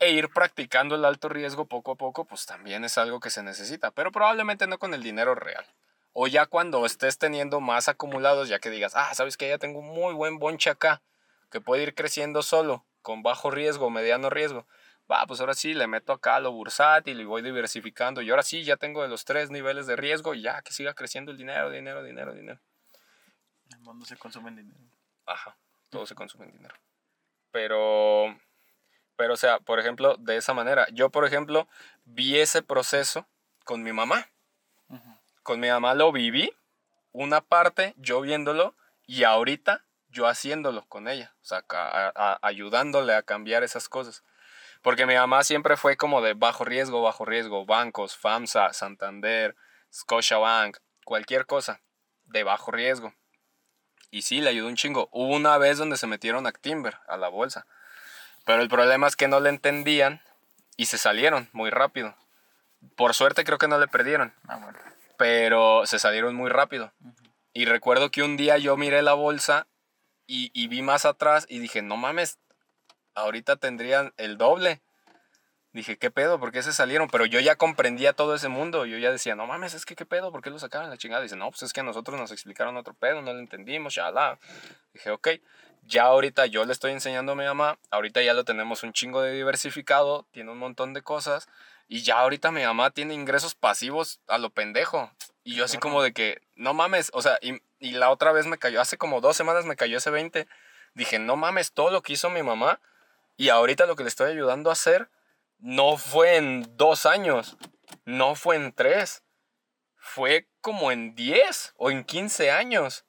E 0.00 0.10
ir 0.10 0.30
practicando 0.30 0.96
el 0.96 1.04
alto 1.04 1.28
riesgo 1.28 1.66
poco 1.66 1.92
a 1.92 1.96
poco 1.96 2.24
pues 2.24 2.46
también 2.46 2.84
es 2.84 2.98
algo 2.98 3.20
que 3.20 3.30
se 3.30 3.42
necesita. 3.42 3.90
Pero 3.92 4.10
probablemente 4.10 4.66
no 4.66 4.78
con 4.78 4.94
el 4.94 5.02
dinero 5.02 5.34
real. 5.34 5.64
O 6.12 6.26
ya 6.26 6.46
cuando 6.46 6.84
estés 6.84 7.18
teniendo 7.18 7.60
más 7.60 7.88
acumulados, 7.88 8.48
ya 8.48 8.58
que 8.58 8.70
digas, 8.70 8.92
ah, 8.96 9.14
sabes 9.14 9.36
que 9.36 9.48
ya 9.48 9.58
tengo 9.58 9.78
un 9.78 9.88
muy 9.88 10.12
buen 10.12 10.38
bonche 10.38 10.68
acá, 10.68 11.00
que 11.50 11.60
puede 11.60 11.84
ir 11.84 11.94
creciendo 11.94 12.42
solo 12.42 12.84
con 13.00 13.22
bajo 13.22 13.50
riesgo, 13.50 13.88
mediano 13.88 14.28
riesgo. 14.28 14.66
Va, 15.10 15.26
pues 15.26 15.40
ahora 15.40 15.54
sí 15.54 15.74
le 15.74 15.86
meto 15.86 16.12
acá 16.12 16.40
lo 16.40 16.52
bursátil 16.52 17.20
y 17.20 17.24
voy 17.24 17.42
diversificando. 17.42 18.22
Y 18.22 18.30
ahora 18.30 18.42
sí 18.42 18.62
ya 18.64 18.76
tengo 18.76 19.02
de 19.02 19.08
los 19.08 19.24
tres 19.24 19.50
niveles 19.50 19.86
de 19.86 19.96
riesgo 19.96 20.34
y 20.34 20.42
ya 20.42 20.62
que 20.62 20.72
siga 20.72 20.94
creciendo 20.94 21.30
el 21.32 21.38
dinero, 21.38 21.70
dinero, 21.70 22.02
dinero, 22.02 22.34
dinero. 22.34 22.60
El 23.72 23.80
mundo 23.80 24.04
se 24.04 24.16
consume 24.16 24.50
en 24.50 24.56
dinero. 24.56 24.80
Ajá, 25.26 25.56
todo 25.90 26.06
se 26.06 26.14
consume 26.14 26.46
en 26.46 26.52
dinero. 26.52 26.74
Pero, 27.50 28.38
pero 29.16 29.34
o 29.34 29.36
sea, 29.36 29.58
por 29.60 29.78
ejemplo, 29.78 30.16
de 30.16 30.36
esa 30.36 30.54
manera. 30.54 30.86
Yo, 30.92 31.10
por 31.10 31.24
ejemplo, 31.24 31.68
vi 32.04 32.38
ese 32.38 32.62
proceso 32.62 33.26
con 33.64 33.82
mi 33.82 33.92
mamá. 33.92 34.28
Con 35.42 35.58
mi 35.58 35.68
mamá 35.68 35.94
lo 35.94 36.12
viví, 36.12 36.52
una 37.12 37.40
parte 37.40 37.94
yo 37.96 38.20
viéndolo 38.20 38.76
y 39.06 39.24
ahorita 39.24 39.84
yo 40.08 40.28
haciéndolo 40.28 40.84
con 40.86 41.08
ella, 41.08 41.34
o 41.40 41.44
sea, 41.44 41.64
ayudándole 42.42 43.14
a 43.14 43.22
cambiar 43.22 43.62
esas 43.62 43.88
cosas. 43.88 44.22
Porque 44.82 45.06
mi 45.06 45.14
mamá 45.14 45.42
siempre 45.44 45.76
fue 45.76 45.96
como 45.96 46.20
de 46.20 46.34
bajo 46.34 46.64
riesgo, 46.64 47.02
bajo 47.02 47.24
riesgo, 47.24 47.64
bancos, 47.64 48.16
FAMSA, 48.16 48.72
Santander, 48.72 49.56
Scotiabank, 49.92 50.78
cualquier 51.04 51.46
cosa 51.46 51.80
de 52.24 52.44
bajo 52.44 52.70
riesgo. 52.70 53.14
Y 54.12 54.22
sí, 54.22 54.42
le 54.42 54.50
ayudó 54.50 54.68
un 54.68 54.76
chingo. 54.76 55.08
Hubo 55.10 55.34
una 55.34 55.56
vez 55.56 55.78
donde 55.78 55.96
se 55.96 56.06
metieron 56.06 56.46
a 56.46 56.52
Timber, 56.52 56.98
a 57.08 57.16
la 57.16 57.28
bolsa. 57.28 57.66
Pero 58.44 58.60
el 58.60 58.68
problema 58.68 59.08
es 59.08 59.16
que 59.16 59.26
no 59.26 59.40
le 59.40 59.48
entendían 59.48 60.20
y 60.76 60.86
se 60.86 60.98
salieron 60.98 61.48
muy 61.52 61.70
rápido. 61.70 62.14
Por 62.94 63.14
suerte 63.14 63.42
creo 63.42 63.56
que 63.56 63.68
no 63.68 63.78
le 63.78 63.88
perdieron. 63.88 64.34
Ah, 64.48 64.60
pero 65.16 65.86
se 65.86 65.98
salieron 65.98 66.34
muy 66.34 66.50
rápido. 66.50 66.92
Y 67.54 67.64
recuerdo 67.64 68.10
que 68.10 68.22
un 68.22 68.36
día 68.36 68.58
yo 68.58 68.76
miré 68.76 69.00
la 69.00 69.14
bolsa 69.14 69.66
y, 70.26 70.68
vi 70.68 70.82
más 70.82 71.06
atrás 71.06 71.46
y 71.48 71.58
dije, 71.58 71.80
no 71.80 71.96
mames, 71.96 72.38
ahorita 73.14 73.56
tendrían 73.56 74.12
el 74.18 74.36
doble. 74.36 74.82
Dije, 75.72 75.96
¿qué 75.96 76.10
pedo? 76.10 76.38
¿Por 76.38 76.52
qué 76.52 76.62
se 76.62 76.72
salieron? 76.72 77.08
Pero 77.08 77.24
yo 77.24 77.40
ya 77.40 77.56
comprendía 77.56 78.12
todo 78.12 78.34
ese 78.34 78.48
mundo. 78.48 78.84
Yo 78.84 78.98
ya 78.98 79.10
decía, 79.10 79.34
no 79.34 79.46
mames, 79.46 79.72
es 79.72 79.86
que 79.86 79.96
qué 79.96 80.04
pedo, 80.04 80.30
¿por 80.30 80.42
qué 80.42 80.50
lo 80.50 80.58
sacaron 80.58 80.90
la 80.90 80.98
chingada? 80.98 81.22
Dice, 81.22 81.36
no, 81.36 81.48
pues 81.50 81.62
es 81.62 81.72
que 81.72 81.80
a 81.80 81.82
nosotros 81.82 82.20
nos 82.20 82.30
explicaron 82.30 82.76
otro 82.76 82.92
pedo, 82.92 83.22
no 83.22 83.32
lo 83.32 83.38
entendimos, 83.38 83.96
la 83.96 84.38
Dije, 84.92 85.10
ok, 85.10 85.28
ya 85.84 86.04
ahorita 86.04 86.44
yo 86.46 86.66
le 86.66 86.72
estoy 86.74 86.92
enseñando 86.92 87.32
a 87.32 87.34
mi 87.36 87.44
mamá, 87.44 87.78
ahorita 87.90 88.20
ya 88.22 88.34
lo 88.34 88.44
tenemos 88.44 88.82
un 88.82 88.92
chingo 88.92 89.22
de 89.22 89.32
diversificado, 89.32 90.26
tiene 90.30 90.50
un 90.50 90.58
montón 90.58 90.92
de 90.92 91.00
cosas, 91.00 91.48
y 91.88 92.02
ya 92.02 92.20
ahorita 92.20 92.50
mi 92.50 92.62
mamá 92.62 92.90
tiene 92.90 93.14
ingresos 93.14 93.54
pasivos 93.54 94.20
a 94.28 94.36
lo 94.36 94.50
pendejo. 94.50 95.10
Y 95.42 95.54
yo 95.54 95.64
así 95.64 95.78
como 95.78 96.02
de 96.02 96.12
que, 96.12 96.42
no 96.54 96.74
mames, 96.74 97.10
o 97.14 97.22
sea, 97.22 97.38
y, 97.40 97.62
y, 97.80 97.92
la 97.92 98.10
otra 98.10 98.30
vez 98.32 98.46
me 98.46 98.58
cayó, 98.58 98.80
hace 98.80 98.98
como 98.98 99.22
dos 99.22 99.36
semanas 99.36 99.64
me 99.64 99.74
cayó 99.74 99.96
ese 99.96 100.10
20. 100.10 100.46
Dije, 100.94 101.18
no 101.18 101.36
mames, 101.36 101.72
todo 101.72 101.90
lo 101.90 102.02
que 102.02 102.12
hizo 102.12 102.28
mi 102.28 102.42
mamá 102.42 102.78
y 103.36 103.48
ahorita 103.48 103.86
lo 103.86 103.96
que 103.96 104.04
le 104.04 104.08
estoy 104.08 104.30
ayudando 104.30 104.70
a 104.70 104.74
hacer 104.74 105.08
no 105.62 105.96
fue 105.96 106.36
en 106.36 106.76
dos 106.76 107.06
años, 107.06 107.56
no 108.04 108.34
fue 108.34 108.56
en 108.56 108.72
tres, 108.72 109.22
fue 109.96 110.48
como 110.60 110.90
en 110.90 111.14
diez 111.14 111.72
o 111.76 111.92
en 111.92 112.04
quince 112.04 112.50
años. 112.50 113.04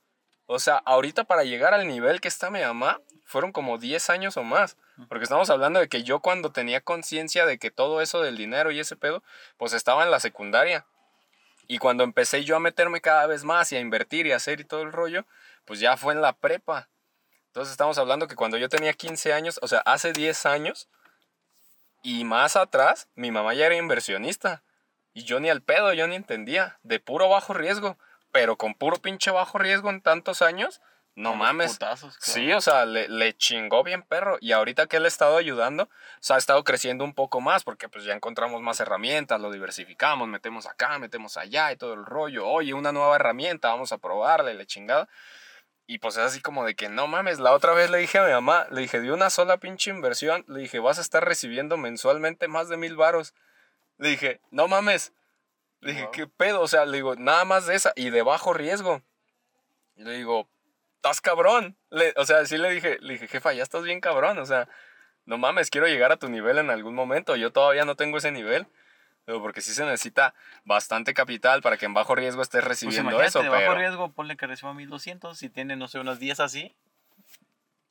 O 0.45 0.59
sea, 0.59 0.77
ahorita 0.85 1.23
para 1.23 1.43
llegar 1.43 1.73
al 1.73 1.87
nivel 1.87 2.21
que 2.21 2.27
está 2.27 2.51
mi 2.51 2.61
mamá, 2.61 3.01
fueron 3.25 3.51
como 3.51 3.79
diez 3.79 4.11
años 4.11 4.37
o 4.37 4.43
más. 4.43 4.77
Porque 5.09 5.23
estamos 5.23 5.49
hablando 5.49 5.79
de 5.79 5.89
que 5.89 6.03
yo 6.03 6.19
cuando 6.19 6.51
tenía 6.51 6.79
conciencia 6.79 7.47
de 7.47 7.57
que 7.57 7.71
todo 7.71 8.01
eso 8.01 8.21
del 8.21 8.37
dinero 8.37 8.69
y 8.69 8.79
ese 8.79 8.95
pedo, 8.95 9.23
pues 9.57 9.73
estaba 9.73 10.03
en 10.03 10.11
la 10.11 10.19
secundaria. 10.19 10.85
Y 11.67 11.79
cuando 11.79 12.03
empecé 12.03 12.43
yo 12.43 12.55
a 12.55 12.59
meterme 12.59 13.01
cada 13.01 13.25
vez 13.25 13.43
más 13.43 13.71
y 13.71 13.77
a 13.77 13.79
invertir 13.79 14.27
y 14.27 14.31
a 14.31 14.35
hacer 14.35 14.59
y 14.59 14.65
todo 14.65 14.83
el 14.83 14.91
rollo, 14.91 15.25
pues 15.65 15.79
ya 15.79 15.97
fue 15.97 16.13
en 16.13 16.21
la 16.21 16.33
prepa. 16.33 16.89
Entonces 17.47 17.71
estamos 17.71 17.97
hablando 17.97 18.27
que 18.27 18.35
cuando 18.35 18.57
yo 18.57 18.69
tenía 18.69 18.93
15 18.93 19.33
años, 19.33 19.59
o 19.63 19.67
sea, 19.67 19.79
hace 19.79 20.13
10 20.13 20.45
años 20.45 20.87
y 22.03 22.25
más 22.25 22.55
atrás, 22.55 23.07
mi 23.15 23.31
mamá 23.31 23.53
ya 23.55 23.65
era 23.65 23.75
inversionista. 23.75 24.61
Y 25.13 25.23
yo 25.23 25.39
ni 25.39 25.49
al 25.49 25.61
pedo, 25.61 25.93
yo 25.93 26.07
ni 26.07 26.15
entendía. 26.15 26.77
De 26.83 26.99
puro 26.99 27.29
bajo 27.29 27.53
riesgo. 27.53 27.97
Pero 28.31 28.57
con 28.57 28.73
puro 28.73 28.97
pinche 28.97 29.31
bajo 29.31 29.57
riesgo 29.57 29.89
en 29.89 30.01
tantos 30.01 30.41
años, 30.41 30.81
no 31.15 31.35
mames. 31.35 31.77
Sí, 32.19 32.51
o 32.51 32.59
sea, 32.59 32.85
le, 32.85 33.07
le, 33.07 33.37
chingó 33.37 33.83
bien 33.83 34.01
perro. 34.01 34.37
Y 34.41 34.51
ahorita 34.51 34.87
que 34.87 34.97
él 34.97 35.05
ha 35.05 35.07
estado 35.07 35.37
ayudando, 35.37 35.83
o 35.83 35.89
sea, 36.19 36.37
ha 36.37 36.39
estado 36.39 36.63
creciendo 36.63 37.03
un 37.03 37.13
poco 37.13 37.39
más 37.41 37.63
porque 37.63 37.87
pues 37.87 38.03
ya 38.03 38.13
encontramos 38.13 38.61
más 38.61 38.79
herramientas, 38.79 39.39
lo 39.39 39.51
diversificamos, 39.51 40.27
metemos 40.27 40.65
acá, 40.65 40.97
metemos 40.97 41.37
allá 41.37 41.71
y 41.71 41.77
todo 41.77 41.93
el 41.93 42.05
rollo. 42.05 42.47
Oye, 42.47 42.73
una 42.73 42.91
nueva 42.91 43.15
herramienta, 43.15 43.69
vamos 43.69 43.91
a 43.91 43.99
probarle, 43.99 44.55
le 44.55 44.65
chingada. 44.65 45.07
Y 45.85 45.99
pues 45.99 46.15
es 46.15 46.23
así 46.23 46.41
como 46.41 46.65
de 46.65 46.75
que 46.75 46.87
no 46.87 47.07
mames, 47.07 47.39
la 47.39 47.51
otra 47.51 47.73
vez 47.73 47.89
le 47.89 47.97
dije 47.97 48.17
a 48.17 48.25
mi 48.25 48.31
mamá, 48.31 48.67
le 48.71 48.81
dije, 48.81 49.01
de 49.01 49.11
una 49.11 49.29
sola 49.29 49.57
pinche 49.57 49.91
inversión, 49.91 50.45
le 50.47 50.61
dije, 50.61 50.79
vas 50.79 50.97
a 50.97 51.01
estar 51.01 51.25
recibiendo 51.25 51.75
mensualmente 51.77 52.47
más 52.47 52.69
de 52.69 52.77
mil 52.77 52.95
varos. 52.95 53.33
Le 53.97 54.09
dije, 54.09 54.39
no 54.49 54.67
mames. 54.67 55.13
Le 55.81 55.91
dije, 55.91 56.09
¿qué 56.13 56.27
pedo? 56.27 56.61
O 56.61 56.67
sea, 56.67 56.85
le 56.85 56.97
digo, 56.97 57.15
nada 57.15 57.43
más 57.43 57.65
de 57.65 57.75
esa 57.75 57.91
y 57.95 58.09
de 58.09 58.21
bajo 58.21 58.53
riesgo. 58.53 59.01
Le 59.95 60.13
digo, 60.13 60.47
estás 60.95 61.19
cabrón. 61.19 61.75
o 62.15 62.25
sea, 62.25 62.45
sí 62.45 62.57
le 62.57 62.71
dije, 62.71 62.97
le 63.01 63.13
dije, 63.13 63.27
jefa, 63.27 63.51
ya 63.51 63.63
estás 63.63 63.83
bien 63.83 63.99
cabrón. 63.99 64.37
O 64.39 64.45
sea, 64.45 64.69
no 65.25 65.37
mames, 65.37 65.69
quiero 65.69 65.87
llegar 65.87 66.13
a 66.13 66.17
tu 66.17 66.29
nivel 66.29 66.57
en 66.57 66.69
algún 66.69 66.95
momento. 66.95 67.35
Yo 67.35 67.51
todavía 67.51 67.83
no 67.83 67.95
tengo 67.95 68.17
ese 68.17 68.31
nivel. 68.31 68.67
Pero 69.25 69.41
porque 69.41 69.61
sí 69.61 69.73
se 69.73 69.85
necesita 69.85 70.33
bastante 70.65 71.13
capital 71.13 71.61
para 71.61 71.77
que 71.77 71.85
en 71.85 71.93
bajo 71.93 72.13
riesgo 72.15 72.41
estés 72.41 72.61
pues 72.61 72.67
recibiendo 72.67 73.21
eso. 73.21 73.41
De 73.41 73.49
bajo 73.49 73.75
riesgo, 73.75 74.11
ponle 74.11 74.35
que 74.35 74.47
reciba 74.47 74.73
1200. 74.73 75.37
Si 75.37 75.49
tiene, 75.49 75.75
no 75.75 75.87
sé, 75.87 75.99
unos 75.99 76.19
10 76.19 76.39
así. 76.41 76.75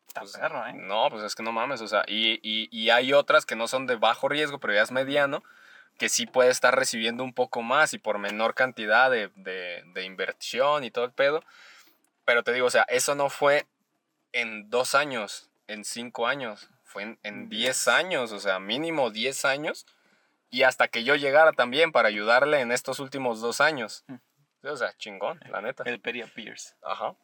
Está 0.08 0.20
pues, 0.20 0.36
perro, 0.36 0.66
¿eh? 0.66 0.74
No, 0.74 1.08
pues 1.10 1.22
es 1.22 1.34
que 1.34 1.42
no 1.42 1.52
mames. 1.52 1.80
O 1.80 1.88
sea, 1.88 2.04
y, 2.06 2.38
y, 2.42 2.68
y 2.70 2.90
hay 2.90 3.14
otras 3.14 3.46
que 3.46 3.56
no 3.56 3.66
son 3.66 3.86
de 3.86 3.96
bajo 3.96 4.28
riesgo, 4.28 4.58
pero 4.58 4.74
ya 4.74 4.82
es 4.82 4.92
mediano 4.92 5.42
que 5.98 6.08
sí 6.08 6.26
puede 6.26 6.50
estar 6.50 6.74
recibiendo 6.76 7.22
un 7.22 7.32
poco 7.32 7.62
más 7.62 7.94
y 7.94 7.98
por 7.98 8.18
menor 8.18 8.54
cantidad 8.54 9.10
de, 9.10 9.30
de, 9.36 9.82
de 9.94 10.04
inversión 10.04 10.84
y 10.84 10.90
todo 10.90 11.04
el 11.04 11.12
pedo. 11.12 11.44
Pero 12.24 12.42
te 12.42 12.52
digo, 12.52 12.66
o 12.66 12.70
sea, 12.70 12.82
eso 12.88 13.14
no 13.14 13.30
fue 13.30 13.66
en 14.32 14.70
dos 14.70 14.94
años, 14.94 15.50
en 15.66 15.84
cinco 15.84 16.26
años, 16.26 16.68
fue 16.84 17.16
en, 17.22 17.48
diez 17.48 17.88
años, 17.88 18.32
o 18.32 18.40
sea, 18.40 18.58
mínimo 18.58 19.10
diez 19.10 19.44
años. 19.44 19.86
Y 20.52 20.64
hasta 20.64 20.86
que 20.86 21.02
yo 21.02 21.16
llegara 21.16 21.52
también 21.52 21.92
para 21.92 22.08
ayudarle 22.08 22.60
en 22.60 22.72
estos 22.72 23.00
últimos 23.00 23.40
dos 23.40 23.62
años. 23.62 24.04
Mm. 24.06 24.16
O 24.64 24.76
sea, 24.76 24.92
chingón, 24.98 25.40
la 25.50 25.62
neta. 25.62 25.82
El 25.86 25.98
Peria 25.98 26.26
Pierce. 26.26 26.74
Ajá. 26.82 27.16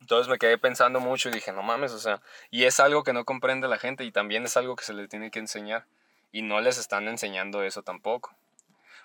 Entonces 0.00 0.28
me 0.28 0.38
quedé 0.38 0.58
pensando 0.58 1.00
mucho 1.00 1.30
y 1.30 1.32
dije, 1.32 1.50
no 1.52 1.62
mames, 1.62 1.92
o 1.92 1.98
sea, 1.98 2.20
y 2.50 2.64
es 2.64 2.78
algo 2.78 3.04
que 3.04 3.14
no 3.14 3.24
comprende 3.24 3.68
la 3.68 3.78
gente 3.78 4.04
y 4.04 4.12
también 4.12 4.44
es 4.44 4.56
algo 4.58 4.76
que 4.76 4.84
se 4.84 4.92
le 4.92 5.08
tiene 5.08 5.30
que 5.30 5.38
enseñar. 5.38 5.86
Y 6.30 6.42
no 6.42 6.60
les 6.60 6.76
están 6.76 7.08
enseñando 7.08 7.62
eso 7.62 7.82
tampoco. 7.82 8.34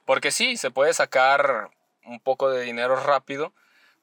Porque 0.05 0.31
sí, 0.31 0.57
se 0.57 0.69
puede 0.69 0.93
sacar 0.93 1.69
un 2.03 2.19
poco 2.19 2.49
de 2.49 2.63
dinero 2.63 2.97
rápido, 2.97 3.53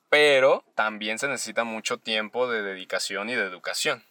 pero 0.08 0.64
también 0.74 1.18
se 1.18 1.28
necesita 1.28 1.64
mucho 1.64 1.98
tiempo 1.98 2.48
de 2.48 2.62
dedicación 2.62 3.28
y 3.28 3.34
de 3.34 3.44
educación. 3.44 4.04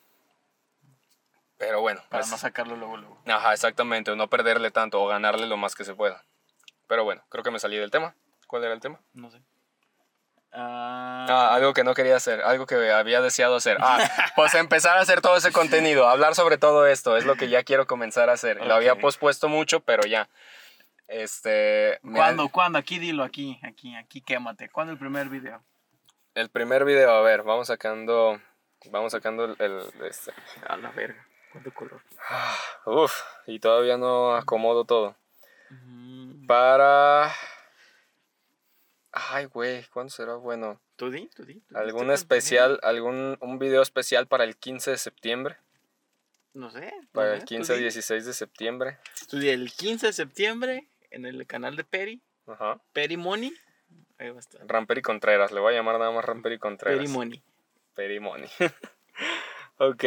Pero 1.66 1.82
bueno. 1.82 2.02
Para 2.10 2.24
es- 2.24 2.30
no 2.32 2.38
sacarlo 2.38 2.76
luego, 2.76 2.98
luego. 2.98 3.22
Ajá, 3.28 3.54
exactamente, 3.54 4.12
o 4.12 4.16
no 4.16 4.28
perderle 4.30 4.72
tanto 4.72 5.02
o 5.02 5.08
ganarle 5.08 5.48
lo 5.48 5.58
más 5.58 5.76
que 5.76 5.84
se 5.86 5.96
pueda. 5.96 6.24
Pero 6.88 7.04
bueno, 7.04 7.24
creo 7.30 7.44
que 7.44 7.52
me 7.52 7.60
salí 7.60 7.78
del 7.78 7.92
tema. 7.92 8.16
¿Cuál 8.48 8.64
era 8.66 8.74
el 8.74 8.80
tema? 8.80 9.00
No 9.14 9.30
sé. 9.32 9.42
Ah, 10.52 11.26
Ah, 11.30 11.56
algo 11.56 11.74
que 11.74 11.84
no 11.84 11.96
quería 11.96 12.16
hacer, 12.16 12.42
algo 12.42 12.68
que 12.68 12.92
había 12.92 13.22
deseado 13.22 13.56
hacer. 13.56 13.78
Ah, 13.82 13.98
pues 14.36 14.54
empezar 14.54 14.98
a 14.98 15.02
hacer 15.02 15.22
todo 15.22 15.36
ese 15.38 15.52
contenido, 15.52 16.08
hablar 16.08 16.36
sobre 16.36 16.58
todo 16.60 16.86
esto, 16.86 17.18
es 17.18 17.26
lo 17.26 17.36
que 17.36 17.50
ya 17.50 17.64
quiero 17.64 17.88
comenzar 17.88 18.30
a 18.30 18.34
hacer. 18.34 18.58
Lo 18.64 18.76
había 18.76 18.96
pospuesto 18.96 19.50
mucho, 19.50 19.80
pero 19.80 20.04
ya. 20.04 20.30
Este. 21.08 22.00
¿Cuándo? 22.02 22.50
¿Cuándo? 22.50 22.78
Aquí 22.78 23.00
dilo, 23.00 23.24
aquí, 23.24 23.60
aquí, 23.64 23.96
aquí 23.96 24.22
quémate. 24.22 24.70
¿Cuándo 24.70 24.94
el 24.94 25.00
primer 25.00 25.30
video? 25.30 25.64
El 26.36 26.50
primer 26.50 26.86
video, 26.86 27.12
a 27.12 27.22
ver, 27.22 27.44
vamos 27.44 27.68
sacando. 27.68 28.40
Vamos 28.92 29.12
sacando 29.12 29.46
el. 29.46 29.56
el- 29.60 29.92
este. 30.06 30.32
A 30.68 30.78
la 30.78 30.92
verga. 30.92 31.26
¿Cuánto 31.54 31.74
color? 31.74 32.02
Uf, 32.86 33.14
y 33.48 33.60
todavía 33.60 33.96
no 33.98 34.36
acomodo 34.36 34.84
todo. 34.86 35.16
Para. 36.48 37.32
Ay, 39.12 39.46
güey, 39.46 39.86
¿cuándo 39.94 40.10
será 40.10 40.36
bueno? 40.36 40.82
¿Tú 40.96 41.10
di? 41.12 41.28
¿Tú 41.36 41.46
di? 41.46 41.60
¿Tú 41.62 41.76
di? 41.76 41.80
¿Algún 41.80 42.08
¿Tú- 42.08 42.12
especial, 42.14 42.80
algún 42.84 43.38
un 43.40 43.60
video 43.60 43.82
especial 43.82 44.28
para 44.28 44.44
el 44.44 44.58
15 44.58 44.92
de 44.92 44.98
septiembre? 44.98 45.58
No 46.54 46.70
sé. 46.72 46.92
Para 47.12 47.36
el 47.36 47.40
tú 47.42 47.46
15 47.46 47.76
di. 47.76 47.82
16 47.84 48.26
de 48.26 48.34
septiembre. 48.34 48.98
Tú 49.30 49.38
di 49.40 49.50
el 49.50 49.72
15 49.72 50.08
de 50.08 50.14
septiembre 50.14 50.88
en 51.12 51.26
el 51.26 51.46
canal 51.48 51.76
de 51.76 51.84
Peri. 51.84 52.22
Ajá. 52.48 52.80
Peri 52.92 53.18
Money. 53.18 53.54
Ahí 54.18 54.30
va 54.30 54.38
a 54.38 54.40
estar. 54.40 54.62
Ramperi 54.68 55.02
Contreras, 55.02 55.52
le 55.52 55.60
voy 55.60 55.74
a 55.74 55.78
llamar 55.78 56.00
nada 56.00 56.12
más 56.12 56.26
Ramperi 56.26 56.58
Contreras. 56.60 57.00
Peri 57.00 57.10
Money. 57.12 57.44
Perimoni. 57.96 58.48
ok. 59.78 60.04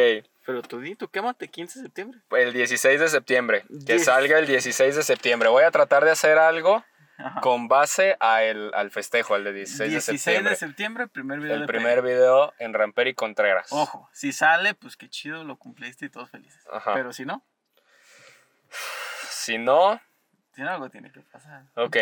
Pero 0.47 0.63
tú 0.63 0.81
di, 0.81 0.95
tú 0.95 1.09
quémate 1.09 1.49
15 1.49 1.81
de 1.81 1.85
septiembre. 1.87 2.21
El 2.31 2.53
16 2.53 3.01
de 3.01 3.09
septiembre. 3.09 3.63
Que 3.87 3.95
Diez. 3.95 4.05
salga 4.05 4.39
el 4.39 4.47
16 4.47 4.95
de 4.95 5.03
septiembre. 5.03 5.49
Voy 5.49 5.65
a 5.65 5.71
tratar 5.73 6.05
de 6.05 6.13
hacer 6.13 6.39
algo 6.39 6.85
Ajá. 7.19 7.41
con 7.41 7.67
base 7.67 8.17
a 8.21 8.45
el- 8.45 8.71
al 8.75 8.91
festejo, 8.93 9.35
al 9.35 9.43
de 9.43 9.53
16, 9.53 9.91
16 9.91 10.17
de 10.17 10.23
septiembre. 10.23 10.51
de 10.51 10.57
septiembre, 10.57 11.07
primer 11.09 11.41
video 11.41 11.55
el 11.55 11.61
de 11.63 11.67
primer 11.67 12.03
Peri. 12.03 12.15
video 12.15 12.53
en 12.59 12.75
Ramperi 12.75 13.15
Contreras. 13.15 13.73
Ojo, 13.73 14.09
si 14.13 14.33
sale, 14.33 14.75
pues 14.75 14.97
qué 14.97 15.09
chido, 15.09 15.43
lo 15.43 15.57
cumpliste 15.57 16.07
y 16.07 16.11
todos 16.11 16.31
felices. 16.31 16.63
Ajá. 16.71 16.95
Pero 16.95 17.13
si 17.13 17.25
no, 17.25 17.43
Si 19.31 19.59
no, 19.59 20.01
si 20.55 20.63
no, 20.63 20.71
algo 20.71 20.91
tiene 20.91 21.11
que 21.13 21.21
pasar. 21.21 21.65
ok. 21.75 21.97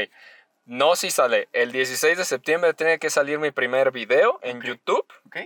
No 0.66 0.96
si 0.96 1.10
sale. 1.10 1.48
El 1.52 1.72
16 1.72 2.16
de 2.16 2.24
septiembre 2.24 2.72
tiene 2.72 2.98
que 2.98 3.10
salir 3.10 3.38
mi 3.38 3.50
primer 3.50 3.90
video 3.90 4.38
en 4.42 4.58
Ok. 4.58 4.64
YouTube. 4.64 5.06
¿Ok? 5.26 5.36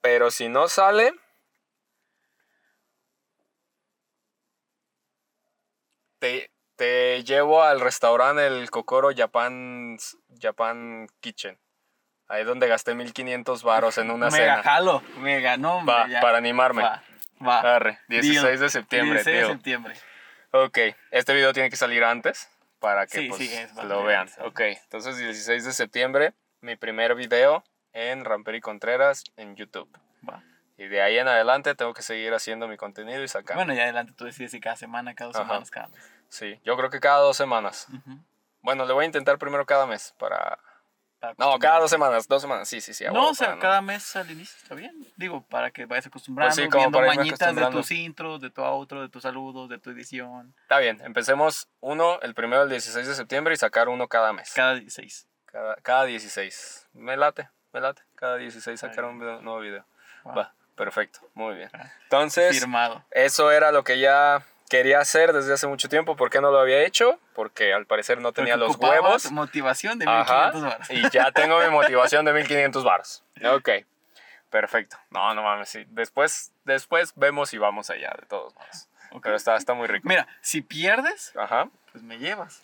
Pero 0.00 0.30
si 0.30 0.48
no 0.48 0.68
sale. 0.68 1.12
Te, 6.18 6.50
te 6.76 7.22
llevo 7.24 7.62
al 7.62 7.80
restaurante 7.80 8.46
el 8.46 8.70
Kokoro 8.70 9.10
Japan, 9.16 9.96
Japan 10.40 11.06
Kitchen. 11.20 11.58
Ahí 12.26 12.44
donde 12.44 12.68
gasté 12.68 12.94
1500 12.94 13.62
varos 13.62 13.98
en 13.98 14.10
una 14.10 14.26
mega 14.30 14.56
cena. 14.56 14.62
jalo, 14.62 15.00
mega, 15.18 15.56
no, 15.56 15.76
hombre, 15.78 15.94
Va, 16.14 16.20
para 16.20 16.38
animarme. 16.38 16.82
Va, 16.82 17.02
va. 17.46 17.60
Arre, 17.76 18.00
16 18.08 18.42
Deal. 18.42 18.58
de 18.60 18.68
septiembre, 18.68 19.14
16 19.22 19.46
de 19.46 19.52
septiembre. 19.54 19.94
Ok, 20.50 20.78
este 21.10 21.34
video 21.34 21.52
tiene 21.52 21.70
que 21.70 21.76
salir 21.76 22.04
antes 22.04 22.48
para 22.80 23.06
que 23.06 23.18
Sí, 23.18 23.28
pues, 23.28 23.38
sí, 23.40 23.54
es 23.54 23.74
lo 23.84 24.02
vean. 24.04 24.28
Ok, 24.40 24.60
entonces 24.60 25.16
16 25.18 25.64
de 25.64 25.72
septiembre, 25.72 26.34
mi 26.60 26.76
primer 26.76 27.14
video 27.14 27.64
en 27.92 28.24
Ramperi 28.24 28.60
Contreras 28.60 29.24
en 29.36 29.56
YouTube. 29.56 29.88
Va. 30.28 30.42
Y 30.76 30.86
de 30.86 31.02
ahí 31.02 31.18
en 31.18 31.26
adelante 31.28 31.74
tengo 31.74 31.92
que 31.92 32.02
seguir 32.02 32.32
haciendo 32.34 32.68
mi 32.68 32.76
contenido 32.76 33.22
y 33.22 33.28
sacar. 33.28 33.56
Bueno, 33.56 33.74
ya 33.74 33.82
adelante 33.82 34.12
tú 34.16 34.24
decides 34.24 34.52
si 34.52 34.60
cada 34.60 34.76
semana, 34.76 35.14
cada 35.14 35.28
dos 35.28 35.36
Ajá. 35.36 35.46
semanas, 35.46 35.70
cada 35.70 35.88
mes. 35.88 36.12
Sí, 36.28 36.60
yo 36.64 36.76
creo 36.76 36.88
que 36.90 37.00
cada 37.00 37.18
dos 37.20 37.36
semanas. 37.36 37.86
Ujú. 37.92 38.18
Bueno, 38.60 38.84
le 38.86 38.92
voy 38.92 39.04
a 39.04 39.06
intentar 39.06 39.38
primero 39.38 39.64
cada 39.66 39.86
mes 39.86 40.14
para... 40.18 40.58
Para 41.20 41.34
No, 41.36 41.58
cada 41.58 41.80
dos 41.80 41.90
semanas, 41.90 42.28
dos 42.28 42.40
semanas, 42.42 42.68
sí, 42.68 42.80
sí, 42.80 42.94
sí. 42.94 43.04
No, 43.12 43.30
o 43.30 43.34
sea, 43.34 43.48
para 43.48 43.56
no- 43.56 43.62
cada 43.62 43.80
mes 43.82 44.14
al 44.14 44.30
inicio 44.30 44.56
está 44.62 44.76
bien. 44.76 44.94
Digo, 45.16 45.44
para 45.48 45.72
que 45.72 45.84
vayas 45.84 46.06
acostumbrando, 46.06 46.54
Pues 46.54 46.64
sí, 46.64 46.70
como 46.70 46.82
viendo 46.84 46.98
para 46.98 47.08
mañitas 47.12 47.56
de 47.56 47.66
tus 47.72 47.90
intros, 47.90 48.40
de 48.40 48.50
tu 48.50 48.62
outro, 48.62 49.00
de 49.02 49.08
tus 49.08 49.22
saludos, 49.24 49.68
de 49.68 49.78
tu 49.78 49.90
edición. 49.90 50.54
Está 50.62 50.78
bien, 50.78 51.00
empecemos 51.02 51.68
uno, 51.80 52.20
el 52.20 52.34
primero 52.34 52.62
el 52.62 52.68
16 52.68 53.04
de 53.04 53.14
septiembre 53.16 53.52
y 53.52 53.56
sacar 53.56 53.88
uno 53.88 54.06
cada 54.06 54.32
mes. 54.32 54.52
Cada 54.54 54.74
16. 54.76 55.26
Cada, 55.46 55.74
cada 55.76 56.04
16. 56.04 56.88
Me 56.92 57.16
late, 57.16 57.48
me 57.80 57.86
late. 57.86 58.02
Cada 58.16 58.36
16 58.36 58.78
sacar 58.80 59.04
un 59.04 59.18
video- 59.18 59.40
nuevo 59.42 59.60
video. 59.60 59.84
Va. 60.26 60.34
Va, 60.34 60.52
perfecto, 60.74 61.20
muy 61.34 61.54
bien. 61.56 61.70
Ah. 61.72 61.90
Entonces, 62.04 62.58
Firmado. 62.58 63.04
eso 63.10 63.50
era 63.52 63.70
lo 63.72 63.84
que 63.84 63.98
ya 63.98 64.42
quería 64.68 65.00
hacer 65.00 65.32
desde 65.32 65.54
hace 65.54 65.66
mucho 65.66 65.88
tiempo. 65.88 66.16
¿Por 66.16 66.28
qué 66.30 66.40
no 66.40 66.50
lo 66.50 66.58
había 66.58 66.82
hecho? 66.82 67.18
Porque 67.34 67.72
al 67.72 67.86
parecer 67.86 68.20
no 68.20 68.32
tenía 68.32 68.54
Porque 68.58 68.66
los 68.66 68.76
huevos. 68.76 69.30
motivación 69.32 69.98
de 69.98 70.06
Ajá. 70.06 70.50
1500 70.52 70.62
baros. 70.62 70.90
Y 70.90 71.10
ya 71.10 71.30
tengo 71.32 71.58
mi 71.60 71.68
motivación 71.70 72.24
de 72.24 72.32
1500 72.32 72.84
baros. 72.84 73.22
Ok, 73.54 73.68
perfecto. 74.50 74.96
No, 75.10 75.32
no 75.34 75.42
mames, 75.42 75.68
sí. 75.68 75.84
Después, 75.88 76.52
después 76.64 77.12
vemos 77.16 77.54
y 77.54 77.58
vamos 77.58 77.88
allá, 77.90 78.14
de 78.20 78.26
todos 78.26 78.54
modos. 78.54 78.88
Ok. 79.12 79.22
Pero 79.22 79.36
está, 79.36 79.56
está 79.56 79.74
muy 79.74 79.86
rico. 79.86 80.06
Mira, 80.08 80.26
si 80.42 80.60
pierdes, 80.60 81.32
Ajá, 81.36 81.68
pues 81.92 82.02
me 82.04 82.18
llevas. 82.18 82.62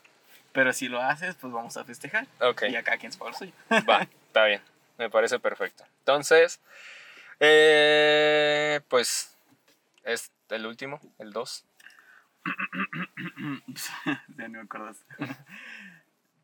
Pero 0.53 0.73
si 0.73 0.89
lo 0.89 1.01
haces, 1.01 1.35
pues 1.37 1.53
vamos 1.53 1.77
a 1.77 1.85
festejar. 1.85 2.27
ok. 2.41 2.65
Y 2.69 2.77
acá 2.77 2.97
quien 2.99 3.13
paga 3.13 3.31
lo 3.31 3.37
suyo. 3.37 3.53
Va, 3.89 4.03
está 4.27 4.45
bien. 4.45 4.61
Me 4.99 5.11
parece 5.11 5.39
perfecto. 5.39 5.85
Entonces, 6.01 6.61
eh, 7.41 8.81
pues 8.89 9.37
es 10.03 10.33
el 10.51 10.67
último, 10.67 11.01
el 11.19 11.33
2. 11.33 11.65
ya 14.37 14.49
no 14.49 14.59
me 14.59 14.61
acuerdas. 14.61 15.05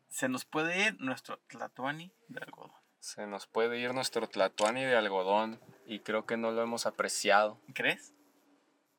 se 0.09 0.29
nos 0.29 0.45
puede 0.45 0.87
ir 0.87 0.99
nuestro 0.99 1.37
Tlatuani 1.47 2.11
de 2.27 2.39
algodón. 2.39 2.81
Se 3.01 3.25
nos 3.25 3.47
puede 3.47 3.79
ir 3.79 3.95
nuestro 3.95 4.27
tlatuani 4.27 4.83
de 4.83 4.95
algodón 4.95 5.59
y 5.87 6.01
creo 6.01 6.27
que 6.27 6.37
no 6.37 6.51
lo 6.51 6.61
hemos 6.61 6.85
apreciado. 6.85 7.59
¿Crees? 7.73 8.13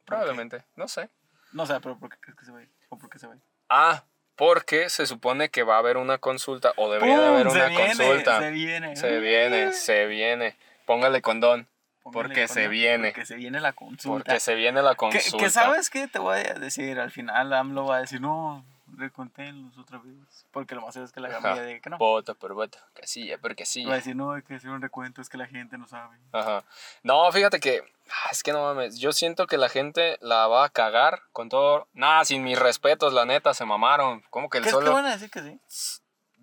Probablemente, 0.04 0.64
no 0.74 0.88
sé. 0.88 1.08
No 1.52 1.66
sé, 1.66 1.78
pero 1.80 1.96
¿por 1.96 2.10
qué 2.10 2.16
crees 2.18 2.36
que 2.36 2.44
se 2.44 2.50
va 2.50 2.58
a 2.58 2.62
ir? 2.62 2.70
¿O 2.88 2.98
por 2.98 3.08
qué 3.08 3.20
se 3.20 3.28
va 3.28 3.34
a 3.34 3.36
ir? 3.36 3.42
Ah, 3.68 4.04
porque 4.36 4.88
se 4.88 5.06
supone 5.06 5.48
que 5.50 5.62
va 5.62 5.76
a 5.76 5.78
haber 5.78 5.96
una 5.96 6.18
consulta 6.18 6.72
o 6.76 6.90
debería 6.90 7.20
de 7.20 7.26
haber 7.26 7.46
una 7.48 7.66
viene, 7.68 7.86
consulta. 7.86 8.40
Se 8.40 8.50
viene. 8.50 8.96
Se 8.96 9.20
viene, 9.20 9.72
se 9.72 10.06
viene. 10.06 10.56
Póngale 10.86 11.22
condón, 11.22 11.68
Póngale 12.02 12.22
porque 12.28 12.48
se 12.48 12.68
viene. 12.68 13.09
Porque 13.09 13.26
se 13.26 13.36
viene 13.36 13.60
la 13.60 13.72
consulta. 13.72 14.24
porque 14.24 14.40
se 14.40 14.54
viene 14.54 14.82
la 14.82 14.90
¿Qué, 14.92 14.96
consulta. 14.96 15.44
qué 15.44 15.50
sabes 15.50 15.90
qué 15.90 16.09
te 16.09 16.18
voy 16.18 16.38
a 16.38 16.54
decir? 16.54 16.98
Al 16.98 17.10
final 17.10 17.52
AMLO 17.52 17.86
va 17.86 17.96
a 17.96 18.00
decir, 18.00 18.20
no, 18.20 18.64
reconténlos 18.97 19.77
otra 19.78 19.98
vez. 19.98 20.47
Porque 20.51 20.74
lo 20.74 20.81
más 20.82 20.94
seguro 20.94 21.06
es 21.06 21.12
que 21.12 21.20
la 21.20 21.28
gama 21.28 21.60
diga 21.60 21.81
que 21.81 21.90
no. 21.90 21.98
Voto 21.98 22.35
por 22.35 22.55
voto, 22.55 22.78
casilla 22.94 23.39
por 23.39 23.55
casilla. 23.56 23.89
Va 23.89 23.94
a 23.94 23.97
decir, 23.97 24.16
no, 24.16 24.32
hay 24.32 24.43
que 24.43 24.55
hacer 24.55 24.70
un 24.70 24.81
recuento, 24.82 25.20
es 25.20 25.28
que 25.28 25.36
la 25.39 25.47
gente 25.47 25.78
no 25.78 25.86
sabe. 25.86 26.19
Ajá. 26.32 26.64
No, 27.02 27.31
fíjate 27.32 27.60
que. 27.60 27.82
ah, 28.10 28.28
Es 28.31 28.43
que 28.43 28.52
no 28.52 28.62
mames. 28.62 28.98
Yo 28.98 29.12
siento 29.12 29.47
que 29.47 29.56
la 29.59 29.69
gente 29.69 30.19
la 30.20 30.47
va 30.47 30.64
a 30.64 30.69
cagar 30.70 31.23
con 31.32 31.48
todo. 31.48 31.89
Nah, 31.93 32.24
sin 32.24 32.43
mis 32.44 32.59
respetos, 32.59 33.12
la 33.12 33.24
neta, 33.24 33.55
se 33.55 33.64
mamaron. 33.64 34.23
¿Cómo 34.31 34.48
que 34.51 34.59
el 34.59 34.64
¿Crees 34.64 34.77
que 34.77 34.89
van 34.89 35.06
a 35.06 35.12
decir 35.12 35.31
que 35.31 35.43
sí? 35.43 35.60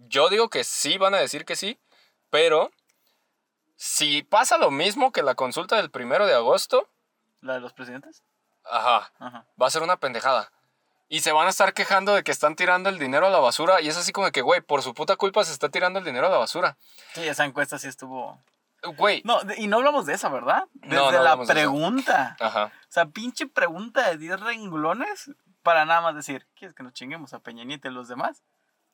Yo 0.08 0.30
digo 0.30 0.50
que 0.50 0.64
sí, 0.64 0.98
van 0.98 1.14
a 1.14 1.20
decir 1.20 1.46
que 1.46 1.56
sí. 1.56 1.80
Pero. 2.30 2.72
Si 3.82 4.24
pasa 4.24 4.58
lo 4.58 4.72
mismo 4.72 5.14
que 5.14 5.24
la 5.24 5.36
consulta 5.36 5.78
del 5.78 5.90
primero 5.90 6.26
de 6.26 6.34
agosto. 6.34 6.90
¿La 7.42 7.54
de 7.54 7.60
los 7.62 7.72
presidentes? 7.72 8.24
Ajá. 8.66 9.12
Ajá. 9.20 9.46
Va 9.62 9.68
a 9.68 9.70
ser 9.70 9.84
una 9.84 9.96
pendejada. 9.98 10.52
Y 11.10 11.22
se 11.22 11.32
van 11.32 11.48
a 11.48 11.50
estar 11.50 11.74
quejando 11.74 12.14
de 12.14 12.24
que 12.24 12.32
están 12.32 12.56
tirando 12.56 12.88
el 12.90 13.00
dinero 13.00 13.26
a 13.28 13.30
la 13.32 13.40
basura. 13.40 13.82
Y 13.82 13.90
es 13.90 13.98
así 13.98 14.12
como 14.12 14.28
de 14.28 14.32
que, 14.32 14.42
güey, 14.42 14.62
por 14.62 14.84
su 14.84 14.94
puta 14.94 15.16
culpa 15.16 15.44
se 15.44 15.52
está 15.52 15.70
tirando 15.70 16.00
el 16.00 16.06
dinero 16.06 16.28
a 16.28 16.30
la 16.30 16.38
basura. 16.38 16.78
Sí, 17.14 17.28
esa 17.28 17.46
encuesta 17.46 17.78
sí 17.80 17.88
estuvo... 17.88 18.40
Güey. 18.96 19.22
No, 19.26 19.40
y 19.58 19.68
no 19.68 19.78
hablamos 19.78 20.06
de 20.06 20.14
esa, 20.14 20.30
¿verdad? 20.30 20.64
Desde 20.74 20.96
No, 20.96 21.12
no 21.12 21.22
la 21.22 21.36
pregunta. 21.46 22.38
Ajá. 22.40 22.66
O 22.66 22.92
sea, 22.92 23.08
pinche 23.08 23.46
pregunta 23.48 24.08
de 24.10 24.18
10 24.18 24.40
renglones 24.40 25.32
para 25.64 25.84
nada 25.84 26.00
más 26.00 26.16
decir, 26.16 26.48
¿quieres 26.56 26.74
que 26.76 26.84
nos 26.84 26.94
chinguemos 26.94 27.34
a 27.34 27.40
Peña 27.40 27.66
Nieto 27.66 27.90
y 27.90 27.92
los 27.92 28.08
demás? 28.08 28.42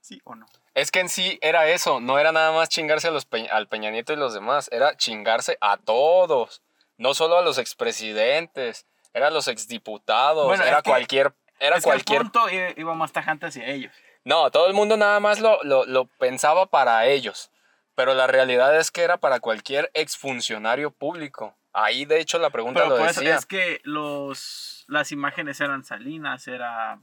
¿Sí 0.01 0.21
o 0.23 0.33
no? 0.35 0.47
Es 0.73 0.89
que 0.91 1.01
en 1.01 1.09
sí 1.09 1.37
era 1.41 1.67
eso, 1.67 1.99
no 1.99 2.17
era 2.17 2.31
nada 2.31 2.51
más 2.51 2.69
chingarse 2.69 3.09
a 3.09 3.11
los 3.11 3.25
Pe- 3.25 3.49
al 3.49 3.67
Peña 3.67 3.91
Nieto 3.91 4.13
y 4.13 4.15
los 4.15 4.33
demás, 4.33 4.69
era 4.71 4.97
chingarse 4.97 5.57
a 5.61 5.77
todos, 5.77 6.61
no 6.97 7.13
solo 7.13 7.37
a 7.37 7.41
los 7.43 7.57
expresidentes, 7.59 8.85
era 9.13 9.27
a 9.27 9.31
los 9.31 9.47
exdiputados, 9.47 10.45
Bueno, 10.47 10.63
era 10.63 10.81
cualquier, 10.81 11.33
era 11.65 11.77
es 11.77 11.83
que 11.83 11.89
cualquier... 11.89 12.21
el 12.21 12.31
punto 12.31 12.49
iba 12.77 12.93
más 12.93 13.11
tajante 13.11 13.47
hacia 13.47 13.67
ellos. 13.67 13.93
No, 14.23 14.49
todo 14.51 14.67
el 14.67 14.73
mundo 14.73 14.97
nada 14.97 15.19
más 15.19 15.39
lo, 15.39 15.61
lo, 15.63 15.85
lo 15.85 16.05
pensaba 16.05 16.65
para 16.65 17.05
ellos, 17.05 17.51
pero 17.93 18.13
la 18.13 18.27
realidad 18.27 18.77
es 18.77 18.91
que 18.91 19.01
era 19.01 19.17
para 19.17 19.39
cualquier 19.39 19.91
exfuncionario 19.93 20.91
público. 20.91 21.55
Ahí 21.73 22.05
de 22.05 22.19
hecho 22.21 22.39
la 22.39 22.49
pregunta 22.49 22.81
Pero 22.83 22.97
lo 22.97 23.03
decía. 23.03 23.35
es 23.35 23.45
que 23.45 23.81
los, 23.83 24.85
las 24.87 25.11
imágenes 25.11 25.59
eran 25.59 25.83
Salinas, 25.83 26.47
era 26.47 26.99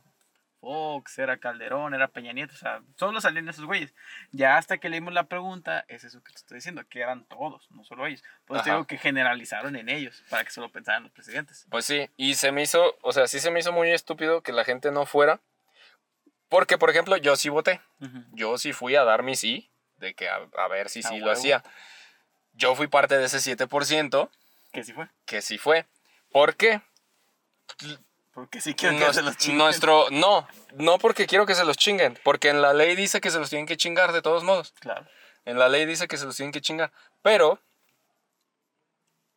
Fox, 0.62 1.18
era 1.18 1.38
Calderón, 1.38 1.92
era 1.92 2.06
Peña 2.06 2.32
Nieto, 2.32 2.54
o 2.54 2.56
sea, 2.56 2.82
solo 2.96 3.20
salían 3.20 3.48
esos 3.48 3.64
güeyes. 3.64 3.92
Ya 4.30 4.56
hasta 4.56 4.78
que 4.78 4.88
leímos 4.88 5.12
la 5.12 5.24
pregunta, 5.24 5.84
es 5.88 6.04
eso 6.04 6.22
que 6.22 6.30
te 6.30 6.38
estoy 6.38 6.58
diciendo, 6.58 6.84
que 6.88 7.00
eran 7.00 7.24
todos, 7.24 7.68
no 7.72 7.82
solo 7.82 8.06
ellos. 8.06 8.22
Pues 8.46 8.64
digo 8.64 8.86
que 8.86 8.96
generalizaron 8.96 9.74
en 9.74 9.88
ellos, 9.88 10.22
para 10.30 10.44
que 10.44 10.52
solo 10.52 10.70
pensaran 10.70 11.02
los 11.02 11.10
presidentes. 11.10 11.66
Pues 11.68 11.84
sí, 11.84 12.08
y 12.16 12.34
se 12.34 12.52
me 12.52 12.62
hizo, 12.62 12.96
o 13.02 13.12
sea, 13.12 13.26
sí 13.26 13.40
se 13.40 13.50
me 13.50 13.58
hizo 13.58 13.72
muy 13.72 13.90
estúpido 13.90 14.42
que 14.42 14.52
la 14.52 14.64
gente 14.64 14.92
no 14.92 15.04
fuera. 15.04 15.40
Porque, 16.48 16.78
por 16.78 16.90
ejemplo, 16.90 17.16
yo 17.16 17.34
sí 17.34 17.48
voté. 17.48 17.80
Yo 18.30 18.56
sí 18.56 18.72
fui 18.72 18.94
a 18.94 19.02
dar 19.02 19.24
mi 19.24 19.34
sí, 19.34 19.68
de 19.96 20.14
que 20.14 20.28
a, 20.28 20.46
a 20.58 20.68
ver 20.68 20.90
si 20.90 21.02
sí 21.02 21.18
lo 21.18 21.32
hacía. 21.32 21.64
Yo 22.52 22.76
fui 22.76 22.86
parte 22.86 23.18
de 23.18 23.24
ese 23.24 23.38
7% 23.38 24.30
Que 24.72 24.84
sí 24.84 24.92
fue. 24.92 25.08
que 25.26 25.42
sí 25.42 25.58
fue. 25.58 25.86
¿Por 26.30 26.54
qué? 26.54 26.82
Porque 28.34 28.60
sí 28.60 28.74
quiero 28.74 28.96
que 28.96 29.04
Nues- 29.04 29.12
se 29.14 29.22
los 29.22 29.36
chinguen. 29.36 29.58
nuestro, 29.58 30.06
no, 30.10 30.48
no 30.74 30.98
porque 30.98 31.26
quiero 31.26 31.44
que 31.46 31.54
se 31.54 31.64
los 31.64 31.76
chinguen, 31.76 32.18
porque 32.24 32.48
en 32.48 32.62
la 32.62 32.72
ley 32.72 32.96
dice 32.96 33.20
que 33.20 33.30
se 33.30 33.38
los 33.38 33.50
tienen 33.50 33.66
que 33.66 33.76
chingar 33.76 34.12
de 34.12 34.22
todos 34.22 34.42
modos. 34.42 34.72
Claro. 34.80 35.06
En 35.44 35.58
la 35.58 35.68
ley 35.68 35.84
dice 35.86 36.08
que 36.08 36.16
se 36.16 36.24
los 36.24 36.36
tienen 36.36 36.52
que 36.52 36.60
chingar. 36.60 36.92
Pero, 37.20 37.58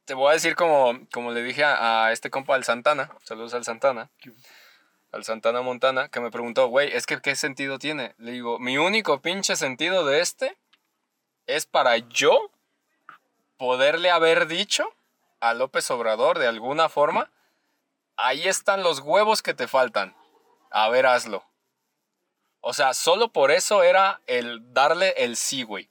te 0.05 0.13
voy 0.13 0.30
a 0.30 0.34
decir 0.34 0.55
como, 0.55 0.99
como 1.11 1.31
le 1.31 1.43
dije 1.43 1.63
a, 1.63 2.05
a 2.05 2.11
este 2.11 2.30
compa, 2.30 2.55
al 2.55 2.63
Santana, 2.63 3.09
saludos 3.23 3.53
al 3.53 3.65
Santana, 3.65 4.09
al 5.11 5.23
Santana 5.26 5.61
Montana, 5.61 6.07
que 6.09 6.19
me 6.22 6.31
preguntó, 6.31 6.67
güey, 6.67 6.95
es 6.95 7.05
que 7.05 7.19
¿qué 7.22 7.35
sentido 7.35 7.80
tiene? 7.80 8.13
Le 8.17 8.31
digo, 8.31 8.59
mi 8.59 8.77
único 8.77 9.22
pinche 9.22 9.55
sentido 9.55 10.05
de 10.05 10.22
este 10.22 10.55
es 11.47 11.65
para 11.65 11.97
yo 11.97 12.51
poderle 13.57 14.09
haber 14.11 14.47
dicho 14.47 14.88
a 15.39 15.53
López 15.53 15.89
Obrador 15.91 16.39
de 16.39 16.47
alguna 16.47 16.88
forma, 16.89 17.31
ahí 18.18 18.48
están 18.48 18.84
los 18.84 19.00
huevos 19.00 19.42
que 19.42 19.54
te 19.54 19.68
faltan. 19.68 20.16
A 20.72 20.90
ver, 20.90 21.06
hazlo. 21.06 21.44
O 22.62 22.74
sea, 22.74 22.94
solo 22.94 23.32
por 23.32 23.52
eso 23.52 23.84
era 23.84 24.22
el 24.28 24.74
darle 24.74 25.14
el 25.18 25.38
sí, 25.38 25.64
güey. 25.64 25.90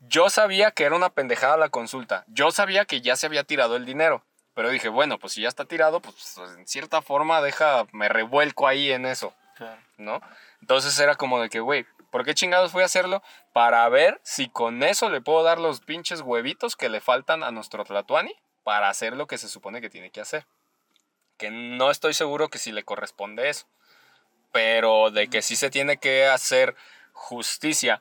Yo 0.00 0.30
sabía 0.30 0.70
que 0.70 0.84
era 0.84 0.96
una 0.96 1.10
pendejada 1.10 1.56
la 1.56 1.68
consulta. 1.68 2.24
Yo 2.28 2.50
sabía 2.50 2.84
que 2.84 3.00
ya 3.02 3.14
se 3.16 3.26
había 3.26 3.44
tirado 3.44 3.76
el 3.76 3.84
dinero. 3.84 4.24
Pero 4.54 4.68
dije, 4.70 4.88
bueno, 4.88 5.18
pues 5.18 5.34
si 5.34 5.42
ya 5.42 5.48
está 5.48 5.64
tirado, 5.64 6.00
pues 6.00 6.36
en 6.56 6.66
cierta 6.66 7.00
forma 7.00 7.40
deja, 7.40 7.86
me 7.92 8.08
revuelco 8.08 8.66
ahí 8.66 8.92
en 8.92 9.06
eso, 9.06 9.34
Claro. 9.56 9.80
¿no? 9.96 10.20
Entonces 10.60 10.98
era 10.98 11.14
como 11.14 11.40
de 11.40 11.48
que, 11.48 11.60
güey, 11.60 11.86
¿por 12.10 12.24
qué 12.24 12.34
chingados 12.34 12.72
fui 12.72 12.82
a 12.82 12.86
hacerlo? 12.86 13.22
Para 13.54 13.88
ver 13.88 14.20
si 14.24 14.48
con 14.48 14.82
eso 14.82 15.08
le 15.08 15.22
puedo 15.22 15.42
dar 15.42 15.58
los 15.58 15.80
pinches 15.80 16.20
huevitos 16.20 16.76
que 16.76 16.90
le 16.90 17.00
faltan 17.00 17.42
a 17.42 17.50
nuestro 17.50 17.84
Tlatuani 17.84 18.34
para 18.62 18.90
hacer 18.90 19.16
lo 19.16 19.26
que 19.26 19.38
se 19.38 19.48
supone 19.48 19.80
que 19.80 19.88
tiene 19.88 20.10
que 20.10 20.20
hacer. 20.20 20.46
Que 21.42 21.50
no 21.50 21.90
estoy 21.90 22.14
seguro 22.14 22.48
que 22.48 22.58
si 22.58 22.70
le 22.70 22.84
corresponde 22.84 23.48
eso. 23.48 23.66
Pero 24.52 25.10
de 25.10 25.26
que 25.28 25.42
sí 25.42 25.56
se 25.56 25.70
tiene 25.70 25.96
que 25.96 26.26
hacer 26.26 26.76
justicia 27.12 28.00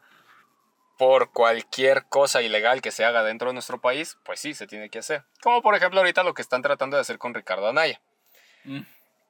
por 1.00 1.32
cualquier 1.32 2.06
cosa 2.06 2.44
ilegal 2.44 2.82
que 2.84 2.92
se 2.92 3.04
haga 3.04 3.24
dentro 3.24 3.48
de 3.48 3.54
nuestro 3.54 3.82
país, 3.82 4.20
pues 4.24 4.40
sí, 4.40 4.54
se 4.54 4.68
tiene 4.68 4.90
que 4.92 5.00
hacer. 5.00 5.24
Como 5.42 5.64
por 5.64 5.74
ejemplo 5.76 6.00
ahorita 6.02 6.22
lo 6.22 6.36
que 6.36 6.44
están 6.44 6.62
tratando 6.62 6.98
de 6.98 7.02
hacer 7.02 7.18
con 7.18 7.34
Ricardo 7.34 7.68
Anaya, 7.68 8.00
Mm. 8.64 8.82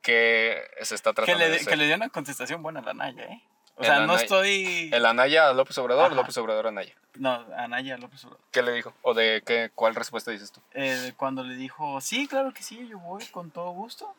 que 0.01 0.61
se 0.81 0.95
está 0.95 1.11
Que 1.11 1.15
tratando 1.23 1.39
le, 1.39 1.49
de 1.51 1.55
hacer. 1.55 1.67
que 1.69 1.75
le 1.77 1.85
dio 1.85 1.95
una 1.95 2.09
contestación 2.09 2.61
buena 2.61 2.81
a 2.81 2.83
la 2.83 2.93
Naya, 2.93 3.23
¿eh? 3.23 3.41
O 3.75 3.83
sea, 3.83 3.97
no 3.99 4.03
Anaya- 4.13 4.21
estoy... 4.21 4.89
El 4.93 5.05
Anaya 5.05 5.51
López 5.53 5.77
Obrador, 5.77 6.07
Ajá. 6.07 6.15
López 6.15 6.37
Obrador 6.37 6.67
Anaya. 6.67 6.93
No, 7.15 7.45
a 7.57 7.67
Naya 7.67 7.97
López 7.97 8.23
Obrador. 8.25 8.45
¿Qué 8.51 8.61
le 8.61 8.71
dijo? 8.71 8.93
¿O 9.01 9.13
de 9.13 9.43
qué, 9.45 9.69
cuál 9.75 9.95
respuesta 9.95 10.31
dices 10.31 10.51
tú? 10.51 10.61
Eh, 10.73 11.13
cuando 11.17 11.43
le 11.43 11.55
dijo, 11.55 11.99
sí, 11.99 12.27
claro 12.27 12.53
que 12.53 12.63
sí, 12.63 12.87
yo 12.87 12.99
voy 12.99 13.25
con 13.27 13.51
todo 13.51 13.71
gusto. 13.71 14.15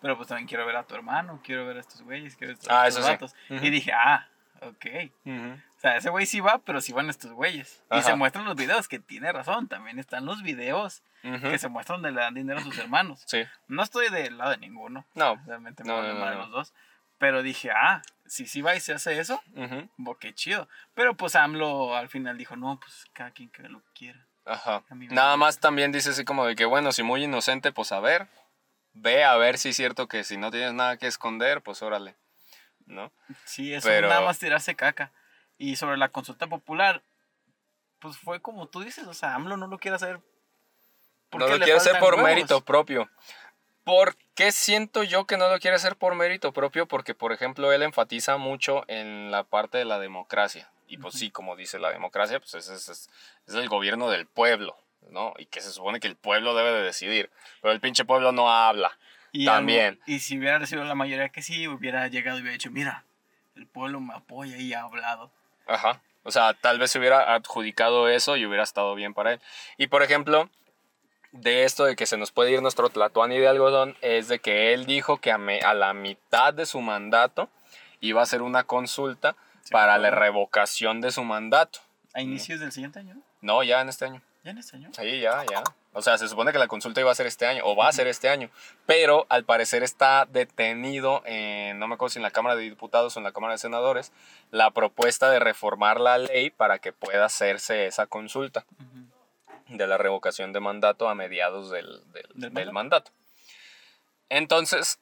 Pero 0.00 0.16
pues 0.16 0.28
también 0.28 0.46
quiero 0.46 0.64
ver 0.64 0.76
a 0.76 0.84
tu 0.84 0.94
hermano, 0.94 1.40
quiero 1.42 1.66
ver 1.66 1.78
a 1.78 1.80
estos 1.80 2.02
güeyes, 2.02 2.36
quiero 2.36 2.52
ver 2.52 2.56
a 2.56 2.60
estos, 2.60 2.70
Ah, 2.72 2.86
estos 2.86 3.00
eso 3.04 3.08
sí. 3.08 3.14
vatos. 3.14 3.34
Ujú. 3.50 3.66
Y 3.66 3.70
dije, 3.70 3.92
ah, 3.92 4.28
ok. 4.62 4.86
O 5.76 5.80
sea, 5.80 5.96
ese 5.96 6.10
güey 6.10 6.26
sí 6.26 6.38
va, 6.40 6.58
pero 6.58 6.80
sí 6.80 6.92
van 6.92 7.10
estos 7.10 7.32
güeyes. 7.32 7.82
Y 7.90 7.94
Ajá. 7.94 8.02
se 8.02 8.14
muestran 8.14 8.44
los 8.44 8.54
videos, 8.54 8.86
que 8.86 9.00
tiene 9.00 9.32
razón. 9.32 9.66
También 9.66 9.98
están 9.98 10.24
los 10.24 10.42
videos 10.44 11.02
Ujú. 11.24 11.40
que 11.50 11.58
se 11.58 11.68
muestran 11.68 12.00
donde 12.02 12.14
le 12.16 12.20
dan 12.20 12.34
dinero 12.34 12.60
a 12.60 12.62
sus 12.62 12.78
hermanos. 12.78 13.22
Sí. 13.26 13.42
No 13.66 13.82
estoy 13.82 14.08
del 14.10 14.38
lado 14.38 14.52
de 14.52 14.58
ninguno. 14.58 15.04
No. 15.14 15.34
Realmente 15.46 15.82
No, 15.84 16.00
me 16.02 16.08
no, 16.08 16.14
no, 16.14 16.24
no. 16.26 16.34
los 16.36 16.50
dos. 16.52 16.72
Pero 17.18 17.42
dije, 17.42 17.70
ah, 17.72 18.00
si 18.28 18.46
sí 18.46 18.62
va 18.62 18.74
y 18.76 18.80
se 18.80 18.92
hace 18.92 19.18
eso, 19.18 19.40
bo, 19.96 20.16
qué 20.18 20.34
chido. 20.34 20.68
Pero 20.94 21.16
pues 21.16 21.34
AMLO 21.34 21.96
al 21.96 22.08
final 22.08 22.36
dijo, 22.38 22.56
no, 22.56 22.78
pues 22.80 23.06
cada 23.12 23.30
quien 23.32 23.50
que 23.50 23.62
lo 23.68 23.82
quiera. 23.94 24.24
Ajá. 24.44 24.82
Nada 24.90 25.36
más 25.36 25.58
también 25.60 25.92
dice 25.92 26.10
así 26.10 26.24
como 26.24 26.46
de 26.46 26.56
que, 26.56 26.64
bueno, 26.64 26.92
si 26.92 27.02
muy 27.02 27.24
inocente, 27.24 27.72
pues 27.72 27.92
a 27.92 28.00
ver. 28.00 28.28
Ve 28.94 29.22
a 29.24 29.36
ver 29.36 29.58
si 29.58 29.68
es 29.70 29.76
cierto 29.76 30.08
que 30.08 30.24
si 30.24 30.36
no 30.38 30.50
tienes 30.50 30.72
nada 30.72 30.96
que 30.96 31.06
esconder, 31.06 31.62
pues 31.62 31.82
órale. 31.82 32.16
¿No? 32.86 33.12
Sí, 33.44 33.74
eso 33.74 33.86
Pero- 33.88 34.06
es 34.06 34.10
nada 34.12 34.24
más 34.24 34.38
tirarse 34.38 34.74
caca. 34.74 35.12
Y 35.58 35.76
sobre 35.76 35.96
la 35.98 36.08
consulta 36.08 36.46
popular, 36.46 37.02
pues 37.98 38.16
fue 38.16 38.40
como 38.40 38.66
tú 38.68 38.80
dices, 38.80 39.06
o 39.06 39.14
sea, 39.14 39.34
AMLO 39.34 39.56
no 39.56 39.66
lo 39.66 39.78
quiere 39.78 39.96
hacer. 39.96 40.16
No 40.16 40.22
porque 41.30 41.50
lo 41.50 41.58
quiere 41.58 41.74
hacer 41.74 41.98
por 41.98 42.14
huevos. 42.14 42.28
mérito 42.30 42.60
propio. 42.64 43.10
¿Por 43.88 44.16
qué 44.34 44.52
siento 44.52 45.02
yo 45.02 45.24
que 45.26 45.38
no 45.38 45.48
lo 45.48 45.58
quiere 45.60 45.76
hacer 45.76 45.96
por 45.96 46.14
mérito 46.14 46.52
propio? 46.52 46.84
Porque, 46.86 47.14
por 47.14 47.32
ejemplo, 47.32 47.72
él 47.72 47.82
enfatiza 47.82 48.36
mucho 48.36 48.84
en 48.86 49.30
la 49.30 49.44
parte 49.44 49.78
de 49.78 49.86
la 49.86 49.98
democracia. 49.98 50.68
Y 50.88 50.98
pues 50.98 51.14
sí, 51.14 51.30
como 51.30 51.56
dice 51.56 51.78
la 51.78 51.90
democracia, 51.90 52.38
pues 52.38 52.52
es, 52.52 52.68
es, 52.68 52.90
es- 52.90 53.08
es 53.46 53.54
el 53.54 53.66
gobierno 53.70 54.10
del 54.10 54.26
pueblo, 54.26 54.76
¿no? 55.10 55.32
Y 55.38 55.46
que 55.46 55.62
se 55.62 55.70
supone 55.72 56.00
que 56.00 56.06
el 56.06 56.16
pueblo 56.16 56.54
debe 56.54 56.70
de 56.72 56.82
decidir. 56.82 57.30
Pero 57.62 57.72
el 57.72 57.80
pinche 57.80 58.04
pueblo 58.04 58.30
no 58.30 58.50
habla. 58.52 58.92
Y 59.32 59.46
También. 59.46 59.98
y 60.06 60.18
si 60.18 60.36
hubiera 60.38 60.58
recibido 60.58 60.86
la 60.86 60.94
mayoría 60.94 61.30
que 61.30 61.40
sí, 61.40 61.66
hubiera 61.66 62.08
llegado 62.08 62.36
y 62.36 62.42
hubiera 62.42 62.52
dicho, 62.52 62.70
mira, 62.70 63.04
el 63.56 63.66
pueblo 63.66 64.00
me 64.00 64.12
apoya 64.12 64.58
y 64.58 64.74
ha 64.74 64.82
hablado. 64.82 65.30
Ajá. 65.66 66.02
O 66.24 66.30
sea, 66.30 66.52
tal 66.52 66.78
vez 66.78 66.90
se 66.90 66.98
hubiera 66.98 67.34
adjudicado 67.34 68.06
eso 68.10 68.36
y 68.36 68.44
hubiera 68.44 68.64
estado 68.64 68.94
bien 68.94 69.14
para 69.14 69.32
él. 69.32 69.40
Y 69.78 69.86
por 69.86 70.02
ejemplo, 70.02 70.50
de 71.40 71.64
esto 71.64 71.84
de 71.84 71.96
que 71.96 72.06
se 72.06 72.16
nos 72.16 72.30
puede 72.32 72.52
ir 72.52 72.62
nuestro 72.62 72.88
Tlatuani 72.88 73.38
de 73.38 73.48
algodón, 73.48 73.96
es 74.00 74.28
de 74.28 74.38
que 74.38 74.72
él 74.74 74.86
dijo 74.86 75.18
que 75.18 75.32
a, 75.32 75.38
me- 75.38 75.60
a 75.60 75.74
la 75.74 75.92
mitad 75.94 76.52
de 76.54 76.66
su 76.66 76.80
mandato 76.80 77.48
iba 78.00 78.20
a 78.20 78.24
hacer 78.24 78.42
una 78.42 78.64
consulta 78.64 79.34
Sí, 79.62 79.72
para 79.72 79.98
la 79.98 80.10
revocación 80.10 81.00
de 81.02 81.10
su 81.10 81.24
mandato. 81.24 81.80
A 82.14 82.22
inicios 82.22 82.58
del 82.60 82.72
siguiente 82.72 83.00
año, 83.00 83.16
¿no? 83.42 83.62
Ya 83.62 83.80
en 83.82 83.88
este 83.90 84.06
año. 84.06 84.22
¿Ya 84.44 84.52
en 84.52 84.58
este 84.58 84.76
año? 84.76 84.88
Sí, 84.98 85.20
ya, 85.20 85.44
ya. 85.50 85.62
O 85.92 86.00
sea, 86.00 86.16
se 86.16 86.26
supone 86.28 86.52
que 86.52 86.58
la 86.58 86.68
consulta 86.68 87.00
iba 87.00 87.10
a 87.10 87.14
ser 87.14 87.26
este 87.26 87.44
año, 87.46 87.62
o 87.66 87.76
va 87.76 87.88
a 87.88 87.92
ser 87.92 88.06
este 88.06 88.28
año, 88.30 88.48
pero 88.86 89.26
al 89.28 89.44
parecer 89.44 89.82
está 89.82 90.26
detenido 90.26 91.22
en, 91.26 91.78
no 91.78 91.86
me 91.88 91.94
acuerdo 91.94 92.12
si 92.12 92.18
en 92.18 92.22
la 92.22 92.30
Cámara 92.30 92.56
de 92.56 92.62
Diputados 92.62 93.16
o 93.16 93.20
en 93.20 93.24
la 93.24 93.32
Cámara 93.32 93.54
de 93.54 93.58
Senadores, 93.58 94.12
la 94.50 94.70
propuesta 94.70 95.28
de 95.28 95.38
reformar 95.38 96.00
la 96.00 96.16
ley 96.18 96.50
para 96.50 96.78
que 96.78 96.92
pueda 96.92 97.24
hacerse 97.26 97.86
esa 97.86 98.06
consulta. 98.06 98.64
De 99.68 99.86
la 99.86 99.98
revocación 99.98 100.52
de 100.52 100.60
mandato 100.60 101.08
a 101.08 101.14
mediados 101.14 101.70
del, 101.70 102.02
del- 102.12 102.28
¿Del 102.34 102.52
del 102.54 102.72
mandato. 102.72 103.10
Entonces, 104.28 104.98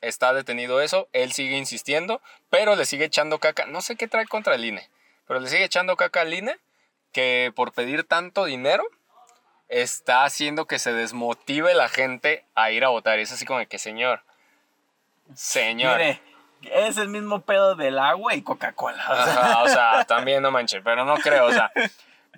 está 0.00 0.32
detenido 0.32 0.80
eso, 0.80 1.08
él 1.12 1.32
sigue 1.32 1.56
insistiendo, 1.56 2.20
pero 2.50 2.76
le 2.76 2.84
sigue 2.86 3.04
echando 3.06 3.38
caca, 3.38 3.66
no 3.66 3.80
sé 3.80 3.96
qué 3.96 4.08
trae 4.08 4.26
contra 4.26 4.54
el 4.54 4.64
INE, 4.64 4.88
pero 5.26 5.40
le 5.40 5.48
sigue 5.48 5.64
echando 5.64 5.96
caca 5.96 6.20
al 6.22 6.32
INE 6.34 6.58
que 7.12 7.52
por 7.54 7.72
pedir 7.72 8.04
tanto 8.04 8.44
dinero 8.44 8.84
está 9.68 10.24
haciendo 10.24 10.66
que 10.66 10.78
se 10.78 10.92
desmotive 10.92 11.74
la 11.74 11.88
gente 11.88 12.44
a 12.54 12.70
ir 12.70 12.84
a 12.84 12.88
votar. 12.88 13.18
Y 13.18 13.22
es 13.22 13.32
así 13.32 13.44
como 13.44 13.58
de 13.58 13.66
que, 13.66 13.78
señor, 13.78 14.22
señor. 15.34 15.98
Mire, 15.98 16.20
es 16.62 16.96
el 16.98 17.08
mismo 17.08 17.40
pedo 17.42 17.74
del 17.74 17.98
agua 17.98 18.34
y 18.34 18.42
Coca-Cola. 18.42 19.04
o 19.10 19.24
sea, 19.24 19.62
o 19.62 19.68
sea, 19.68 20.04
también 20.04 20.42
no 20.42 20.50
manches, 20.50 20.80
pero 20.84 21.04
no 21.04 21.16
creo, 21.16 21.46
o 21.46 21.52
sea, 21.52 21.70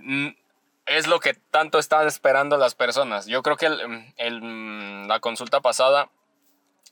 es 0.87 1.07
lo 1.07 1.21
que 1.21 1.35
tanto 1.35 1.79
están 1.79 2.07
esperando 2.07 2.57
las 2.57 2.75
personas. 2.75 3.27
Yo 3.27 3.43
creo 3.43 3.57
que 3.57 3.67
el- 3.67 4.13
el, 4.17 4.41
mm, 4.43 5.07
la 5.09 5.21
consulta 5.21 5.61
pasada 5.61 6.11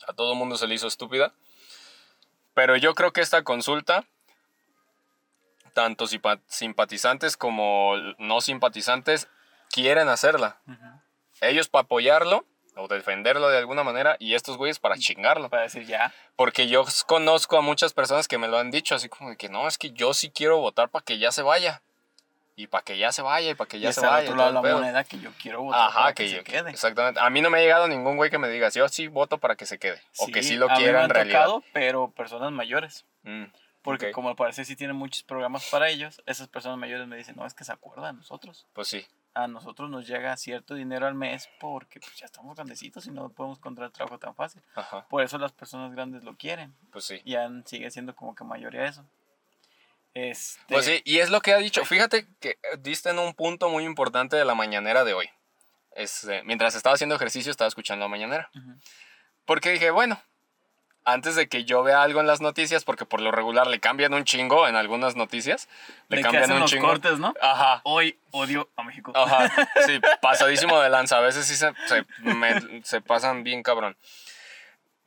a 0.08 0.12
todo 0.14 0.32
el 0.32 0.38
mundo 0.38 0.56
se 0.56 0.66
le 0.66 0.74
hizo 0.74 0.86
estúpida, 0.86 1.32
pero 2.54 2.76
yo 2.76 2.94
creo 2.94 3.12
que 3.12 3.20
esta 3.20 3.42
consulta, 3.44 4.04
tanto 5.74 6.06
simpa- 6.06 6.40
simpatizantes 6.48 7.36
como 7.36 7.94
no 8.18 8.40
simpatizantes, 8.40 9.28
quieren 9.70 10.08
hacerla. 10.08 10.60
Ellos 11.40 11.68
para 11.68 11.84
apoyarlo 11.84 12.44
o 12.76 12.88
defenderlo 12.88 13.48
de 13.48 13.58
alguna 13.58 13.82
manera 13.82 14.16
y 14.18 14.34
estos 14.34 14.56
güeyes 14.56 14.78
para 14.78 14.96
chingarlo. 14.96 15.48
Para 15.50 15.62
decir 15.62 15.86
ya. 15.86 16.12
Porque 16.36 16.68
yo 16.68 16.84
conozco 17.06 17.56
a 17.56 17.62
muchas 17.62 17.92
personas 17.92 18.28
que 18.28 18.38
me 18.38 18.48
lo 18.48 18.58
han 18.58 18.70
dicho, 18.70 18.94
así 18.94 19.08
como 19.08 19.30
de 19.30 19.36
que 19.36 19.48
no, 19.48 19.66
es 19.68 19.76
que 19.78 19.90
yo 19.92 20.14
sí 20.14 20.30
quiero 20.30 20.58
votar 20.58 20.88
para 20.90 21.04
que 21.04 21.18
ya 21.18 21.32
se 21.32 21.42
vaya. 21.42 21.82
Y 22.54 22.66
para 22.66 22.84
que 22.84 22.98
ya 22.98 23.12
se 23.12 23.22
vaya, 23.22 23.50
y 23.50 23.54
para 23.54 23.68
que 23.68 23.78
Y 23.78 23.80
ya 23.80 23.88
está 23.90 24.00
se 24.02 24.06
vaya. 24.08 24.22
otro 24.30 24.34
y 24.34 24.38
lado 24.38 24.48
de 24.50 24.54
la 24.54 24.62
pedo. 24.62 24.78
moneda 24.78 25.04
que 25.04 25.18
yo 25.18 25.30
quiero 25.40 25.62
votar 25.62 25.88
Ajá, 25.88 26.00
para 26.00 26.14
que, 26.14 26.24
que, 26.24 26.30
yo, 26.30 26.36
se 26.38 26.44
quede. 26.44 26.70
Exactamente. 26.70 27.18
A 27.20 27.30
mí 27.30 27.40
no 27.40 27.48
me 27.50 27.58
ha 27.58 27.60
llegado 27.62 27.88
ningún 27.88 28.16
güey 28.16 28.30
que 28.30 28.38
me 28.38 28.48
diga, 28.48 28.68
yo 28.68 28.88
sí 28.88 29.08
voto 29.08 29.38
para 29.38 29.56
que 29.56 29.64
se 29.66 29.78
quede. 29.78 30.00
o 30.18 30.26
que 30.26 30.42
sí 30.42 30.56
lo 30.56 30.68
quiera 30.68 31.04
en 31.04 31.10
realidad. 31.10 31.44
tocado, 31.44 31.64
pero 31.72 32.10
personas 32.10 32.52
mayores. 32.52 33.06
Mm, 33.22 33.44
Porque 33.82 34.08
ok. 34.08 34.12
como 34.12 34.28
al 34.28 34.36
parecer 34.36 34.64
sí 34.66 34.76
tienen 34.76 34.96
muchos 34.96 35.22
programas 35.22 35.68
para 35.70 35.88
ellos, 35.88 36.22
esas 36.26 36.46
personas 36.48 36.78
mayores 36.78 37.06
me 37.08 37.16
dicen, 37.16 37.36
no, 37.36 37.46
es 37.46 37.54
que 37.54 37.64
se 37.64 37.72
acuerdan 37.72 38.14
de 38.14 38.18
nosotros. 38.20 38.66
Pues 38.74 38.88
sí. 38.88 39.06
a 39.34 39.48
nosotros 39.48 39.88
nos 39.88 40.06
llega 40.06 40.36
cierto 40.36 40.74
dinero 40.74 41.06
al 41.06 41.14
mes 41.14 41.48
porque 41.58 42.00
pues, 42.00 42.14
ya 42.16 42.26
estamos 42.26 42.54
grandecitos 42.54 43.06
y 43.06 43.10
no 43.10 43.30
podemos 43.30 43.56
encontrar 43.58 43.90
trabajo 43.90 44.18
tan 44.18 44.34
fácil. 44.34 44.60
Ajá, 44.74 45.06
Por 45.08 45.22
eso 45.22 45.38
las 45.38 45.52
personas 45.52 45.90
grandes 45.92 46.22
lo 46.22 46.36
quieren. 46.36 46.74
pues 46.92 47.06
sí. 47.06 47.22
Ya 47.24 47.48
sigue 47.64 47.90
siendo 47.90 48.14
como 48.14 48.34
que 48.34 48.44
mayoría 48.44 48.84
eso. 48.84 49.06
Este, 50.14 50.60
Pues 50.68 50.84
sí, 50.84 51.00
y 51.04 51.18
es 51.18 51.30
lo 51.30 51.40
que 51.40 51.52
ha 51.52 51.58
dicho. 51.58 51.84
Fíjate 51.84 52.26
que 52.40 52.58
diste 52.80 53.10
en 53.10 53.18
un 53.18 53.34
punto 53.34 53.68
muy 53.68 53.84
importante 53.84 54.36
de 54.36 54.44
la 54.44 54.54
mañanera 54.54 55.04
de 55.04 55.14
hoy. 55.14 55.30
Este, 55.94 56.42
mientras 56.44 56.74
estaba 56.74 56.94
haciendo 56.94 57.14
ejercicio, 57.16 57.50
estaba 57.50 57.68
escuchando 57.68 58.04
la 58.04 58.08
mañanera. 58.08 58.50
Porque 59.44 59.70
dije, 59.72 59.90
bueno, 59.90 60.20
antes 61.04 61.34
de 61.34 61.48
que 61.48 61.64
yo 61.64 61.82
vea 61.82 62.02
algo 62.02 62.20
en 62.20 62.26
las 62.26 62.40
noticias, 62.40 62.84
porque 62.84 63.04
por 63.04 63.20
lo 63.20 63.32
regular 63.32 63.66
le 63.66 63.80
cambian 63.80 64.14
un 64.14 64.24
chingo 64.24 64.68
en 64.68 64.76
algunas 64.76 65.16
noticias, 65.16 65.68
le 66.08 66.16
de 66.18 66.22
que 66.22 66.22
cambian 66.22 66.42
hacen 66.44 66.54
un 66.56 66.60
los 66.60 66.70
chingo. 66.70 66.86
cortes, 66.86 67.18
¿no? 67.18 67.34
Ajá. 67.40 67.80
Hoy 67.84 68.18
odio 68.30 68.70
a 68.76 68.82
México. 68.84 69.12
Ajá, 69.14 69.50
sí, 69.86 69.98
pasadísimo 70.22 70.78
de 70.80 70.90
lanza. 70.90 71.18
A 71.18 71.20
veces 71.20 71.44
sí 71.46 71.56
se, 71.56 71.72
se, 71.86 72.04
me- 72.22 72.82
se 72.84 73.00
pasan 73.00 73.42
bien 73.42 73.62
cabrón. 73.62 73.96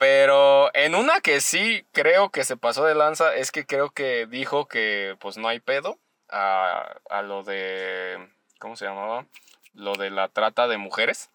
Pero 0.08 0.70
en 0.76 0.94
una 0.94 1.20
que 1.20 1.42
sí 1.42 1.84
creo 1.92 2.30
que 2.30 2.44
se 2.44 2.58
pasó 2.58 2.86
de 2.86 2.94
lanza 2.94 3.34
es 3.34 3.52
que 3.52 3.66
creo 3.66 3.90
que 3.90 4.28
dijo 4.28 4.68
que 4.68 5.18
pues 5.20 5.36
no 5.36 5.48
hay 5.48 5.60
pedo 5.60 5.98
a, 6.30 6.98
a 7.10 7.24
lo 7.24 7.42
de, 7.42 8.30
¿cómo 8.60 8.76
se 8.76 8.86
llamaba? 8.86 9.26
Lo 9.74 9.96
de 9.96 10.12
la 10.12 10.28
trata 10.28 10.68
de 10.68 10.78
mujeres 10.78 11.32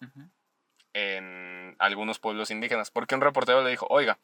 en 0.93 1.75
algunos 1.79 2.19
pueblos 2.19 2.49
indígenas. 2.49 2.91
Porque 2.91 3.13
un 3.13 3.19
reportero 3.19 3.61
le 3.61 3.71
dijo, 3.71 3.87
oiga, 3.89 4.19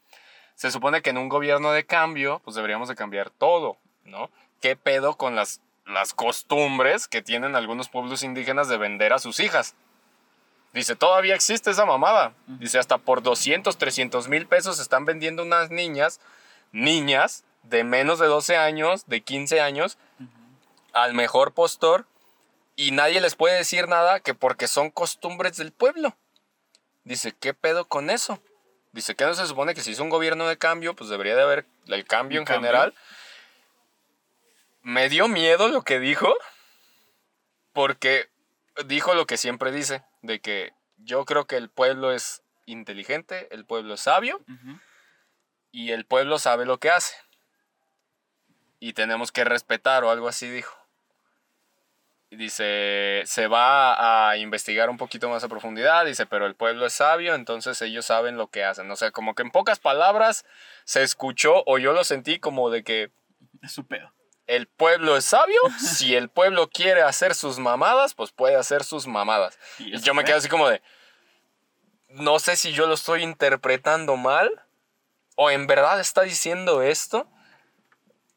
se 0.55 0.71
supone 0.71 1.01
que 1.01 1.09
en 1.09 1.17
un 1.17 1.27
gobierno 1.27 1.73
de 1.73 1.85
cambio, 1.85 2.39
pues 2.45 2.55
deberíamos 2.55 2.87
de 2.87 2.95
cambiar 2.95 3.31
todo, 3.31 3.75
¿no? 4.05 4.31
¿Qué 4.61 4.77
pedo 4.77 5.17
con 5.17 5.35
las, 5.35 5.59
las 5.85 6.13
costumbres 6.13 7.09
que 7.09 7.21
tienen 7.21 7.57
algunos 7.57 7.89
pueblos 7.89 8.23
indígenas 8.23 8.69
de 8.69 8.77
vender 8.77 9.11
a 9.11 9.19
sus 9.19 9.41
hijas? 9.41 9.75
Dice, 10.77 10.95
todavía 10.95 11.33
existe 11.33 11.71
esa 11.71 11.85
mamada. 11.87 12.35
Dice, 12.45 12.77
hasta 12.77 12.99
por 12.99 13.23
200, 13.23 13.79
300 13.79 14.27
mil 14.27 14.45
pesos 14.45 14.79
están 14.79 15.05
vendiendo 15.05 15.41
unas 15.41 15.71
niñas, 15.71 16.19
niñas 16.71 17.43
de 17.63 17.83
menos 17.83 18.19
de 18.19 18.27
12 18.27 18.57
años, 18.57 19.07
de 19.07 19.21
15 19.21 19.59
años, 19.59 19.97
al 20.93 21.15
mejor 21.15 21.53
postor 21.53 22.05
y 22.75 22.91
nadie 22.91 23.21
les 23.21 23.33
puede 23.35 23.57
decir 23.57 23.87
nada 23.87 24.19
que 24.19 24.35
porque 24.35 24.67
son 24.67 24.91
costumbres 24.91 25.57
del 25.57 25.71
pueblo. 25.71 26.15
Dice, 27.05 27.33
¿qué 27.39 27.55
pedo 27.55 27.85
con 27.85 28.11
eso? 28.11 28.39
Dice, 28.91 29.15
¿qué 29.15 29.25
no 29.25 29.33
se 29.33 29.47
supone 29.47 29.73
que 29.73 29.81
si 29.81 29.93
es 29.93 29.99
un 29.99 30.09
gobierno 30.09 30.47
de 30.47 30.59
cambio, 30.59 30.95
pues 30.95 31.09
debería 31.09 31.35
de 31.35 31.41
haber 31.41 31.65
el 31.87 32.05
cambio 32.05 32.39
¿Un 32.39 32.43
en 32.43 32.45
cambio? 32.45 32.67
general? 32.69 32.93
Me 34.83 35.09
dio 35.09 35.27
miedo 35.27 35.69
lo 35.69 35.81
que 35.81 35.99
dijo, 35.99 36.31
porque 37.73 38.29
dijo 38.85 39.13
lo 39.13 39.25
que 39.25 39.37
siempre 39.37 39.71
dice, 39.71 40.03
de 40.21 40.39
que 40.39 40.73
yo 40.97 41.25
creo 41.25 41.45
que 41.45 41.57
el 41.57 41.69
pueblo 41.69 42.11
es 42.11 42.43
inteligente, 42.65 43.47
el 43.51 43.65
pueblo 43.65 43.95
es 43.95 44.01
sabio, 44.01 44.41
y 45.71 45.91
el 45.91 46.05
pueblo 46.05 46.39
sabe 46.39 46.65
lo 46.65 46.79
que 46.79 46.89
hace. 46.89 47.15
Y 48.79 48.93
tenemos 48.93 49.31
que 49.31 49.43
respetar 49.43 50.03
o 50.03 50.11
algo 50.11 50.27
así 50.27 50.49
dijo. 50.49 50.75
Y 52.29 52.35
dice, 52.35 53.23
se 53.25 53.47
va 53.47 54.29
a 54.29 54.37
investigar 54.37 54.89
un 54.89 54.97
poquito 54.97 55.29
más 55.29 55.43
a 55.43 55.47
profundidad, 55.47 56.05
dice, 56.05 56.25
pero 56.25 56.45
el 56.45 56.55
pueblo 56.55 56.85
es 56.85 56.93
sabio, 56.93 57.35
entonces 57.35 57.81
ellos 57.81 58.05
saben 58.05 58.35
lo 58.37 58.47
que 58.47 58.65
hacen. 58.65 58.91
O 58.91 58.95
sea, 58.97 59.11
como 59.11 59.33
que 59.33 59.43
en 59.43 59.51
pocas 59.51 59.79
palabras 59.79 60.45
se 60.83 61.03
escuchó 61.03 61.63
o 61.65 61.77
yo 61.77 61.93
lo 61.93 62.03
sentí 62.03 62.39
como 62.39 62.69
de 62.69 62.83
que 62.83 63.11
Es 63.61 63.71
su 63.71 63.85
pedo. 63.85 64.11
El 64.47 64.67
pueblo 64.67 65.17
es 65.17 65.25
sabio, 65.25 65.59
si 65.79 66.15
el 66.15 66.29
pueblo 66.29 66.69
quiere 66.69 67.01
hacer 67.01 67.35
sus 67.35 67.59
mamadas, 67.59 68.13
pues 68.13 68.31
puede 68.31 68.55
hacer 68.55 68.83
sus 68.83 69.05
mamadas. 69.05 69.59
Y 69.77 69.99
yo 69.99 70.13
me 70.13 70.23
quedo 70.23 70.37
así 70.37 70.49
como 70.49 70.69
de, 70.69 70.81
no 72.09 72.39
sé 72.39 72.55
si 72.55 72.71
yo 72.71 72.87
lo 72.87 72.93
estoy 72.93 73.23
interpretando 73.23 74.15
mal, 74.15 74.63
o 75.35 75.51
en 75.51 75.67
verdad 75.67 75.99
está 75.99 76.21
diciendo 76.21 76.81
esto, 76.81 77.27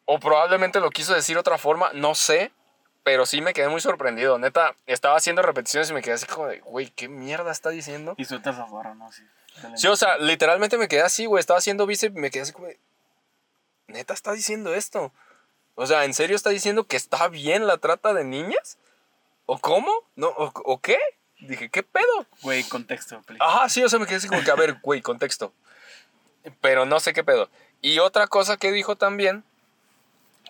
o 0.05 0.19
probablemente 0.19 0.81
lo 0.81 0.91
quiso 0.91 1.15
decir 1.15 1.37
de 1.37 1.41
otra 1.41 1.57
forma, 1.57 1.93
no 1.95 2.15
sé, 2.15 2.53
pero 3.05 3.25
sí 3.25 3.41
me 3.41 3.55
quedé 3.55 3.69
muy 3.69 3.81
sorprendido. 3.81 4.39
Neta, 4.39 4.75
estaba 4.87 5.17
haciendo 5.17 5.41
repeticiones 5.43 5.91
y 5.91 5.95
me 5.95 6.03
quedé 6.03 6.15
así 6.15 6.27
como 6.27 6.49
de, 6.49 6.61
güey, 6.61 6.91
¿qué 6.91 7.09
mierda 7.09 7.53
está 7.53 7.71
diciendo? 7.71 8.15
Y 8.19 8.25
sueltas 8.25 8.59
afuera, 8.59 8.95
¿no? 8.95 9.11
Sí. 9.13 9.23
Sí, 9.77 9.87
o 9.89 9.97
sea, 9.97 10.19
literalmente 10.19 10.79
me 10.79 10.89
quedé 10.89 11.03
así, 11.03 11.27
güey, 11.27 11.41
estaba 11.41 11.59
haciendo 11.59 11.87
bíceps 11.87 12.17
y 12.17 12.21
me 12.21 12.31
quedé 12.31 12.43
así 12.43 12.53
como 12.53 12.67
de, 12.67 12.79
neta 13.87 14.15
está 14.15 14.33
diciendo 14.33 14.75
esto. 14.75 15.13
O 15.81 15.87
sea, 15.87 16.05
¿en 16.05 16.13
serio 16.13 16.37
está 16.37 16.51
diciendo 16.51 16.85
que 16.85 16.99
está 16.99 17.29
bien 17.29 17.67
la 17.67 17.79
trata 17.79 18.13
de 18.13 18.23
niñas? 18.23 18.77
¿O 19.47 19.59
cómo? 19.59 19.91
¿No? 20.15 20.29
¿O, 20.29 20.53
o 20.65 20.79
qué? 20.79 20.99
Dije, 21.39 21.71
¿qué 21.71 21.83
pedo? 21.83 22.27
Güey, 22.43 22.65
contexto, 22.65 23.23
please. 23.23 23.43
Ajá, 23.43 23.67
sí, 23.71 23.83
o 23.83 23.89
sea, 23.89 23.99
me 23.99 24.05
quedé 24.05 24.17
así 24.17 24.29
como 24.29 24.45
que, 24.45 24.51
a 24.51 24.57
ver, 24.57 24.75
güey, 24.83 25.01
contexto. 25.01 25.55
Pero 26.61 26.85
no 26.85 27.01
sé 27.01 27.15
qué 27.15 27.25
pedo. 27.25 27.49
Y 27.81 27.99
otra 27.99 28.27
cosa 28.27 28.59
que 28.59 28.73
dijo 28.73 28.97
también 28.97 29.43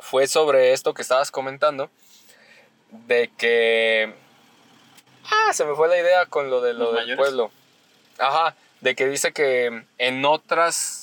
fue 0.00 0.26
sobre 0.26 0.72
esto 0.72 0.94
que 0.94 1.02
estabas 1.02 1.30
comentando, 1.30 1.90
de 2.90 3.30
que... 3.38 4.12
Ah, 5.30 5.52
se 5.52 5.64
me 5.64 5.76
fue 5.76 5.86
la 5.86 5.96
idea 5.96 6.26
con 6.26 6.50
lo 6.50 6.60
de 6.60 6.72
lo 6.72 6.86
¿Los 6.86 6.94
del 6.94 7.02
mayores? 7.02 7.16
pueblo. 7.18 7.52
Ajá, 8.18 8.56
de 8.80 8.96
que 8.96 9.06
dice 9.06 9.32
que 9.32 9.84
en 9.98 10.24
otras... 10.24 10.99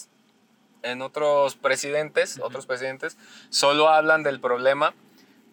En 0.83 1.01
otros 1.01 1.55
presidentes, 1.55 2.39
otros 2.41 2.65
presidentes, 2.65 3.17
solo 3.49 3.89
hablan 3.89 4.23
del 4.23 4.39
problema 4.39 4.93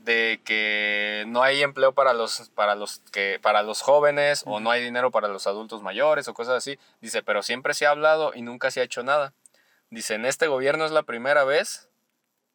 de 0.04 0.40
que 0.44 1.24
no 1.28 1.42
hay 1.42 1.62
empleo 1.62 1.94
para 1.94 2.12
los, 2.12 2.50
para 2.50 2.74
los, 2.74 3.00
que, 3.10 3.38
para 3.40 3.62
los 3.62 3.80
jóvenes 3.80 4.42
o 4.46 4.60
no 4.60 4.70
hay 4.70 4.82
dinero 4.82 5.10
para 5.10 5.28
los 5.28 5.46
adultos 5.46 5.82
mayores 5.82 6.28
o 6.28 6.34
cosas 6.34 6.56
así. 6.56 6.78
Dice, 7.00 7.22
pero 7.22 7.42
siempre 7.42 7.72
se 7.74 7.86
ha 7.86 7.90
hablado 7.90 8.32
y 8.34 8.42
nunca 8.42 8.70
se 8.70 8.80
ha 8.80 8.84
hecho 8.84 9.02
nada. 9.02 9.32
Dice, 9.90 10.14
en 10.14 10.26
este 10.26 10.46
gobierno 10.46 10.84
es 10.84 10.90
la 10.90 11.04
primera 11.04 11.44
vez 11.44 11.88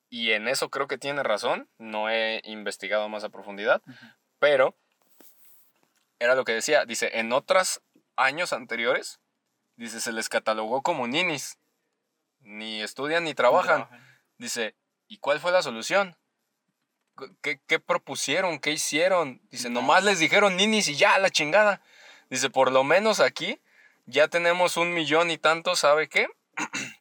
y 0.10 0.32
en 0.32 0.48
eso 0.48 0.70
creo 0.70 0.88
que 0.88 0.98
tiene 0.98 1.24
razón. 1.24 1.68
No 1.80 2.10
he 2.10 2.42
investigado 2.46 3.10
más 3.10 3.24
a 3.24 3.30
profundidad, 3.30 3.82
pero 4.38 4.76
era 6.20 6.36
lo 6.36 6.44
que 6.44 6.54
decía. 6.54 6.86
Dice, 6.86 7.20
en 7.20 7.34
otros 7.34 7.82
años 8.16 8.54
anteriores, 8.54 9.20
dice, 9.76 10.02
se 10.02 10.12
les 10.12 10.30
catalogó 10.30 10.84
como 10.84 11.08
ninis. 11.08 11.58
Ni 12.42 12.82
estudian 12.82 13.24
ni 13.24 13.34
trabajan. 13.34 13.88
Dice, 14.38 14.76
¿y 15.08 15.18
cuál 15.18 15.40
fue 15.40 15.52
la 15.52 15.62
solución? 15.62 16.18
¿Qué, 17.42 17.60
qué 17.68 17.80
propusieron? 17.80 18.60
¿Qué 18.60 18.72
hicieron? 18.72 19.42
Dice, 19.52 19.70
nomás 19.70 20.04
les 20.04 20.20
dijeron 20.20 20.56
ninis 20.56 20.88
y 20.88 20.96
ya, 20.96 21.18
la 21.20 21.30
chingada. 21.30 21.82
Dice, 22.30 22.50
por 22.50 22.72
lo 22.72 22.84
menos 22.84 23.20
aquí 23.20 23.60
ya 24.06 24.28
tenemos 24.28 24.78
un 24.78 24.94
millón 24.94 25.30
y 25.32 25.38
tanto, 25.38 25.76
¿sabe 25.76 26.10
qué? 26.10 26.28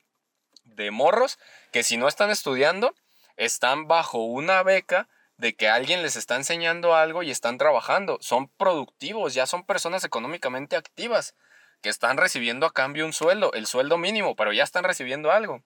de 0.64 0.90
morros 0.90 1.38
que 1.72 1.82
si 1.82 1.96
no 1.96 2.08
están 2.08 2.30
estudiando, 2.30 2.94
están 3.36 3.88
bajo 3.88 4.18
una 4.18 4.62
beca 4.62 5.08
de 5.36 5.54
que 5.54 5.68
alguien 5.68 6.02
les 6.02 6.16
está 6.16 6.36
enseñando 6.36 6.94
algo 6.94 7.22
y 7.22 7.30
están 7.30 7.58
trabajando. 7.58 8.18
Son 8.20 8.48
productivos, 8.48 9.34
ya 9.34 9.46
son 9.46 9.64
personas 9.64 10.04
económicamente 10.04 10.76
activas 10.76 11.34
que 11.80 11.88
están 11.88 12.16
recibiendo 12.16 12.66
a 12.66 12.72
cambio 12.72 13.04
un 13.04 13.12
sueldo, 13.12 13.52
el 13.52 13.66
sueldo 13.66 13.98
mínimo, 13.98 14.36
pero 14.36 14.52
ya 14.52 14.64
están 14.64 14.84
recibiendo 14.84 15.30
algo. 15.30 15.62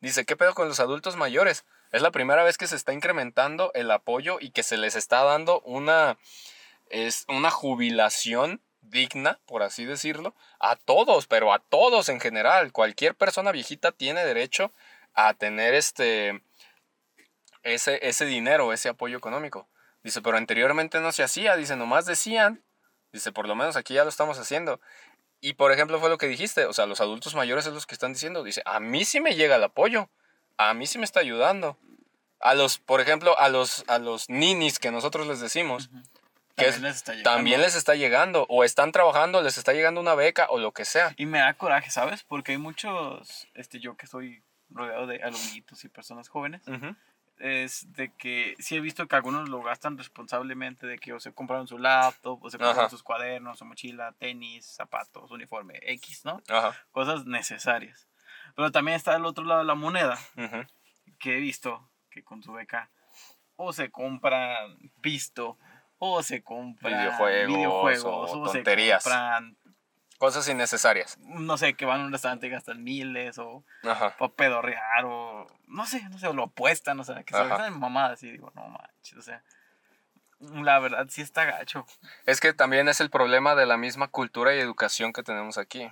Dice, 0.00 0.24
¿qué 0.24 0.36
pedo 0.36 0.54
con 0.54 0.68
los 0.68 0.80
adultos 0.80 1.16
mayores? 1.16 1.64
Es 1.92 2.02
la 2.02 2.10
primera 2.10 2.42
vez 2.42 2.56
que 2.56 2.66
se 2.66 2.76
está 2.76 2.92
incrementando 2.92 3.70
el 3.74 3.90
apoyo 3.90 4.38
y 4.40 4.50
que 4.50 4.62
se 4.62 4.76
les 4.76 4.94
está 4.96 5.22
dando 5.24 5.60
una, 5.60 6.18
es 6.88 7.24
una 7.28 7.50
jubilación 7.50 8.60
digna, 8.80 9.38
por 9.46 9.62
así 9.62 9.84
decirlo, 9.84 10.34
a 10.58 10.76
todos, 10.76 11.26
pero 11.26 11.52
a 11.52 11.58
todos 11.58 12.08
en 12.08 12.20
general. 12.20 12.72
Cualquier 12.72 13.14
persona 13.14 13.52
viejita 13.52 13.92
tiene 13.92 14.24
derecho 14.24 14.72
a 15.14 15.34
tener 15.34 15.74
este, 15.74 16.42
ese, 17.62 18.06
ese 18.06 18.24
dinero, 18.24 18.72
ese 18.72 18.88
apoyo 18.88 19.18
económico. 19.18 19.68
Dice, 20.02 20.22
pero 20.22 20.36
anteriormente 20.36 21.00
no 21.00 21.12
se 21.12 21.22
hacía, 21.22 21.56
dice, 21.56 21.76
nomás 21.76 22.06
decían, 22.06 22.62
dice, 23.12 23.32
por 23.32 23.46
lo 23.46 23.54
menos 23.54 23.76
aquí 23.76 23.94
ya 23.94 24.04
lo 24.04 24.08
estamos 24.08 24.38
haciendo. 24.38 24.80
Y 25.40 25.54
por 25.54 25.72
ejemplo 25.72 25.98
fue 26.00 26.10
lo 26.10 26.18
que 26.18 26.28
dijiste, 26.28 26.66
o 26.66 26.72
sea, 26.72 26.86
los 26.86 27.00
adultos 27.00 27.34
mayores 27.34 27.66
es 27.66 27.72
los 27.72 27.86
que 27.86 27.94
están 27.94 28.12
diciendo, 28.12 28.42
dice, 28.42 28.62
a 28.66 28.78
mí 28.80 29.04
sí 29.04 29.20
me 29.20 29.34
llega 29.36 29.56
el 29.56 29.64
apoyo, 29.64 30.10
a 30.58 30.74
mí 30.74 30.86
sí 30.86 30.98
me 30.98 31.04
está 31.04 31.20
ayudando. 31.20 31.78
A 32.40 32.54
los, 32.54 32.78
por 32.78 33.00
ejemplo, 33.00 33.38
a 33.38 33.48
los, 33.48 33.84
a 33.88 33.98
los 33.98 34.28
ninis 34.30 34.78
que 34.78 34.90
nosotros 34.90 35.26
les 35.26 35.40
decimos, 35.40 35.88
que 36.56 36.64
También 36.66 36.74
es- 36.74 36.80
les 36.82 36.96
está 36.96 37.12
llegando. 37.12 37.30
también 37.36 37.60
les 37.62 37.74
está 37.74 37.94
llegando, 37.94 38.46
o 38.48 38.64
están 38.64 38.92
trabajando, 38.92 39.40
les 39.42 39.56
está 39.58 39.72
llegando 39.72 40.00
una 40.00 40.14
beca 40.14 40.46
o 40.50 40.58
lo 40.58 40.72
que 40.72 40.84
sea. 40.84 41.14
Y 41.16 41.26
me 41.26 41.38
da 41.38 41.54
coraje, 41.54 41.90
¿sabes? 41.90 42.22
Porque 42.24 42.52
hay 42.52 42.58
muchos, 42.58 43.46
este, 43.54 43.78
yo 43.80 43.96
que 43.96 44.04
estoy 44.06 44.42
rodeado 44.70 45.06
de 45.06 45.22
alumnitos 45.22 45.84
y 45.84 45.88
personas 45.88 46.28
jóvenes, 46.28 46.62
Ujú. 46.68 46.94
Es 47.40 47.92
de 47.92 48.12
que 48.14 48.54
sí 48.58 48.76
he 48.76 48.80
visto 48.80 49.08
que 49.08 49.16
algunos 49.16 49.48
lo 49.48 49.62
gastan 49.62 49.98
responsablemente, 49.98 50.86
de 50.86 50.98
que 50.98 51.12
o 51.12 51.20
se 51.20 51.32
compraron 51.32 51.66
su 51.66 51.78
laptop, 51.78 52.42
o 52.42 52.50
se 52.50 52.58
compraron 52.58 52.80
Ajá. 52.80 52.90
sus 52.90 53.02
cuadernos, 53.02 53.58
su 53.58 53.64
mochila, 53.64 54.12
tenis, 54.12 54.66
zapatos, 54.66 55.30
uniforme, 55.30 55.80
X, 55.82 56.24
¿no? 56.24 56.42
Ajá. 56.48 56.76
Cosas 56.90 57.26
necesarias. 57.26 58.08
Pero 58.54 58.70
también 58.70 58.96
está 58.96 59.16
el 59.16 59.24
otro 59.24 59.44
lado 59.44 59.60
de 59.60 59.66
la 59.66 59.74
moneda, 59.74 60.18
que 61.18 61.36
he 61.36 61.40
visto 61.40 61.90
que 62.10 62.22
con 62.22 62.42
su 62.42 62.52
beca 62.52 62.90
o 63.56 63.72
se 63.72 63.90
compran 63.90 64.76
pisto 65.00 65.58
o 65.98 66.22
se 66.22 66.42
compran 66.42 66.92
Videojuegos, 66.98 67.56
videojuegos, 67.56 68.04
o 68.32 68.40
o, 68.40 68.48
se 68.48 68.64
compran, 68.64 69.56
Cosas 70.20 70.46
innecesarias. 70.48 71.16
no 71.22 71.56
sé, 71.56 71.72
que 71.72 71.86
van 71.86 72.02
a 72.02 72.04
un 72.04 72.12
restaurante 72.12 72.46
y 72.46 72.50
gastan 72.50 72.84
miles, 72.84 73.38
o 73.38 73.64
Ajá. 73.84 74.14
para 74.18 74.30
pedorrear, 74.34 75.06
o 75.06 75.46
no 75.66 75.86
sé, 75.86 76.06
no 76.10 76.18
sé, 76.18 76.26
o 76.26 76.34
lo 76.34 76.42
apuestan, 76.42 77.00
o 77.00 77.04
sea, 77.04 77.22
que 77.22 77.34
se 77.34 77.42
gastan 77.42 77.80
mamadas 77.80 78.22
y 78.22 78.30
digo, 78.30 78.52
no 78.54 78.68
manches, 78.68 79.16
o 79.16 79.22
sea, 79.22 79.42
la 80.40 80.78
verdad 80.78 81.06
sí 81.08 81.22
está 81.22 81.46
gacho. 81.46 81.86
Es 82.26 82.38
que 82.38 82.52
también 82.52 82.86
es 82.88 83.00
el 83.00 83.08
problema 83.08 83.54
de 83.54 83.64
la 83.64 83.78
misma 83.78 84.08
cultura 84.08 84.54
y 84.54 84.58
educación 84.58 85.14
que 85.14 85.22
tenemos 85.22 85.56
aquí. 85.56 85.90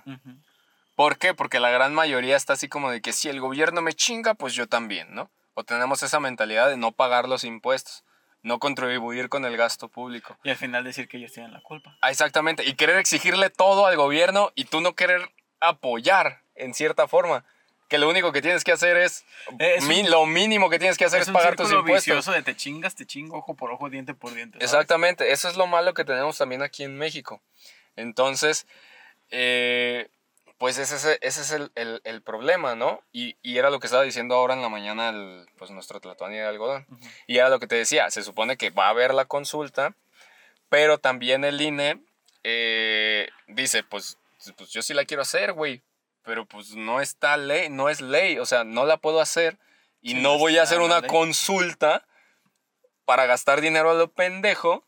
¿Por 0.95 1.17
qué? 1.17 1.33
Porque 1.33 1.59
la 1.59 1.71
gran 1.71 1.95
mayoría 1.95 2.37
está 2.37 2.53
así 2.53 2.69
como 2.69 2.91
de 2.91 3.01
que 3.01 3.13
si 3.13 3.29
el 3.29 3.41
gobierno 3.41 3.81
me 3.81 3.93
chinga, 3.93 4.35
pues 4.35 4.53
yo 4.53 4.67
también, 4.67 5.15
¿no? 5.15 5.31
O 5.55 5.63
tenemos 5.63 6.03
esa 6.03 6.19
mentalidad 6.19 6.69
de 6.69 6.77
no 6.77 6.91
pagar 6.91 7.27
los 7.27 7.43
impuestos, 7.43 8.03
no 8.41 8.59
contribuir 8.59 9.27
con 9.29 9.43
el 9.45 9.57
gasto 9.57 9.87
público. 9.89 10.37
Y 10.43 10.49
al 10.49 10.55
final 10.55 10.83
decir 10.83 11.07
que 11.07 11.17
ellos 11.17 11.31
tienen 11.33 11.51
la 11.51 11.61
culpa. 11.61 11.97
Ah, 12.01 12.09
exactamente, 12.11 12.63
y 12.65 12.73
querer 12.75 12.97
exigirle 12.97 13.49
todo 13.49 13.85
al 13.85 13.95
gobierno 13.97 14.51
y 14.55 14.65
tú 14.65 14.79
no 14.81 14.93
querer 14.95 15.29
apoyar 15.59 16.41
en 16.55 16.73
cierta 16.73 17.07
forma. 17.07 17.43
Que 17.89 17.97
lo 17.97 18.07
único 18.07 18.31
que 18.31 18.41
tienes 18.43 18.63
que 18.63 18.71
hacer 18.71 18.97
es, 18.97 19.25
Es 19.57 19.81
un- 19.81 19.87
mi- 19.89 20.03
lo 20.03 20.25
mínimo 20.27 20.69
que 20.69 20.77
tienes 20.77 20.95
que 20.97 21.05
hacer 21.05 21.21
es, 21.21 21.23
es 21.23 21.27
un 21.29 21.33
pagar 21.33 21.55
tus 21.55 21.71
impuestos. 21.71 22.05
vicioso 22.05 22.31
de 22.31 22.43
te 22.43 22.55
chingas, 22.55 22.93
te 22.95 23.05
chingo, 23.07 23.37
ojo 23.37 23.55
por 23.55 23.71
ojo, 23.71 23.89
diente 23.89 24.13
por 24.13 24.31
diente. 24.33 24.59
¿sabes? 24.59 24.71
Exactamente, 24.71 25.31
eso 25.31 25.49
es 25.49 25.57
lo 25.57 25.65
malo 25.65 25.95
que 25.95 26.05
tenemos 26.05 26.37
también 26.37 26.61
aquí 26.61 26.83
en 26.83 26.95
México. 26.97 27.41
Entonces, 27.95 28.67
eh, 29.31 30.07
pues 30.59 30.77
ese 30.77 30.95
es, 30.97 31.17
ese 31.21 31.41
es 31.41 31.51
el, 31.51 31.71
el- 31.75 32.01
el 32.03 32.21
problema, 32.21 32.75
¿no? 32.75 33.01
Y, 33.11 33.37
y 33.41 33.57
era 33.57 33.69
lo 33.71 33.79
que 33.79 33.87
estaba 33.87 34.03
diciendo 34.03 34.35
ahora 34.35 34.53
en 34.53 34.61
la 34.61 34.69
mañana 34.69 35.09
el, 35.09 35.47
pues 35.57 35.71
nuestro 35.71 35.99
Tlatuani 35.99 36.35
de 36.35 36.43
algodón. 36.45 36.85
Y 37.25 37.37
era 37.37 37.49
lo 37.49 37.59
que 37.59 37.65
te 37.67 37.75
decía, 37.75 38.11
se 38.11 38.21
supone 38.23 38.57
que 38.57 38.69
va 38.69 38.85
a 38.87 38.89
haber 38.89 39.13
la 39.15 39.25
consulta, 39.25 39.95
pero 40.69 40.97
también 40.99 41.43
el 41.45 41.59
INE 41.59 41.99
eh, 42.43 43.29
dice, 43.47 43.83
pues, 43.83 44.17
pues 44.57 44.69
yo 44.71 44.81
sí 44.81 44.93
la 44.93 45.05
quiero 45.05 45.23
hacer, 45.23 45.53
güey, 45.53 45.81
pero 46.23 46.45
pues 46.45 46.75
no 46.75 47.01
está 47.01 47.37
ley, 47.37 47.69
no 47.69 47.89
es 47.89 48.01
ley, 48.01 48.37
o 48.37 48.45
sea, 48.45 48.63
no 48.63 48.85
la 48.85 48.97
puedo 48.97 49.19
hacer 49.21 49.57
y 50.01 50.11
Sí, 50.11 50.21
no 50.21 50.37
voy 50.37 50.57
a 50.57 50.63
hacer 50.63 50.79
una 50.81 50.99
ley. 50.99 51.09
consulta 51.09 52.05
para 53.05 53.25
gastar 53.25 53.61
dinero 53.61 53.91
a 53.91 53.95
lo 53.95 54.11
pendejo 54.11 54.85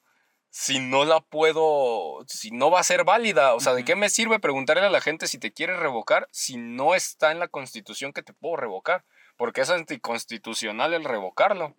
si 0.52 0.80
no 0.80 1.06
la 1.06 1.22
puedo, 1.22 2.26
si 2.28 2.52
no 2.52 2.70
va 2.70 2.82
a 2.82 2.84
ser 2.84 3.06
válida. 3.06 3.56
O 3.56 3.62
sea, 3.62 3.74
¿de 3.74 3.86
qué 3.86 3.96
me 3.96 4.10
sirve 4.10 4.38
preguntarle 4.38 4.86
a 4.86 4.90
la 4.90 5.00
gente 5.00 5.28
si 5.28 5.40
te 5.40 5.54
quiere 5.54 5.78
revocar 5.78 6.28
si 6.32 6.58
no 6.58 6.94
está 6.94 7.32
en 7.32 7.40
la 7.40 7.48
constitución 7.48 8.12
que 8.12 8.22
te 8.22 8.34
puedo 8.34 8.58
revocar? 8.58 9.06
Porque 9.38 9.62
es 9.62 9.70
anticonstitucional 9.70 10.94
el 10.94 11.06
revocarlo. 11.06 11.74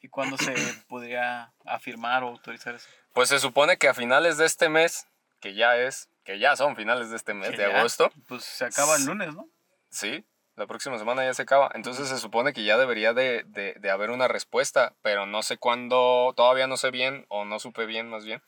¿Y 0.00 0.08
cuándo 0.08 0.38
se 0.38 0.54
podría 0.88 1.52
afirmar 1.64 2.22
o 2.22 2.28
autorizar 2.28 2.76
eso? 2.76 2.88
Pues 3.12 3.28
se 3.28 3.40
supone 3.40 3.78
que 3.78 3.88
a 3.88 3.94
finales 3.94 4.38
de 4.38 4.46
este 4.46 4.68
mes, 4.68 5.08
que 5.40 5.54
ya 5.54 5.76
es, 5.76 6.08
que 6.22 6.38
ya 6.38 6.54
son 6.54 6.76
finales 6.76 7.10
de 7.10 7.16
este 7.16 7.34
mes, 7.34 7.50
de 7.50 7.68
ya, 7.68 7.80
agosto, 7.80 8.12
Pues 8.28 8.44
se 8.44 8.64
acaba 8.64 8.94
el 8.96 9.06
lunes, 9.06 9.34
¿no? 9.34 9.48
sí, 9.90 10.24
la 10.56 10.66
próxima 10.66 10.98
semana 10.98 11.24
ya 11.24 11.34
se 11.34 11.42
acaba. 11.42 11.70
Entonces 11.74 12.08
se 12.08 12.18
supone 12.18 12.52
que 12.52 12.64
ya 12.64 12.76
debería 12.78 13.12
de, 13.12 13.44
de- 13.44 13.74
de 13.74 13.90
haber 13.90 14.10
una 14.10 14.28
respuesta, 14.28 14.94
pero 15.02 15.26
no 15.26 15.42
sé 15.42 15.58
cuándo, 15.58 16.32
todavía 16.36 16.66
no 16.66 16.76
sé 16.76 16.90
bien, 16.90 17.26
o 17.28 17.44
no 17.44 17.58
supe 17.58 17.86
bien 17.86 18.08
más 18.08 18.24
bien, 18.24 18.42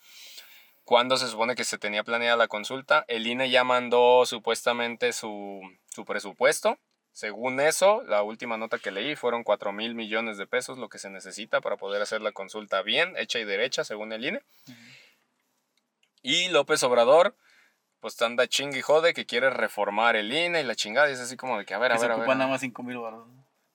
cuándo 0.85 1.17
se 1.19 1.29
supone 1.29 1.55
que 1.55 1.65
se 1.65 1.79
tenía 1.79 2.03
planeada 2.05 2.37
la 2.37 2.49
consulta. 2.49 3.05
El 3.09 3.27
INE 3.27 3.51
ya 3.51 3.63
mandó 3.65 4.25
supuestamente 4.27 5.13
su, 5.13 5.61
su 5.91 6.05
presupuesto. 6.05 6.79
Según 7.13 7.59
eso, 7.59 8.03
la 8.05 8.23
última 8.23 8.57
nota 8.59 8.79
que 8.79 8.93
leí 8.93 9.17
fueron 9.17 9.43
4 9.43 9.73
mil 9.73 9.95
millones 9.97 10.39
de 10.39 10.47
pesos 10.47 10.79
lo 10.79 10.89
que 10.89 10.99
se 10.99 11.11
necesita 11.11 11.61
para 11.61 11.77
poder 11.77 12.01
hacer 12.01 12.21
la 12.23 12.31
consulta 12.33 12.81
bien, 12.83 13.13
hecha 13.17 13.41
y 13.41 13.45
derecha, 13.45 13.83
según 13.83 14.13
el 14.13 14.25
INE. 14.25 14.41
Y 16.23 16.49
López 16.49 16.83
Obrador, 16.85 17.35
pues 18.01 18.21
anda 18.23 18.47
chingue 18.47 18.79
y 18.79 18.83
jode 18.83 19.15
que 19.15 19.27
quiere 19.27 19.51
reformar 19.51 20.17
el 20.17 20.33
INE 20.33 20.61
y 20.61 20.65
la 20.65 20.75
chingada. 20.75 21.09
Y 21.11 21.13
es 21.15 21.21
así 21.21 21.37
como 21.37 21.59
de 21.59 21.65
que, 21.65 21.75
a 21.75 21.79
ver, 21.79 21.93
a 21.93 21.95
Que 21.97 22.01
se 22.01 22.05
ver, 22.07 22.13
a 22.13 22.15
ver. 22.17 22.23
ocupan 22.23 22.39
nada 22.39 22.51
más 22.51 22.61
5 22.61 22.83
mil 22.83 22.99
baros. 22.99 23.27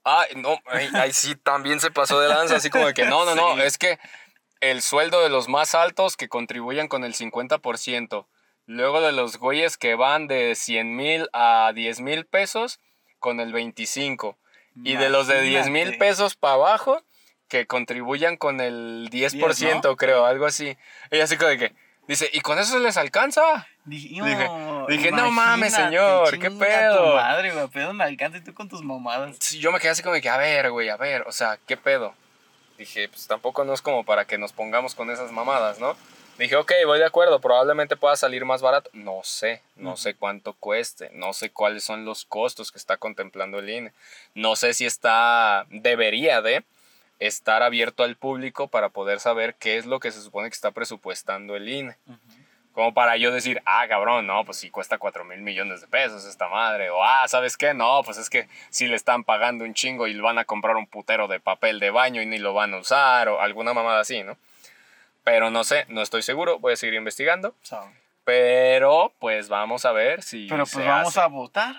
Ah, 0.05 0.25
no, 0.35 0.57
ahí, 0.65 0.89
ahí 0.95 1.13
sí 1.13 1.35
también 1.35 1.79
se 1.79 1.89
pasó 1.91 2.19
de 2.19 2.27
lanza, 2.27 2.57
así 2.57 2.69
como 2.69 2.85
de 2.87 2.93
que 2.93 3.05
no, 3.05 3.23
no, 3.25 3.35
no, 3.35 3.55
Sí. 3.55 3.61
es 3.61 3.77
que 3.77 3.99
el 4.59 4.81
sueldo 4.81 5.21
de 5.21 5.29
los 5.29 5.47
más 5.47 5.75
altos 5.75 6.17
que 6.17 6.27
contribuyan 6.29 6.87
con 6.87 7.03
el 7.03 7.13
50%, 7.15 8.27
luego 8.65 9.01
de 9.01 9.11
los 9.13 9.37
güeyes 9.37 9.77
que 9.77 9.95
van 9.95 10.27
de 10.27 10.55
100 10.55 10.95
mil 10.95 11.29
a 11.33 11.71
10 11.73 12.01
mil 12.01 12.25
pesos 12.25 12.79
con 13.19 13.39
el 13.39 13.53
25%, 13.53 14.35
y 14.83 14.95
de 14.95 15.09
los 15.09 15.27
de 15.27 15.41
10 15.41 15.67
mil 15.69 15.81
Imagínate. 15.83 15.97
pesos 15.99 16.35
para 16.35 16.55
abajo 16.55 17.01
que 17.47 17.67
contribuyan 17.67 18.35
con 18.37 18.59
el 18.59 19.09
10%, 19.11 19.55
10, 19.55 19.83
¿no? 19.83 19.95
creo, 19.95 20.25
algo 20.25 20.45
así. 20.47 20.75
Y 21.11 21.19
así 21.19 21.37
como 21.37 21.49
de 21.49 21.57
que, 21.59 21.75
dice, 22.07 22.29
¿y 22.33 22.41
con 22.41 22.59
eso 22.59 22.79
les 22.79 22.97
alcanza? 22.97 23.67
Dije, 23.85 24.09
Dije- 24.21 24.47
no, 24.47 24.87
dije, 24.87 25.11
no 25.11 25.29
mames, 25.31 25.73
señor, 25.73 26.39
¿qué 26.39 26.49
pedo? 26.49 27.09
Tu 27.09 27.15
madre, 27.15 27.51
güey, 27.51 27.67
pedo 27.67 27.93
me 27.93 28.03
alcanza 28.03 28.37
y 28.37 28.41
tú 28.41 28.53
con 28.53 28.69
tus 28.69 28.81
mamadas. 28.81 29.35
Sí, 29.39 29.59
yo 29.59 29.71
me 29.71 29.79
quedé 29.79 29.91
así 29.91 30.01
como 30.03 30.15
de 30.15 30.21
que, 30.21 30.29
a 30.29 30.37
ver, 30.37 30.71
güey, 30.71 30.89
a 30.89 30.97
ver, 30.97 31.23
o 31.27 31.31
sea, 31.31 31.59
¿qué 31.67 31.75
pedo? 31.77 32.13
Dije, 32.77 33.09
pues 33.09 33.27
tampoco 33.27 33.63
no 33.65 33.73
es 33.73 33.81
como 33.81 34.03
para 34.03 34.25
que 34.25 34.37
nos 34.37 34.51
pongamos 34.53 34.95
con 34.95 35.11
esas 35.11 35.31
mamadas, 35.31 35.79
¿no? 35.79 35.95
Dije, 36.39 36.55
ok, 36.55 36.71
voy 36.87 36.97
de 36.97 37.05
acuerdo, 37.05 37.39
probablemente 37.39 37.95
pueda 37.95 38.15
salir 38.15 38.43
más 38.43 38.61
barato. 38.63 38.89
No 38.93 39.19
sé, 39.23 39.61
no 39.75 39.89
Ujú. 39.89 39.97
sé 39.97 40.15
cuánto 40.15 40.53
cueste, 40.53 41.11
no 41.13 41.31
sé 41.33 41.51
cuáles 41.51 41.83
son 41.83 42.05
los 42.05 42.25
costos 42.25 42.71
que 42.71 42.79
está 42.79 42.97
contemplando 42.97 43.59
el 43.59 43.69
INE. 43.69 43.93
No 44.33 44.55
sé 44.55 44.73
si 44.73 44.85
está, 44.87 45.67
debería 45.69 46.41
de 46.41 46.63
estar 47.27 47.63
abierto 47.63 48.03
al 48.03 48.15
público 48.15 48.67
para 48.67 48.89
poder 48.89 49.19
saber 49.19 49.55
qué 49.55 49.77
es 49.77 49.85
lo 49.85 49.99
que 49.99 50.11
se 50.11 50.21
supone 50.21 50.49
que 50.49 50.55
está 50.55 50.71
presupuestando 50.71 51.55
el 51.55 51.67
INE. 51.69 51.95
Como 52.73 52.93
para 52.95 53.17
yo 53.17 53.31
decir, 53.31 53.61
ah, 53.65 53.85
cabrón, 53.87 54.25
no, 54.25 54.43
pues 54.45 54.57
sí 54.57 54.71
cuesta 54.71 54.97
4 54.97 55.23
mil 55.25 55.41
millones 55.41 55.81
de 55.81 55.87
pesos 55.87 56.25
esta 56.25 56.47
madre. 56.49 56.89
O, 56.89 57.03
ah, 57.03 57.27
¿sabes 57.27 57.55
qué? 57.55 57.73
No, 57.75 58.01
pues 58.03 58.17
es 58.17 58.31
que 58.31 58.47
si 58.71 58.87
le 58.87 58.95
están 58.95 59.23
pagando 59.23 59.63
un 59.63 59.75
chingo 59.75 60.07
y 60.07 60.19
van 60.19 60.39
a 60.39 60.45
comprar 60.45 60.75
un 60.75 60.87
putero 60.87 61.27
de 61.27 61.39
papel 61.39 61.79
de 61.79 61.91
baño 61.91 62.21
y 62.21 62.25
ni 62.25 62.39
lo 62.39 62.53
van 62.55 62.73
a 62.73 62.77
usar 62.77 63.29
o 63.29 63.41
alguna 63.41 63.73
mamada 63.75 63.99
así, 63.99 64.23
¿no? 64.23 64.37
Pero 65.23 65.51
no 65.51 65.63
sé, 65.63 65.85
no 65.89 66.01
estoy 66.01 66.23
seguro, 66.23 66.57
voy 66.59 66.73
a 66.73 66.75
seguir 66.75 66.95
investigando. 66.95 67.53
So, 67.61 67.79
Pero, 68.25 69.13
pues 69.19 69.49
vamos 69.49 69.85
a 69.85 69.91
ver 69.91 70.23
si 70.23 70.47
pero 70.47 70.65
se 70.65 70.73
pues 70.77 70.87
vamos 70.87 71.09
hace 71.09 71.21
a 71.21 71.27
votar. 71.27 71.75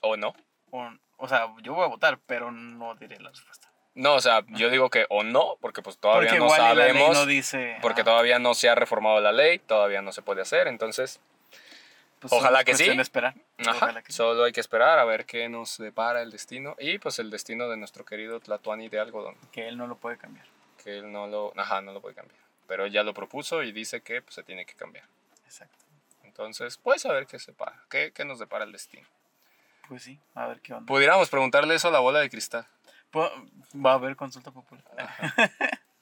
o 0.00 0.16
no. 0.16 0.32
O, 0.70 0.88
o 1.16 1.28
sea, 1.28 1.48
yo 1.62 1.74
voy 1.74 1.84
a 1.84 1.88
votar, 1.88 2.18
pero 2.24 2.52
no 2.52 2.94
diré 2.94 3.18
la 3.18 3.30
respuesta. 3.30 3.68
No, 3.94 4.14
o 4.14 4.20
sea, 4.20 4.44
yo 4.50 4.70
digo 4.70 4.88
que 4.88 5.06
o 5.10 5.22
no, 5.24 5.56
porque 5.60 5.82
pues 5.82 5.98
todavía 5.98 6.30
Porque 6.30 6.38
no 6.44 6.50
sabemos. 6.50 7.14
no 7.16 7.26
dice. 7.26 7.76
porque 7.82 8.02
ah, 8.02 8.04
todavía 8.04 8.38
no 8.38 8.54
se 8.54 8.68
ha 8.68 8.74
reformado 8.74 9.20
la 9.20 9.32
ley, 9.32 9.58
todavía 9.58 10.00
no 10.00 10.12
se 10.12 10.22
puede 10.22 10.42
hacer, 10.42 10.68
entonces 10.68 11.20
pues, 12.20 12.32
ojalá 12.32 12.62
que 12.64 12.72
sí. 12.74 12.78
cuestión 12.78 12.96
de 12.98 13.02
esperar. 13.02 13.34
Ajá, 13.58 13.70
Ojalá 13.76 14.02
que 14.02 14.12
sí. 14.12 14.16
solo 14.16 14.44
hay 14.44 14.52
que 14.52 14.60
esperar 14.60 14.98
a 14.98 15.04
ver 15.04 15.26
qué 15.26 15.48
nos 15.48 15.76
depara 15.78 16.22
el 16.22 16.30
destino 16.30 16.76
y 16.78 16.98
pues 16.98 17.18
el 17.18 17.30
destino 17.30 17.68
de 17.68 17.76
nuestro 17.78 18.04
querido 18.04 18.38
Tlatuani 18.40 18.88
de 18.88 19.00
algodón, 19.00 19.34
Que 19.52 19.66
él 19.68 19.76
no 19.76 19.86
lo 19.86 19.96
puede 19.96 20.16
cambiar. 20.18 20.46
que 20.82 20.98
él 20.98 21.10
no 21.10 21.26
lo, 21.26 21.52
ajá, 21.56 21.80
no 21.80 21.92
lo 21.92 22.00
puede 22.00 22.14
cambiar, 22.14 22.38
pero 22.68 22.84
él 22.84 22.92
ya 22.92 23.02
lo 23.02 23.12
propuso 23.12 23.62
y 23.64 23.72
dice 23.72 24.02
que 24.02 24.22
pues, 24.22 24.34
se 24.34 24.42
tiene 24.44 24.64
que 24.66 24.74
cambiar. 24.74 25.04
Exacto. 25.46 25.84
Entonces, 26.24 26.78
pues 26.78 27.04
a 27.06 27.12
ver 27.12 27.26
qué 27.26 27.38
separa, 27.38 27.82
qué, 27.90 28.12
qué 28.12 28.24
nos 28.24 28.38
depara 28.38 28.64
el 28.64 28.72
destino. 28.72 29.06
Pues 29.88 30.04
sí, 30.04 30.20
a 30.36 30.46
ver 30.46 30.60
qué 30.60 30.72
onda. 30.74 30.86
Pudiéramos 30.86 31.28
preguntarle 31.28 31.74
eso 31.74 31.88
a 31.88 31.90
la 31.90 31.98
bola 31.98 32.20
de 32.20 32.30
cristal. 32.30 32.64
Va 33.14 33.92
a 33.92 33.94
haber 33.94 34.16
consulta 34.16 34.50
popular. 34.50 34.84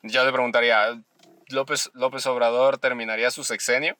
Yo 0.02 0.24
le 0.24 0.32
preguntaría, 0.32 1.00
¿López, 1.48 1.90
López 1.94 2.26
Obrador 2.26 2.78
terminaría 2.78 3.30
su 3.30 3.44
sexenio? 3.44 3.96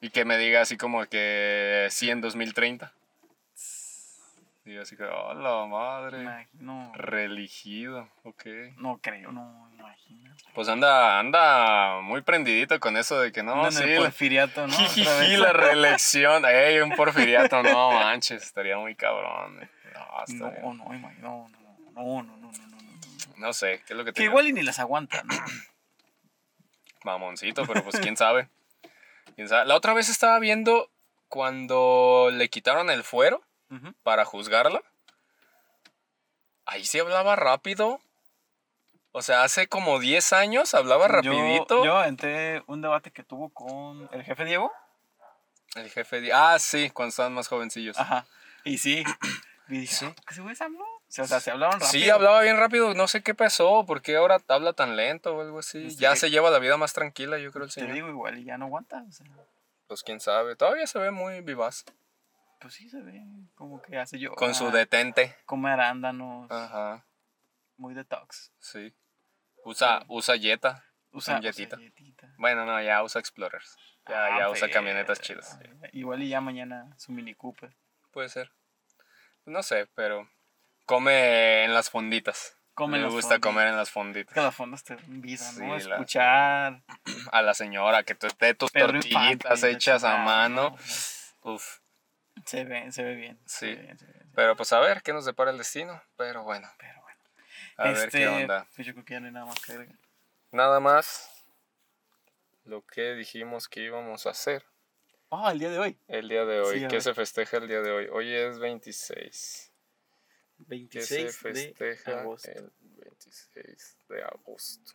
Y 0.00 0.10
que 0.10 0.24
me 0.24 0.38
diga 0.38 0.62
así 0.62 0.76
como 0.76 1.04
que 1.06 1.88
sí 1.90 2.10
en 2.10 2.20
2030. 2.20 2.92
Y 4.64 4.76
así 4.76 4.96
que, 4.96 5.04
oh 5.04 5.34
la 5.34 5.66
madre. 5.66 6.48
No, 6.54 6.92
Religido, 6.94 8.08
ok. 8.22 8.44
no 8.76 9.00
creo, 9.02 9.32
no 9.32 9.68
imagino. 9.76 10.34
Pues 10.54 10.68
anda, 10.68 11.18
anda 11.18 12.00
muy 12.02 12.22
prendidito 12.22 12.78
con 12.78 12.96
eso 12.96 13.20
de 13.20 13.32
que 13.32 13.42
no, 13.42 13.54
Andan 13.54 13.72
sí, 13.72 13.82
en 13.82 13.88
el 13.90 13.98
porfiriato, 13.98 14.66
¿no? 14.66 14.72
Jijiji, 14.76 15.36
la 15.38 15.52
reelección. 15.52 16.44
Ey, 16.44 16.80
un 16.80 16.92
porfiriato, 16.92 17.62
no 17.62 17.92
manches, 17.92 18.42
estaría 18.42 18.76
muy 18.78 18.94
cabrón. 18.94 19.58
No, 19.58 19.68
Ah, 20.00 20.06
no, 20.08 20.18
hasta 20.18 20.34
no, 20.34 20.50
bien. 20.50 21.02
no, 21.20 21.20
no, 21.20 21.48
no, 21.92 22.22
no, 22.22 22.22
no, 22.22 22.36
no, 22.36 22.52
no. 22.52 22.80
No 23.36 23.52
sé, 23.52 23.82
¿qué 23.86 23.92
es 23.92 23.96
lo 23.96 24.04
que 24.04 24.12
te 24.12 24.18
Que 24.18 24.24
igual 24.24 24.46
y 24.46 24.52
ni 24.52 24.62
las 24.62 24.78
aguanta, 24.78 25.22
¿no? 25.22 25.34
Mamoncito, 27.04 27.66
pero 27.66 27.82
pues 27.82 27.98
quién 28.00 28.16
sabe. 28.16 28.48
quién 29.34 29.48
sabe. 29.48 29.66
La 29.66 29.76
otra 29.76 29.94
vez 29.94 30.08
estaba 30.08 30.38
viendo 30.38 30.90
cuando 31.28 32.30
le 32.32 32.48
quitaron 32.50 32.90
el 32.90 33.02
fuero 33.02 33.42
uh 33.70 33.74
-huh. 33.74 33.94
para 34.02 34.24
juzgarla. 34.24 34.82
Ahí 36.66 36.84
se 36.84 37.00
hablaba 37.00 37.36
rápido. 37.36 38.00
O 39.12 39.22
sea, 39.22 39.42
hace 39.42 39.66
como 39.66 39.98
10 39.98 40.32
años 40.34 40.74
hablaba 40.74 41.08
rapidito. 41.08 41.78
Yo, 41.78 41.84
yo 41.84 42.04
entré 42.04 42.62
un 42.66 42.80
debate 42.80 43.10
que 43.10 43.24
tuvo 43.24 43.48
con 43.48 44.08
el 44.12 44.22
jefe 44.22 44.44
Diego. 44.44 44.70
El 45.74 45.90
jefe 45.90 46.20
Diego. 46.20 46.36
Ah, 46.38 46.58
sí, 46.58 46.90
cuando 46.90 47.08
estaban 47.08 47.32
más 47.32 47.48
jovencillos. 47.48 47.98
Ajá. 47.98 48.26
Y 48.64 48.78
sí, 48.78 49.02
y 49.70 49.86
Sí. 49.86 50.04
"Ah, 50.06 50.14
¿qué 50.26 50.34
se 50.34 50.42
güey 50.42 50.54
se 50.54 50.64
habló? 50.64 50.84
O 50.84 51.00
sea, 51.08 51.26
se 51.26 51.50
hablaban 51.50 51.80
rápido. 51.80 51.90
Sí, 51.90 52.10
hablaba 52.10 52.40
bien 52.42 52.56
rápido, 52.56 52.92
no 52.94 53.08
sé 53.08 53.22
qué 53.22 53.34
pasó, 53.34 53.84
por 53.86 54.02
qué 54.02 54.16
ahora 54.16 54.38
habla 54.48 54.72
tan 54.72 54.96
lento 54.96 55.36
o 55.36 55.40
algo 55.40 55.60
así. 55.60 55.86
Este 55.86 56.02
ya 56.02 56.14
se 56.16 56.30
lleva 56.30 56.50
la 56.50 56.58
vida 56.58 56.76
más 56.76 56.92
tranquila, 56.92 57.38
yo 57.38 57.50
creo, 57.52 57.64
el 57.64 57.70
Te 57.72 57.80
señor. 57.80 57.94
digo 57.94 58.08
igual 58.08 58.38
y 58.38 58.44
ya 58.44 58.58
no 58.58 58.66
aguanta. 58.66 59.04
O 59.08 59.12
sea, 59.12 59.26
Pues 59.86 60.02
quién 60.02 60.20
sabe, 60.20 60.54
todavía 60.56 60.86
se 60.86 60.98
ve 60.98 61.10
muy 61.10 61.40
vivaz. 61.40 61.84
pues 62.60 62.74
sí 62.74 62.90
se 62.90 63.00
ve 63.00 63.22
como 63.54 63.80
que 63.80 63.96
hace 63.98 64.18
yo. 64.18 64.34
Con 64.34 64.54
su 64.54 64.70
detente. 64.70 65.34
Come 65.46 65.70
arándanos. 65.70 66.50
Ajá, 66.50 67.06
Muy 67.78 67.94
detox. 67.94 68.52
sí. 68.58 68.92
Usa, 69.64 70.04
usa 70.08 70.36
Jetta. 70.36 70.84
Usa, 71.12 71.38
usa 71.38 71.52
Jetita. 71.52 71.78
Bueno, 72.38 72.64
no, 72.66 72.80
ya 72.82 73.02
usa 73.02 73.18
Explorers. 73.20 73.76
Ya, 74.08 74.26
Ah, 74.26 74.38
ya 74.38 74.50
usa 74.50 74.62
pero- 74.68 74.72
camionetas 74.74 75.20
chidas. 75.20 75.58
Igual 75.92 76.22
y 76.22 76.28
ya 76.28 76.40
mañana 76.40 76.92
su 76.98 77.12
Mini 77.12 77.34
Cooper. 77.34 77.74
Puede 78.12 78.28
ser. 78.28 78.52
No 79.46 79.62
sé, 79.62 79.86
pero 79.94 80.28
come 80.86 81.64
en 81.64 81.74
las 81.74 81.90
fonditas. 81.90 82.56
Come 82.74 82.98
las 82.98 83.12
gusta 83.12 83.40
comer 83.40 83.66
en 83.68 83.76
las 83.76 83.90
fonditas. 83.90 84.32
Que 84.32 84.40
las 84.40 84.54
fondas 84.54 84.82
te 84.84 84.96
vida, 85.06 85.44
¿no? 85.58 85.78
Sí, 85.78 85.86
la- 85.88 85.96
Escuchar. 85.96 86.82
A 87.32 87.42
la 87.42 87.52
señora 87.54 88.02
que 88.04 88.14
te 88.14 88.28
dé 88.38 88.54
tus 88.54 88.70
Pedro 88.70 88.92
tortillitas 88.92 89.58
Infante, 89.58 89.70
hechas 89.70 90.04
a 90.04 90.16
mano. 90.18 90.76
¿no? 91.42 91.52
Uf. 91.54 91.78
Se 92.46 92.64
ve, 92.64 92.90
se 92.92 93.02
ve 93.02 93.14
bien. 93.16 93.38
se 93.44 93.58
Sí. 93.58 93.66
ve 93.74 93.82
bien, 93.82 93.98
se 93.98 94.06
ve 94.06 94.12
bien, 94.12 94.22
se 94.22 94.26
ve 94.28 94.32
Pero 94.34 94.56
pues 94.56 94.72
a 94.72 94.78
ver 94.80 95.02
qué 95.02 95.12
nos 95.12 95.26
depara 95.26 95.50
el 95.50 95.58
destino. 95.58 96.02
Pero 96.16 96.42
bueno, 96.42 96.68
bien. 96.78 96.92
Pero 96.92 97.02
bueno. 97.02 97.20
a 97.76 97.84
ver 97.92 98.06
Este, 98.06 98.18
qué 98.18 98.28
onda. 98.28 98.66
Pues 98.74 98.86
yo 98.86 98.92
creo 98.94 99.04
que 99.04 99.12
ya 99.14 99.20
no 99.20 99.26
hay 99.26 99.32
nada 99.32 99.46
más 99.46 99.60
que 99.60 99.72
agregar. 99.72 99.96
Nada 100.52 100.80
más 100.80 101.30
lo 102.64 102.82
que 102.86 103.14
dijimos 103.14 103.68
que 103.68 103.80
íbamos 103.80 104.26
a 104.26 104.30
hacer 104.30 104.64
Ah, 105.30 105.52
el 105.52 105.58
día 105.60 105.70
de 105.70 105.78
hoy. 105.78 105.98
el 106.08 106.28
día 106.28 106.44
de 106.44 106.60
hoy. 106.60 106.80
Sí, 106.80 106.88
¿Qué 106.88 107.00
se 107.00 107.14
festeja 107.14 107.58
el 107.58 107.68
día 107.68 107.80
de 107.80 107.90
hoy? 107.92 108.08
Hoy 108.08 108.34
es 108.34 108.58
26. 108.58 109.72
¿Qué 110.90 111.02
se 111.02 111.22
26 111.22 111.42
de 111.42 111.52
festeja 111.52 112.20
agosto. 112.20 112.50
el 112.50 112.72
26 113.04 113.96
de 114.08 114.22
agosto? 114.24 114.92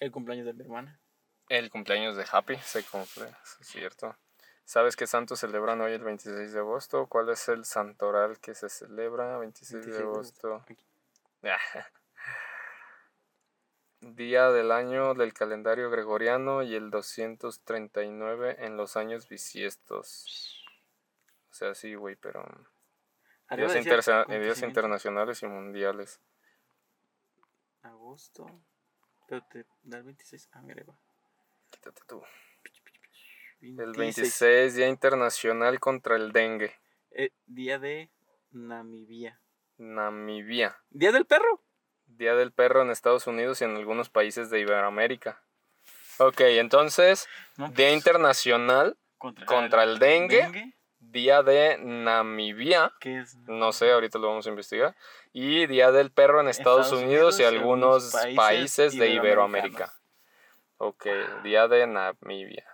El 0.00 0.10
cumpleaños 0.10 0.46
de 0.46 0.52
mi 0.52 0.62
hermana. 0.62 1.00
El 1.48 1.70
cumpleaños 1.70 2.16
de 2.16 2.24
Happy 2.30 2.56
se 2.56 2.82
cumple, 2.84 3.26
eso 3.26 3.56
es 3.60 3.68
cierto. 3.68 4.16
¿Sabes 4.64 4.96
qué 4.96 5.06
santos 5.06 5.40
celebran 5.40 5.80
hoy 5.80 5.92
el 5.92 6.02
26 6.02 6.52
de 6.52 6.58
agosto? 6.58 7.06
¿Cuál 7.06 7.28
es 7.28 7.48
el 7.48 7.64
santoral 7.64 8.40
que 8.40 8.54
se 8.54 8.68
celebra 8.68 9.38
26 9.38 9.70
de 9.70 9.78
26 9.78 9.96
de 9.96 10.02
agosto? 10.02 10.64
Día 14.12 14.50
del 14.50 14.70
año 14.70 15.14
del 15.14 15.32
calendario 15.32 15.90
gregoriano 15.90 16.62
y 16.62 16.74
el 16.74 16.90
239 16.90 18.56
en 18.60 18.76
los 18.76 18.96
años 18.96 19.28
bisiestos. 19.28 20.64
O 21.50 21.54
sea, 21.54 21.74
sí, 21.74 21.94
güey, 21.94 22.16
pero... 22.16 22.44
Días, 23.50 23.72
decía 23.72 23.80
intersa- 23.82 24.24
días 24.26 24.62
internacionales 24.62 25.42
y 25.42 25.46
mundiales. 25.46 26.20
Agosto. 27.82 28.46
Pero 29.28 29.42
te 29.50 29.64
da 29.82 29.98
el 29.98 30.04
26. 30.04 30.48
Ah, 30.52 30.62
mira, 30.62 30.82
va. 30.88 30.96
Quítate 31.70 32.02
tú. 32.06 32.22
26. 33.60 33.78
El 33.88 33.92
26, 33.98 34.74
Día 34.74 34.88
Internacional 34.88 35.80
contra 35.80 36.16
el 36.16 36.32
Dengue. 36.32 36.74
Eh, 37.10 37.30
día 37.46 37.78
de 37.78 38.10
Namibia. 38.50 39.40
Namibia. 39.78 40.76
Día 40.90 41.12
del 41.12 41.26
perro. 41.26 41.62
Día 42.06 42.34
del 42.34 42.52
Perro 42.52 42.82
en 42.82 42.90
Estados 42.90 43.26
Unidos 43.26 43.60
y 43.60 43.64
en 43.64 43.76
algunos 43.76 44.08
países 44.08 44.50
de 44.50 44.60
Iberoamérica. 44.60 45.42
Ok, 46.18 46.40
entonces, 46.40 47.28
No, 47.56 47.68
Día 47.68 47.88
pues, 47.88 47.94
Internacional, 47.94 48.96
contra, 49.18 49.46
contra 49.46 49.82
el 49.84 49.98
dengue. 49.98 50.74
Día 50.98 51.42
de 51.42 51.78
Namibia, 51.78 52.92
no 53.46 53.72
sé, 53.72 53.92
ahorita 53.92 54.18
lo 54.18 54.28
vamos 54.28 54.46
a 54.46 54.50
investigar, 54.50 54.96
y 55.32 55.66
Día 55.66 55.92
del 55.92 56.10
Perro 56.10 56.40
en 56.40 56.48
Estados, 56.48 56.86
Estados 56.86 57.04
Unidos, 57.04 57.38
y 57.38 57.42
Unidos 57.42 57.52
y 57.52 57.56
algunos 57.56 58.12
países, 58.12 58.36
países 58.36 58.98
de 58.98 59.10
Iberoamérica. 59.10 59.92
Ok, 60.78 61.06
Día 61.44 61.68
de 61.68 61.86
Namibia. 61.86 62.66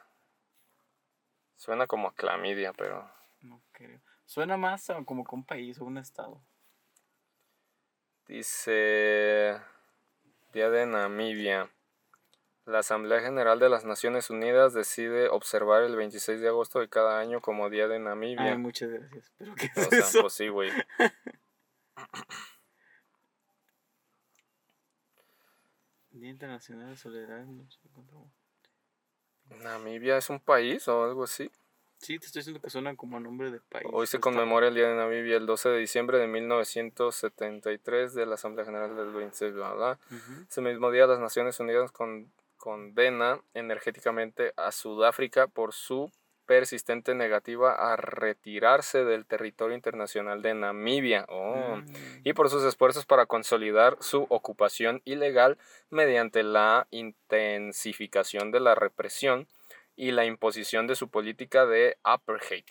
Suena 1.57 1.87
como 1.87 2.09
a 2.09 2.15
clamidia, 2.15 2.73
pero... 2.73 3.11
No 3.43 3.61
creo. 3.73 4.01
Suena 4.25 4.57
más 4.57 4.91
como 5.05 5.25
que 5.25 5.35
un 5.35 5.45
país 5.45 5.79
o 5.81 5.85
un 5.85 5.99
estado. 5.99 6.41
Dice 8.31 9.61
Día 10.55 10.71
de 10.71 10.87
Namibia. 10.87 11.69
La 12.65 12.79
Asamblea 12.79 13.21
General 13.21 13.59
de 13.59 13.69
las 13.69 13.85
Naciones 13.85 14.31
Unidas 14.31 14.73
decide 14.73 15.29
observar 15.29 15.83
el 15.83 15.97
26 15.97 16.41
de 16.41 16.47
agosto 16.47 16.79
de 16.79 16.89
cada 16.89 17.19
año 17.19 17.41
como 17.41 17.69
Día 17.71 17.89
de 17.89 17.99
Namibia. 17.99 18.53
Ay, 18.53 18.59
muchas 18.59 18.89
gracias. 18.91 19.33
¿Pero 19.37 19.57
qué 19.57 19.69
o 19.75 19.81
es 19.81 19.89
sea, 19.89 19.99
eso? 19.99 20.21
pues 20.21 20.35
sí, 20.35 20.47
güey. 20.47 20.71
Día 26.13 26.31
Internacional 26.31 26.91
de 26.91 26.97
Soledad. 26.97 27.45
no 27.47 27.69
sé 27.69 27.81
¿Namibia 29.57 30.19
es 30.19 30.31
un 30.31 30.39
país 30.39 30.87
o 30.87 31.03
algo 31.03 31.25
así? 31.25 31.51
Sí, 32.01 32.19
te 32.19 32.25
estoy 32.27 32.41
diciendo 32.41 32.63
que 32.63 32.71
suena 32.71 32.97
como 32.97 33.19
a 33.19 33.21
nombre 33.21 33.51
de 33.51 33.61
país. 33.61 33.87
Hoy 33.93 34.07
se 34.07 34.19
conmemora 34.21 34.69
el 34.69 34.75
Día 34.75 34.89
de 34.89 34.95
Namibia 34.95 35.37
el 35.37 35.45
12 35.45 35.69
de 35.69 35.79
diciembre 35.79 36.17
de 36.19 36.27
1973 36.29 38.15
de 38.15 38.25
la 38.25 38.35
Asamblea 38.37 38.65
General 38.65 38.97
del 38.97 39.11
26, 39.13 39.53
bla, 39.53 39.75
bla. 39.75 39.99
Ujú. 40.11 40.47
Ese 40.49 40.61
mismo 40.63 40.91
día 40.91 41.07
las 41.07 41.21
Naciones 41.21 41.61
Unidas 41.61 41.93
con- 41.93 42.33
condena 42.57 43.39
energéticamente 43.53 44.55
a 44.57 44.73
Sudáfrica 44.73 45.47
por 45.47 45.75
su 45.75 46.11
persistente 46.47 47.15
negativa 47.15 47.75
a 47.75 47.97
retirarse 47.97 49.05
del 49.05 49.25
territorio 49.27 49.77
internacional 49.77 50.41
de 50.43 50.55
Namibia 50.55 51.25
oh, 51.29 51.77
Mm. 51.77 51.85
y 52.25 52.33
por 52.33 52.49
sus 52.51 52.65
esfuerzos 52.65 53.05
para 53.07 53.27
consolidar 53.27 53.97
su 54.01 54.27
ocupación 54.31 55.01
ilegal 55.05 55.59
mediante 55.91 56.43
la 56.43 56.87
intensificación 56.91 58.51
de 58.51 58.61
la 58.61 58.75
represión 58.75 59.47
y 60.01 60.13
la 60.13 60.25
imposición 60.25 60.87
de 60.87 60.97
su 60.97 61.11
política 61.11 61.67
de 61.67 61.99
apartheid 62.05 62.65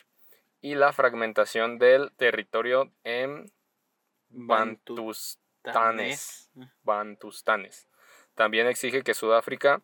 y 0.61 0.73
la 0.73 0.91
fragmentación 0.93 1.77
del 1.77 2.11
territorio 2.14 2.91
en 3.03 3.51
Bantustanes. 4.30 5.38
Bantustanes. 6.81 7.88
También 8.34 8.65
exige 8.65 9.03
que 9.03 9.14
Sudáfrica 9.14 9.84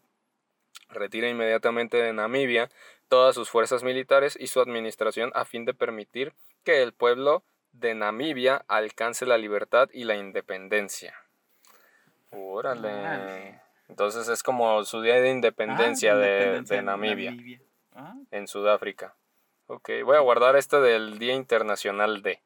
retire 0.89 1.30
inmediatamente 1.30 1.97
de 1.97 2.13
Namibia 2.13 2.72
todas 3.09 3.35
sus 3.35 3.51
fuerzas 3.51 3.84
militares 3.84 4.35
y 4.39 4.47
su 4.47 4.59
administración 4.59 5.31
a 5.35 5.45
fin 5.45 5.65
de 5.65 5.76
permitir 5.76 6.34
que 6.63 6.81
el 6.81 6.93
pueblo 6.93 7.43
de 7.73 7.93
Namibia 7.93 8.65
alcance 8.67 9.27
la 9.27 9.38
libertad 9.38 9.88
y 9.93 10.05
la 10.05 10.15
independencia. 10.15 11.13
Órale. 12.31 13.61
Entonces 13.88 14.28
es 14.28 14.41
como 14.44 14.84
su 14.84 15.02
día 15.02 15.16
de 15.22 15.30
independencia, 15.30 16.14
Ah, 16.14 16.18
de, 16.18 16.32
independencia 16.34 16.76
de 16.78 16.82
Namibia, 16.84 17.36
Ah, 17.95 18.16
en 18.32 18.48
Sudáfrica. 18.48 19.16
Ok, 19.68 19.90
voy 20.03 20.16
a 20.18 20.20
guardar 20.22 20.56
este 20.56 20.80
del 20.80 21.18
Día 21.20 21.34
Internacional 21.34 22.22
de. 22.22 22.41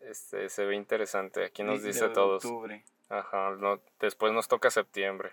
Este 0.00 0.48
se 0.48 0.64
ve 0.64 0.74
interesante. 0.76 1.44
Aquí 1.44 1.62
nos 1.62 1.82
dice 1.82 2.08
de 2.08 2.14
todos. 2.14 2.44
octubre. 2.44 2.84
Ajá, 3.08 3.50
no, 3.58 3.80
después 4.00 4.32
nos 4.32 4.48
toca 4.48 4.70
septiembre. 4.70 5.32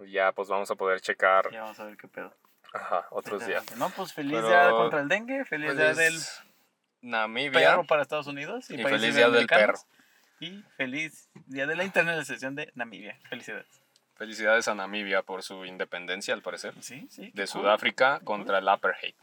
Ya, 0.00 0.32
pues 0.32 0.48
vamos 0.48 0.70
a 0.70 0.74
poder 0.74 1.00
checar. 1.00 1.50
Ya 1.50 1.62
vamos 1.62 1.78
a 1.80 1.84
ver 1.84 1.96
qué 1.96 2.08
pedo. 2.08 2.32
Ajá, 2.72 3.06
otros 3.10 3.44
días. 3.46 3.64
No, 3.76 3.90
pues 3.90 4.12
feliz 4.12 4.34
Pero- 4.36 4.48
día 4.48 4.70
contra 4.70 5.00
el 5.00 5.08
dengue, 5.08 5.44
feliz 5.44 5.76
día 5.76 5.92
del 5.94 6.18
Namibia. 7.02 7.70
perro 7.70 7.84
para 7.84 8.02
Estados 8.02 8.26
Unidos 8.26 8.70
y, 8.70 8.74
Y 8.80 8.82
feliz 8.84 9.14
día 9.14 9.26
del 9.26 9.34
americanos. 9.34 9.86
Y 10.42 10.64
feliz 10.76 11.30
día 11.46 11.68
de 11.68 11.76
la 11.76 11.84
internalización 11.84 12.56
de 12.56 12.72
Namibia. 12.74 13.16
Felicidades. 13.30 13.80
Felicidades 14.16 14.66
a 14.66 14.74
Namibia 14.74 15.22
por 15.22 15.44
su 15.44 15.64
independencia, 15.64 16.34
al 16.34 16.42
parecer. 16.42 16.74
Sí, 16.80 17.06
sí. 17.10 17.26
De 17.26 17.30
qué 17.30 17.36
cool. 17.38 17.46
Sudáfrica 17.46 18.18
contra 18.24 18.58
el 18.58 18.68
apartheid. 18.68 19.14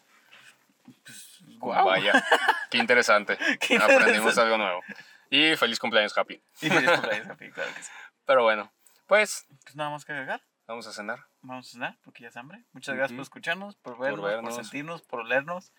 Guau. 1.57 1.85
Vaya, 1.87 2.23
qué 2.71 2.77
interesante. 2.85 3.37
Qué 3.59 3.75
Aprendimos 3.75 4.07
interesante. 4.07 4.41
algo 4.43 4.57
nuevo. 4.57 4.81
Y 5.29 5.57
feliz 5.57 5.77
cumpleaños, 5.77 6.17
Happy. 6.17 6.41
Y 6.61 6.69
feliz 6.69 6.89
cumpleaños, 6.89 7.27
papi, 7.27 7.51
claro 7.51 7.73
que 7.75 7.83
sí. 7.83 7.91
Pero 8.25 8.43
bueno, 8.43 8.71
pues 9.05 9.45
Pues 9.63 9.75
nada 9.75 9.89
más 9.89 10.05
que 10.05 10.13
agregar. 10.13 10.41
vamos 10.67 10.87
a 10.87 10.93
cenar. 10.93 11.19
Vamos 11.41 11.67
a 11.67 11.71
cenar 11.71 11.97
porque 12.05 12.23
ya 12.23 12.29
es 12.29 12.37
hambre. 12.37 12.63
Muchas 12.71 12.95
gracias 12.95 13.11
Ujú. 13.11 13.17
por 13.17 13.23
escucharnos, 13.23 13.75
por 13.75 13.99
vernos, 13.99 14.19
por, 14.21 14.29
vernos. 14.29 14.55
sentirnos, 14.55 15.01
por 15.01 15.19
olernos, 15.19 15.73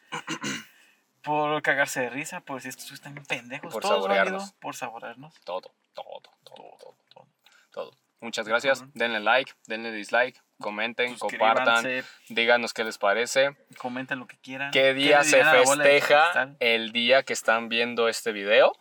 por 1.23 1.61
cagarse 1.63 2.01
de 2.01 2.11
risa, 2.11 2.41
por 2.41 2.57
decir 2.57 2.71
estos 2.71 2.93
están 2.93 3.15
pendejos. 3.27 3.73
Por 3.73 3.83
todo 3.83 3.93
válido, 3.93 4.09
saborearnos. 4.09 4.53
por 4.55 4.77
saborearnos. 4.77 5.41
Todo, 5.45 5.73
todo, 5.95 6.23
todo, 6.45 6.77
todo, 6.79 6.97
todo. 7.13 7.29
todo. 7.71 7.91
Muchas 8.21 8.47
gracias. 8.47 8.85
Denle 8.95 9.21
like, 9.21 9.53
denle 9.67 9.93
dislike, 9.93 10.43
comenten, 10.61 11.17
compartan, 11.17 12.05
díganos 12.29 12.75
qué 12.75 12.85
les 12.85 12.99
parece. 12.99 13.57
comenten 13.79 14.19
lo 14.19 14.27
que 14.27 14.39
quieran. 14.39 14.71
¿Qué 14.71 14.93
día 14.93 15.25
se 15.25 15.43
festeja 15.43 16.55
el 16.61 16.93
día 16.93 17.23
que 17.23 17.33
están 17.33 17.69
viendo 17.69 18.09
este 18.09 18.33
video? 18.33 18.73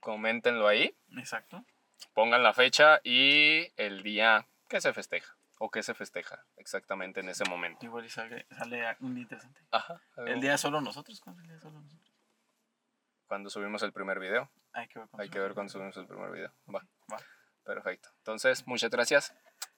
Coméntenlo 0.00 0.66
ahí, 0.66 0.94
Exacto. 1.16 1.64
pongan 2.12 2.42
la 2.42 2.52
fecha 2.52 3.00
y 3.04 3.68
el 3.76 4.02
día 4.02 4.46
que 4.68 4.80
se 4.80 4.92
festeja 4.92 5.36
o 5.64 5.70
que 5.70 5.84
se 5.84 5.94
festeja 5.94 6.44
exactamente 6.56 7.20
en 7.20 7.28
ese 7.28 7.44
momento. 7.48 7.86
Igual 7.86 8.04
y 8.04 8.08
sale, 8.08 8.46
sale 8.50 8.96
un 8.98 9.14
día 9.14 9.22
interesante. 9.22 9.60
Ajá. 9.70 10.00
El 10.16 10.40
día 10.40 10.58
solo 10.58 10.80
nosotros. 10.80 11.20
¿Cuándo 11.20 11.40
el 11.42 11.48
día 11.48 11.60
solo 11.60 11.80
nosotros? 11.80 12.12
cuando 13.28 13.48
subimos 13.48 13.82
el 13.82 13.94
primer 13.94 14.18
video. 14.18 14.50
Hay 14.74 14.88
que 14.88 14.98
ver 14.98 15.08
cuando 15.08 15.22
Hay 15.22 15.30
que 15.30 15.38
ver 15.38 15.54
cuando 15.54 15.72
subimos 15.72 15.96
el 15.96 16.06
primer 16.06 16.30
video. 16.32 16.52
Va. 16.68 16.84
Va. 17.10 17.18
Perfecto. 17.64 18.10
Entonces, 18.18 18.66
muchas 18.66 18.90
gracias. 18.90 19.34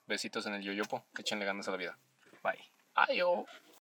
Besitos 0.07 0.45
en 0.47 0.55
el 0.55 0.61
yoyopo. 0.61 1.05
Échenle 1.17 1.45
ganas 1.45 1.65
a 1.69 1.71
la 1.71 1.77
vida. 1.77 1.97
Bye. 2.43 2.69
Adiós. 2.95 3.45